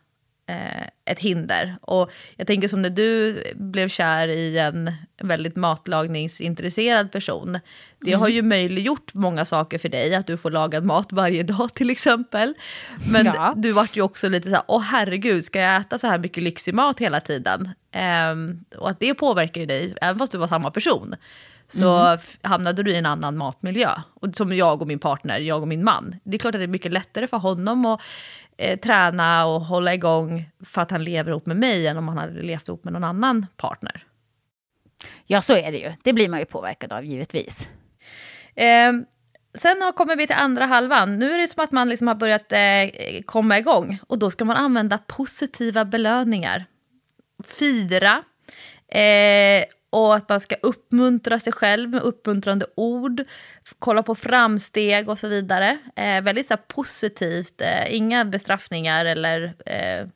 ett 1.05 1.19
hinder. 1.19 1.75
Och 1.81 2.11
jag 2.35 2.47
tänker 2.47 2.67
som 2.67 2.81
när 2.81 2.89
du 2.89 3.43
blev 3.55 3.87
kär 3.89 4.27
i 4.27 4.57
en 4.57 4.91
väldigt 5.21 5.55
matlagningsintresserad 5.55 7.11
person. 7.11 7.59
Det 7.99 8.13
har 8.13 8.27
ju 8.27 8.41
möjliggjort 8.41 9.13
många 9.13 9.45
saker 9.45 9.77
för 9.77 9.89
dig, 9.89 10.15
att 10.15 10.27
du 10.27 10.37
får 10.37 10.51
lagad 10.51 10.83
mat 10.85 11.11
varje 11.11 11.43
dag 11.43 11.73
till 11.75 11.89
exempel. 11.89 12.53
Men 13.11 13.25
Ja. 13.25 13.53
du 13.57 13.71
vart 13.71 13.97
ju 13.97 14.01
också 14.01 14.29
lite 14.29 14.49
så 14.49 14.55
här, 14.55 14.63
åh 14.67 14.81
herregud, 14.81 15.45
ska 15.45 15.59
jag 15.59 15.81
äta 15.81 15.97
så 15.97 16.07
här 16.07 16.17
mycket 16.17 16.43
lyxig 16.43 16.73
mat 16.73 16.99
hela 16.99 17.19
tiden? 17.19 17.69
Ehm, 17.91 18.65
och 18.77 18.89
att 18.89 18.99
det 18.99 19.13
påverkar 19.13 19.61
ju 19.61 19.67
dig, 19.67 19.93
även 20.01 20.19
fast 20.19 20.31
du 20.31 20.37
var 20.37 20.47
samma 20.47 20.71
person. 20.71 21.15
Så 21.67 22.13
f- 22.13 22.37
hamnade 22.41 22.83
du 22.83 22.91
i 22.91 22.95
en 22.97 23.05
annan 23.05 23.37
matmiljö. 23.37 23.89
Och 24.13 24.35
som 24.35 24.53
jag 24.55 24.81
och 24.81 24.87
min 24.87 24.99
partner, 24.99 25.39
jag 25.39 25.61
och 25.61 25.67
min 25.67 25.83
man. 25.83 26.15
Det 26.23 26.37
är 26.37 26.39
klart 26.39 26.55
att 26.55 26.61
det 26.61 26.65
är 26.65 26.67
mycket 26.67 26.91
lättare 26.93 27.27
för 27.27 27.37
honom 27.37 27.85
att 27.85 28.01
eh, 28.61 28.79
träna 28.79 29.45
och 29.45 29.61
hålla 29.61 29.93
igång 29.93 30.49
för 30.65 30.81
att 30.81 30.91
han 30.91 31.03
lever 31.03 31.31
ihop 31.31 31.45
med 31.45 31.57
mig 31.57 31.87
än 31.87 31.97
om 31.97 32.07
han 32.07 32.17
hade 32.17 32.41
levt 32.41 32.67
ihop 32.67 32.83
med 32.83 32.93
någon 32.93 33.03
annan 33.03 33.45
partner. 33.57 34.03
Ja, 35.25 35.41
så 35.41 35.53
är 35.57 35.71
det 35.71 35.77
ju. 35.77 35.93
Det 36.03 36.13
blir 36.13 36.29
man 36.29 36.39
ju 36.39 36.45
påverkad 36.45 36.93
av, 36.93 37.05
givetvis. 37.05 37.69
Eh, 38.55 38.91
sen 39.53 39.81
har- 39.81 39.91
kommer 39.91 40.15
vi 40.15 40.27
till 40.27 40.35
andra 40.35 40.65
halvan. 40.65 41.19
Nu 41.19 41.31
är 41.31 41.37
det 41.37 41.47
som 41.47 41.63
att 41.63 41.71
man 41.71 41.89
liksom 41.89 42.07
har 42.07 42.15
börjat 42.15 42.51
eh, 42.51 43.21
komma 43.25 43.57
igång. 43.57 43.99
Och 44.07 44.19
då 44.19 44.31
ska 44.31 44.45
man 44.45 44.57
använda 44.57 44.97
positiva 44.97 45.85
belöningar. 45.85 46.65
Fira. 47.45 48.23
Eh, 48.87 49.63
och 49.91 50.15
att 50.15 50.29
man 50.29 50.39
ska 50.39 50.55
uppmuntra 50.61 51.39
sig 51.39 51.53
själv 51.53 51.89
med 51.89 52.01
uppmuntrande 52.01 52.65
ord. 52.75 53.23
Kolla 53.79 54.03
på 54.03 54.15
framsteg 54.15 55.09
och 55.09 55.19
så 55.19 55.27
vidare. 55.27 55.77
Eh, 55.95 56.21
väldigt 56.21 56.47
så 56.47 56.53
här, 56.53 56.61
positivt. 56.67 57.61
Eh, 57.61 57.95
inga 57.95 58.25
bestraffningar 58.25 59.05
eller 59.05 59.53
eh, 59.65 60.07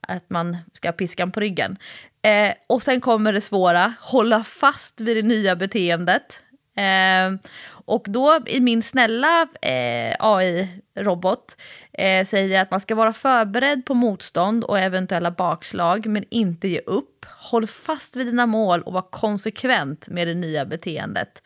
att 0.00 0.30
man 0.30 0.56
ska 0.72 0.88
ha 0.88 0.92
piskan 0.92 1.32
på 1.32 1.40
ryggen. 1.40 1.78
Eh, 2.22 2.52
och 2.66 2.82
sen 2.82 3.00
kommer 3.00 3.32
det 3.32 3.40
svåra, 3.40 3.94
hålla 4.00 4.44
fast 4.44 5.00
vid 5.00 5.16
det 5.16 5.22
nya 5.22 5.56
beteendet. 5.56 6.42
Eh, 6.76 7.50
och 7.68 8.06
då 8.08 8.38
i 8.46 8.60
min 8.60 8.82
snälla 8.82 9.48
eh, 9.62 10.16
AI-robot 10.18 11.56
eh, 11.98 12.26
säger 12.26 12.62
att 12.62 12.70
man 12.70 12.80
ska 12.80 12.94
vara 12.94 13.12
förberedd 13.12 13.84
på 13.84 13.94
motstånd 13.94 14.64
och 14.64 14.78
eventuella 14.78 15.30
bakslag 15.30 16.06
men 16.06 16.24
inte 16.30 16.68
ge 16.68 16.80
upp. 16.86 17.26
Håll 17.38 17.66
fast 17.66 18.16
vid 18.16 18.26
dina 18.26 18.46
mål 18.46 18.82
och 18.82 18.92
var 18.92 19.10
konsekvent 19.10 20.08
med 20.08 20.28
det 20.28 20.34
nya 20.34 20.64
beteendet. 20.64 21.42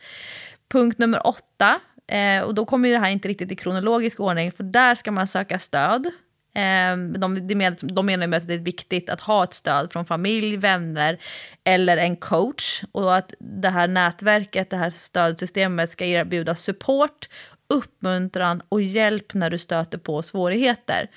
Punkt 0.71 0.97
nummer 0.97 1.27
åtta, 1.27 1.79
eh, 2.07 2.41
och 2.41 2.55
då 2.55 2.65
kommer 2.65 2.89
ju 2.89 2.95
det 2.95 3.01
här 3.01 3.11
inte 3.11 3.27
riktigt 3.27 3.51
i 3.51 3.55
kronologisk 3.55 4.19
ordning, 4.19 4.51
för 4.51 4.63
där 4.63 4.95
ska 4.95 5.11
man 5.11 5.27
söka 5.27 5.59
stöd. 5.59 6.11
Eh, 6.55 6.97
de, 6.97 7.47
de, 7.47 7.55
menar, 7.55 7.77
de 7.93 8.05
menar 8.05 8.27
med 8.27 8.37
att 8.37 8.47
det 8.47 8.53
är 8.53 8.57
viktigt 8.57 9.09
att 9.09 9.21
ha 9.21 9.43
ett 9.43 9.53
stöd 9.53 9.91
från 9.91 10.05
familj, 10.05 10.57
vänner 10.57 11.17
eller 11.63 11.97
en 11.97 12.15
coach. 12.15 12.83
Och 12.91 13.15
att 13.15 13.33
det 13.39 13.69
här 13.69 13.87
nätverket, 13.87 14.69
det 14.69 14.77
här 14.77 14.89
stödsystemet 14.89 15.91
ska 15.91 16.05
erbjuda 16.05 16.55
support, 16.55 17.29
uppmuntran 17.71 18.61
och 18.69 18.81
hjälp 18.81 19.33
när 19.33 19.49
du 19.49 19.57
stöter 19.57 19.97
på 19.97 20.21
svårigheter. 20.21 21.09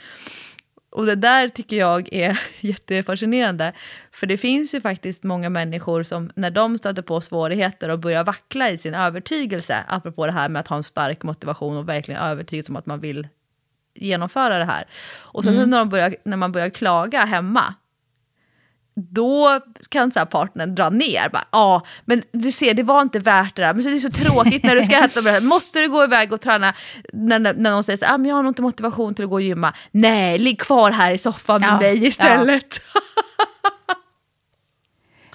Och 0.91 1.07
det 1.07 1.15
där 1.15 1.49
tycker 1.49 1.77
jag 1.77 2.13
är 2.13 2.41
jättefascinerande. 2.61 3.73
För 4.13 4.27
det 4.27 4.37
finns 4.37 4.75
ju 4.75 4.81
faktiskt 4.81 5.23
många 5.23 5.49
människor 5.51 6.03
som 6.03 6.31
när 6.35 6.51
de 6.51 6.79
stöter 6.79 7.03
på 7.03 7.21
svårigheter 7.21 7.89
och 7.89 7.99
börjar 7.99 8.25
vackla 8.25 8.71
i 8.71 8.79
sin 8.79 8.95
övertygelse, 8.95 9.85
apropå 9.89 10.27
det 10.27 10.33
här 10.33 10.49
med 10.49 10.61
att 10.61 10.69
ha 10.69 10.77
en 10.77 10.83
stark 10.83 11.23
motivation 11.23 11.77
och 11.77 11.89
verkligen 11.89 12.21
övertygelse 12.21 12.73
om 12.73 12.77
att 12.77 12.87
man 12.87 13.01
vill 13.01 13.29
genomföra 13.95 14.59
det 14.59 14.65
här. 14.65 14.85
Och 15.23 15.45
sen 15.45 15.55
så 15.55 15.67
när, 15.67 15.85
börjar, 15.85 16.17
när 16.25 16.37
man 16.37 16.53
börjar 16.53 16.71
klaga 16.71 17.25
hemma, 17.25 17.75
då 18.97 19.61
kan 19.89 20.11
så 20.11 20.19
här 20.19 20.27
partnern 20.27 20.75
dra 20.75 20.91
ner. 20.91 21.31
Ja, 21.33 21.41
ah, 21.51 21.83
men 22.05 22.23
du 22.33 22.53
ser, 22.53 22.75
det 22.75 22.83
var 22.83 23.03
inte 23.03 23.19
värt 23.19 23.57
det 23.57 23.63
där. 23.63 23.75
Men 23.75 23.83
så 23.83 23.89
det 23.89 23.97
är 23.97 24.01
så 24.01 24.11
tråkigt 24.11 24.65
när 24.65 24.77
du 24.77 24.85
ska 24.85 24.97
äta 25.05 25.21
det 25.21 25.31
här. 25.31 25.41
Måste 25.55 25.81
du 25.81 25.89
gå 25.89 26.05
iväg 26.05 26.33
och 26.33 26.41
träna? 26.41 26.75
När, 27.13 27.39
när, 27.39 27.55
när 27.55 27.71
någon 27.71 27.85
säger 27.85 27.97
så 27.97 28.05
här, 28.05 28.15
ah, 28.15 28.19
men 28.19 28.29
jag 28.29 28.37
har 28.37 28.43
nog 28.43 28.51
inte 28.51 28.63
motivation 28.63 29.15
till 29.15 29.25
att 29.25 29.31
gå 29.31 29.37
och 29.37 29.43
gymma. 29.43 29.73
Nej, 29.91 30.39
ligg 30.39 30.61
kvar 30.61 30.91
här 30.91 31.11
i 31.11 31.19
soffan 31.19 31.61
med 31.61 31.71
Ja, 31.71 31.79
mig 31.81 32.07
istället. 32.07 32.81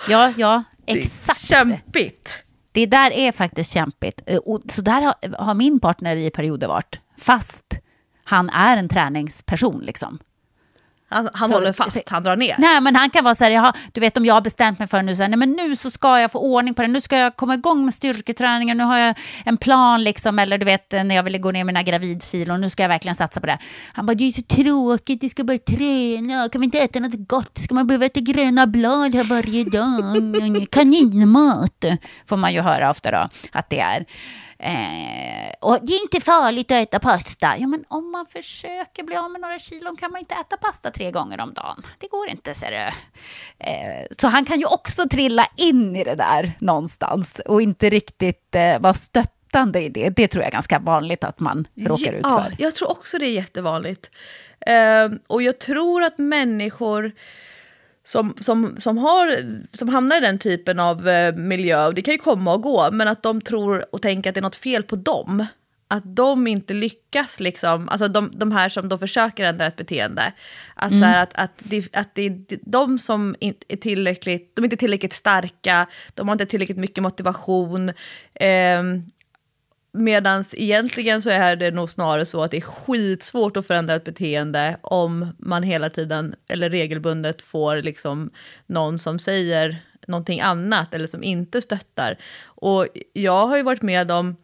Ja, 0.10 0.34
ja, 0.38 0.64
Det 0.86 0.92
är 0.92 0.98
exakt. 0.98 1.46
kämpigt. 1.48 2.44
Det 2.72 2.86
där 2.86 3.12
är 3.12 3.32
faktiskt 3.32 3.74
kämpigt. 3.74 4.22
Eh, 4.26 4.38
Och 4.38 4.62
så 4.70 4.82
där 4.82 5.02
har, 5.02 5.44
har 5.44 5.54
min 5.54 5.80
partner 5.80 6.16
i 6.16 6.30
perioder 6.30 6.68
varit. 6.68 7.00
Fast 7.18 7.66
han 8.24 8.50
är 8.50 8.78
en 8.78 8.90
träningsperson 8.90 9.80
liksom. 9.82 10.20
Han, 11.10 11.30
han 11.34 11.48
Så- 11.48 11.54
håller 11.54 11.74
fast, 11.74 12.10
han 12.10 12.24
drar 12.24 12.36
ner. 12.36 12.56
Nej, 12.58 12.82
men 12.82 12.96
han 12.96 13.10
kan 13.10 13.24
vara 13.24 13.36
så 13.36 13.44
här, 13.44 13.52
jaha, 13.52 13.74
du 13.94 14.02
vet 14.02 14.18
om 14.18 14.26
jag 14.26 14.34
har 14.34 14.42
bestämt 14.42 14.80
mig 14.80 14.88
för 14.88 15.02
nu, 15.02 15.16
så 15.16 15.24
här, 15.24 15.30
nej 15.30 15.38
men 15.40 15.52
nu 15.52 15.76
så 15.76 15.92
ska 15.92 16.20
jag 16.20 16.32
få 16.32 16.40
ordning 16.40 16.74
på 16.74 16.82
det, 16.82 16.88
nu 16.88 17.02
ska 17.02 17.18
jag 17.18 17.36
komma 17.36 17.54
igång 17.54 17.86
med 17.86 17.94
styrketräningen, 17.94 18.78
nu 18.78 18.84
har 18.84 18.98
jag 18.98 19.16
en 19.46 19.58
plan 19.58 20.04
liksom, 20.04 20.40
eller 20.40 20.58
du 20.58 20.66
vet 20.66 20.92
när 20.92 21.16
jag 21.16 21.24
ville 21.24 21.38
gå 21.38 21.52
ner 21.52 21.64
mina 21.64 21.84
gravidkilon, 21.84 22.62
nu 22.62 22.70
ska 22.70 22.84
jag 22.84 22.90
verkligen 22.90 23.16
satsa 23.16 23.40
på 23.40 23.46
det. 23.48 23.58
Han 23.94 24.06
bara, 24.06 24.14
det 24.14 24.24
är 24.28 24.32
så 24.32 24.42
tråkigt, 24.42 25.22
du 25.22 25.30
ska 25.30 25.44
bara 25.44 25.58
träna, 25.58 26.50
kan 26.50 26.62
vi 26.62 26.66
inte 26.66 26.80
äta 26.80 27.00
något 27.00 27.28
gott, 27.28 27.58
ska 27.58 27.76
man 27.76 27.88
behöva 27.88 28.06
äta 28.06 28.20
gröna 28.20 28.68
blad 28.68 29.16
här 29.16 29.24
varje 29.24 29.64
dag, 29.64 30.68
kaninmat, 30.72 31.86
får 32.30 32.38
man 32.38 32.54
ju 32.54 32.62
höra 32.62 32.90
ofta 32.90 33.12
då, 33.12 33.30
att 33.52 33.70
det 33.70 33.80
är. 33.80 34.06
Eh, 34.60 35.54
och 35.60 35.78
det 35.82 35.94
är 35.94 36.02
inte 36.02 36.22
farligt 36.22 36.72
att 36.72 36.78
äta 36.78 37.00
pasta. 37.00 37.58
Ja, 37.58 37.68
men 37.68 37.84
om 37.88 38.12
man 38.12 38.26
försöker 38.26 39.04
bli 39.04 39.16
av 39.16 39.32
med 39.32 39.42
några 39.42 39.60
kilon 39.60 39.96
kan 39.98 40.12
man 40.12 40.20
inte 40.20 40.36
äta 40.36 40.58
pasta 40.58 40.92
tre 40.92 41.12
gånger 41.12 41.40
om 41.42 41.54
dagen. 41.54 41.84
Det 42.00 42.08
går 42.08 42.30
inte, 42.30 42.54
ser 42.54 42.72
du. 42.72 42.78
Eh, 43.66 44.06
så 44.20 44.28
han 44.28 44.46
kan 44.46 44.60
ju 44.60 44.66
också 44.66 45.10
trilla 45.10 45.48
in 45.56 45.96
i 45.96 46.04
det 46.04 46.16
där 46.16 46.52
någonstans 46.60 47.42
och 47.46 47.62
inte 47.62 47.90
riktigt 47.90 48.56
eh, 48.56 48.80
vara 48.80 48.94
stöttande 48.94 49.82
i 49.82 49.90
det. 49.90 50.10
Det 50.10 50.28
tror 50.28 50.42
jag 50.44 50.48
är 50.48 50.52
ganska 50.54 50.80
vanligt 50.80 51.24
att 51.24 51.40
man 51.40 51.68
råkar 51.76 52.14
ut 52.14 52.20
Ja, 52.24 52.44
för. 52.44 52.56
jag 52.64 52.76
tror 52.76 52.92
också 52.92 53.18
det 53.18 53.26
är 53.26 53.34
jättevanligt. 53.34 54.12
Ehm, 54.66 55.20
och 55.28 55.42
jag 55.44 55.60
tror 55.60 56.04
att 56.04 56.18
människor 56.18 57.12
som, 58.10 58.34
som, 58.40 58.76
som, 58.78 58.98
har, 58.98 59.36
som 59.78 59.90
hamnar 59.90 60.18
i 60.18 60.20
den 60.20 60.40
typen 60.40 60.80
av 60.80 61.08
eh, 61.08 61.36
miljö, 61.36 61.88
och 61.88 61.94
det 61.94 62.02
kan 62.02 62.12
ju 62.12 62.18
komma 62.18 62.54
och 62.54 62.62
gå, 62.62 62.92
men 62.92 63.08
att 63.08 63.24
de 63.24 63.42
tror 63.42 63.96
och 63.96 64.02
tänker 64.02 64.30
att 64.30 64.34
det 64.34 64.40
är 64.40 64.42
något 64.42 64.56
fel 64.56 64.84
på 64.84 64.96
dem. 64.96 65.46
Att 65.88 66.16
de 66.16 66.48
inte 66.48 66.74
lyckas, 66.74 67.40
liksom, 67.40 67.90
alltså 67.90 68.08
de, 68.08 68.32
de 68.34 68.52
här 68.52 68.70
som 68.70 68.90
då 68.90 68.98
försöker 68.98 69.44
ändra 69.44 69.66
ett 69.66 69.76
beteende. 69.76 70.34
Att, 70.76 70.90
så 70.90 71.06
här, 71.06 71.24
att, 71.24 71.34
att, 71.34 71.52
det, 71.64 71.96
att 71.96 72.16
det 72.16 72.22
är 72.22 72.60
de 72.62 73.00
som 73.00 73.36
inte 73.40 73.66
är 73.70 73.78
tillräckligt, 73.78 74.56
de 74.56 74.62
är 74.62 74.66
inte 74.66 74.78
tillräckligt 74.78 75.14
starka, 75.14 75.88
de 76.14 76.28
har 76.28 76.34
inte 76.34 76.46
tillräckligt 76.46 76.78
mycket 76.78 77.04
motivation. 77.04 77.92
ehm, 78.34 79.04
Medan 79.92 80.44
egentligen 80.54 81.22
så 81.22 81.30
är 81.30 81.56
det 81.56 81.72
nog 81.72 81.90
snarare 81.90 82.26
så 82.26 82.44
att 82.44 82.52
det 82.52 82.58
är 82.58 82.62
skitsvårt 82.62 83.58
att 83.58 83.68
förändra 83.68 83.96
ett 83.96 84.04
beteende 84.04 84.78
om 84.82 85.36
man 85.38 85.64
hela 85.64 85.90
tiden 85.90 86.36
eller 86.50 86.70
regelbundet 86.70 87.42
får 87.42 87.82
liksom 87.82 88.30
någon 88.68 89.00
som 89.00 89.20
säger 89.20 89.84
någonting 90.08 90.42
annat 90.42 90.94
eller 90.94 91.08
som 91.08 91.24
inte 91.24 91.62
stöttar. 91.62 92.18
Och 92.44 92.88
jag 93.14 93.48
har 93.48 93.58
ju 93.58 93.64
varit 93.64 93.82
med 93.82 94.12
om 94.12 94.36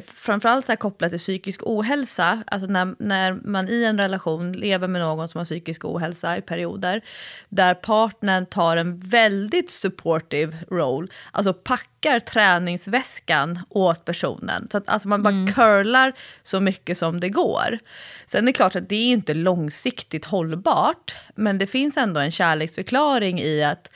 framförallt 0.00 0.66
så 0.66 0.72
här 0.72 0.76
kopplat 0.76 1.10
till 1.10 1.18
psykisk 1.18 1.60
ohälsa, 1.64 2.44
alltså 2.46 2.66
när, 2.66 2.94
när 2.98 3.32
man 3.32 3.68
i 3.68 3.84
en 3.84 3.98
relation 3.98 4.52
lever 4.52 4.88
med 4.88 5.00
någon 5.00 5.28
som 5.28 5.38
har 5.38 5.44
psykisk 5.44 5.84
ohälsa 5.84 6.36
i 6.36 6.40
perioder, 6.40 7.00
där 7.48 7.74
partnern 7.74 8.46
tar 8.46 8.76
en 8.76 9.00
väldigt 9.00 9.70
supportive 9.70 10.56
roll, 10.70 11.10
alltså 11.32 11.52
packar 11.52 12.20
träningsväskan 12.20 13.58
åt 13.68 14.04
personen, 14.04 14.68
så 14.72 14.78
att 14.78 14.88
alltså 14.88 15.08
man 15.08 15.22
bara 15.22 15.46
curlar 15.54 16.12
så 16.42 16.60
mycket 16.60 16.98
som 16.98 17.20
det 17.20 17.28
går. 17.28 17.78
Sen 18.26 18.44
är 18.44 18.46
det 18.46 18.52
klart 18.52 18.76
att 18.76 18.88
det 18.88 18.96
är 18.96 19.12
inte 19.12 19.34
långsiktigt 19.34 20.24
hållbart, 20.24 21.16
men 21.34 21.58
det 21.58 21.66
finns 21.66 21.96
ändå 21.96 22.20
en 22.20 22.32
kärleksförklaring 22.32 23.40
i 23.40 23.64
att 23.64 23.90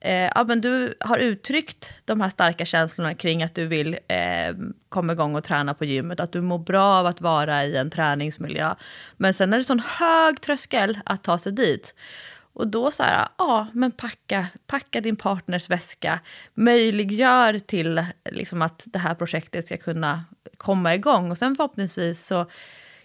Eh, 0.00 0.30
ja, 0.34 0.44
men 0.44 0.60
du 0.60 0.94
har 1.00 1.18
uttryckt 1.18 1.92
de 2.04 2.20
här 2.20 2.28
starka 2.28 2.64
känslorna 2.64 3.14
kring 3.14 3.42
att 3.42 3.54
du 3.54 3.66
vill 3.66 3.98
eh, 4.08 4.54
komma 4.88 5.12
igång 5.12 5.34
och 5.34 5.44
träna 5.44 5.74
på 5.74 5.84
gymmet, 5.84 6.20
att 6.20 6.32
du 6.32 6.40
mår 6.40 6.58
bra 6.58 6.84
av 6.84 7.06
att 7.06 7.20
vara 7.20 7.64
i 7.64 7.76
en 7.76 7.90
träningsmiljö. 7.90 8.74
Men 9.16 9.34
sen 9.34 9.52
är 9.52 9.58
det 9.58 9.64
sån 9.64 9.82
hög 9.86 10.40
tröskel 10.40 10.98
att 11.04 11.24
ta 11.24 11.38
sig 11.38 11.52
dit. 11.52 11.94
Och 12.52 12.68
då 12.68 12.90
så 12.90 13.02
här, 13.02 13.28
ja, 13.38 13.66
men 13.72 13.92
packa, 13.92 14.46
packa 14.66 15.00
din 15.00 15.16
partners 15.16 15.70
väska, 15.70 16.20
möjliggör 16.54 17.58
till 17.58 18.04
liksom, 18.30 18.62
att 18.62 18.82
det 18.86 18.98
här 18.98 19.14
projektet 19.14 19.66
ska 19.66 19.76
kunna 19.76 20.24
komma 20.56 20.94
igång. 20.94 21.30
Och 21.30 21.38
sen 21.38 21.56
förhoppningsvis 21.56 22.26
så 22.26 22.50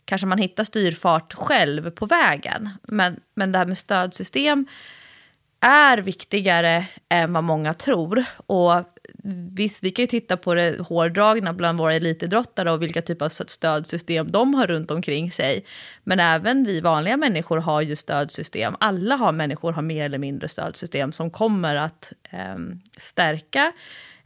kanske 0.06 0.28
man 0.28 0.38
hittar 0.38 0.64
styrfart 0.64 1.34
själv 1.34 1.92
på 1.92 2.06
vägen. 2.06 2.70
Men, 2.82 3.20
men 3.34 3.52
det 3.52 3.58
här 3.58 3.66
med 3.66 3.78
stödsystem 3.78 4.68
är 5.64 5.98
viktigare 5.98 6.86
än 7.10 7.34
vad 7.34 7.44
många 7.44 7.74
tror. 7.74 8.24
Och 8.36 8.74
visst, 9.52 9.84
vi 9.84 9.92
kan 9.92 10.04
ju 10.04 10.08
titta 10.08 10.38
på 10.38 10.56
det 10.56 10.80
hårdragna 10.80 11.54
bland 11.54 11.78
våra 11.78 11.94
elitidrottare 11.94 12.72
och 12.72 12.82
vilka 12.82 13.02
typer 13.02 13.26
av 13.26 13.30
stödsystem 13.30 14.32
de 14.32 14.54
har 14.54 14.68
runt 14.68 14.92
omkring 14.92 15.32
sig. 15.32 15.66
Men 16.04 16.20
även 16.20 16.64
vi 16.64 16.82
vanliga 16.82 17.18
människor 17.18 17.58
har 17.58 17.82
ju 17.82 17.96
stödsystem. 17.96 18.76
Alla 18.80 19.16
har 19.16 19.32
människor 19.32 19.72
har 19.74 19.82
mer 19.82 20.06
eller 20.06 20.18
mindre 20.18 20.48
stödsystem 20.48 21.12
som 21.12 21.32
kommer 21.32 21.76
att 21.76 22.14
eh, 22.30 22.56
stärka 22.98 23.72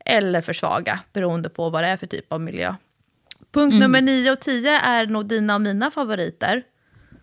eller 0.06 0.42
försvaga 0.42 1.00
beroende 1.14 1.50
på 1.50 1.70
vad 1.70 1.84
det 1.84 1.88
är 1.88 1.98
för 1.98 2.08
typ 2.08 2.34
av 2.34 2.42
miljö. 2.42 2.76
Punkt 3.52 3.72
mm. 3.72 3.80
nummer 3.80 4.02
9 4.02 4.32
och 4.32 4.40
10 4.40 4.72
är 4.72 5.06
nog 5.06 5.26
dina 5.26 5.56
och 5.56 5.62
mina 5.62 5.92
favoriter. 5.92 6.64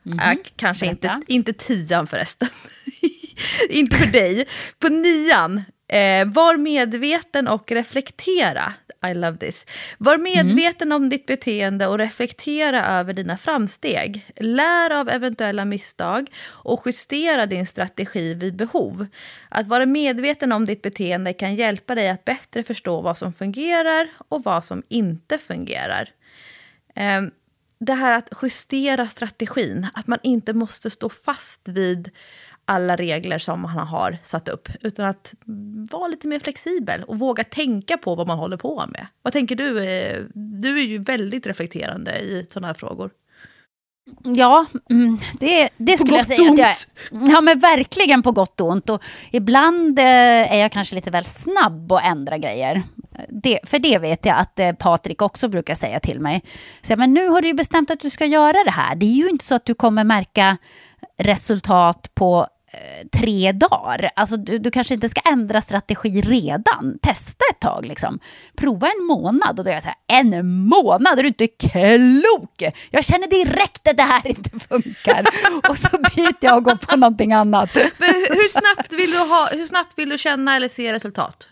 Mm. 0.06 0.18
Äh, 0.18 0.44
kanske 0.56 0.86
inte, 0.86 1.20
inte 1.26 1.52
tian 1.52 2.06
förresten. 2.06 2.48
inte 3.68 3.96
för 3.96 4.06
dig. 4.06 4.48
På 4.78 4.88
nian, 4.88 5.62
eh, 5.88 6.26
var 6.26 6.56
medveten 6.56 7.48
och 7.48 7.72
reflektera. 7.72 8.74
I 9.10 9.14
love 9.14 9.38
this. 9.38 9.66
Var 9.98 10.18
medveten 10.18 10.88
mm. 10.88 10.96
om 10.96 11.08
ditt 11.08 11.26
beteende 11.26 11.86
och 11.86 11.98
reflektera 11.98 12.86
över 12.86 13.12
dina 13.12 13.36
framsteg. 13.36 14.26
Lär 14.36 14.90
av 14.90 15.08
eventuella 15.08 15.64
misstag 15.64 16.30
och 16.46 16.82
justera 16.86 17.46
din 17.46 17.66
strategi 17.66 18.34
vid 18.34 18.56
behov. 18.56 19.06
Att 19.48 19.66
vara 19.66 19.86
medveten 19.86 20.52
om 20.52 20.64
ditt 20.64 20.82
beteende 20.82 21.32
kan 21.32 21.54
hjälpa 21.54 21.94
dig 21.94 22.08
att 22.08 22.24
bättre 22.24 22.62
förstå 22.62 23.00
vad 23.00 23.16
som 23.16 23.32
fungerar 23.32 24.08
och 24.28 24.44
vad 24.44 24.64
som 24.64 24.82
inte 24.88 25.38
fungerar. 25.38 26.08
Eh, 26.96 27.22
det 27.78 27.94
här 27.94 28.18
att 28.18 28.28
justera 28.42 29.08
strategin, 29.08 29.86
att 29.94 30.06
man 30.06 30.18
inte 30.22 30.52
måste 30.52 30.90
stå 30.90 31.08
fast 31.08 31.68
vid 31.68 32.10
alla 32.64 32.96
regler 32.96 33.38
som 33.38 33.64
han 33.64 33.86
har 33.86 34.18
satt 34.22 34.48
upp, 34.48 34.68
utan 34.80 35.06
att 35.06 35.34
vara 35.90 36.08
lite 36.08 36.26
mer 36.26 36.38
flexibel 36.38 37.04
och 37.04 37.18
våga 37.18 37.44
tänka 37.44 37.96
på 37.96 38.14
vad 38.14 38.26
man 38.26 38.38
håller 38.38 38.56
på 38.56 38.84
med. 38.88 39.06
Vad 39.22 39.32
tänker 39.32 39.56
du? 39.56 39.72
Du 40.34 40.78
är 40.78 40.84
ju 40.84 40.98
väldigt 40.98 41.46
reflekterande 41.46 42.18
i 42.18 42.46
sådana 42.50 42.66
här 42.66 42.74
frågor. 42.74 43.10
Ja, 44.24 44.66
mm, 44.90 45.18
det, 45.40 45.68
det 45.76 45.98
skulle 45.98 46.16
jag 46.16 46.26
säga 46.26 46.52
att 46.52 46.58
jag. 46.58 46.76
Ja, 47.10 47.40
men 47.40 47.58
verkligen 47.58 48.22
på 48.22 48.32
gott 48.32 48.60
och 48.60 48.68
ont. 48.68 48.90
Och 48.90 49.04
ibland 49.30 49.98
eh, 49.98 50.04
är 50.54 50.56
jag 50.56 50.72
kanske 50.72 50.94
lite 50.94 51.10
väl 51.10 51.24
snabb 51.24 51.92
att 51.92 52.04
ändra 52.04 52.38
grejer. 52.38 52.82
Det, 53.28 53.60
för 53.64 53.78
det 53.78 53.98
vet 53.98 54.26
jag 54.26 54.36
att 54.38 54.58
eh, 54.58 54.72
Patrik 54.72 55.22
också 55.22 55.48
brukar 55.48 55.74
säga 55.74 56.00
till 56.00 56.20
mig. 56.20 56.42
Så, 56.82 56.96
men 56.96 57.14
nu 57.14 57.28
har 57.28 57.42
du 57.42 57.48
ju 57.48 57.54
bestämt 57.54 57.90
att 57.90 58.00
du 58.00 58.10
ska 58.10 58.24
göra 58.24 58.64
det 58.64 58.70
här. 58.70 58.94
Det 58.94 59.06
är 59.06 59.16
ju 59.16 59.28
inte 59.28 59.44
så 59.44 59.54
att 59.54 59.64
du 59.64 59.74
kommer 59.74 60.04
märka 60.04 60.56
resultat 61.18 62.10
på 62.14 62.40
Eh, 62.40 62.53
tre 63.18 63.52
dagar. 63.52 64.10
Alltså, 64.16 64.36
du, 64.36 64.58
du, 64.58 64.70
kanske 64.70 64.94
inte 64.94 65.08
ska 65.08 65.20
ändra 65.20 65.60
strategi 65.60 66.20
redan. 66.20 66.98
Testa 67.02 67.44
ett 67.52 67.60
tag. 67.60 67.86
Liksom. 67.86 68.18
Prova 68.56 68.86
en 68.86 69.04
månad. 69.04 69.58
Och 69.58 69.64
då 69.64 69.70
är 69.70 69.74
jag 69.74 69.82
så 69.82 69.88
här, 69.88 70.22
en 70.22 70.56
månad? 70.56 71.18
Är 71.18 71.22
du 71.22 71.28
inte 71.28 71.46
klok? 71.46 72.74
Jag 72.90 73.04
känner 73.04 73.28
direkt 73.28 73.88
att 73.88 73.96
det 73.96 74.02
här 74.02 74.26
inte 74.26 74.50
funkar. 74.50 75.24
och 75.70 75.78
så 75.78 75.98
byter 75.98 76.36
jag 76.40 76.56
och 76.56 76.64
går 76.64 76.76
på 76.76 76.96
någonting 76.96 77.32
annat. 77.32 77.76
hur, 77.76 78.48
snabbt 78.48 78.92
vill 78.92 79.10
du 79.10 79.18
ha, 79.18 79.48
hur 79.52 79.66
snabbt 79.66 79.98
vill 79.98 80.08
du 80.08 80.18
känna 80.18 80.56
eller 80.56 80.68
se 80.68 80.92
resultat? 80.92 81.48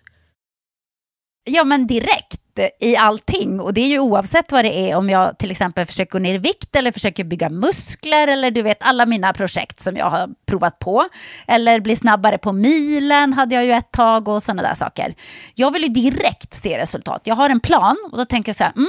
Ja, 1.45 1.65
men 1.65 1.87
direkt 1.87 2.42
Eh, 2.59 2.69
i 2.81 2.97
allting. 2.97 3.61
Och 3.61 3.75
det 3.75 3.81
är 3.81 3.89
ju 3.89 3.99
oavsett 3.99 4.53
vad 4.53 4.65
det 4.65 4.91
är, 4.91 4.97
om 4.97 5.11
jag 5.11 5.39
till 5.39 5.51
exempel 5.51 5.87
försöker 5.87 6.13
gå 6.13 6.19
ner 6.19 6.35
i 6.35 6.39
vikt 6.39 6.77
eller 6.77 6.93
försöker 6.93 7.25
bygga 7.25 7.51
muskler 7.51 8.29
eller 8.29 8.51
du 8.51 8.63
vet 8.63 8.83
alla 8.83 9.07
mina 9.07 9.33
projekt 9.33 9.81
som 9.81 9.97
jag 9.97 10.11
har 10.11 10.29
provat 10.47 10.79
på. 10.79 11.09
Eller 11.47 11.81
bli 11.81 11.97
snabbare 11.97 12.39
på 12.39 12.53
milen 12.53 13.33
hade 13.33 13.55
jag 13.55 13.65
ju 13.65 13.73
ett 13.73 13.93
tag 13.93 14.29
och 14.29 14.43
sådana 14.43 14.63
där 14.63 14.75
saker. 14.75 15.15
Jag 15.55 15.71
vill 15.71 15.83
ju 15.83 15.89
direkt 15.89 16.55
se 16.55 16.79
resultat. 16.79 17.21
Jag 17.25 17.35
har 17.35 17.51
en 17.51 17.61
plan 17.61 17.97
och 18.13 18.19
då 18.19 18.25
tänker 18.25 18.49
jag 18.49 18.57
så 18.57 18.65
här, 18.65 18.73
mm, 18.77 18.89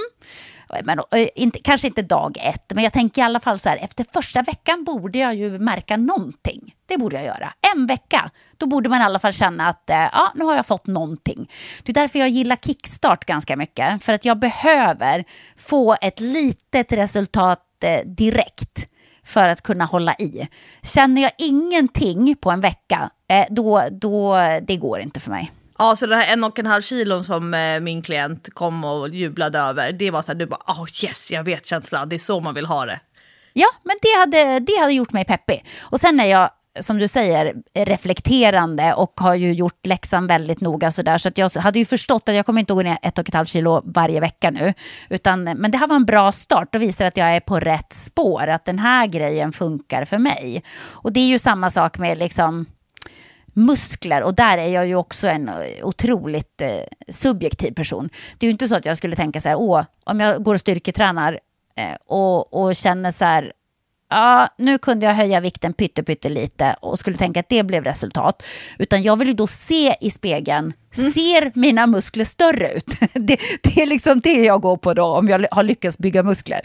men, 0.85 0.99
eh, 0.99 1.27
inte, 1.35 1.59
kanske 1.59 1.87
inte 1.87 2.01
dag 2.01 2.37
ett, 2.41 2.71
men 2.73 2.83
jag 2.83 2.93
tänker 2.93 3.21
i 3.21 3.25
alla 3.25 3.39
fall 3.39 3.59
så 3.59 3.69
här, 3.69 3.77
efter 3.77 4.03
första 4.03 4.41
veckan 4.41 4.83
borde 4.83 5.19
jag 5.19 5.35
ju 5.35 5.59
märka 5.59 5.97
någonting. 5.97 6.75
Det 6.85 6.97
borde 6.97 7.15
jag 7.15 7.25
göra. 7.25 7.53
En 7.75 7.87
vecka, 7.87 8.31
då 8.57 8.65
borde 8.65 8.89
man 8.89 9.01
i 9.01 9.03
alla 9.03 9.19
fall 9.19 9.33
känna 9.33 9.67
att 9.67 9.89
eh, 9.89 9.95
ja, 9.97 10.31
nu 10.35 10.45
har 10.45 10.55
jag 10.55 10.65
fått 10.65 10.87
någonting. 10.87 11.51
Det 11.83 11.91
är 11.91 11.93
därför 11.93 12.19
jag 12.19 12.29
gillar 12.29 12.55
kickstart 12.55 13.25
ganska 13.25 13.55
mycket, 13.55 14.03
för 14.03 14.13
att 14.13 14.25
jag 14.25 14.39
behöver 14.39 15.25
få 15.57 15.95
ett 16.01 16.19
litet 16.19 16.91
resultat 16.91 17.63
eh, 17.83 18.05
direkt 18.05 18.87
för 19.25 19.49
att 19.49 19.61
kunna 19.61 19.85
hålla 19.85 20.15
i. 20.15 20.47
Känner 20.81 21.21
jag 21.21 21.31
ingenting 21.37 22.35
på 22.35 22.51
en 22.51 22.61
vecka, 22.61 23.09
eh, 23.27 23.45
då, 23.49 23.83
då 23.91 24.35
det 24.61 24.77
går 24.77 24.99
inte 24.99 25.19
för 25.19 25.31
mig. 25.31 25.51
Ja, 25.77 25.95
så 25.95 26.05
det 26.05 26.15
här 26.15 26.33
en 26.33 26.43
och 26.43 26.59
en 26.59 26.65
halv 26.65 26.81
kilon 26.81 27.23
som 27.23 27.53
eh, 27.53 27.79
min 27.79 28.01
klient 28.01 28.49
kom 28.53 28.83
och 28.83 29.09
jublade 29.09 29.59
över, 29.59 29.91
det 29.91 30.11
var 30.11 30.21
så 30.21 30.27
här, 30.27 30.35
du 30.35 30.45
bara, 30.45 30.61
oh 30.67 30.87
yes, 31.03 31.31
jag 31.31 31.43
vet 31.43 31.65
känslan, 31.65 32.09
det 32.09 32.15
är 32.15 32.19
så 32.19 32.39
man 32.39 32.53
vill 32.53 32.65
ha 32.65 32.85
det. 32.85 32.99
Ja, 33.53 33.67
men 33.83 33.95
det 34.01 34.19
hade, 34.19 34.59
det 34.59 34.79
hade 34.79 34.93
gjort 34.93 35.11
mig 35.11 35.25
peppig. 35.25 35.65
Och 35.81 35.99
sen 35.99 36.19
är 36.19 36.25
jag, 36.25 36.49
som 36.79 36.97
du 36.97 37.07
säger, 37.07 37.53
reflekterande 37.73 38.93
och 38.93 39.13
har 39.15 39.35
ju 39.35 39.53
gjort 39.53 39.85
läxan 39.85 40.27
väldigt 40.27 40.61
noga 40.61 40.91
så 40.91 41.01
där, 41.01 41.17
Så 41.17 41.27
att 41.27 41.37
jag 41.37 41.49
hade 41.49 41.79
ju 41.79 41.85
förstått 41.85 42.29
att 42.29 42.35
jag 42.35 42.45
kommer 42.45 42.59
inte 42.59 42.73
gå 42.73 42.81
ner 42.81 42.97
ett 43.01 43.19
och 43.19 43.29
ett 43.29 43.35
halvt 43.35 43.49
kilo 43.49 43.81
varje 43.85 44.19
vecka 44.19 44.51
nu. 44.51 44.73
Utan, 45.09 45.43
men 45.43 45.71
det 45.71 45.77
här 45.77 45.87
var 45.87 45.95
en 45.95 46.05
bra 46.05 46.31
start 46.31 46.75
och 46.75 46.81
visar 46.81 47.05
att 47.05 47.17
jag 47.17 47.35
är 47.35 47.39
på 47.39 47.59
rätt 47.59 47.93
spår. 47.93 48.47
Att 48.47 48.65
den 48.65 48.79
här 48.79 49.07
grejen 49.07 49.51
funkar 49.51 50.05
för 50.05 50.17
mig. 50.17 50.63
Och 50.91 51.13
det 51.13 51.19
är 51.19 51.27
ju 51.27 51.39
samma 51.39 51.69
sak 51.69 51.97
med 51.97 52.17
liksom 52.17 52.65
muskler 53.53 54.23
och 54.23 54.35
där 54.35 54.57
är 54.57 54.67
jag 54.67 54.87
ju 54.87 54.95
också 54.95 55.27
en 55.27 55.49
eh, 55.49 55.85
otroligt 55.85 56.61
eh, 56.61 56.69
subjektiv 57.09 57.71
person. 57.71 58.09
Det 58.37 58.45
är 58.45 58.47
ju 58.47 58.51
inte 58.51 58.67
så 58.67 58.75
att 58.75 58.85
jag 58.85 58.97
skulle 58.97 59.15
tänka 59.15 59.41
så 59.41 59.49
här, 59.49 59.55
åh, 59.55 59.83
om 60.03 60.19
jag 60.19 60.43
går 60.43 60.53
och 60.53 60.61
styrketränar 60.61 61.39
eh, 61.75 61.95
och, 62.05 62.53
och 62.53 62.75
känner 62.75 63.11
så 63.11 63.25
här, 63.25 63.53
ja, 64.13 64.49
nu 64.57 64.77
kunde 64.77 65.05
jag 65.05 65.13
höja 65.13 65.39
vikten 65.39 65.73
pytte, 65.73 66.03
pytte 66.03 66.29
lite 66.29 66.75
och 66.81 66.99
skulle 66.99 67.17
tänka 67.17 67.39
att 67.39 67.49
det 67.49 67.63
blev 67.63 67.83
resultat. 67.83 68.43
Utan 68.77 69.03
jag 69.03 69.15
vill 69.15 69.27
ju 69.27 69.33
då 69.33 69.47
se 69.47 69.95
i 70.01 70.11
spegeln, 70.11 70.73
mm. 70.97 71.11
ser 71.11 71.51
mina 71.55 71.87
muskler 71.87 72.25
större 72.25 72.73
ut? 72.73 72.85
det, 73.13 73.37
det, 73.63 73.81
är 73.81 73.85
liksom 73.85 74.19
det 74.19 74.43
jag 74.43 74.61
går 74.61 74.77
på 74.77 74.93
då, 74.93 75.05
om 75.05 75.27
jag 75.27 75.47
har 75.51 75.63
lyckats 75.63 75.97
bygga 75.97 76.23
muskler. 76.23 76.61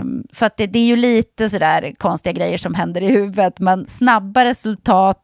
Um, 0.00 0.24
så 0.30 0.46
att 0.46 0.56
det, 0.56 0.66
det, 0.66 0.78
är 0.78 0.86
ju 0.86 0.96
lite 0.96 1.50
sådär 1.50 1.92
konstiga 1.98 2.32
grejer 2.32 2.58
som 2.58 2.74
händer 2.74 3.00
i 3.00 3.06
huvudet, 3.06 3.60
men 3.60 3.86
snabba 3.88 4.44
resultat 4.44 5.22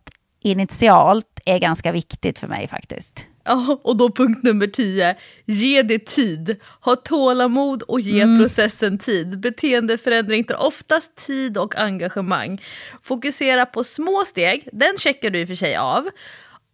initialt 0.51 1.41
är 1.45 1.59
ganska 1.59 1.93
viktigt 1.93 2.39
för 2.39 2.49
mig 2.49 2.69
faktiskt. 2.69 3.27
Ja, 3.45 3.81
och 3.83 3.97
då 3.97 4.11
punkt 4.11 4.43
nummer 4.43 4.67
tio. 4.67 5.17
Ge 5.47 5.83
det 5.83 6.07
tid. 6.07 6.57
Ha 6.81 6.97
tålamod 6.97 7.83
och 7.83 8.01
ge 8.01 8.21
mm. 8.21 8.39
processen 8.39 8.99
tid. 8.99 9.41
Beteendeförändring 9.41 10.45
tar 10.45 10.57
oftast 10.57 11.15
tid 11.15 11.59
och 11.59 11.77
engagemang. 11.77 12.63
Fokusera 13.03 13.67
på 13.67 13.85
små 13.85 14.25
steg, 14.27 14.69
den 14.73 14.99
checkar 14.99 15.31
du 15.31 15.39
i 15.39 15.45
och 15.45 15.49
för 15.49 15.55
sig 15.55 15.77
av. 15.77 16.09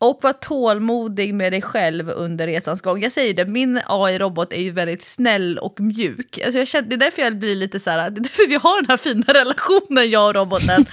Och 0.01 0.19
var 0.23 0.33
tålmodig 0.33 1.35
med 1.35 1.53
dig 1.53 1.62
själv 1.62 2.11
under 2.11 2.47
resans 2.47 2.81
gång. 2.81 3.03
Jag 3.03 3.12
säger 3.12 3.35
det, 3.35 3.45
min 3.45 3.81
AI-robot 3.87 4.53
är 4.53 4.61
ju 4.61 4.70
väldigt 4.70 5.03
snäll 5.03 5.59
och 5.59 5.81
mjuk. 5.81 6.39
Alltså 6.45 6.59
jag 6.59 6.69
känner, 6.69 6.89
det 6.89 6.95
är 6.95 6.99
därför 6.99 7.23
jag 7.23 7.39
blir 7.39 7.55
lite 7.55 7.81
så 7.81 7.91
här, 7.91 8.11
det 8.11 8.20
är 8.20 8.23
därför 8.23 8.49
vi 8.49 8.55
har 8.55 8.83
den 8.83 8.91
här 8.91 8.97
fina 8.97 9.25
relationen, 9.27 10.11
jag 10.11 10.29
och 10.29 10.35
roboten. 10.35 10.87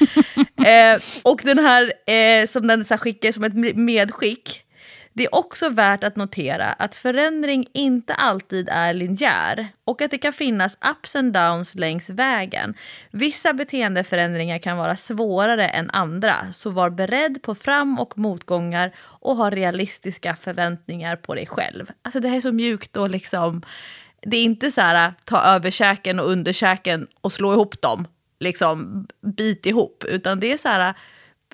eh, 0.65 1.01
och 1.23 1.41
den 1.43 1.59
här, 1.59 1.93
eh, 2.07 2.47
som 2.47 2.67
den 2.67 2.85
så 2.85 2.93
här 2.93 2.97
skickar 2.97 3.31
som 3.31 3.43
ett 3.43 3.75
medskick, 3.75 4.64
det 5.15 5.23
är 5.23 5.35
också 5.35 5.69
värt 5.69 6.03
att 6.03 6.15
notera 6.15 6.65
att 6.65 6.95
förändring 6.95 7.67
inte 7.73 8.13
alltid 8.13 8.69
är 8.71 8.93
linjär 8.93 9.67
och 9.85 10.01
att 10.01 10.11
det 10.11 10.17
kan 10.17 10.33
finnas 10.33 10.77
ups 10.91 11.15
and 11.15 11.33
downs 11.33 11.75
längs 11.75 12.09
vägen. 12.09 12.73
Vissa 13.11 13.53
beteendeförändringar 13.53 14.57
kan 14.57 14.77
vara 14.77 14.95
svårare 14.95 15.67
än 15.67 15.89
andra, 15.89 16.35
så 16.53 16.69
var 16.69 16.89
beredd 16.89 17.41
på 17.41 17.55
fram 17.55 17.99
och 17.99 18.17
motgångar 18.17 18.91
och 18.99 19.35
ha 19.35 19.49
realistiska 19.49 20.35
förväntningar 20.35 21.15
på 21.15 21.35
dig 21.35 21.45
själv. 21.45 21.91
Alltså 22.01 22.19
det 22.19 22.27
här 22.27 22.37
är 22.37 22.41
så 22.41 22.51
mjukt 22.51 22.97
och 22.97 23.09
liksom, 23.09 23.61
det 24.21 24.37
är 24.37 24.43
inte 24.43 24.71
så 24.71 24.81
här 24.81 25.13
ta 25.25 25.43
överkäken 25.43 26.19
och 26.19 26.29
underkäken 26.29 27.07
och 27.21 27.31
slå 27.31 27.53
ihop 27.53 27.81
dem, 27.81 28.07
liksom 28.39 29.07
bit 29.21 29.65
ihop, 29.65 30.03
utan 30.07 30.39
det 30.39 30.53
är 30.53 30.57
så 30.57 30.69
här 30.69 30.93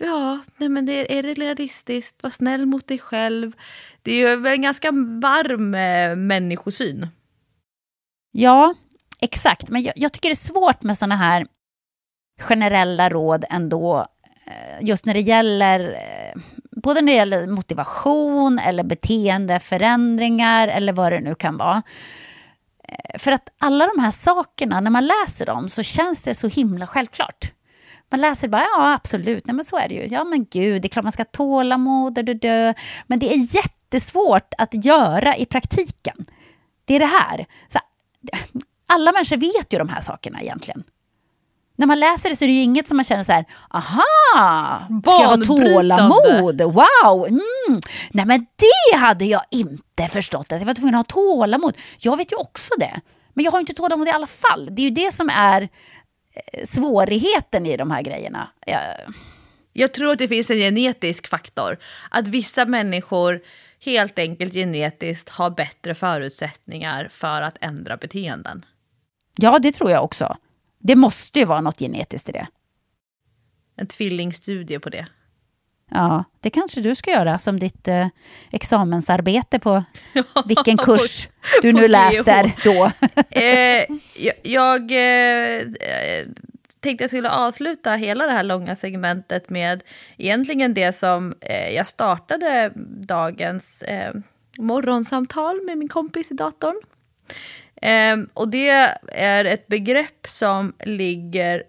ja, 0.06 0.40
nej 0.58 0.70
men 0.70 0.86
det 0.86 1.18
är, 1.18 1.24
det 1.24 1.34
realistiskt? 1.34 2.24
Var 2.24 2.30
snäll 2.30 2.66
mot 2.66 2.88
dig 2.88 3.00
själv. 3.00 3.56
Det 4.02 4.12
är 4.12 4.38
ju 4.38 4.48
en 4.48 4.62
ganska 4.62 4.92
varm 5.22 5.76
eh, 5.76 6.16
människosyn. 6.16 7.08
Ja, 8.32 8.76
exakt. 9.22 9.70
Men 9.70 9.84
jag, 9.84 9.94
jag 9.96 10.14
tycker 10.14 10.30
det 10.30 10.34
är 10.34 10.36
svårt 10.36 10.84
med 10.84 10.98
sådana 10.98 11.16
här 11.16 11.48
generella 12.40 13.10
råd 13.10 13.46
ändå. 13.50 14.08
Eh, 14.46 14.88
just 14.88 15.06
när 15.06 15.14
det 15.14 15.20
gäller, 15.22 15.80
eh, 15.80 16.42
både 16.72 17.02
när 17.02 17.12
det 17.12 17.18
gäller 17.18 17.48
motivation 17.48 18.60
eller 18.60 18.84
beteendeförändringar 18.84 20.68
eller 20.68 20.94
vad 20.94 21.12
det 21.12 21.20
nu 21.20 21.36
kan 21.36 21.58
vara. 21.58 21.84
Eh, 22.88 23.20
för 23.20 23.32
att 23.32 23.50
alla 23.60 23.88
de 23.96 24.02
här 24.02 24.12
sakerna, 24.12 24.80
när 24.80 24.92
man 24.92 25.06
läser 25.06 25.46
dem 25.46 25.70
så 25.70 25.84
känns 25.84 26.24
det 26.24 26.36
så 26.36 26.48
himla 26.48 26.88
självklart. 26.88 27.52
Man 28.12 28.22
läser 28.22 28.48
bara, 28.48 28.62
ja 28.62 28.94
absolut, 28.94 29.48
nej 29.48 29.56
men 29.56 29.66
så 29.66 29.78
är 29.78 29.90
det 29.90 29.96
ju. 29.96 30.08
Ja 30.08 30.24
men 30.24 30.46
gud, 30.46 30.82
det 30.82 30.86
är 30.86 30.90
klart 30.90 31.04
man 31.04 31.12
ska 31.12 31.22
ha 31.22 31.30
tålamod, 31.32 32.14
dö, 32.14 32.34
dö. 32.34 32.74
men 33.08 33.20
det 33.20 33.34
är 33.34 33.56
jättesvårt 33.56 34.54
att 34.58 34.86
göra 34.86 35.38
i 35.38 35.46
praktiken. 35.46 36.18
Det 36.86 36.96
är 36.96 37.00
det 37.00 37.06
här. 37.06 37.46
Så, 37.68 37.80
alla 38.88 39.12
människor 39.12 39.38
vet 39.38 39.74
ju 39.74 39.78
de 39.78 39.90
här 39.90 40.02
sakerna 40.02 40.42
egentligen. 40.42 40.84
När 41.76 41.88
man 41.88 42.00
läser 42.00 42.30
det 42.30 42.36
så 42.36 42.46
är 42.46 42.48
det 42.48 42.54
ju 42.54 42.62
inget 42.62 42.88
som 42.88 42.98
man 42.98 43.04
känner 43.04 43.24
så 43.24 43.32
här, 43.32 43.46
aha, 43.70 44.86
ska 45.04 45.22
jag 45.22 45.28
ha 45.28 45.38
tålamod? 45.38 46.62
Wow! 46.62 47.28
Mm. 47.28 47.82
Nej 48.12 48.26
men 48.26 48.46
det 48.56 48.98
hade 48.98 49.26
jag 49.26 49.42
inte 49.50 50.08
förstått, 50.08 50.52
att 50.52 50.60
jag 50.60 50.66
var 50.66 50.74
tvungen 50.74 50.96
att 50.96 51.12
ha 51.12 51.22
tålamod. 51.22 51.78
Jag 51.98 52.18
vet 52.18 52.32
ju 52.32 52.36
också 52.36 52.74
det, 52.78 53.02
men 53.34 53.46
jag 53.46 53.52
har 53.52 53.60
inte 53.60 53.74
tålamod 53.74 54.08
i 54.08 54.12
alla 54.12 54.28
fall. 54.28 54.70
Det 54.72 54.82
är 54.82 54.84
ju 54.84 54.90
det 54.90 55.14
som 55.14 55.30
är 55.30 55.70
svårigheten 56.64 57.66
i 57.66 57.78
de 57.78 57.92
här 57.92 58.02
grejerna. 58.02 58.50
Jag... 58.66 58.82
jag 59.74 59.94
tror 59.94 60.12
att 60.12 60.18
det 60.18 60.28
finns 60.28 60.50
en 60.50 60.58
genetisk 60.58 61.28
faktor. 61.28 61.78
Att 62.12 62.28
vissa 62.28 62.66
människor 62.66 63.42
helt 63.80 64.20
enkelt 64.20 64.54
genetiskt 64.54 65.30
har 65.30 65.50
bättre 65.50 65.94
förutsättningar 65.94 67.08
för 67.12 67.42
att 67.42 67.58
ändra 67.62 67.98
beteenden. 67.98 68.66
Ja, 69.38 69.60
det 69.60 69.72
tror 69.72 69.92
jag 69.92 70.04
också. 70.04 70.38
Det 70.80 70.96
måste 70.96 71.40
ju 71.40 71.46
vara 71.46 71.62
något 71.62 71.80
genetiskt 71.80 72.30
i 72.30 72.32
det. 72.32 72.48
En 73.76 73.88
tvillingstudie 73.88 74.80
på 74.80 74.90
det. 74.90 75.08
Ja, 75.94 76.24
det 76.40 76.50
kanske 76.50 76.82
du 76.82 76.96
ska 76.96 77.12
göra 77.12 77.40
som 77.40 77.60
ditt 77.60 77.88
eh, 77.88 78.08
examensarbete 78.52 79.60
på 79.60 79.84
vilken 80.46 80.78
kurs 80.78 81.28
du 81.62 81.74
nu 81.74 81.88
läser 81.88 82.52
då. 82.64 82.92
eh, 83.30 83.86
jag, 84.44 84.92
eh, 84.92 85.62
tänkte 86.80 87.04
jag 87.04 87.10
skulle 87.10 87.30
avsluta 87.30 87.94
hela 87.94 88.26
det 88.26 88.32
här 88.32 88.44
långa 88.44 88.76
segmentet 88.76 89.50
med 89.50 89.84
egentligen 90.18 90.74
det 90.74 90.96
som 90.96 91.36
eh, 91.42 91.70
jag 91.70 91.88
startade 91.88 92.72
dagens 93.08 93.82
eh, 93.82 94.14
morgonsamtal 94.58 95.62
med 95.66 95.78
min 95.78 95.88
kompis 95.88 96.32
i 96.32 96.34
datorn. 96.34 96.82
Eh, 97.82 98.18
och 98.34 98.50
det 98.50 98.70
är 99.14 99.46
ett 99.46 99.68
begrepp 99.68 100.28
som 100.30 100.74
ligger 100.80 101.64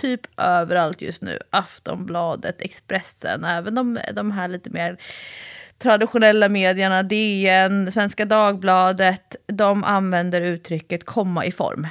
typ 0.00 0.40
överallt 0.40 1.02
just 1.02 1.22
nu. 1.22 1.38
Aftonbladet, 1.50 2.62
Expressen, 2.62 3.44
även 3.44 3.74
de, 3.74 3.98
de 4.12 4.30
här 4.30 4.48
lite 4.48 4.70
mer 4.70 4.98
traditionella 5.78 6.48
medierna, 6.48 7.02
DN, 7.02 7.92
Svenska 7.92 8.24
Dagbladet, 8.24 9.36
de 9.46 9.84
använder 9.84 10.40
uttrycket 10.40 11.04
komma 11.04 11.44
i 11.44 11.52
form. 11.52 11.86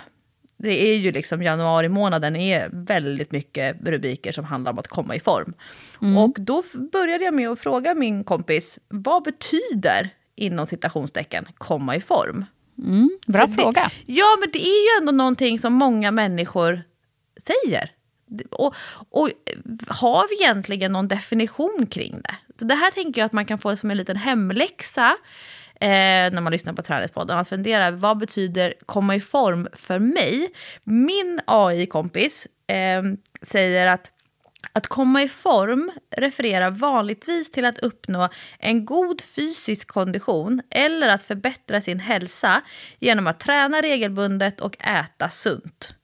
Det 0.57 0.89
är 0.91 0.95
ju 0.95 1.11
liksom 1.11 1.43
januari 1.43 1.89
månaden 1.89 2.35
är 2.35 2.69
väldigt 2.71 3.31
mycket 3.31 3.87
rubriker 3.87 4.31
som 4.31 4.45
handlar 4.45 4.71
om 4.71 4.79
att 4.79 4.87
komma 4.87 5.15
i 5.15 5.19
form. 5.19 5.53
Mm. 6.01 6.17
Och 6.17 6.35
då 6.39 6.63
började 6.91 7.23
jag 7.23 7.33
med 7.33 7.49
att 7.49 7.59
fråga 7.59 7.93
min 7.93 8.23
kompis, 8.23 8.79
vad 8.87 9.23
betyder 9.23 10.09
inom 10.35 10.65
citationstecken 10.65 11.45
komma 11.57 11.95
i 11.95 12.01
form? 12.01 12.45
Mm, 12.77 13.19
bra 13.27 13.45
det, 13.45 13.53
fråga. 13.53 13.91
Ja, 14.05 14.37
men 14.39 14.49
det 14.53 14.61
är 14.61 14.97
ju 14.97 15.01
ändå 15.01 15.11
någonting 15.11 15.59
som 15.59 15.73
många 15.73 16.11
människor 16.11 16.83
säger. 17.47 17.91
Och, 18.51 18.75
och 19.09 19.29
har 19.87 20.29
vi 20.29 20.43
egentligen 20.43 20.91
någon 20.91 21.07
definition 21.07 21.87
kring 21.91 22.21
det? 22.21 22.35
Så 22.59 22.65
det 22.65 22.75
här 22.75 22.91
tänker 22.91 23.21
jag 23.21 23.25
att 23.25 23.33
man 23.33 23.45
kan 23.45 23.57
få 23.57 23.75
som 23.75 23.91
en 23.91 23.97
liten 23.97 24.17
hemläxa 24.17 25.15
eh, 25.79 26.31
när 26.31 26.41
man 26.41 26.51
lyssnar 26.51 26.73
på 26.73 26.81
Träningspodden. 26.81 27.37
Att 27.37 27.49
fundera, 27.49 27.91
vad 27.91 28.17
betyder 28.17 28.73
komma 28.85 29.15
i 29.15 29.19
form 29.19 29.67
för 29.73 29.99
mig? 29.99 30.53
Min 30.83 31.39
AI-kompis 31.45 32.47
eh, 32.67 33.03
säger 33.41 33.87
att 33.87 34.11
att 34.73 34.87
komma 34.87 35.23
i 35.23 35.27
form 35.27 35.91
refererar 36.17 36.71
vanligtvis 36.71 37.51
till 37.51 37.65
att 37.65 37.79
uppnå 37.79 38.29
en 38.59 38.85
god 38.85 39.21
fysisk 39.21 39.87
kondition 39.87 40.61
eller 40.69 41.09
att 41.09 41.23
förbättra 41.23 41.81
sin 41.81 41.99
hälsa 41.99 42.61
genom 42.99 43.27
att 43.27 43.39
träna 43.39 43.81
regelbundet 43.81 44.61
och 44.61 44.77
äta 44.79 45.29
sunt. 45.29 45.95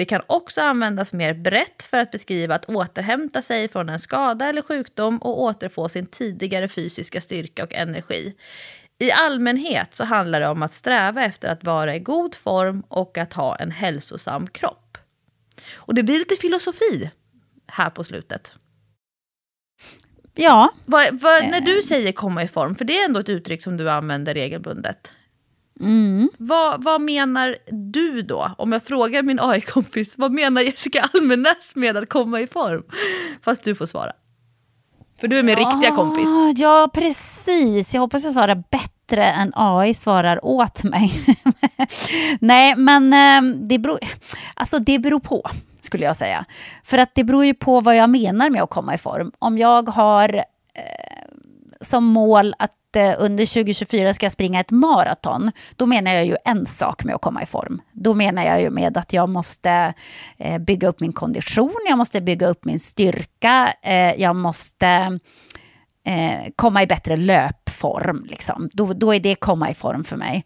Det 0.00 0.04
kan 0.04 0.22
också 0.26 0.60
användas 0.60 1.12
mer 1.12 1.34
brett 1.34 1.82
för 1.82 1.98
att 1.98 2.10
beskriva 2.10 2.54
att 2.54 2.68
återhämta 2.68 3.42
sig 3.42 3.68
från 3.68 3.88
en 3.88 3.98
skada 3.98 4.48
eller 4.48 4.62
sjukdom 4.62 5.18
och 5.18 5.42
återfå 5.42 5.88
sin 5.88 6.06
tidigare 6.06 6.68
fysiska 6.68 7.20
styrka 7.20 7.64
och 7.64 7.74
energi. 7.74 8.34
I 8.98 9.10
allmänhet 9.10 9.94
så 9.94 10.04
handlar 10.04 10.40
det 10.40 10.48
om 10.48 10.62
att 10.62 10.72
sträva 10.72 11.24
efter 11.24 11.48
att 11.48 11.64
vara 11.64 11.96
i 11.96 11.98
god 11.98 12.34
form 12.34 12.82
och 12.88 13.18
att 13.18 13.32
ha 13.32 13.56
en 13.56 13.70
hälsosam 13.70 14.46
kropp. 14.46 14.98
Och 15.72 15.94
det 15.94 16.02
blir 16.02 16.18
lite 16.18 16.36
filosofi 16.36 17.10
här 17.66 17.90
på 17.90 18.04
slutet. 18.04 18.54
Ja. 20.34 20.70
Vad, 20.84 21.20
vad, 21.20 21.48
när 21.48 21.60
du 21.60 21.82
säger 21.82 22.12
komma 22.12 22.42
i 22.42 22.48
form, 22.48 22.74
för 22.74 22.84
det 22.84 23.00
är 23.00 23.04
ändå 23.04 23.20
ett 23.20 23.28
uttryck 23.28 23.62
som 23.62 23.76
du 23.76 23.90
använder 23.90 24.34
regelbundet. 24.34 25.12
Mm. 25.80 26.30
Vad, 26.38 26.84
vad 26.84 27.00
menar 27.00 27.56
du 27.92 28.22
då? 28.22 28.54
Om 28.58 28.72
jag 28.72 28.82
frågar 28.82 29.22
min 29.22 29.40
AI-kompis, 29.40 30.18
vad 30.18 30.32
menar 30.32 30.62
Jessica 30.62 31.08
Almenäs 31.14 31.76
med 31.76 31.96
att 31.96 32.08
komma 32.08 32.40
i 32.40 32.46
form? 32.46 32.82
Fast 33.42 33.64
du 33.64 33.74
får 33.74 33.86
svara. 33.86 34.12
För 35.20 35.28
du 35.28 35.38
är 35.38 35.42
min 35.42 35.58
ja, 35.58 35.60
riktiga 35.60 35.90
kompis. 35.90 36.28
Ja, 36.56 36.90
precis. 36.94 37.94
Jag 37.94 38.00
hoppas 38.00 38.24
jag 38.24 38.32
svarar 38.32 38.64
bättre 38.70 39.24
än 39.24 39.52
AI 39.54 39.94
svarar 39.94 40.44
åt 40.44 40.84
mig. 40.84 41.12
Nej, 42.40 42.76
men 42.76 43.12
eh, 43.12 43.54
det 43.56 43.78
beror, 43.78 43.98
alltså 44.54 44.78
det 44.78 44.98
beror 44.98 45.20
på, 45.20 45.50
skulle 45.80 46.04
jag 46.04 46.16
säga. 46.16 46.44
För 46.84 46.98
att 46.98 47.14
det 47.14 47.24
beror 47.24 47.44
ju 47.44 47.54
på 47.54 47.80
vad 47.80 47.96
jag 47.96 48.10
menar 48.10 48.50
med 48.50 48.62
att 48.62 48.70
komma 48.70 48.94
i 48.94 48.98
form. 48.98 49.32
Om 49.38 49.58
jag 49.58 49.88
har 49.88 50.34
eh, 50.34 50.42
som 51.80 52.04
mål 52.04 52.54
att 52.58 52.72
Eh, 52.96 53.14
under 53.18 53.46
2024 53.46 54.14
ska 54.14 54.26
jag 54.26 54.32
springa 54.32 54.60
ett 54.60 54.70
maraton, 54.70 55.50
då 55.76 55.86
menar 55.86 56.14
jag 56.14 56.26
ju 56.26 56.36
en 56.44 56.66
sak 56.66 57.04
med 57.04 57.14
att 57.14 57.20
komma 57.20 57.42
i 57.42 57.46
form. 57.46 57.80
Då 57.92 58.14
menar 58.14 58.44
jag 58.44 58.60
ju 58.60 58.70
med 58.70 58.96
att 58.96 59.12
jag 59.12 59.28
måste 59.28 59.94
eh, 60.38 60.58
bygga 60.58 60.88
upp 60.88 61.00
min 61.00 61.12
kondition, 61.12 61.74
jag 61.88 61.98
måste 61.98 62.20
bygga 62.20 62.46
upp 62.46 62.64
min 62.64 62.80
styrka, 62.80 63.74
eh, 63.82 64.14
jag 64.14 64.36
måste 64.36 65.18
komma 66.56 66.82
i 66.82 66.86
bättre 66.86 67.16
löpform. 67.16 68.24
Liksom. 68.28 68.68
Då, 68.72 68.92
då 68.92 69.14
är 69.14 69.20
det 69.20 69.34
komma 69.34 69.70
i 69.70 69.74
form 69.74 70.04
för 70.04 70.16
mig. 70.16 70.44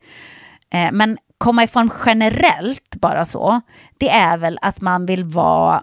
men 0.92 1.18
komma 1.38 1.64
i 1.64 1.66
form 1.66 1.90
generellt, 2.06 2.96
bara 2.96 3.24
så, 3.24 3.60
det 3.98 4.10
är 4.10 4.36
väl 4.36 4.58
att 4.62 4.80
man 4.80 5.06
vill 5.06 5.24
vara 5.24 5.82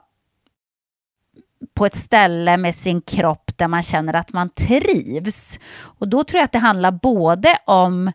på 1.81 1.85
ett 1.85 1.95
ställe 1.95 2.57
med 2.57 2.75
sin 2.75 3.01
kropp 3.01 3.51
där 3.55 3.67
man 3.67 3.83
känner 3.83 4.13
att 4.13 4.33
man 4.33 4.49
trivs. 4.49 5.59
Och 5.81 6.07
då 6.07 6.23
tror 6.23 6.39
jag 6.39 6.45
att 6.45 6.51
det 6.51 6.59
handlar 6.59 6.91
både 6.91 7.57
om 7.65 8.11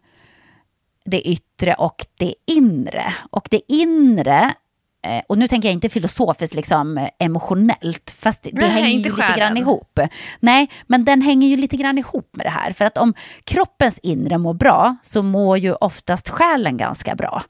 det 1.05 1.28
yttre 1.28 1.74
och 1.74 2.06
det 2.18 2.34
inre. 2.47 3.14
Och 3.30 3.48
det 3.51 3.60
inre, 3.68 4.55
eh, 5.06 5.22
och 5.28 5.38
nu 5.38 5.48
tänker 5.48 5.68
jag 5.68 5.72
inte 5.72 5.88
filosofiskt, 5.88 6.55
liksom 6.55 7.09
emotionellt, 7.18 8.14
fast 8.18 8.43
det, 8.43 8.51
Nej, 8.52 8.68
hänger 8.68 8.98
ju 8.98 9.05
lite 9.05 9.34
grann 9.36 9.56
ihop. 9.56 10.01
Nej, 10.40 10.70
men 10.86 11.05
den 11.05 11.22
hänger 11.22 11.48
ju 11.48 11.56
lite 11.56 11.76
grann 11.76 11.98
ihop 11.98 12.36
med 12.36 12.47
det 12.47 12.51
här. 12.51 12.72
För 12.72 12.84
att 12.84 12.98
om 12.98 13.14
kroppens 13.44 13.98
inre 13.98 14.38
mår 14.38 14.55
bra 14.55 14.97
så 15.02 15.22
mår 15.22 15.59
ju 15.59 15.72
oftast 15.72 16.28
själen 16.28 16.76
ganska 16.76 17.14
bra. 17.14 17.43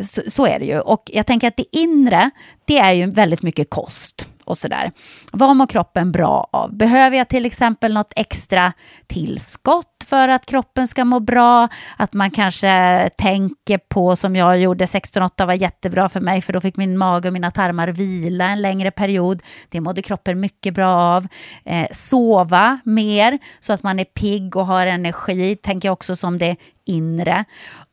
Så, 0.00 0.22
så, 0.26 0.46
är 0.46 0.58
det 0.58 0.64
ju. 0.64 0.80
Och 0.80 1.02
jag 1.12 1.26
tänker 1.26 1.48
att 1.48 1.56
det 1.56 1.76
inre, 1.76 2.30
det 2.64 2.78
är 2.78 2.92
ju 2.92 3.06
väldigt 3.06 3.42
mycket 3.42 3.70
kost 3.70 4.28
och 4.48 4.58
sådär. 4.58 4.92
Vad 5.32 5.56
mår 5.56 5.66
kroppen 5.66 6.12
bra 6.12 6.48
av? 6.52 6.76
Behöver 6.76 7.16
jag 7.16 7.28
till 7.28 7.46
exempel 7.46 7.94
något 7.94 8.12
extra 8.16 8.72
tillskott 9.06 10.04
för 10.06 10.28
att 10.28 10.46
kroppen 10.46 10.88
ska 10.88 11.04
må 11.04 11.20
bra? 11.20 11.68
Att 11.96 12.12
man 12.12 12.30
kanske 12.30 13.10
tänker 13.18 13.78
på, 13.78 14.16
som 14.16 14.36
jag 14.36 14.58
gjorde, 14.58 14.84
16-8 14.84 15.46
var 15.46 15.54
jättebra 15.54 16.08
för 16.08 16.20
mig 16.20 16.40
för 16.42 16.52
då 16.52 16.60
fick 16.60 16.76
min 16.76 16.98
mage 16.98 17.28
och 17.28 17.32
mina 17.32 17.50
tarmar 17.50 17.88
vila 17.88 18.48
en 18.48 18.62
längre 18.62 18.90
period. 18.90 19.42
Det 19.68 19.80
mådde 19.80 20.02
kroppen 20.02 20.40
mycket 20.40 20.74
bra 20.74 20.88
av. 20.88 21.26
Eh, 21.64 21.86
sova 21.90 22.80
mer 22.84 23.38
så 23.60 23.72
att 23.72 23.82
man 23.82 23.98
är 23.98 24.04
pigg 24.04 24.56
och 24.56 24.66
har 24.66 24.86
energi, 24.86 25.56
tänker 25.56 25.88
jag 25.88 25.92
också 25.92 26.16
som 26.16 26.38
det 26.38 26.56
inre. 26.86 27.44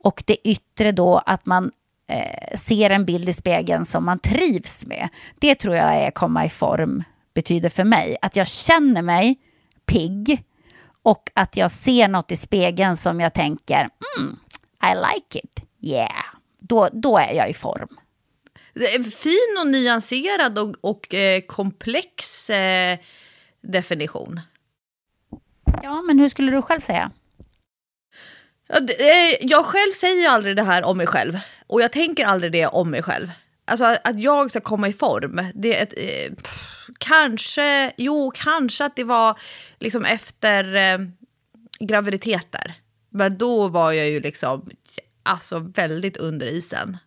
Och 0.04 0.24
det 0.26 0.48
yttre 0.48 0.92
då 0.92 1.18
att 1.26 1.46
man 1.46 1.72
eh, 2.08 2.58
ser 2.58 2.90
en 2.90 3.06
bild 3.06 3.30
i 3.30 3.34
spegeln 3.34 3.86
som 3.86 4.06
man 4.06 4.20
trivs 4.20 4.86
med. 4.86 5.10
Det 5.40 5.56
tror 5.56 5.76
jag 5.76 5.96
är 5.96 6.12
komma 6.12 6.46
i 6.46 6.50
form 6.50 7.04
betyder 7.36 7.70
för 7.70 7.84
mig. 7.84 8.18
Att 8.22 8.36
jag 8.36 8.48
känner 8.48 9.02
mig 9.02 9.36
pigg 9.86 10.44
och 11.02 11.32
att 11.34 11.58
jag 11.58 11.72
ser 11.72 12.08
något 12.08 12.32
i 12.32 12.36
spegeln 12.36 12.98
som 12.98 13.20
jag 13.20 13.34
tänker, 13.34 13.90
mm, 14.18 14.40
I 14.84 14.96
like 14.96 15.40
it, 15.40 15.62
yeah. 15.82 16.26
Då, 16.60 16.90
då 16.94 17.18
är 17.18 17.34
jag 17.34 17.50
i 17.50 17.54
form. 17.54 17.98
Fin 19.12 19.58
och 19.60 19.68
nyanserad 19.68 20.60
och, 20.60 20.76
och 20.82 21.14
eh, 21.14 21.42
komplex 21.42 22.50
eh, 22.50 23.00
definition. 23.62 24.40
Ja, 25.84 26.02
men 26.02 26.20
hur 26.20 26.30
skulle 26.30 26.52
du 26.52 26.62
själv 26.62 26.80
säga? 26.80 27.12
Eh, 28.70 29.48
jag 29.48 29.66
själv 29.66 29.92
säger 29.92 30.22
ju 30.22 30.28
aldrig 30.28 30.56
det 30.56 30.64
här 30.64 30.84
om 30.84 30.98
mig 30.98 31.08
själv. 31.08 31.40
Och 31.68 31.82
jag 31.82 31.92
tänker 31.92 32.26
aldrig 32.26 32.52
det 32.52 32.68
om 32.68 32.90
mig 32.90 33.04
själv. 33.04 33.32
Alltså 33.66 33.86
att, 33.86 34.08
att 34.08 34.22
jag 34.22 34.52
ska 34.52 34.62
komma 34.62 34.88
i 34.88 34.94
form. 34.94 35.42
Det 35.54 35.78
är 35.78 35.84
ett, 35.84 35.94
eh, 35.98 36.36
pff, 36.36 36.90
kanske, 36.98 37.94
jo, 37.98 38.32
kanske 38.36 38.86
att 38.86 38.96
det 38.96 39.04
var 39.04 39.40
liksom 39.80 40.06
efter 40.06 40.76
eh, 40.76 40.98
graviditeter. 41.80 42.74
Men 43.10 43.38
då 43.38 43.68
var 43.68 43.92
jag 43.92 44.10
ju 44.10 44.20
liksom 44.20 44.70
alltså 45.24 45.60
väldigt 45.60 46.18
under 46.18 46.48
isen. 46.48 46.98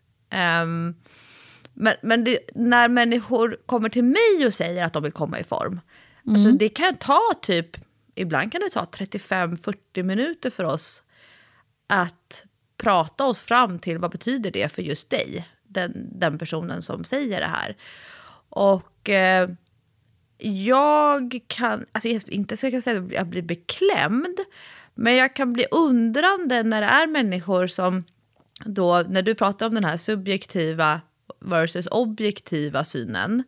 Um, 0.62 0.97
men 1.74 1.94
men 2.02 2.24
det, 2.24 2.39
när 2.55 2.89
människor 2.89 3.59
kommer 3.66 3.89
till 3.89 4.05
mig 4.05 4.47
och 4.47 4.55
säger 4.55 4.85
att 4.85 4.93
de 4.93 5.02
vill 5.02 5.12
komma 5.12 5.40
i 5.40 5.44
form, 5.44 5.80
mm. 6.26 6.35
alltså 6.35 6.52
det 6.52 6.68
kan 6.68 6.94
ta 6.94 7.20
typ, 7.43 7.76
ibland 8.14 8.52
kan 8.52 8.60
det 8.60 8.70
ta 8.70 8.85
35-40 8.85 10.02
minuter 10.02 10.51
för 10.51 10.64
oss 10.64 11.02
att 11.89 12.44
prata 12.77 13.24
oss 13.24 13.43
fram 13.43 13.78
till 13.78 13.98
vad 13.98 14.10
betyder 14.10 14.51
det 14.51 14.73
för 14.73 14.82
just 14.82 15.10
dig, 15.10 15.48
den, 15.62 16.09
den 16.12 16.39
personen 16.39 16.82
som 16.82 17.05
säger 17.05 17.40
det 17.40 17.47
här. 17.47 17.77
Och 18.48 19.09
eh, 19.09 19.51
jag 20.39 21.40
kan, 21.47 21.86
alltså 21.93 22.09
inte 22.09 22.56
så 22.56 22.66
jag 22.66 22.73
kan 22.73 22.82
säga 22.82 23.01
att 23.01 23.12
jag 23.12 23.27
blir 23.27 23.43
beklämd, 23.43 24.39
men 24.94 25.16
jag 25.16 25.36
kan 25.36 25.52
bli 25.52 25.66
undrande 25.70 26.62
när 26.62 26.81
det 26.81 26.86
är 26.86 27.06
människor 27.06 27.66
som 27.66 28.05
då, 28.65 29.05
när 29.09 29.23
du 29.23 29.35
pratar 29.35 29.66
om 29.66 29.74
den 29.74 29.85
här 29.85 29.97
subjektiva 29.97 31.01
versus 31.40 31.86
objektiva 31.90 32.85
synen, 32.85 33.44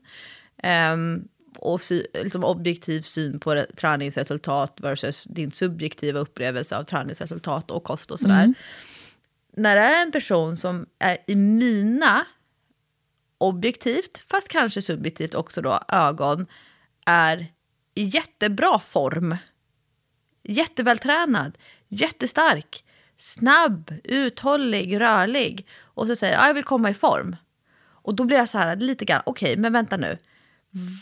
um, 0.92 1.28
och 1.56 1.80
liksom 2.14 2.44
objektiv 2.44 3.02
syn 3.02 3.40
på 3.40 3.66
träningsresultat 3.76 4.80
versus 4.80 5.24
din 5.24 5.50
subjektiva 5.50 6.20
upplevelse 6.20 6.76
av 6.76 6.84
träningsresultat 6.84 7.70
och 7.70 7.84
kost 7.84 8.10
och 8.10 8.20
sådär. 8.20 8.44
Mm. 8.44 8.54
När 9.56 9.76
det 9.76 9.82
är 9.82 10.02
en 10.02 10.12
person 10.12 10.56
som 10.56 10.86
är 10.98 11.18
i 11.26 11.36
mina, 11.36 12.26
objektivt, 13.38 14.24
fast 14.28 14.48
kanske 14.48 14.82
subjektivt 14.82 15.34
också 15.34 15.62
då, 15.62 15.80
ögon, 15.88 16.46
är 17.06 17.46
i 17.94 18.04
jättebra 18.04 18.78
form, 18.78 19.36
jättevältränad, 20.42 21.58
jättestark, 21.88 22.84
snabb, 23.16 23.94
uthållig, 24.04 25.00
rörlig 25.00 25.66
och 25.80 26.06
så 26.06 26.16
säger 26.16 26.34
jag, 26.34 26.48
jag 26.48 26.54
vill 26.54 26.64
komma 26.64 26.90
i 26.90 26.94
form. 26.94 27.36
Och 28.02 28.14
då 28.14 28.24
blir 28.24 28.36
jag 28.36 28.48
så 28.48 28.58
här 28.58 28.76
lite 28.76 29.04
grann, 29.04 29.22
okej, 29.26 29.52
okay, 29.52 29.62
men 29.62 29.72
vänta 29.72 29.96
nu. 29.96 30.18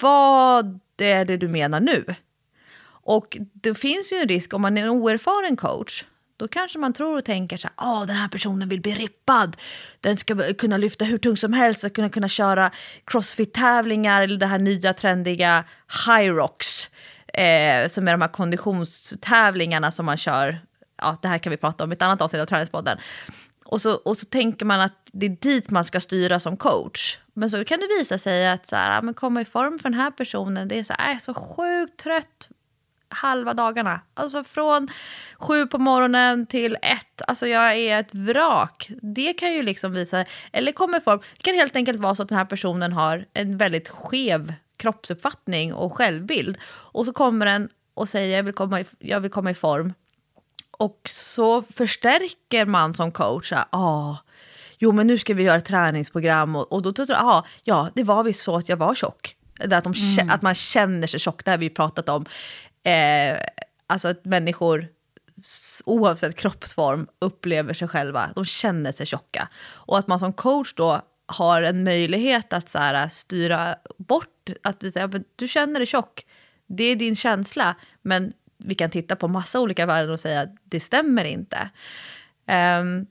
Vad 0.00 0.80
är 0.98 1.24
det 1.24 1.36
du 1.36 1.48
menar 1.48 1.80
nu? 1.80 2.14
Och 3.08 3.36
det 3.52 3.74
finns 3.74 4.12
ju 4.12 4.16
en 4.16 4.28
risk 4.28 4.54
om 4.54 4.62
man 4.62 4.78
är 4.78 4.82
en 4.82 4.88
oerfaren 4.88 5.56
coach. 5.56 6.04
Då 6.36 6.48
kanske 6.48 6.78
man 6.78 6.92
tror 6.92 7.18
och 7.18 7.24
tänker 7.24 7.56
så 7.56 7.68
här, 7.76 7.86
oh, 7.86 8.06
den 8.06 8.16
här 8.16 8.28
personen 8.28 8.68
vill 8.68 8.80
bli 8.80 8.94
rippad. 8.94 9.56
Den 10.00 10.16
ska 10.16 10.54
kunna 10.54 10.76
lyfta 10.76 11.04
hur 11.04 11.18
tungt 11.18 11.40
som 11.40 11.52
helst, 11.52 11.80
ska 11.80 11.90
kunna, 11.90 12.10
kunna 12.10 12.28
köra 12.28 12.70
crossfit-tävlingar 13.04 14.22
eller 14.22 14.36
det 14.36 14.46
här 14.46 14.58
nya 14.58 14.92
trendiga 14.92 15.64
high 16.06 16.32
rocks. 16.32 16.90
Eh, 17.34 17.88
som 17.88 18.08
är 18.08 18.12
de 18.12 18.20
här 18.20 18.28
konditionstävlingarna 18.28 19.90
som 19.90 20.06
man 20.06 20.16
kör. 20.16 20.60
Ja, 21.02 21.18
det 21.22 21.28
här 21.28 21.38
kan 21.38 21.50
vi 21.50 21.56
prata 21.56 21.84
om 21.84 21.92
i 21.92 21.94
ett 21.94 22.02
annat 22.02 22.20
avsnitt 22.20 22.42
av 22.42 22.46
Träningspodden. 22.46 22.98
Och 23.64 23.80
så, 23.82 23.94
och 23.94 24.16
så 24.16 24.26
tänker 24.26 24.66
man 24.66 24.80
att 24.80 24.92
det 25.12 25.26
är 25.26 25.36
dit 25.40 25.70
man 25.70 25.84
ska 25.84 26.00
styra 26.00 26.40
som 26.40 26.56
coach. 26.56 27.18
Men 27.38 27.50
så 27.50 27.64
kan 27.64 27.80
det 27.80 27.86
visa 27.98 28.18
sig 28.18 28.48
att 28.48 28.66
så 28.66 28.76
här, 28.76 29.02
men 29.02 29.14
komma 29.14 29.40
i 29.40 29.44
form 29.44 29.78
för 29.78 29.90
den 29.90 30.00
här 30.00 30.10
personen, 30.10 30.68
det 30.68 30.78
är 30.78 30.84
så, 30.84 30.92
här, 30.98 31.04
äh, 31.04 31.08
jag 31.08 31.14
är 31.14 31.18
så 31.18 31.34
sjukt 31.34 31.96
trött 31.96 32.48
halva 33.08 33.54
dagarna. 33.54 34.00
Alltså 34.14 34.44
från 34.44 34.88
sju 35.38 35.66
på 35.66 35.78
morgonen 35.78 36.46
till 36.46 36.76
ett. 36.82 37.22
Alltså 37.26 37.46
jag 37.46 37.76
är 37.76 38.00
ett 38.00 38.14
vrak. 38.14 38.90
Det 39.02 39.32
kan 39.32 39.52
ju 39.52 39.62
liksom 39.62 39.92
visa, 39.92 40.24
eller 40.52 40.72
komma 40.72 40.96
i 40.96 41.00
form. 41.00 41.20
Det 41.36 41.42
kan 41.42 41.54
helt 41.54 41.76
enkelt 41.76 42.00
vara 42.00 42.14
så 42.14 42.22
att 42.22 42.28
den 42.28 42.38
här 42.38 42.44
personen 42.44 42.92
har 42.92 43.26
en 43.32 43.58
väldigt 43.58 43.88
skev 43.88 44.54
kroppsuppfattning 44.76 45.74
och 45.74 45.96
självbild. 45.96 46.58
Och 46.64 47.06
så 47.06 47.12
kommer 47.12 47.46
den 47.46 47.68
och 47.94 48.08
säger 48.08 48.36
jag 48.36 48.42
vill 48.42 48.54
komma 48.54 48.80
i, 48.80 48.84
jag 48.98 49.20
vill 49.20 49.30
komma 49.30 49.50
i 49.50 49.54
form. 49.54 49.94
Och 50.70 51.00
så 51.10 51.62
förstärker 51.62 52.66
man 52.66 52.94
som 52.94 53.12
coach, 53.12 53.52
ah, 53.70 54.16
jo 54.78 54.92
men 54.92 55.06
nu 55.06 55.18
ska 55.18 55.34
vi 55.34 55.42
göra 55.42 55.56
ett 55.56 55.64
träningsprogram 55.64 56.56
och, 56.56 56.72
och 56.72 56.82
då 56.82 56.92
tror 56.92 57.10
jag, 57.10 57.46
ja 57.64 57.90
det 57.94 58.02
var 58.02 58.24
visst 58.24 58.40
så 58.40 58.56
att 58.56 58.68
jag 58.68 58.76
var 58.76 58.94
tjock. 58.94 59.36
Att, 59.60 59.84
de, 59.84 59.94
mm. 60.20 60.30
att 60.30 60.42
man 60.42 60.54
känner 60.54 61.06
sig 61.06 61.20
tjock, 61.20 61.44
det 61.44 61.50
har 61.50 61.58
vi 61.58 61.70
pratat 61.70 62.08
om. 62.08 62.24
Eh, 62.82 63.38
alltså 63.86 64.08
att 64.08 64.24
människor 64.24 64.88
oavsett 65.84 66.36
kroppsform 66.36 67.06
upplever 67.18 67.74
sig 67.74 67.88
själva, 67.88 68.30
de 68.34 68.44
känner 68.44 68.92
sig 68.92 69.06
tjocka. 69.06 69.48
Och 69.74 69.98
att 69.98 70.06
man 70.06 70.20
som 70.20 70.32
coach 70.32 70.74
då 70.74 71.02
har 71.26 71.62
en 71.62 71.84
möjlighet 71.84 72.52
att 72.52 72.68
så 72.68 72.78
här, 72.78 73.08
styra 73.08 73.76
bort, 73.98 74.50
att 74.62 74.82
vi 74.82 74.92
säger, 74.92 75.24
du 75.36 75.48
känner 75.48 75.80
dig 75.80 75.86
tjock, 75.86 76.26
det 76.66 76.84
är 76.84 76.96
din 76.96 77.16
känsla, 77.16 77.74
men 78.02 78.32
vi 78.56 78.74
kan 78.74 78.90
titta 78.90 79.16
på 79.16 79.28
massa 79.28 79.60
olika 79.60 79.86
värden 79.86 80.10
och 80.10 80.20
säga 80.20 80.40
att 80.40 80.54
det 80.64 80.80
stämmer 80.80 81.24
inte. 81.24 81.70
Um, 82.80 83.06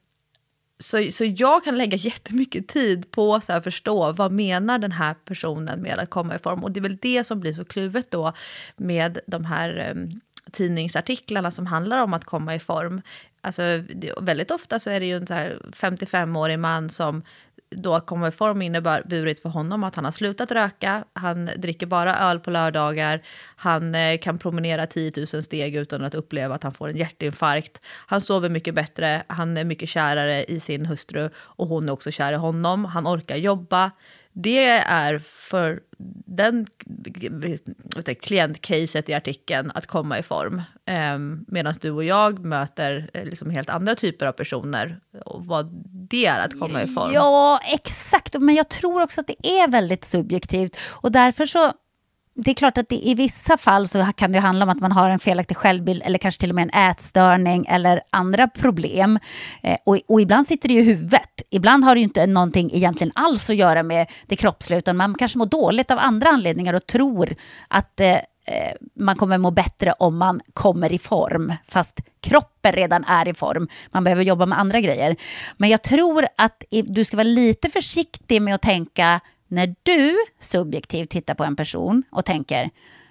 så, 0.79 1.11
så 1.11 1.25
jag 1.25 1.63
kan 1.63 1.77
lägga 1.77 1.97
jättemycket 1.97 2.67
tid 2.67 3.11
på 3.11 3.35
att 3.35 3.63
förstå 3.63 4.11
vad 4.11 4.31
menar 4.31 4.77
den 4.77 4.91
här 4.91 5.13
personen 5.25 5.81
med 5.81 5.99
att 5.99 6.09
komma 6.09 6.35
i 6.35 6.39
form. 6.39 6.63
Och 6.63 6.71
det 6.71 6.79
är 6.79 6.81
väl 6.81 6.97
det 7.01 7.23
som 7.23 7.39
blir 7.39 7.53
så 7.53 7.65
kluvet 7.65 8.11
då 8.11 8.33
med 8.77 9.19
de 9.27 9.45
här 9.45 9.91
um, 9.91 10.09
tidningsartiklarna 10.51 11.51
som 11.51 11.67
handlar 11.67 12.03
om 12.03 12.13
att 12.13 12.25
komma 12.25 12.55
i 12.55 12.59
form. 12.59 13.01
Alltså, 13.41 13.61
det, 13.95 14.13
väldigt 14.21 14.51
ofta 14.51 14.79
så 14.79 14.89
är 14.89 14.99
det 14.99 15.05
ju 15.05 15.15
en 15.15 15.27
55-årig 15.27 16.59
man 16.59 16.89
som 16.89 17.23
då 17.69 17.99
kommer 17.99 18.31
form 18.31 18.61
inneburit 18.61 19.39
för 19.39 19.49
honom 19.49 19.83
att 19.83 19.95
han 19.95 20.05
har 20.05 20.11
slutat 20.11 20.51
röka, 20.51 21.03
han 21.13 21.49
dricker 21.57 21.85
bara 21.85 22.17
öl 22.17 22.39
på 22.39 22.51
lördagar, 22.51 23.21
han 23.55 23.95
eh, 23.95 24.17
kan 24.17 24.37
promenera 24.37 24.87
10 24.87 25.11
000 25.17 25.27
steg 25.43 25.75
utan 25.75 26.03
att 26.03 26.15
uppleva 26.15 26.55
att 26.55 26.63
han 26.63 26.73
får 26.73 26.89
en 26.89 26.97
hjärtinfarkt. 26.97 27.81
Han 28.07 28.21
sover 28.21 28.49
mycket 28.49 28.75
bättre, 28.75 29.23
han 29.27 29.57
är 29.57 29.63
mycket 29.63 29.89
kärare 29.89 30.43
i 30.43 30.59
sin 30.59 30.85
hustru 30.85 31.29
och 31.37 31.67
hon 31.67 31.89
är 31.89 31.93
också 31.93 32.11
kär 32.11 32.33
i 32.33 32.35
honom. 32.35 32.85
Han 32.85 33.07
orkar 33.07 33.35
jobba, 33.35 33.91
det 34.39 34.67
är 34.85 35.19
för 35.19 35.79
den 36.25 36.67
klientcaset 38.21 39.09
i 39.09 39.13
artikeln 39.13 39.71
att 39.75 39.85
komma 39.85 40.19
i 40.19 40.23
form. 40.23 40.61
Eh, 40.85 41.17
Medan 41.47 41.73
du 41.81 41.91
och 41.91 42.03
jag 42.03 42.39
möter 42.39 43.09
eh, 43.13 43.25
liksom 43.25 43.49
helt 43.49 43.69
andra 43.69 43.95
typer 43.95 44.25
av 44.25 44.31
personer 44.31 44.99
och 45.25 45.45
vad 45.45 45.85
det 46.09 46.25
är 46.25 46.39
att 46.39 46.59
komma 46.59 46.83
i 46.83 46.87
form. 46.87 47.11
Ja, 47.13 47.59
exakt. 47.73 48.39
Men 48.39 48.55
jag 48.55 48.69
tror 48.69 49.01
också 49.01 49.21
att 49.21 49.27
det 49.27 49.47
är 49.47 49.67
väldigt 49.67 50.05
subjektivt. 50.05 50.77
Och 50.89 51.11
därför 51.11 51.45
så 51.45 51.73
det 52.39 52.51
är 52.51 52.55
klart 52.55 52.77
att 52.77 52.89
det, 52.89 52.95
i 52.95 53.13
vissa 53.15 53.57
fall 53.57 53.87
så 53.87 54.05
kan 54.15 54.31
det 54.31 54.39
handla 54.39 54.65
om 54.65 54.69
att 54.69 54.79
man 54.79 54.91
har 54.91 55.09
en 55.09 55.19
felaktig 55.19 55.57
självbild 55.57 56.01
eller 56.05 56.17
kanske 56.17 56.39
till 56.39 56.49
och 56.49 56.55
med 56.55 56.69
en 56.73 56.89
ätstörning 56.89 57.65
eller 57.69 58.01
andra 58.09 58.47
problem. 58.47 59.19
Eh, 59.63 59.77
och, 59.85 59.99
och, 60.07 60.21
ibland 60.21 60.47
sitter 60.47 60.67
det 60.67 60.73
i 60.73 60.81
huvudet. 60.81 61.41
Ibland 61.49 61.83
har 61.83 61.95
det 61.95 61.99
ju 61.99 62.03
inte 62.03 62.27
någonting 62.27 62.71
egentligen 62.73 63.11
alls 63.15 63.49
att 63.49 63.55
göra 63.55 63.83
med 63.83 64.07
det 64.27 64.35
kroppsliga 64.35 64.79
utan 64.79 64.97
man 64.97 65.15
kanske 65.15 65.37
mår 65.37 65.45
dåligt 65.45 65.91
av 65.91 65.99
andra 65.99 66.29
anledningar 66.29 66.73
och 66.73 66.85
tror 66.85 67.35
att 67.67 67.99
eh, 67.99 68.11
eh 68.11 68.21
man 68.95 69.15
kommer 69.15 69.37
må 69.37 69.51
bättre 69.51 69.91
om 69.91 70.17
man 70.17 70.41
kommer 70.53 70.93
i 70.93 70.99
form, 70.99 71.53
fast 71.67 71.99
kroppen 72.21 72.71
redan 72.71 73.03
är 73.03 73.27
i 73.27 73.33
form. 73.33 73.67
Man 73.91 74.03
behöver 74.03 74.23
jobba 74.23 74.45
med 74.45 74.59
andra 74.59 74.79
grejer. 74.79 75.15
Men 75.57 75.69
jag 75.69 75.81
tror 75.81 76.27
att 76.37 76.63
du 76.69 77.05
ska 77.05 77.17
vara 77.17 77.23
lite 77.23 77.69
försiktig 77.69 78.41
med 78.41 78.55
att 78.55 78.61
tänka 78.61 79.21
när 79.47 79.75
du 79.83 80.17
subjektivt 80.39 81.09
tittar 81.09 81.33
på 81.33 81.43
en 81.43 81.55
person 81.55 82.03
och 82.11 82.25
tänker 82.25 82.69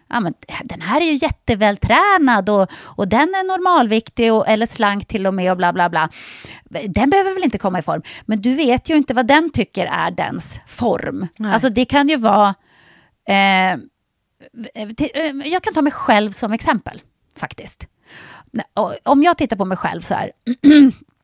ja, 0.09 0.21
men 0.21 0.35
den 0.65 0.81
här 0.81 1.01
är 1.01 1.05
ju 1.05 1.15
jättevältränad 1.15 2.51
och, 2.51 2.69
och 2.73 3.09
den 3.09 3.29
är 3.29 3.59
normalviktig 3.59 4.33
och, 4.33 4.49
eller 4.49 4.67
slank 4.67 5.07
till 5.07 5.27
och 5.27 5.35
med 5.35 5.51
och 5.51 5.57
bla 5.57 5.73
bla 5.73 5.91
bla. 5.91 6.11
Den 6.89 7.11
behöver 7.11 7.35
väl 7.35 7.45
inte 7.45 7.59
komma 7.59 7.79
i 7.79 7.83
form. 7.83 8.03
Men 8.27 8.43
du 8.43 8.55
vet 8.55 8.91
ju 8.91 8.97
inte 8.97 9.15
vad 9.15 9.27
den 9.27 9.51
tycker 9.51 9.87
är 9.87 10.11
dens 10.11 10.61
form. 10.67 11.27
Nej. 11.37 11.53
Alltså 11.53 11.69
det 11.69 11.85
kan 11.85 12.09
ju 12.09 12.17
vara... 12.17 12.55
Eh, 13.29 13.79
till, 14.97 15.11
eh, 15.15 15.49
jag 15.53 15.63
kan 15.63 15.75
ta 15.75 15.83
mig 15.83 15.93
själv 15.93 16.31
som 16.31 16.53
exempel 16.53 17.03
faktiskt. 17.37 17.89
Om 19.05 19.23
jag 19.23 19.39
tittar 19.39 19.57
på 19.57 19.65
mig 19.65 19.77
själv 19.77 20.01
så 20.01 20.15
här. 20.15 20.33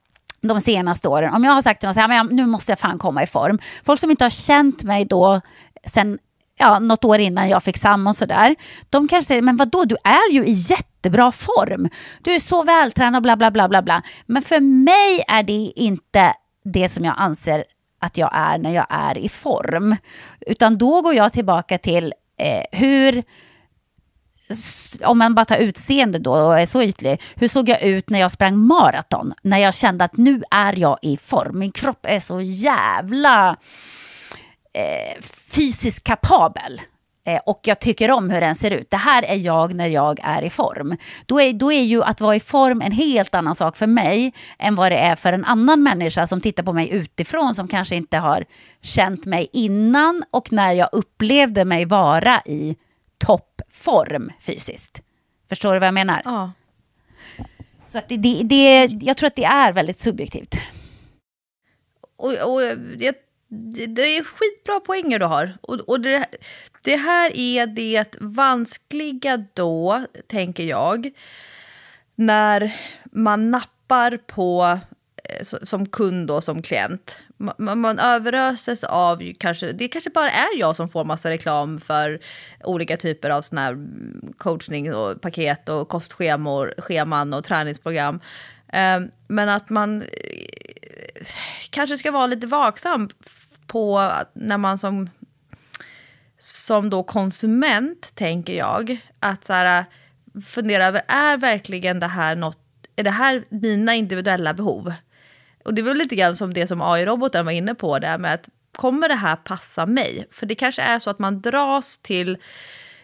de 0.42 0.60
senaste 0.60 1.08
åren. 1.08 1.34
Om 1.34 1.44
jag 1.44 1.52
har 1.52 1.62
sagt 1.62 1.80
till 1.80 1.88
någon 1.88 2.12
att 2.12 2.32
nu 2.32 2.46
måste 2.46 2.72
jag 2.72 2.78
fan 2.78 2.98
komma 2.98 3.22
i 3.22 3.26
form. 3.26 3.58
Folk 3.84 4.00
som 4.00 4.10
inte 4.10 4.24
har 4.24 4.30
känt 4.30 4.82
mig 4.82 5.04
då 5.04 5.40
sen 5.86 6.18
ja, 6.58 6.78
något 6.78 7.04
år 7.04 7.18
innan 7.18 7.48
jag 7.48 7.62
fick 7.62 7.76
samma 7.76 8.10
och 8.10 8.16
sådär. 8.16 8.56
De 8.90 9.08
kanske 9.08 9.28
säger, 9.28 9.42
men 9.42 9.56
vadå, 9.56 9.84
du 9.84 9.96
är 10.04 10.32
ju 10.32 10.46
i 10.46 10.52
jättebra 10.52 11.32
form. 11.32 11.88
Du 12.22 12.34
är 12.34 12.38
så 12.38 12.62
vältränad, 12.62 13.22
bla 13.22 13.36
bla 13.36 13.50
bla 13.50 13.68
bla 13.68 13.82
bla. 13.82 14.02
Men 14.26 14.42
för 14.42 14.60
mig 14.60 15.24
är 15.28 15.42
det 15.42 15.72
inte 15.76 16.34
det 16.64 16.88
som 16.88 17.04
jag 17.04 17.14
anser 17.18 17.64
att 18.00 18.18
jag 18.18 18.30
är 18.34 18.58
när 18.58 18.70
jag 18.70 18.86
är 18.88 19.18
i 19.18 19.28
form. 19.28 19.96
Utan 20.46 20.78
då 20.78 21.00
går 21.02 21.14
jag 21.14 21.32
tillbaka 21.32 21.78
till 21.78 22.14
eh, 22.38 22.78
hur 22.78 23.22
om 25.04 25.18
man 25.18 25.34
bara 25.34 25.44
tar 25.44 25.56
utseende 25.56 26.18
då 26.18 26.32
och 26.32 26.60
är 26.60 26.66
så 26.66 26.82
ytlig, 26.82 27.20
hur 27.34 27.48
såg 27.48 27.68
jag 27.68 27.82
ut 27.82 28.10
när 28.10 28.20
jag 28.20 28.30
sprang 28.30 28.58
maraton? 28.58 29.32
När 29.42 29.58
jag 29.58 29.74
kände 29.74 30.04
att 30.04 30.16
nu 30.16 30.42
är 30.50 30.78
jag 30.78 30.98
i 31.02 31.16
form, 31.16 31.58
min 31.58 31.72
kropp 31.72 32.06
är 32.06 32.20
så 32.20 32.40
jävla 32.40 33.56
eh, 34.74 35.22
fysiskt 35.22 36.04
kapabel. 36.04 36.80
Eh, 37.26 37.40
och 37.46 37.60
jag 37.62 37.80
tycker 37.80 38.10
om 38.10 38.30
hur 38.30 38.40
den 38.40 38.54
ser 38.54 38.70
ut. 38.70 38.90
Det 38.90 38.96
här 38.96 39.22
är 39.22 39.36
jag 39.36 39.74
när 39.74 39.88
jag 39.88 40.20
är 40.22 40.42
i 40.42 40.50
form. 40.50 40.96
Då 41.26 41.40
är, 41.40 41.52
då 41.52 41.72
är 41.72 41.82
ju 41.82 42.02
att 42.02 42.20
vara 42.20 42.36
i 42.36 42.40
form 42.40 42.82
en 42.82 42.92
helt 42.92 43.34
annan 43.34 43.54
sak 43.54 43.76
för 43.76 43.86
mig 43.86 44.34
än 44.58 44.74
vad 44.74 44.92
det 44.92 44.98
är 44.98 45.16
för 45.16 45.32
en 45.32 45.44
annan 45.44 45.82
människa 45.82 46.26
som 46.26 46.40
tittar 46.40 46.62
på 46.62 46.72
mig 46.72 46.90
utifrån 46.90 47.54
som 47.54 47.68
kanske 47.68 47.96
inte 47.96 48.18
har 48.18 48.44
känt 48.82 49.24
mig 49.26 49.48
innan 49.52 50.24
och 50.30 50.52
när 50.52 50.72
jag 50.72 50.88
upplevde 50.92 51.64
mig 51.64 51.84
vara 51.84 52.42
i 52.46 52.76
topp 53.18 53.51
toppform 53.82 54.32
fysiskt. 54.40 55.02
Förstår 55.48 55.72
du 55.72 55.78
vad 55.78 55.86
jag 55.86 55.94
menar? 55.94 56.22
Ja. 56.24 56.52
Så 57.86 57.98
att 57.98 58.08
det, 58.08 58.16
det, 58.16 58.42
det, 58.42 58.84
jag 59.00 59.16
tror 59.16 59.26
att 59.26 59.36
det 59.36 59.44
är 59.44 59.72
väldigt 59.72 59.98
subjektivt. 59.98 60.54
Och, 62.16 62.32
och 62.32 62.60
det, 62.96 63.16
det 63.86 64.02
är 64.02 64.24
skitbra 64.24 64.80
poänger 64.80 65.18
du 65.18 65.24
har. 65.24 65.54
Och, 65.60 65.80
och 65.80 66.00
det, 66.00 66.26
det 66.82 66.96
här 66.96 67.36
är 67.36 67.66
det 67.66 68.16
vanskliga 68.20 69.44
då, 69.54 70.04
tänker 70.26 70.64
jag, 70.64 71.10
när 72.14 72.74
man 73.04 73.50
nappar 73.50 74.16
på, 74.16 74.78
som 75.62 75.86
kund 75.86 76.30
och 76.30 76.44
som 76.44 76.62
klient. 76.62 77.18
Man, 77.36 77.80
man 77.80 77.98
överöses 77.98 78.84
av, 78.84 79.32
kanske, 79.38 79.72
det 79.72 79.88
kanske 79.88 80.10
bara 80.10 80.30
är 80.30 80.58
jag 80.58 80.76
som 80.76 80.88
får 80.88 81.04
massa 81.04 81.30
reklam 81.30 81.80
för 81.80 82.20
olika 82.64 82.96
typer 82.96 83.30
av 83.30 83.42
såna 83.42 83.60
här 83.60 83.72
mm, 83.72 84.32
coachning 84.38 84.94
och 84.94 85.20
paket 85.20 85.68
och 85.68 85.88
kostschemor, 85.88 86.74
scheman 86.78 87.34
och 87.34 87.44
träningsprogram. 87.44 88.20
Eh, 88.68 89.00
men 89.28 89.48
att 89.48 89.70
man 89.70 90.02
eh, 90.02 91.26
kanske 91.70 91.96
ska 91.96 92.10
vara 92.10 92.26
lite 92.26 92.46
vaksam 92.46 93.08
på 93.66 94.12
när 94.32 94.58
man 94.58 94.78
som, 94.78 95.10
som 96.38 96.90
då 96.90 97.02
konsument, 97.02 98.12
tänker 98.14 98.52
jag, 98.52 98.98
att 99.20 99.44
så 99.44 99.52
här, 99.52 99.78
eh, 99.78 99.84
fundera 100.42 100.86
över, 100.86 101.02
är 101.08 101.36
verkligen 101.36 102.00
det 102.00 102.06
här 102.06 102.36
något, 102.36 102.58
är 102.96 103.04
det 103.04 103.10
här 103.10 103.44
mina 103.48 103.94
individuella 103.94 104.54
behov? 104.54 104.92
Och 105.64 105.74
det 105.74 105.80
är 105.80 105.82
väl 105.82 105.96
lite 105.96 106.16
grann 106.16 106.36
som 106.36 106.54
det 106.54 106.66
som 106.66 106.82
AI-roboten 106.82 107.44
var 107.44 107.52
inne 107.52 107.74
på, 107.74 107.98
det 107.98 108.06
här 108.06 108.18
med 108.18 108.34
att 108.34 108.48
kommer 108.76 109.08
det 109.08 109.14
här 109.14 109.36
passa 109.36 109.86
mig? 109.86 110.26
För 110.30 110.46
det 110.46 110.54
kanske 110.54 110.82
är 110.82 110.98
så 110.98 111.10
att 111.10 111.18
man 111.18 111.40
dras 111.40 111.98
till 111.98 112.38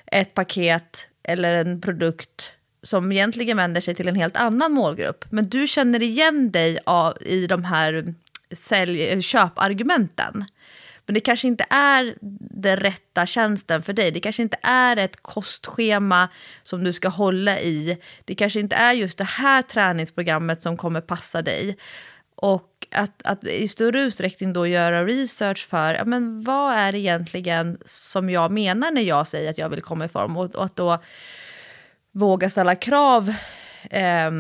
ett 0.06 0.34
paket 0.34 1.08
eller 1.22 1.54
en 1.54 1.80
produkt 1.80 2.52
som 2.82 3.12
egentligen 3.12 3.56
vänder 3.56 3.80
sig 3.80 3.94
till 3.94 4.08
en 4.08 4.14
helt 4.14 4.36
annan 4.36 4.72
målgrupp. 4.72 5.24
Men 5.30 5.48
du 5.48 5.68
känner 5.68 6.02
igen 6.02 6.50
dig 6.50 6.78
av, 6.86 7.16
i 7.20 7.46
de 7.46 7.64
här 7.64 8.14
sälj, 8.52 9.08
eh, 9.08 9.20
köpargumenten. 9.20 10.44
Men 11.06 11.14
det 11.14 11.20
kanske 11.20 11.48
inte 11.48 11.66
är 11.70 12.14
den 12.50 12.76
rätta 12.76 13.26
tjänsten 13.26 13.82
för 13.82 13.92
dig. 13.92 14.10
Det 14.10 14.20
kanske 14.20 14.42
inte 14.42 14.58
är 14.62 14.96
ett 14.96 15.22
kostschema 15.22 16.28
som 16.62 16.84
du 16.84 16.92
ska 16.92 17.08
hålla 17.08 17.60
i. 17.60 17.98
Det 18.24 18.34
kanske 18.34 18.60
inte 18.60 18.76
är 18.76 18.92
just 18.92 19.18
det 19.18 19.24
här 19.24 19.62
träningsprogrammet 19.62 20.62
som 20.62 20.76
kommer 20.76 21.00
passa 21.00 21.42
dig. 21.42 21.76
Och 22.40 22.86
att, 22.90 23.22
att 23.24 23.44
i 23.44 23.68
större 23.68 24.00
utsträckning 24.00 24.52
då 24.52 24.66
göra 24.66 25.06
research 25.06 25.68
för 25.68 25.94
ja, 25.94 26.04
men 26.04 26.44
vad 26.44 26.74
är 26.74 26.92
det 26.92 26.98
egentligen 26.98 27.78
som 27.84 28.30
jag 28.30 28.50
menar 28.50 28.90
när 28.90 29.02
jag 29.02 29.26
säger 29.26 29.50
att 29.50 29.58
jag 29.58 29.68
vill 29.68 29.82
komma 29.82 30.04
i 30.04 30.08
form. 30.08 30.36
Och, 30.36 30.54
och 30.54 30.64
att 30.64 30.76
då 30.76 30.98
våga 32.12 32.50
ställa 32.50 32.74
krav 32.74 33.34
eh, 33.90 34.30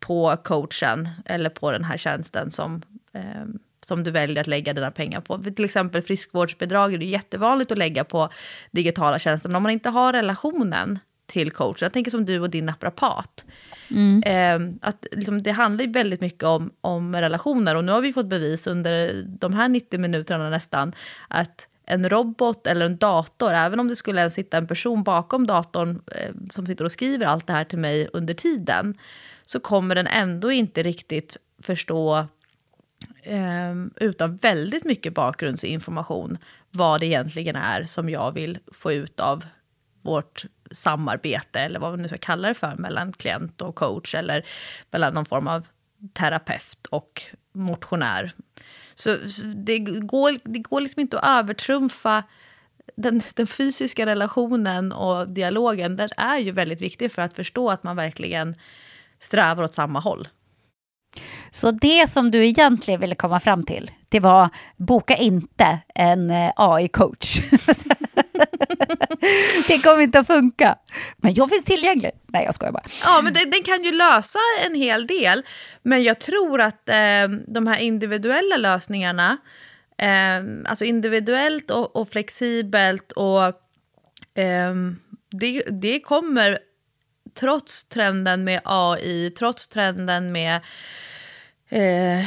på 0.00 0.36
coachen 0.44 1.08
eller 1.24 1.50
på 1.50 1.72
den 1.72 1.84
här 1.84 1.96
tjänsten 1.96 2.50
som, 2.50 2.82
eh, 3.12 3.44
som 3.86 4.04
du 4.04 4.10
väljer 4.10 4.40
att 4.40 4.46
lägga 4.46 4.72
dina 4.72 4.90
pengar 4.90 5.20
på. 5.20 5.38
Till 5.38 5.64
exempel 5.64 6.02
friskvårdsbidrag 6.02 6.94
är 6.94 6.98
det 6.98 7.04
jättevanligt 7.04 7.72
att 7.72 7.78
lägga 7.78 8.04
på 8.04 8.28
digitala 8.70 9.18
tjänster, 9.18 9.48
men 9.48 9.56
om 9.56 9.62
man 9.62 9.72
inte 9.72 9.88
har 9.88 10.12
relationen 10.12 10.98
till 11.32 11.50
coachen, 11.50 11.78
jag 11.80 11.92
tänker 11.92 12.10
som 12.10 12.24
du 12.24 12.40
och 12.40 12.50
din 12.50 12.66
naprapat, 12.66 13.44
Ehm, 14.24 14.78
att 14.82 15.06
liksom, 15.12 15.42
det 15.42 15.50
handlar 15.50 15.84
ju 15.84 15.90
väldigt 15.90 16.20
mycket 16.20 16.42
om, 16.42 16.70
om 16.80 17.16
relationer. 17.16 17.74
Och 17.74 17.84
nu 17.84 17.92
har 17.92 18.00
vi 18.00 18.12
fått 18.12 18.26
bevis 18.26 18.66
under 18.66 19.24
de 19.26 19.54
här 19.54 19.68
90 19.68 20.00
minuterna 20.00 20.50
nästan 20.50 20.92
att 21.28 21.68
en 21.86 22.08
robot 22.08 22.66
eller 22.66 22.86
en 22.86 22.96
dator, 22.96 23.52
även 23.52 23.80
om 23.80 23.88
det 23.88 23.96
skulle 23.96 24.30
sitta 24.30 24.56
en 24.56 24.66
person 24.66 25.02
bakom 25.02 25.46
datorn 25.46 26.02
eh, 26.06 26.34
som 26.50 26.66
sitter 26.66 26.84
och 26.84 26.92
skriver 26.92 27.26
allt 27.26 27.46
det 27.46 27.52
här 27.52 27.64
till 27.64 27.78
mig 27.78 28.08
under 28.12 28.34
tiden, 28.34 28.94
så 29.46 29.60
kommer 29.60 29.94
den 29.94 30.06
ändå 30.06 30.52
inte 30.52 30.82
riktigt 30.82 31.36
förstå 31.62 32.26
eh, 33.22 33.74
utan 33.96 34.36
väldigt 34.36 34.84
mycket 34.84 35.14
bakgrundsinformation 35.14 36.38
vad 36.70 37.00
det 37.00 37.06
egentligen 37.06 37.56
är 37.56 37.84
som 37.84 38.10
jag 38.10 38.32
vill 38.32 38.58
få 38.72 38.92
ut 38.92 39.20
av 39.20 39.44
vårt 40.02 40.44
samarbete 40.74 41.60
eller 41.60 41.80
vad 41.80 41.90
man 41.90 42.02
nu 42.02 42.08
ska 42.08 42.18
kalla 42.18 42.48
det 42.48 42.54
för 42.54 42.76
mellan 42.76 43.12
klient 43.12 43.62
och 43.62 43.74
coach 43.74 44.14
eller 44.14 44.46
mellan 44.90 45.14
någon 45.14 45.24
form 45.24 45.48
av 45.48 45.66
terapeut 46.12 46.86
och 46.90 47.22
motionär. 47.52 48.32
Så, 48.94 49.28
så 49.28 49.42
det, 49.44 49.78
går, 49.78 50.38
det 50.44 50.58
går 50.58 50.80
liksom 50.80 51.00
inte 51.00 51.18
att 51.18 51.38
övertrumfa 51.38 52.22
den, 52.96 53.22
den 53.34 53.46
fysiska 53.46 54.06
relationen 54.06 54.92
och 54.92 55.28
dialogen. 55.28 55.96
Den 55.96 56.08
är 56.16 56.38
ju 56.38 56.52
väldigt 56.52 56.80
viktig 56.80 57.12
för 57.12 57.22
att 57.22 57.34
förstå 57.34 57.70
att 57.70 57.82
man 57.82 57.96
verkligen 57.96 58.54
strävar 59.20 59.64
åt 59.64 59.74
samma 59.74 60.00
håll. 60.00 60.28
Så 61.50 61.70
det 61.70 62.10
som 62.10 62.30
du 62.30 62.46
egentligen 62.46 63.00
ville 63.00 63.14
komma 63.14 63.40
fram 63.40 63.64
till, 63.64 63.90
det 64.08 64.20
var 64.20 64.48
boka 64.76 65.16
inte 65.16 65.78
en 65.94 66.30
eh, 66.30 66.52
AI-coach. 66.56 67.40
det 69.68 69.78
kommer 69.78 70.00
inte 70.00 70.18
att 70.18 70.26
funka. 70.26 70.76
Men 71.16 71.34
jag 71.34 71.50
finns 71.50 71.64
tillgänglig. 71.64 72.10
Nej, 72.26 72.44
jag 72.44 72.54
skojar 72.54 72.72
bara. 72.72 72.84
Ja, 73.04 73.20
men 73.22 73.32
den, 73.32 73.50
den 73.50 73.62
kan 73.62 73.84
ju 73.84 73.92
lösa 73.92 74.38
en 74.66 74.74
hel 74.74 75.06
del. 75.06 75.42
Men 75.82 76.02
jag 76.02 76.20
tror 76.20 76.60
att 76.60 76.88
eh, 76.88 77.28
de 77.46 77.66
här 77.66 77.78
individuella 77.78 78.56
lösningarna, 78.56 79.36
eh, 79.98 80.70
alltså 80.70 80.84
individuellt 80.84 81.70
och, 81.70 81.96
och 81.96 82.10
flexibelt 82.10 83.12
och 83.12 83.44
eh, 84.42 84.74
det, 85.30 85.62
det 85.70 86.00
kommer 86.00 86.58
trots 87.34 87.84
trenden 87.84 88.44
med 88.44 88.60
AI, 88.64 89.30
trots 89.30 89.68
trenden 89.68 90.32
med 90.32 90.60
eh, 91.68 92.26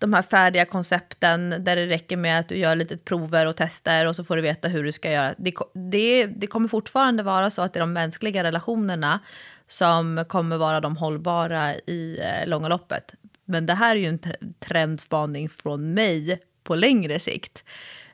de 0.00 0.14
här 0.14 0.22
färdiga 0.22 0.64
koncepten 0.64 1.50
där 1.58 1.76
det 1.76 1.86
räcker 1.86 2.16
med 2.16 2.40
att 2.40 2.48
du 2.48 2.56
gör 2.56 2.76
lite 2.76 2.98
prover 2.98 3.46
och 3.46 3.56
tester 3.56 4.06
och 4.06 4.16
så 4.16 4.24
får 4.24 4.36
du 4.36 4.42
veta 4.42 4.68
hur 4.68 4.84
du 4.84 4.92
ska 4.92 5.10
göra. 5.10 5.34
Det, 5.38 5.54
det, 5.74 6.26
det 6.26 6.46
kommer 6.46 6.68
fortfarande 6.68 7.22
vara 7.22 7.50
så 7.50 7.62
att 7.62 7.72
det 7.72 7.78
är 7.78 7.80
de 7.80 7.92
mänskliga 7.92 8.44
relationerna 8.44 9.20
som 9.68 10.24
kommer 10.28 10.56
vara 10.56 10.80
de 10.80 10.96
hållbara 10.96 11.74
i 11.74 12.18
eh, 12.20 12.48
långa 12.48 12.68
loppet. 12.68 13.14
Men 13.44 13.66
det 13.66 13.74
här 13.74 13.96
är 13.96 14.00
ju 14.00 14.06
en 14.06 14.20
trendspaning 14.60 15.48
från 15.48 15.94
mig 15.94 16.40
på 16.64 16.74
längre 16.74 17.20
sikt. 17.20 17.64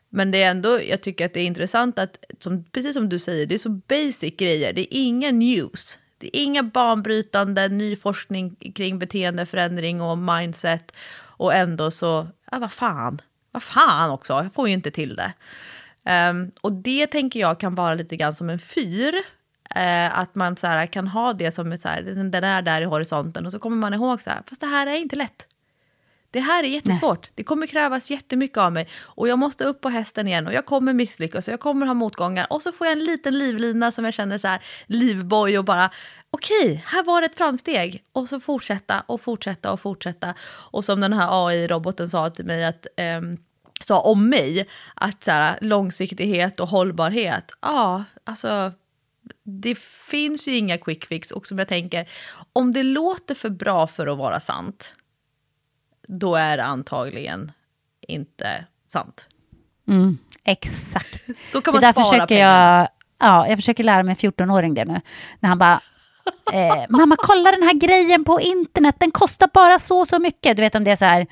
Men 0.09 0.31
det 0.31 0.43
är 0.43 0.51
ändå, 0.51 0.83
jag 0.83 1.03
tycker 1.03 1.27
att 1.27 1.35
det 1.35 1.41
är 1.41 1.47
intressant 1.47 1.99
att, 1.99 2.25
som, 2.39 2.65
precis 2.65 2.95
som 2.95 3.09
du 3.09 3.19
säger, 3.19 3.47
det 3.47 3.55
är 3.55 3.59
så 3.59 3.69
basic 3.69 4.37
grejer. 4.37 4.73
Det 4.73 4.81
är 4.81 4.89
inga 4.91 5.31
news. 5.31 5.99
Det 6.19 6.37
är 6.37 6.43
inga 6.43 6.63
banbrytande 6.63 7.69
ny 7.69 7.97
forskning 7.97 8.57
kring 8.75 8.99
beteendeförändring 8.99 10.01
och 10.01 10.19
mindset. 10.19 10.93
Och 11.37 11.55
ändå 11.55 11.91
så, 11.91 12.27
ja 12.51 12.59
vad 12.59 12.73
fan, 12.73 13.21
vad 13.53 13.63
fan 13.63 14.11
också, 14.11 14.33
jag 14.33 14.55
får 14.55 14.69
ju 14.69 14.75
inte 14.75 14.91
till 14.91 15.17
det. 15.17 15.33
Ehm, 16.05 16.51
och 16.61 16.73
det 16.73 17.07
tänker 17.07 17.41
jag 17.41 17.61
kan 17.61 17.75
vara 17.75 17.95
lite 17.95 18.17
grann 18.17 18.35
som 18.35 18.51
en 18.51 18.59
fyr. 18.59 19.15
Eh, 19.75 20.19
att 20.19 20.35
man 20.35 20.57
så 20.57 20.67
här, 20.67 20.87
kan 20.87 21.09
ha 21.09 21.33
det 21.33 21.53
som 21.53 21.79
så 21.79 21.89
här, 21.89 22.03
den 22.03 22.45
är 22.45 22.63
där 22.63 22.83
i 22.83 22.85
horisonten 22.85 23.47
och 23.47 23.53
så 23.53 23.59
kommer 23.59 23.77
man 23.77 23.95
ihåg 23.95 24.23
så 24.23 24.31
här, 24.31 24.43
fast 24.47 24.61
det 24.61 24.67
här 24.67 24.87
är 24.87 24.97
inte 24.97 25.17
lätt. 25.17 25.49
Det 26.31 26.41
här 26.41 26.65
är 26.65 26.69
jättesvårt. 26.69 27.31
Det 27.35 27.45
kommer 27.45 27.67
krävas 27.67 28.11
jättemycket 28.11 28.59
av 28.59 28.73
mig. 28.73 28.89
Och 29.03 29.29
jag 29.29 29.39
måste 29.39 29.65
upp 29.65 29.81
på 29.81 29.89
hästen 29.89 30.29
igen 30.29 30.47
och 30.47 30.53
jag 30.53 30.67
kommer 30.67 30.93
misslyckas 30.93 31.49
och 31.49 31.53
jag 31.53 31.61
kommer 31.61 31.87
ha 31.87 31.95
motgångar. 31.95 32.47
Och 32.51 32.63
så 32.63 32.73
får 32.73 32.87
jag 32.87 32.93
en 32.93 33.05
liten 33.05 33.39
livlina 33.39 33.93
som 33.93 34.05
jag 34.05 34.15
känner 34.15 34.39
så 34.39 34.49
här, 34.49 34.65
livboj 34.87 35.59
och 35.59 35.65
bara 35.65 35.91
okej, 36.37 36.85
här 36.87 37.03
var 37.05 37.21
det 37.21 37.27
ett 37.27 37.37
framsteg. 37.37 38.05
Och 38.13 38.29
så 38.29 38.41
fortsätta 38.41 39.01
och 39.07 39.21
fortsätta 39.21 39.73
och 39.73 39.81
fortsätta. 39.81 40.35
Och 40.71 40.85
som 40.85 41.01
den 41.01 41.13
här 41.13 41.47
AI-roboten 41.47 42.11
sa 42.11 42.31
till 42.31 42.45
mig 42.45 42.65
att 42.65 42.87
ehm, 42.97 43.39
sa 43.81 44.01
om 44.01 44.29
mig, 44.29 44.69
att 44.95 45.25
så 45.25 45.31
här, 45.31 45.59
långsiktighet 45.61 46.61
och 46.61 46.69
hållbarhet, 46.69 47.53
ja, 47.61 48.05
alltså 48.25 48.73
det 49.43 49.79
finns 49.79 50.49
ju 50.49 50.57
inga 50.57 50.79
quick 50.79 51.07
fix. 51.07 51.31
Och 51.31 51.47
som 51.47 51.59
jag 51.59 51.69
tänker, 51.69 52.09
om 52.53 52.73
det 52.73 52.83
låter 52.83 53.35
för 53.35 53.51
bra 53.51 53.87
för 53.87 54.07
att 54.07 54.19
vara 54.19 54.41
sant, 54.41 54.95
då 56.09 56.35
är 56.35 56.57
det 56.57 56.65
antagligen 56.65 57.53
inte 58.09 58.65
sant. 58.89 59.29
Mm, 59.89 60.19
exakt. 60.45 61.27
Då 61.53 61.61
kan 61.61 61.73
Det 61.73 61.73
man 61.73 61.81
därför 61.81 62.01
spara 62.01 62.13
försöker 62.13 62.27
pengar. 62.35 62.81
jag 62.81 62.89
ja, 63.19 63.49
jag 63.49 63.59
försöker 63.59 63.85
lära 63.85 64.03
mig 64.03 64.17
en 64.21 64.33
14-åring 64.33 64.75
det 64.75 64.85
nu. 64.85 65.01
När 65.41 65.49
han 65.49 65.59
bara, 65.59 65.81
eh, 66.53 66.85
mamma 66.89 67.17
kolla 67.19 67.51
den 67.51 67.63
här 67.63 67.75
grejen 67.75 68.25
på 68.25 68.41
internet, 68.41 68.97
den 68.99 69.11
kostar 69.11 69.51
bara 69.55 69.79
så 69.79 69.99
och 69.99 70.09
så 70.09 70.19
mycket. 70.19 70.57
Du 70.57 70.63
vet 70.63 70.75
om 70.75 70.85
det 70.85 70.91
är 70.91 70.97
så 70.97 71.05
här, 71.05 71.27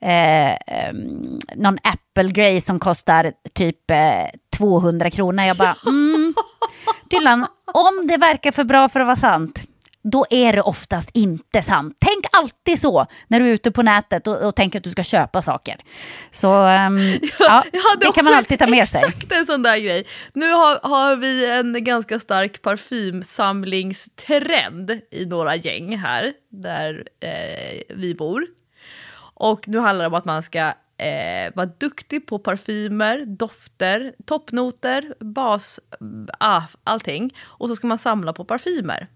eh, 0.00 0.52
eh, 0.52 0.92
någon 1.56 1.78
Apple-grej 1.82 2.60
som 2.60 2.78
kostar 2.78 3.32
typ 3.54 3.90
eh, 3.90 4.26
200 4.56 5.10
kronor. 5.10 5.44
Jag 5.44 5.56
bara, 5.56 5.76
mm, 5.86 6.34
Dylan, 7.10 7.46
om 7.64 8.06
det 8.06 8.16
verkar 8.16 8.52
för 8.52 8.64
bra 8.64 8.88
för 8.88 9.00
att 9.00 9.06
vara 9.06 9.16
sant, 9.16 9.64
då 10.04 10.26
är 10.30 10.52
det 10.52 10.62
oftast 10.62 11.10
inte 11.14 11.62
sant. 11.62 11.96
Tänk 11.98 12.24
alltid 12.32 12.80
så 12.80 13.06
när 13.28 13.40
du 13.40 13.46
är 13.46 13.52
ute 13.52 13.70
på 13.70 13.82
nätet 13.82 14.26
och, 14.26 14.42
och 14.42 14.56
tänker 14.56 14.78
att 14.78 14.84
du 14.84 14.90
ska 14.90 15.04
köpa 15.04 15.42
saker. 15.42 15.76
Så 16.30 16.48
um, 16.66 16.98
ja, 17.38 17.64
det 18.00 18.12
kan 18.14 18.24
man 18.24 18.34
alltid 18.34 18.58
ta 18.58 18.66
med 18.66 18.88
sig. 18.88 19.02
Exakt 19.04 19.32
en 19.32 19.46
sån 19.46 19.62
där 19.62 19.78
grej. 19.78 20.06
Nu 20.32 20.50
har, 20.50 20.80
har 20.82 21.16
vi 21.16 21.50
en 21.50 21.84
ganska 21.84 22.20
stark 22.20 22.62
parfymsamlingstrend 22.62 25.00
i 25.10 25.26
några 25.26 25.56
gäng 25.56 25.96
här 25.96 26.32
där 26.48 27.04
eh, 27.20 27.80
vi 27.88 28.14
bor. 28.14 28.46
Och 29.34 29.68
nu 29.68 29.78
handlar 29.78 30.04
det 30.04 30.08
om 30.08 30.14
att 30.14 30.24
man 30.24 30.42
ska 30.42 30.72
eh, 30.98 31.54
vara 31.54 31.66
duktig 31.66 32.26
på 32.26 32.38
parfymer, 32.38 33.24
dofter, 33.26 34.14
toppnoter, 34.26 35.14
bas, 35.20 35.80
ah, 36.38 36.62
allting. 36.84 37.36
Och 37.42 37.68
så 37.68 37.76
ska 37.76 37.86
man 37.86 37.98
samla 37.98 38.32
på 38.32 38.44
parfymer. 38.44 39.08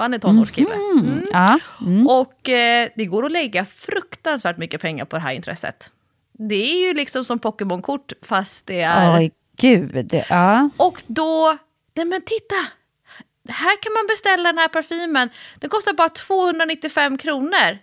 Man 0.00 0.14
är 0.14 0.18
tonårskille. 0.18 0.74
Mm. 0.74 1.22
Ja, 1.32 1.58
mm. 1.80 2.06
Och 2.06 2.48
eh, 2.48 2.88
det 2.96 3.04
går 3.04 3.26
att 3.26 3.32
lägga 3.32 3.64
fruktansvärt 3.64 4.58
mycket 4.58 4.80
pengar 4.80 5.04
på 5.04 5.16
det 5.16 5.22
här 5.22 5.32
intresset. 5.32 5.90
Det 6.32 6.54
är 6.54 6.86
ju 6.86 6.94
liksom 6.94 7.24
som 7.24 7.38
Pokémon-kort 7.38 8.12
fast 8.22 8.66
det 8.66 8.80
är... 8.80 9.18
Oj, 9.18 9.32
gud. 9.56 10.22
Ja. 10.28 10.70
Och 10.76 11.02
då, 11.06 11.58
nej 11.94 12.06
men 12.06 12.22
titta! 12.22 12.54
Här 13.48 13.82
kan 13.82 13.92
man 13.92 14.06
beställa 14.06 14.42
den 14.42 14.58
här 14.58 14.68
parfymen. 14.68 15.30
Den 15.58 15.70
kostar 15.70 15.92
bara 15.92 16.08
295 16.08 17.18
kronor. 17.18 17.78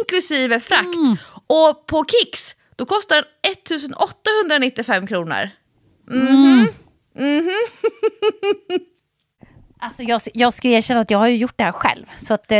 Inklusive 0.00 0.60
frakt. 0.60 1.20
Och 1.46 1.86
på 1.86 2.04
Kicks, 2.04 2.54
då 2.76 2.86
kostar 2.86 3.16
den 3.16 3.52
1895 3.52 5.06
kronor. 5.06 5.50
Mhm. 6.10 6.68
Mhm. 7.14 7.50
Alltså 9.80 10.02
jag, 10.02 10.20
jag 10.34 10.52
ska 10.54 10.68
erkänna 10.68 11.00
att 11.00 11.10
jag 11.10 11.18
har 11.18 11.28
ju 11.28 11.36
gjort 11.36 11.54
det 11.56 11.64
här 11.64 11.72
själv. 11.72 12.06
Så 12.16 12.34
att, 12.34 12.52
eh, 12.52 12.58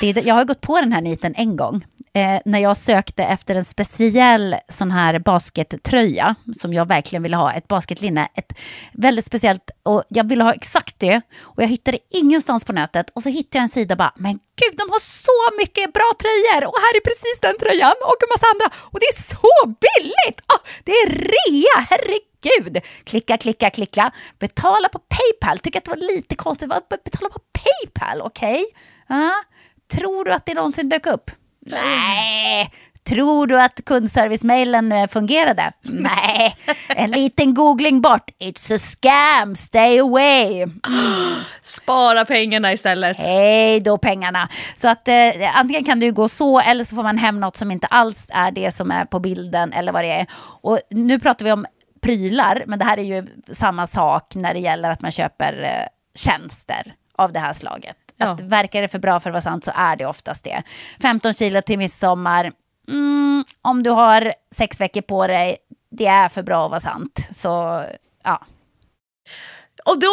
det, 0.00 0.22
jag 0.24 0.34
har 0.34 0.44
gått 0.44 0.60
på 0.60 0.80
den 0.80 0.92
här 0.92 1.00
niten 1.00 1.34
en 1.36 1.56
gång. 1.56 1.84
Eh, 2.14 2.40
när 2.44 2.58
jag 2.58 2.76
sökte 2.76 3.24
efter 3.24 3.54
en 3.54 3.64
speciell 3.64 4.56
sån 4.68 4.90
här 4.90 5.18
baskettröja 5.18 6.34
som 6.56 6.74
jag 6.74 6.88
verkligen 6.88 7.22
ville 7.22 7.36
ha, 7.36 7.52
ett 7.52 7.68
basketlinne. 7.68 8.28
Ett 8.34 8.52
väldigt 8.92 9.24
speciellt, 9.24 9.70
och 9.82 10.04
jag 10.08 10.28
ville 10.28 10.44
ha 10.44 10.54
exakt 10.54 10.98
det. 10.98 11.20
Och 11.42 11.62
jag 11.62 11.68
hittade 11.68 11.98
ingenstans 12.10 12.64
på 12.64 12.72
nätet. 12.72 13.10
Och 13.14 13.22
så 13.22 13.28
hittade 13.28 13.58
jag 13.58 13.62
en 13.62 13.68
sida 13.68 13.96
bara, 13.96 14.12
men 14.16 14.32
gud, 14.32 14.78
de 14.78 14.90
har 14.90 15.00
så 15.00 15.56
mycket 15.58 15.92
bra 15.92 16.10
tröjor. 16.22 16.62
Och 16.68 16.78
här 16.84 16.92
är 16.98 17.02
precis 17.10 17.38
den 17.42 17.58
tröjan 17.58 17.96
och 18.10 18.18
en 18.24 18.30
massa 18.34 18.46
andra. 18.52 18.66
Och 18.92 18.98
det 19.00 19.08
är 19.14 19.22
så 19.34 19.56
billigt! 19.66 20.40
Oh, 20.52 20.60
det 20.84 20.92
är 20.92 21.08
rea, 21.10 21.86
herregud 21.90 22.35
gud! 22.48 22.78
Klicka, 23.04 23.36
klicka, 23.36 23.70
klicka. 23.70 24.10
Betala 24.38 24.88
på 24.88 24.98
Paypal. 24.98 25.58
Tycker 25.58 25.78
att 25.78 25.84
det 25.84 25.90
var 25.90 26.14
lite 26.16 26.34
konstigt. 26.36 26.68
Betala 26.68 27.28
på 27.28 27.40
Paypal, 27.52 28.20
okej? 28.20 28.64
Okay? 29.08 29.18
Uh, 29.18 29.32
tror 29.92 30.24
du 30.24 30.32
att 30.32 30.46
det 30.46 30.54
någonsin 30.54 30.88
dök 30.88 31.06
upp? 31.06 31.30
Nej. 31.66 32.70
Tror 33.08 33.46
du 33.46 33.60
att 33.60 33.84
kundservice-mailen 33.84 34.92
eh, 34.92 35.06
fungerade? 35.06 35.72
Nej. 35.82 36.56
En 36.88 37.10
liten 37.10 37.54
googling 37.54 38.00
bort. 38.00 38.30
It's 38.40 38.74
a 38.74 38.78
scam, 38.78 39.54
stay 39.54 39.98
away. 39.98 40.66
Spara 41.64 42.24
pengarna 42.24 42.72
istället. 42.72 43.16
Hej 43.16 43.80
då 43.80 43.98
pengarna. 43.98 44.48
Så 44.74 44.88
att 44.88 45.08
eh, 45.08 45.14
antingen 45.54 45.84
kan 45.84 46.00
du 46.00 46.12
gå 46.12 46.28
så 46.28 46.60
eller 46.60 46.84
så 46.84 46.96
får 46.96 47.02
man 47.02 47.18
hem 47.18 47.40
något 47.40 47.56
som 47.56 47.70
inte 47.70 47.86
alls 47.86 48.26
är 48.28 48.50
det 48.50 48.70
som 48.70 48.90
är 48.90 49.04
på 49.04 49.20
bilden 49.20 49.72
eller 49.72 49.92
vad 49.92 50.04
det 50.04 50.12
är. 50.12 50.26
Och 50.62 50.80
nu 50.90 51.18
pratar 51.18 51.44
vi 51.44 51.52
om 51.52 51.66
prylar, 52.06 52.64
men 52.66 52.78
det 52.78 52.84
här 52.84 52.98
är 52.98 53.02
ju 53.02 53.26
samma 53.52 53.86
sak 53.86 54.34
när 54.34 54.54
det 54.54 54.60
gäller 54.60 54.90
att 54.90 55.02
man 55.02 55.10
köper 55.10 55.62
eh, 55.62 55.88
tjänster 56.14 56.94
av 57.16 57.32
det 57.32 57.40
här 57.40 57.52
slaget. 57.52 57.96
Ja. 58.16 58.26
Att 58.26 58.40
verkar 58.40 58.82
det 58.82 58.88
för 58.88 58.98
bra 58.98 59.20
för 59.20 59.30
att 59.30 59.34
vara 59.34 59.40
sant 59.40 59.64
så 59.64 59.72
är 59.74 59.96
det 59.96 60.06
oftast 60.06 60.44
det. 60.44 60.62
15 61.02 61.32
kilo 61.32 61.62
till 61.62 61.78
midsommar, 61.78 62.52
mm, 62.88 63.44
om 63.62 63.82
du 63.82 63.90
har 63.90 64.34
sex 64.54 64.80
veckor 64.80 65.00
på 65.00 65.26
dig, 65.26 65.56
det 65.90 66.06
är 66.06 66.28
för 66.28 66.42
bra 66.42 66.64
att 66.64 66.70
vara 66.70 66.80
sant. 66.80 67.28
Så 67.30 67.84
ja. 68.24 68.40
Och 69.84 70.00
då 70.00 70.12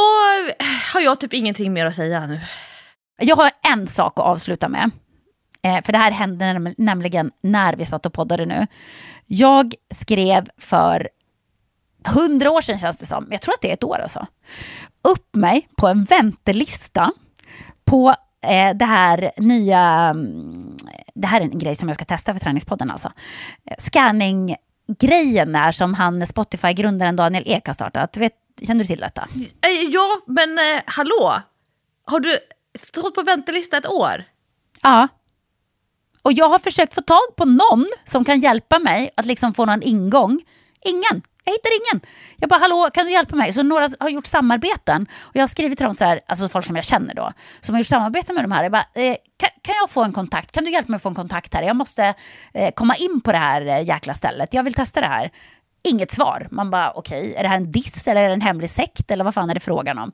har 0.93 1.01
jag 1.01 1.19
typ 1.19 1.33
ingenting 1.33 1.73
mer 1.73 1.85
att 1.85 1.95
säga 1.95 2.27
nu. 2.27 2.39
Jag 3.17 3.35
har 3.35 3.51
en 3.73 3.87
sak 3.87 4.19
att 4.19 4.25
avsluta 4.25 4.69
med. 4.69 4.91
Eh, 5.63 5.81
för 5.81 5.91
det 5.91 5.97
här 5.97 6.11
hände 6.11 6.45
näm- 6.45 6.75
nämligen 6.77 7.31
när 7.41 7.75
vi 7.75 7.85
satt 7.85 8.05
och 8.05 8.13
poddade 8.13 8.45
nu. 8.45 8.67
Jag 9.25 9.73
skrev 9.93 10.49
för 10.57 11.09
hundra 12.05 12.51
år 12.51 12.61
sedan 12.61 12.79
känns 12.79 12.97
det 12.97 13.05
som, 13.05 13.27
jag 13.31 13.41
tror 13.41 13.53
att 13.53 13.61
det 13.61 13.69
är 13.69 13.73
ett 13.73 13.83
år 13.83 13.99
alltså, 13.99 14.27
upp 15.01 15.35
mig 15.35 15.69
på 15.77 15.87
en 15.87 16.03
väntelista 16.03 17.11
på 17.85 18.15
eh, 18.43 18.75
det 18.75 18.85
här 18.85 19.31
nya, 19.37 19.79
mm, 20.09 20.77
det 21.15 21.27
här 21.27 21.41
är 21.41 21.45
en 21.45 21.59
grej 21.59 21.75
som 21.75 21.89
jag 21.89 21.95
ska 21.95 22.05
testa 22.05 22.33
för 22.33 22.39
träningspodden 22.39 22.91
alltså. 22.91 23.11
Eh, 23.69 23.75
Scanning-grejen 23.77 25.53
där 25.53 25.71
som 25.71 25.93
han 25.93 26.25
Spotify-grundaren 26.25 27.15
Daniel 27.15 27.43
Ek 27.47 27.67
har 27.67 27.73
startat. 27.73 28.17
Vet, 28.17 28.33
känner 28.61 28.79
du 28.83 28.87
till 28.87 28.99
detta? 28.99 29.27
Eh, 29.35 29.89
Ja, 29.89 30.21
men 30.27 30.57
eh, 30.57 30.81
hallå? 30.85 31.33
Har 32.05 32.19
du 32.19 32.37
stått 32.79 33.15
på 33.15 33.21
väntelista 33.21 33.77
ett 33.77 33.87
år? 33.87 34.23
Ja. 34.81 35.07
Och 36.21 36.33
jag 36.33 36.49
har 36.49 36.59
försökt 36.59 36.93
få 36.93 37.01
tag 37.01 37.35
på 37.37 37.45
någon 37.45 37.85
som 38.03 38.25
kan 38.25 38.39
hjälpa 38.39 38.79
mig 38.79 39.09
att 39.17 39.25
liksom 39.25 39.53
få 39.53 39.65
någon 39.65 39.83
ingång. 39.83 40.41
Ingen. 40.85 41.21
Jag 41.45 41.53
hittar 41.53 41.69
ingen. 41.71 42.05
Jag 42.37 42.49
bara, 42.49 42.59
hallå, 42.59 42.89
kan 42.93 43.05
du 43.05 43.11
hjälpa 43.11 43.35
mig? 43.35 43.53
Så 43.53 43.63
några 43.63 43.89
har 43.99 44.09
gjort 44.09 44.25
samarbeten. 44.25 45.07
Och 45.21 45.35
jag 45.35 45.41
har 45.41 45.47
skrivit 45.47 45.77
till 45.77 45.85
dem 45.85 45.95
så 45.95 46.05
här, 46.05 46.19
alltså 46.27 46.47
folk 46.47 46.65
som 46.65 46.75
jag 46.75 46.85
känner 46.85 47.13
då, 47.13 47.33
som 47.61 47.75
har 47.75 47.79
gjort 47.79 47.87
samarbeten 47.87 48.35
med 48.35 48.43
de 48.43 48.51
här. 48.51 48.63
Jag 48.63 48.71
bara, 48.71 48.85
eh, 48.95 49.15
kan, 49.37 49.49
kan 49.61 49.75
jag 49.81 49.89
få 49.89 50.03
en 50.03 50.13
kontakt? 50.13 50.51
Kan 50.51 50.63
du 50.63 50.71
hjälpa 50.71 50.91
mig 50.91 50.95
att 50.95 51.01
få 51.01 51.09
en 51.09 51.15
kontakt 51.15 51.53
här? 51.53 51.63
Jag 51.63 51.75
måste 51.75 52.13
eh, 52.53 52.73
komma 52.73 52.95
in 52.95 53.21
på 53.21 53.31
det 53.31 53.37
här 53.37 53.65
eh, 53.65 53.87
jäkla 53.87 54.13
stället. 54.13 54.53
Jag 54.53 54.63
vill 54.63 54.73
testa 54.73 55.01
det 55.01 55.07
här. 55.07 55.31
Inget 55.83 56.11
svar. 56.11 56.47
Man 56.51 56.71
bara, 56.71 56.91
okej, 56.91 57.21
okay, 57.21 57.33
är 57.33 57.43
det 57.43 57.49
här 57.49 57.57
en 57.57 57.71
diss 57.71 58.07
eller 58.07 58.21
är 58.21 58.27
det 58.27 58.33
en 58.33 58.41
hemlig 58.41 58.69
sekt 58.69 59.11
eller 59.11 59.23
vad 59.23 59.33
fan 59.33 59.49
är 59.49 59.53
det 59.53 59.59
frågan 59.59 59.99
om? 59.99 60.11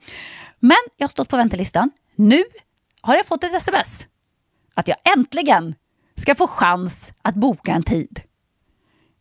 Men 0.59 0.77
jag 0.97 1.07
har 1.07 1.11
stått 1.11 1.29
på 1.29 1.37
väntelistan. 1.37 1.91
Nu 2.15 2.43
har 3.01 3.15
jag 3.15 3.25
fått 3.25 3.43
ett 3.43 3.55
sms. 3.55 4.07
Att 4.75 4.87
jag 4.87 4.97
äntligen 5.17 5.75
ska 6.17 6.35
få 6.35 6.47
chans 6.47 7.13
att 7.21 7.35
boka 7.35 7.71
en 7.71 7.83
tid. 7.83 8.21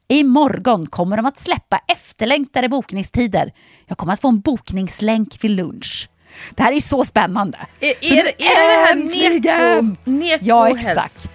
Imorgon 0.09 0.87
kommer 0.87 1.17
de 1.17 1.27
att 1.27 1.37
släppa 1.39 1.81
efterlängtade 1.93 2.69
bokningstider. 2.69 3.53
Jag 3.87 3.99
kommer 3.99 4.13
att 4.13 4.21
få 4.21 4.29
en 4.29 4.41
bokningslänk 4.41 5.45
vid 5.45 5.51
lunch. 5.51 6.09
Det 6.55 6.63
här 6.63 6.71
är 6.71 6.75
ju 6.75 6.81
så 6.81 7.05
spännande. 7.05 7.59
Är, 7.81 8.09
Så 8.09 8.15
är, 8.15 8.25
det- 8.25 8.45
är 8.45 8.61
det 8.71 8.77
här 8.87 8.93
äntligen! 8.93 9.89
Neko? 10.05 10.11
Neko 10.11 10.45
Ja, 10.45 10.69
exakt. 10.69 11.31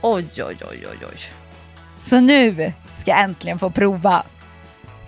Oj, 0.00 0.26
oj, 0.36 0.44
oj, 0.44 0.56
oj, 0.70 0.98
oj. 1.12 1.18
Så 2.02 2.20
nu 2.20 2.72
ska 2.98 3.10
jag 3.10 3.20
äntligen 3.20 3.58
få 3.58 3.70
prova. 3.70 4.22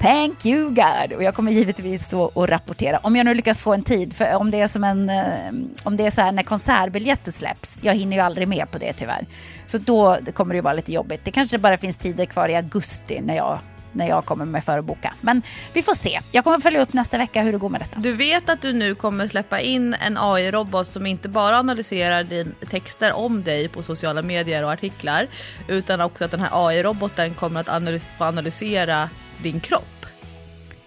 Thank 0.05 0.47
you 0.47 0.71
God! 0.71 1.13
Och 1.17 1.23
jag 1.23 1.35
kommer 1.35 1.53
givetvis 1.53 2.09
så 2.09 2.43
att 2.43 2.51
rapportera. 2.51 2.99
Om 2.99 3.17
jag 3.17 3.25
nu 3.25 3.35
lyckas 3.35 3.63
få 3.63 3.75
en 3.75 3.83
tid, 3.83 4.17
för 4.17 4.35
om 4.35 4.51
det 4.51 4.61
är 4.61 4.67
som 4.67 4.85
en, 4.85 5.11
eh, 5.11 5.53
om 5.85 5.97
det 5.97 6.07
är 6.07 6.11
så 6.11 6.21
här 6.21 6.33
när 6.33 6.43
konsertbiljetter 6.43 7.33
släpps, 7.33 7.81
jag 7.83 7.95
hinner 7.95 8.17
ju 8.17 8.23
aldrig 8.23 8.49
med 8.49 8.71
på 8.71 8.79
det 8.79 8.93
tyvärr. 8.93 9.27
Så 9.67 9.79
då 9.79 10.19
kommer 10.35 10.55
det 10.55 10.57
ju 10.57 10.63
vara 10.63 10.75
lite 10.75 10.93
jobbigt. 10.93 11.21
Det 11.25 11.31
kanske 11.31 11.59
bara 11.59 11.77
finns 11.79 11.99
tider 11.99 12.25
kvar 12.25 12.49
i 12.49 12.57
augusti 12.57 13.21
när 13.21 13.37
jag, 13.37 13.59
när 13.93 14.09
jag 14.09 14.25
kommer 14.25 14.45
med 14.45 14.65
för 14.65 14.79
att 14.79 14.85
boka. 14.85 15.15
Men 15.21 15.43
vi 15.73 15.83
får 15.83 15.95
se. 15.95 16.21
Jag 16.31 16.45
kommer 16.45 16.59
följa 16.59 16.83
upp 16.83 16.93
nästa 16.93 17.19
vecka 17.19 17.43
hur 17.43 17.53
det 17.53 17.59
går 17.59 17.69
med 17.69 17.81
detta. 17.81 18.01
Du 18.01 18.13
vet 18.13 18.49
att 18.51 18.63
du 18.63 18.73
nu 18.73 18.95
kommer 18.95 19.29
släppa 19.29 19.61
in 19.61 19.95
en 19.95 20.19
AI-robot 20.19 20.93
som 20.93 21.07
inte 21.07 21.29
bara 21.29 21.59
analyserar 21.59 22.23
din 22.25 22.55
texter 22.71 23.13
om 23.13 23.43
dig 23.43 23.69
på 23.69 23.83
sociala 23.83 24.23
medier 24.23 24.65
och 24.65 24.73
artiklar, 24.73 25.29
utan 25.69 26.01
också 26.01 26.25
att 26.25 26.31
den 26.31 26.41
här 26.41 26.51
AI-roboten 26.53 27.35
kommer 27.35 27.61
att 27.61 27.69
analys- 27.69 28.05
analysera 28.19 29.09
din 29.45 29.61
kropp. 29.61 30.07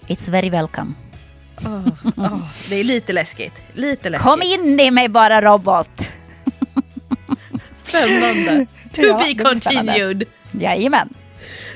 It's 0.07 0.29
very 0.31 0.49
welcome. 0.49 0.93
Åh, 2.17 2.39
det 2.69 2.75
är 2.75 2.83
lite 2.83 3.13
läskigt. 3.13 3.53
Lite 3.73 4.09
läskigt. 4.09 4.27
Kom 4.29 4.41
in 4.41 4.79
i 4.79 4.91
mig 4.91 5.09
bara 5.09 5.41
robot! 5.41 5.89
Spännande. 7.85 8.65
To 8.93 9.01
Ja, 9.01 9.17
be 9.17 9.43
continued. 9.43 10.23
Jajamän. 10.51 11.09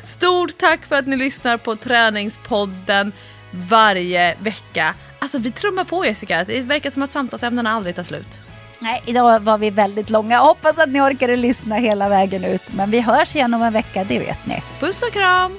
Stort 0.04 0.58
tack 0.58 0.86
för 0.86 0.96
att 0.96 1.08
ni 1.08 1.16
lyssnar 1.18 1.58
på 1.58 1.76
träningspodden 1.76 3.12
varje 3.52 4.36
vecka. 4.36 4.94
Alltså 5.20 5.38
vi 5.38 5.52
trummar 5.52 5.84
på 5.84 6.06
Jessica, 6.06 6.44
det 6.44 6.62
verkar 6.62 6.92
som 6.92 7.02
att 7.04 7.12
samtalsämnena 7.12 7.72
aldrig 7.72 7.96
tar 7.96 8.04
slut. 8.04 8.40
Nej, 8.80 9.02
idag 9.06 9.40
var 9.40 9.58
vi 9.58 9.70
väldigt 9.70 10.10
långa. 10.10 10.40
Hoppas 10.40 10.80
att 10.80 10.90
ni 10.90 11.02
orkade 11.02 11.36
lyssna 11.36 11.76
hela 11.76 12.10
vägen 12.10 12.44
ut. 12.44 12.74
Men 12.74 12.90
vi 12.92 13.00
hörs 13.02 13.36
igen 13.36 13.54
om 13.54 13.62
en 13.62 13.74
vecka, 13.74 14.04
det 14.04 14.20
vet 14.20 14.46
ni. 14.46 14.62
Puss 14.80 15.02
och 15.04 15.14
kram! 15.14 15.58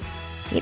Hej 0.51 0.61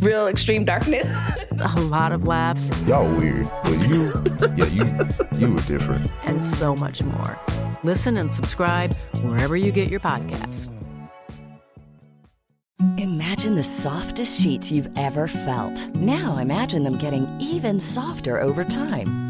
real 0.00 0.26
extreme 0.26 0.64
darkness. 0.64 1.06
a 1.60 1.80
lot 1.82 2.12
of 2.12 2.24
laughs. 2.24 2.70
Y'all 2.86 3.10
weird, 3.16 3.50
but 3.64 3.86
you, 3.88 4.12
yeah, 4.56 4.66
you, 4.66 5.38
you 5.38 5.54
were 5.54 5.60
different. 5.62 6.10
And 6.24 6.44
so 6.44 6.74
much 6.74 7.02
more. 7.02 7.38
Listen 7.82 8.16
and 8.16 8.34
subscribe 8.34 8.94
wherever 9.22 9.56
you 9.56 9.72
get 9.72 9.88
your 9.88 10.00
podcasts. 10.00 10.70
Imagine 12.98 13.54
the 13.56 13.62
softest 13.62 14.40
sheets 14.40 14.72
you've 14.72 14.90
ever 14.96 15.28
felt. 15.28 15.94
Now 15.96 16.38
imagine 16.38 16.82
them 16.82 16.96
getting 16.96 17.28
even 17.38 17.78
softer 17.78 18.40
over 18.40 18.64
time. 18.64 19.29